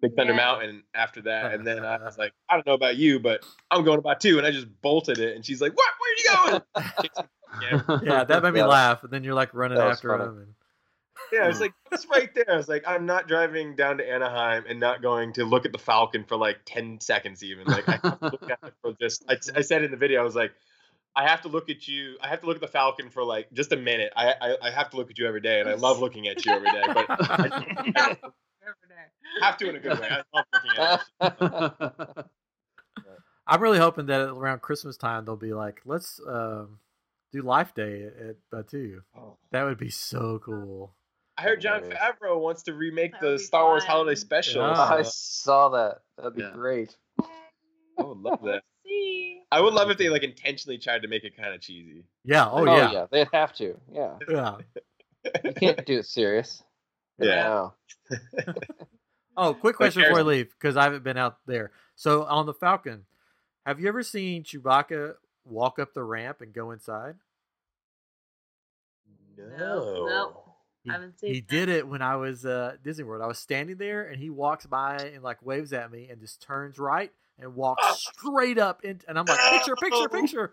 Big 0.00 0.14
Thunder 0.16 0.32
Yeah. 0.32 0.36
Mountain 0.36 0.82
after 0.94 1.22
that, 1.22 1.52
and 1.54 1.66
then 1.66 1.84
I 1.84 1.98
was 1.98 2.18
like, 2.18 2.32
I 2.48 2.54
don't 2.54 2.66
know 2.66 2.74
about 2.74 2.96
you, 2.96 3.20
but 3.20 3.44
I'm 3.70 3.84
going 3.84 3.98
to 4.00 4.02
Batuu, 4.02 4.38
and 4.38 4.46
I 4.46 4.50
just 4.50 4.66
bolted 4.82 5.18
it, 5.18 5.36
and 5.36 5.44
she's 5.44 5.60
like, 5.60 5.72
What? 5.76 5.88
Where 5.98 6.12
are 6.12 6.16
you 6.16 6.50
going? 6.50 6.62
Yeah, 7.60 7.82
yeah, 8.02 8.24
that 8.24 8.42
made 8.42 8.54
me 8.54 8.60
Yeah. 8.60 8.66
laugh. 8.66 9.04
And 9.04 9.12
then 9.12 9.22
you're 9.24 9.34
like 9.34 9.52
running 9.54 9.78
after 9.78 10.08
funny. 10.08 10.24
him. 10.24 10.38
And, 10.38 10.54
Yeah, 11.32 11.48
it's 11.48 11.60
like 11.60 11.72
it's 11.92 12.06
right 12.06 12.34
there. 12.34 12.46
I 12.50 12.56
was 12.56 12.66
like, 12.68 12.82
I'm 12.86 13.06
not 13.06 13.28
driving 13.28 13.76
down 13.76 13.98
to 13.98 14.08
Anaheim 14.10 14.64
and 14.68 14.80
not 14.80 15.00
going 15.02 15.34
to 15.34 15.44
look 15.44 15.64
at 15.64 15.72
the 15.72 15.78
Falcon 15.78 16.24
for 16.24 16.36
like 16.36 16.58
ten 16.64 16.98
seconds, 17.00 17.44
even. 17.44 17.66
Like 17.66 17.88
I 17.88 17.92
have 18.02 18.18
to 18.20 18.28
look 18.32 18.50
at 18.50 18.58
it 18.64 18.74
for 18.82 18.94
just. 19.00 19.24
I, 19.28 19.36
I 19.54 19.60
said 19.60 19.84
in 19.84 19.90
the 19.90 19.96
video, 19.96 20.20
I 20.20 20.24
was 20.24 20.34
like, 20.34 20.52
I 21.14 21.28
have 21.28 21.42
to 21.42 21.48
look 21.48 21.68
at 21.68 21.86
you. 21.86 22.16
I 22.22 22.28
have 22.28 22.40
to 22.40 22.46
look 22.46 22.56
at 22.56 22.62
the 22.62 22.68
Falcon 22.68 23.10
for 23.10 23.22
like 23.24 23.52
just 23.52 23.72
a 23.72 23.76
minute. 23.76 24.12
I 24.16 24.34
I, 24.40 24.56
I 24.62 24.70
have 24.70 24.90
to 24.90 24.96
look 24.96 25.10
at 25.10 25.18
you 25.18 25.26
every 25.26 25.40
day, 25.40 25.60
and 25.60 25.68
I 25.68 25.74
love 25.74 25.98
looking 25.98 26.28
at 26.28 26.44
you 26.44 26.52
every 26.52 26.70
day. 26.70 26.82
But 26.86 27.06
I 27.10 28.16
have 29.40 29.56
to 29.58 29.68
in 29.68 29.76
a 29.76 29.80
good 29.80 29.98
way. 29.98 30.08
I 30.10 30.22
love 30.34 30.46
looking 30.54 30.70
at 30.78 32.16
you. 32.16 32.24
I'm 33.46 33.60
really 33.60 33.78
hoping 33.78 34.06
that 34.06 34.20
around 34.30 34.62
Christmas 34.62 34.96
time 34.96 35.24
they'll 35.24 35.36
be 35.36 35.52
like, 35.52 35.82
let's 35.84 36.20
um, 36.26 36.78
do 37.32 37.42
Life 37.42 37.74
Day 37.74 38.04
at, 38.04 38.26
at 38.28 38.36
Batuu. 38.52 39.00
Oh. 39.16 39.36
That 39.50 39.64
would 39.64 39.78
be 39.78 39.90
so 39.90 40.40
cool. 40.44 40.94
I 41.36 41.42
heard 41.42 41.60
Jon 41.60 41.82
Favreau 41.82 42.38
wants 42.40 42.62
to 42.64 42.74
remake 42.74 43.12
That 43.12 43.20
the 43.20 43.26
would 43.30 43.38
be 43.38 43.42
Star 43.44 43.64
Wars. 43.64 43.84
Holiday 43.84 44.14
Special. 44.14 44.62
Yeah. 44.62 44.74
so 44.74 44.82
I 44.94 45.02
saw 45.02 45.68
that. 45.70 45.98
That'd 46.16 46.36
be 46.36 46.42
Yeah. 46.42 46.52
great. 46.52 46.96
I 47.20 48.02
would 48.02 48.18
love 48.18 48.40
that. 48.44 48.62
Let's 49.52 49.58
see. 49.58 49.58
I 49.58 49.60
would 49.60 49.74
love 49.74 49.90
if 49.90 49.98
they 49.98 50.08
like 50.08 50.22
intentionally 50.22 50.78
tried 50.78 51.02
to 51.02 51.08
make 51.08 51.24
it 51.24 51.36
kind 51.36 51.54
of 51.54 51.60
cheesy. 51.60 52.04
Yeah. 52.24 52.48
Oh, 52.50 52.64
yeah. 52.64 52.92
yeah. 52.92 53.06
They'd 53.10 53.28
have 53.32 53.52
to. 53.54 53.78
Yeah. 53.92 54.16
Yeah. 54.28 54.56
You 55.44 55.52
can't 55.52 55.84
do 55.86 55.98
it 55.98 56.06
serious. 56.06 56.62
Yeah. 57.18 57.70
No. 58.10 58.54
Oh, 59.36 59.54
quick 59.54 59.76
question 59.76 60.02
before 60.02 60.18
I 60.18 60.22
leave 60.22 60.50
because 60.50 60.76
I 60.76 60.84
haven't 60.84 61.04
been 61.04 61.16
out 61.16 61.38
there. 61.46 61.70
So 61.94 62.24
on 62.24 62.46
the 62.46 62.52
Falcon, 62.52 63.04
have 63.64 63.80
you 63.80 63.88
ever 63.88 64.02
seen 64.02 64.42
Chewbacca 64.42 65.14
walk 65.44 65.78
up 65.78 65.94
the 65.94 66.02
ramp 66.02 66.40
and 66.40 66.52
go 66.52 66.70
inside? 66.70 67.14
No, 69.36 70.06
no. 70.06 70.42
He, 70.84 70.90
Haven't 70.90 71.18
seen 71.18 71.34
he 71.34 71.40
that. 71.40 71.48
did 71.48 71.68
it 71.68 71.86
when 71.86 72.02
I 72.02 72.16
was 72.16 72.44
uh, 72.44 72.76
Disney 72.82 73.04
World. 73.04 73.22
I 73.22 73.26
was 73.26 73.38
standing 73.38 73.76
there 73.76 74.02
and 74.02 74.20
he 74.20 74.30
walks 74.30 74.66
by 74.66 74.96
and 74.96 75.22
like 75.22 75.40
waves 75.42 75.72
at 75.72 75.90
me 75.92 76.08
and 76.10 76.20
just 76.20 76.42
turns 76.42 76.78
right 76.78 77.12
and 77.38 77.54
walks 77.54 77.84
straight 78.18 78.58
up 78.58 78.84
into 78.84 79.08
and 79.08 79.18
I'm 79.18 79.24
like 79.26 79.38
picture 79.50 79.76
picture 79.76 80.08
picture. 80.20 80.52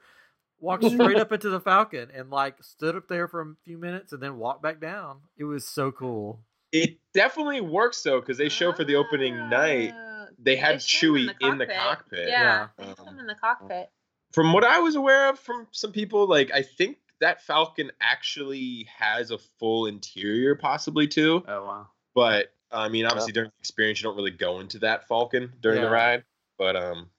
Walked 0.62 0.84
straight 0.84 1.16
up 1.18 1.32
into 1.32 1.50
the 1.50 1.62
Falcon 1.62 2.10
and 2.14 2.30
like 2.30 2.62
stood 2.64 2.96
up 2.98 3.08
there 3.08 3.30
for 3.30 3.42
a 3.42 3.46
few 3.64 3.78
minutes 3.78 4.12
and 4.12 4.22
then 4.22 4.38
walked 4.38 4.62
back 4.62 4.82
down. 4.82 5.20
It 5.38 5.46
was 5.46 5.66
so 5.66 5.90
cool. 5.92 6.42
It 6.74 6.98
definitely 7.14 7.62
works 7.62 8.04
though, 8.04 8.20
because 8.20 8.38
they 8.38 8.50
show 8.50 8.74
for 8.74 8.84
the 8.84 8.96
opening 8.98 9.36
night 9.50 9.94
Ah, 9.96 10.26
they 10.38 10.58
had 10.58 10.82
show 10.82 11.16
him 11.16 11.30
Chewie 11.40 11.52
in 11.52 11.58
the 11.60 11.66
cockpit. 11.66 12.28
Yeah, 12.28 12.42
Yeah. 12.44 12.68
they 12.78 12.86
showed 12.94 13.08
him 13.08 13.20
in 13.20 13.28
the 13.28 13.36
cockpit. 13.36 13.90
From 14.34 14.52
what 14.54 14.64
I 14.66 14.80
was 14.80 14.96
aware 14.96 15.30
of 15.30 15.40
from 15.40 15.66
some 15.72 15.92
people, 15.94 16.28
like 16.28 16.52
I 16.54 16.62
think 16.64 16.98
that 17.22 17.42
Falcon 17.42 17.92
actually 18.02 18.88
has 18.98 19.32
a 19.32 19.38
full 19.60 19.86
interior, 19.86 20.56
possibly 20.56 21.08
too. 21.08 21.42
oh 21.48 21.66
wow. 21.66 21.88
But 22.14 22.48
I 22.70 22.90
mean, 22.90 23.06
obviously 23.06 23.32
during 23.32 23.50
the 23.50 23.60
experience, 23.62 24.00
you 24.02 24.04
don't 24.10 24.18
really 24.18 24.30
go 24.32 24.60
into 24.60 24.80
that 24.80 25.08
Falcon 25.08 25.54
during 25.62 25.80
Yeah. 25.80 25.86
the 25.86 25.92
ride. 25.92 26.24
But 26.60 26.76
um, 26.76 27.10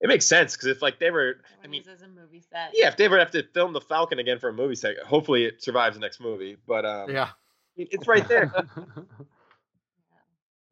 it 0.00 0.08
makes 0.08 0.26
sense 0.26 0.54
because 0.56 0.66
if 0.68 0.82
like 0.82 0.98
they 0.98 1.10
were, 1.10 1.36
I 1.64 1.68
mean, 1.68 1.82
he's 1.82 1.88
as 1.88 2.02
a 2.02 2.08
movie 2.08 2.42
set. 2.52 2.72
yeah, 2.74 2.88
if 2.88 2.96
they 2.98 3.04
ever 3.06 3.18
have 3.18 3.30
to 3.30 3.44
film 3.54 3.72
the 3.72 3.80
Falcon 3.80 4.18
again 4.18 4.38
for 4.38 4.48
a 4.48 4.52
movie 4.52 4.74
set, 4.74 4.98
hopefully 4.98 5.44
it 5.44 5.62
survives 5.62 5.94
the 5.96 6.00
next 6.00 6.20
movie. 6.20 6.56
But 6.66 6.84
um, 6.84 7.08
Yeah. 7.10 7.30
it's 7.76 8.06
right 8.06 8.26
there. 8.28 8.52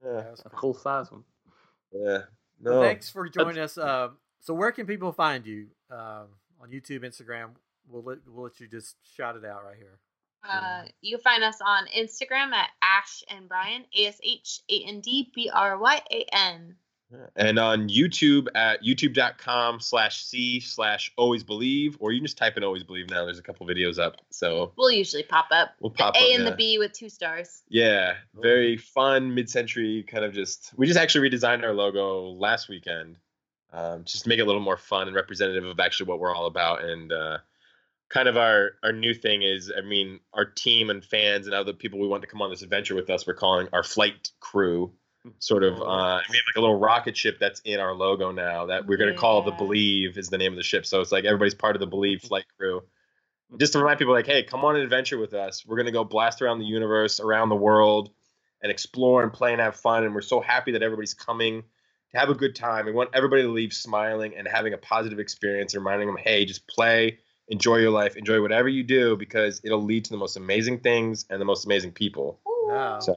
Yeah, 0.04 0.30
was 0.30 0.42
a 0.46 0.50
cool. 0.50 0.74
full 0.74 0.80
size 0.80 1.10
one. 1.10 1.24
yeah. 1.92 2.18
Well, 2.60 2.74
No, 2.74 2.80
thanks 2.82 3.10
for 3.10 3.28
joining 3.28 3.58
us. 3.58 3.76
Um, 3.76 4.16
so 4.40 4.54
where 4.54 4.70
can 4.70 4.86
people 4.86 5.10
find 5.12 5.44
you 5.44 5.66
um, 5.90 6.28
on 6.60 6.70
YouTube, 6.70 7.00
Instagram? 7.04 7.50
We'll 7.88 8.04
let 8.04 8.18
we'll 8.26 8.44
let 8.44 8.60
you 8.60 8.68
just 8.68 8.96
shout 9.16 9.34
it 9.36 9.44
out 9.44 9.64
right 9.64 9.76
here. 9.76 9.98
Uh, 10.48 10.84
you 11.00 11.16
can 11.16 11.22
find 11.24 11.42
us 11.42 11.58
on 11.66 11.86
Instagram 11.88 12.52
at 12.52 12.70
Ash 12.80 13.24
and 13.28 13.48
Bryan, 13.48 13.84
A 13.98 14.06
S 14.06 14.20
H 14.22 14.60
A 14.70 14.84
N 14.86 15.00
D 15.00 15.32
B 15.34 15.50
R 15.52 15.76
Y 15.78 16.00
A 16.12 16.26
N. 16.32 16.76
and 17.36 17.58
on 17.58 17.88
YouTube 17.88 18.48
at 18.54 18.82
youtube.com 18.82 19.80
slash 19.80 20.24
C 20.24 20.60
slash 20.60 21.12
always 21.16 21.42
believe, 21.42 21.96
or 22.00 22.12
you 22.12 22.20
can 22.20 22.26
just 22.26 22.36
type 22.38 22.56
in 22.56 22.64
always 22.64 22.82
believe 22.84 23.08
now. 23.10 23.24
There's 23.24 23.38
a 23.38 23.42
couple 23.42 23.66
videos 23.66 23.98
up. 23.98 24.16
So 24.30 24.72
We'll 24.76 24.90
usually 24.90 25.22
pop 25.22 25.46
up. 25.50 25.70
we'll 25.80 25.90
The 25.90 25.96
pop 25.96 26.14
A 26.16 26.18
up. 26.18 26.24
and 26.34 26.44
yeah. 26.44 26.50
the 26.50 26.56
B 26.56 26.78
with 26.78 26.92
two 26.92 27.08
stars. 27.08 27.62
Yeah, 27.68 28.14
very 28.34 28.76
fun 28.76 29.34
mid-century 29.34 30.04
kind 30.06 30.24
of 30.24 30.32
just. 30.32 30.72
We 30.76 30.86
just 30.86 30.98
actually 30.98 31.28
redesigned 31.30 31.62
our 31.64 31.72
logo 31.72 32.30
last 32.30 32.68
weekend, 32.68 33.16
um, 33.72 34.04
just 34.04 34.24
to 34.24 34.28
make 34.28 34.38
it 34.38 34.42
a 34.42 34.46
little 34.46 34.60
more 34.60 34.76
fun 34.76 35.06
and 35.06 35.16
representative 35.16 35.64
of 35.64 35.80
actually 35.80 36.08
what 36.08 36.18
we're 36.20 36.34
all 36.34 36.46
about. 36.46 36.84
And 36.84 37.12
uh, 37.12 37.38
kind 38.10 38.28
of 38.28 38.36
our 38.36 38.72
our 38.82 38.92
new 38.92 39.14
thing 39.14 39.42
is, 39.42 39.72
I 39.76 39.80
mean, 39.80 40.20
our 40.34 40.44
team 40.44 40.90
and 40.90 41.04
fans 41.04 41.46
and 41.46 41.54
other 41.54 41.72
people 41.72 41.98
we 41.98 42.08
want 42.08 42.22
to 42.22 42.28
come 42.28 42.42
on 42.42 42.50
this 42.50 42.62
adventure 42.62 42.94
with 42.94 43.08
us, 43.10 43.26
we're 43.26 43.34
calling 43.34 43.68
our 43.72 43.82
flight 43.82 44.30
crew. 44.40 44.92
Sort 45.38 45.62
of, 45.64 45.74
uh, 45.74 46.20
we 46.30 46.36
have 46.36 46.44
like 46.46 46.56
a 46.56 46.60
little 46.60 46.78
rocket 46.78 47.16
ship 47.16 47.38
that's 47.38 47.60
in 47.60 47.80
our 47.80 47.94
logo 47.94 48.30
now 48.32 48.66
that 48.66 48.86
we're 48.86 48.96
gonna 48.96 49.14
call 49.14 49.42
the 49.42 49.50
Believe 49.52 50.18
is 50.18 50.28
the 50.28 50.38
name 50.38 50.52
of 50.52 50.56
the 50.56 50.62
ship. 50.62 50.86
So 50.86 51.00
it's 51.00 51.12
like 51.12 51.24
everybody's 51.24 51.54
part 51.54 51.76
of 51.76 51.80
the 51.80 51.86
Believe 51.86 52.22
flight 52.28 52.44
crew. 52.58 52.82
Just 53.58 53.72
to 53.72 53.78
remind 53.78 53.98
people 53.98 54.12
like 54.14 54.26
hey 54.26 54.42
come 54.42 54.64
on 54.64 54.76
an 54.76 54.82
adventure 54.82 55.18
with 55.18 55.34
us. 55.34 55.64
We're 55.66 55.76
going 55.76 55.86
to 55.86 55.92
go 55.92 56.04
blast 56.04 56.42
around 56.42 56.58
the 56.58 56.66
universe 56.66 57.18
around 57.20 57.48
the 57.48 57.56
world 57.56 58.10
and 58.62 58.70
explore 58.70 59.22
and 59.22 59.32
play 59.32 59.52
and 59.52 59.60
have 59.60 59.76
fun. 59.76 60.04
And 60.04 60.14
we're 60.14 60.20
so 60.20 60.40
happy 60.40 60.72
that 60.72 60.82
everybody's 60.82 61.14
coming 61.14 61.62
to 62.12 62.18
have 62.18 62.28
a 62.28 62.34
good 62.34 62.54
time. 62.56 62.86
We 62.86 62.92
want 62.92 63.10
everybody 63.14 63.42
to 63.42 63.48
leave 63.48 63.72
smiling 63.72 64.34
and 64.36 64.46
having 64.48 64.74
a 64.74 64.78
positive 64.78 65.18
experience 65.18 65.74
reminding 65.74 66.08
them 66.08 66.16
hey 66.18 66.44
just 66.44 66.66
play 66.66 67.18
enjoy 67.50 67.76
your 67.76 67.90
life 67.90 68.14
enjoy 68.16 68.42
whatever 68.42 68.68
you 68.68 68.82
do 68.82 69.16
because 69.16 69.60
it'll 69.64 69.82
lead 69.82 70.04
to 70.04 70.10
the 70.10 70.18
most 70.18 70.36
amazing 70.36 70.80
things 70.80 71.24
and 71.30 71.40
the 71.40 71.44
most 71.46 71.64
amazing 71.64 71.92
people. 71.92 72.38
Yeah. 72.70 72.98
So- 72.98 73.16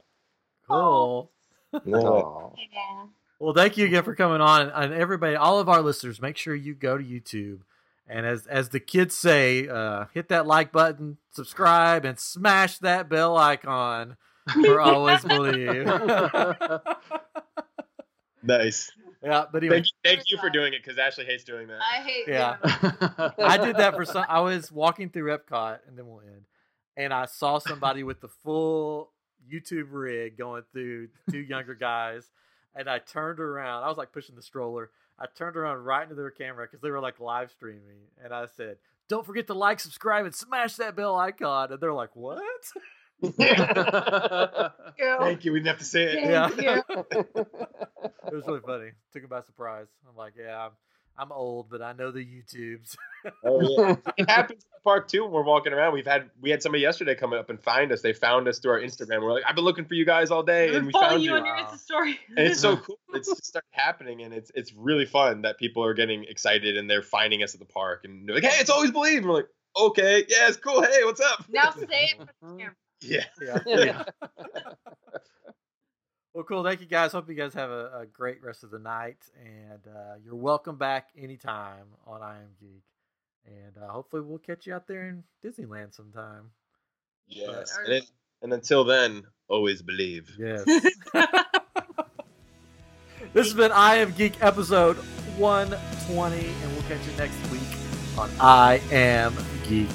Cool. 0.68 1.30
Oh. 1.74 2.54
Yeah. 2.72 3.06
Well, 3.38 3.54
thank 3.54 3.76
you 3.76 3.86
again 3.86 4.04
for 4.04 4.14
coming 4.14 4.40
on, 4.40 4.62
and, 4.62 4.72
and 4.72 4.94
everybody, 4.94 5.34
all 5.34 5.58
of 5.58 5.68
our 5.68 5.82
listeners, 5.82 6.20
make 6.20 6.36
sure 6.36 6.54
you 6.54 6.74
go 6.74 6.96
to 6.96 7.02
YouTube 7.02 7.60
and 8.06 8.26
as 8.26 8.46
as 8.46 8.68
the 8.68 8.80
kids 8.80 9.16
say, 9.16 9.68
uh, 9.68 10.04
hit 10.12 10.28
that 10.28 10.46
like 10.46 10.70
button, 10.70 11.18
subscribe, 11.30 12.04
and 12.04 12.18
smash 12.20 12.78
that 12.78 13.08
bell 13.08 13.36
icon 13.36 14.16
for 14.52 14.80
always 14.82 15.24
believe. 15.24 15.86
nice 18.42 18.90
yeah, 19.22 19.44
but 19.52 19.62
anyway, 19.62 19.76
thank 19.76 19.86
you, 19.86 19.92
thank 20.04 20.22
you 20.26 20.38
for 20.38 20.50
doing 20.50 20.72
it 20.72 20.82
because 20.84 20.98
Ashleigh 20.98 21.24
hates 21.24 21.44
doing 21.44 21.68
that 21.68 21.78
I 21.80 22.02
hate 22.02 22.26
Yeah. 22.26 22.56
I 23.38 23.56
did 23.56 23.76
that 23.76 23.94
for 23.94 24.04
some. 24.04 24.24
I 24.28 24.40
was 24.40 24.72
walking 24.72 25.10
through 25.10 25.36
Epcot, 25.36 25.78
and 25.86 25.96
then 25.96 26.08
we'll 26.08 26.20
end, 26.20 26.44
and 26.96 27.14
I 27.14 27.26
saw 27.26 27.58
somebody 27.58 28.02
with 28.02 28.20
the 28.20 28.28
full 28.28 29.12
YouTube 29.50 29.88
rig 29.90 30.36
going 30.36 30.62
through 30.72 31.08
two 31.30 31.38
younger 31.40 31.74
guys, 31.74 32.30
and 32.74 32.88
I 32.88 32.98
turned 32.98 33.40
around. 33.40 33.84
I 33.84 33.88
was 33.88 33.96
like 33.96 34.12
pushing 34.12 34.36
the 34.36 34.42
stroller. 34.42 34.90
I 35.18 35.26
turned 35.26 35.56
around 35.56 35.84
right 35.84 36.02
into 36.02 36.14
their 36.14 36.30
camera 36.30 36.66
because 36.66 36.80
they 36.80 36.90
were 36.90 37.00
like 37.00 37.20
live 37.20 37.50
streaming, 37.50 38.08
and 38.22 38.32
I 38.32 38.46
said, 38.56 38.76
"Don't 39.08 39.26
forget 39.26 39.46
to 39.48 39.54
like, 39.54 39.80
subscribe, 39.80 40.24
and 40.24 40.34
smash 40.34 40.76
that 40.76 40.96
bell 40.96 41.16
icon." 41.16 41.72
And 41.72 41.80
they're 41.80 41.92
like, 41.92 42.14
"What?" 42.16 42.42
you. 43.22 43.30
thank 45.20 45.44
you 45.44 45.52
we 45.52 45.60
didn't 45.60 45.68
have 45.68 45.78
to 45.78 45.84
say 45.84 46.02
it 46.04 46.24
Yeah. 46.24 46.48
Thank 46.48 46.62
you. 46.62 47.46
It 48.24 48.34
was 48.34 48.46
really 48.46 48.60
funny. 48.60 48.90
Took 49.12 49.22
them 49.22 49.28
by 49.28 49.42
surprise. 49.42 49.86
I'm 50.08 50.16
like, 50.16 50.32
"Yeah, 50.38 50.70
I'm, 51.18 51.26
I'm 51.26 51.32
old, 51.32 51.68
but 51.70 51.82
I 51.82 51.92
know 51.92 52.10
the 52.10 52.24
YouTubes." 52.24 52.96
Oh, 53.44 53.60
yeah. 53.60 53.96
it 54.16 54.28
happens 54.28 54.64
in 54.64 54.68
the 54.72 54.80
park 54.82 55.06
too 55.06 55.22
when 55.22 55.32
we're 55.32 55.44
walking 55.44 55.72
around. 55.72 55.92
We've 55.92 56.04
had 56.04 56.30
we 56.40 56.50
had 56.50 56.60
somebody 56.60 56.82
yesterday 56.82 57.14
come 57.14 57.32
up 57.32 57.50
and 57.50 57.62
find 57.62 57.92
us. 57.92 58.02
They 58.02 58.12
found 58.12 58.48
us 58.48 58.58
through 58.58 58.72
our 58.72 58.80
Instagram. 58.80 59.22
We're 59.22 59.32
like, 59.32 59.44
I've 59.46 59.54
been 59.54 59.64
looking 59.64 59.84
for 59.84 59.94
you 59.94 60.04
guys 60.04 60.32
all 60.32 60.42
day, 60.42 60.74
and 60.74 60.86
we 60.86 60.92
following 60.92 61.10
found 61.10 61.22
you 61.22 61.36
you. 61.36 61.40
Wow. 61.40 61.68
Insta 61.70 61.78
story. 61.78 62.18
And 62.36 62.48
it's 62.48 62.58
so 62.58 62.76
cool. 62.84 62.98
It's 63.14 63.28
just 63.28 63.46
started 63.46 63.68
happening, 63.70 64.22
and 64.22 64.34
it's 64.34 64.50
it's 64.56 64.72
really 64.72 65.06
fun 65.06 65.42
that 65.42 65.56
people 65.56 65.84
are 65.84 65.94
getting 65.94 66.24
excited 66.24 66.76
and 66.76 66.90
they're 66.90 67.00
finding 67.00 67.44
us 67.44 67.54
at 67.54 67.60
the 67.60 67.66
park, 67.66 68.04
and 68.04 68.28
they're 68.28 68.34
like, 68.34 68.44
Hey, 68.44 68.60
it's 68.60 68.70
always 68.70 68.90
believe. 68.90 69.18
And 69.18 69.28
we're 69.28 69.34
like, 69.36 69.48
Okay, 69.80 70.24
yeah, 70.28 70.48
it's 70.48 70.56
cool. 70.56 70.82
Hey, 70.82 71.04
what's 71.04 71.20
up? 71.20 71.44
now 71.48 71.70
say 71.70 71.86
it 71.90 72.18
for 72.18 72.26
the 72.26 72.58
camera. 72.58 72.74
Yeah. 73.00 73.24
yeah. 73.40 73.58
Yeah. 73.66 74.02
Well, 76.34 76.44
cool. 76.44 76.64
Thank 76.64 76.80
you 76.80 76.86
guys. 76.86 77.12
Hope 77.12 77.28
you 77.28 77.34
guys 77.34 77.52
have 77.54 77.70
a, 77.70 78.00
a 78.00 78.06
great 78.06 78.42
rest 78.42 78.64
of 78.64 78.70
the 78.70 78.78
night. 78.78 79.18
And 79.44 79.80
uh, 79.86 80.14
you're 80.24 80.34
welcome 80.34 80.76
back 80.76 81.08
anytime 81.16 81.84
on 82.06 82.22
I 82.22 82.36
Am 82.38 82.48
Geek. 82.58 82.84
And 83.46 83.76
uh, 83.82 83.88
hopefully, 83.92 84.22
we'll 84.22 84.38
catch 84.38 84.66
you 84.66 84.74
out 84.74 84.86
there 84.86 85.08
in 85.08 85.24
Disneyland 85.44 85.94
sometime. 85.94 86.50
Yes. 87.26 87.76
Or- 87.76 87.82
And, 87.84 87.92
then, 87.92 88.02
and 88.42 88.52
until 88.54 88.84
then, 88.84 89.24
always 89.48 89.82
believe. 89.82 90.34
Yes. 90.38 90.64
this 93.34 93.46
has 93.46 93.54
been 93.54 93.72
I 93.72 93.96
Am 93.96 94.12
Geek 94.12 94.42
episode 94.42 94.96
120. 95.36 96.36
And 96.46 96.72
we'll 96.72 96.82
catch 96.82 97.06
you 97.06 97.12
next 97.18 97.50
week 97.50 97.60
on 98.16 98.30
I 98.40 98.80
Am 98.90 99.34
Geek. 99.68 99.88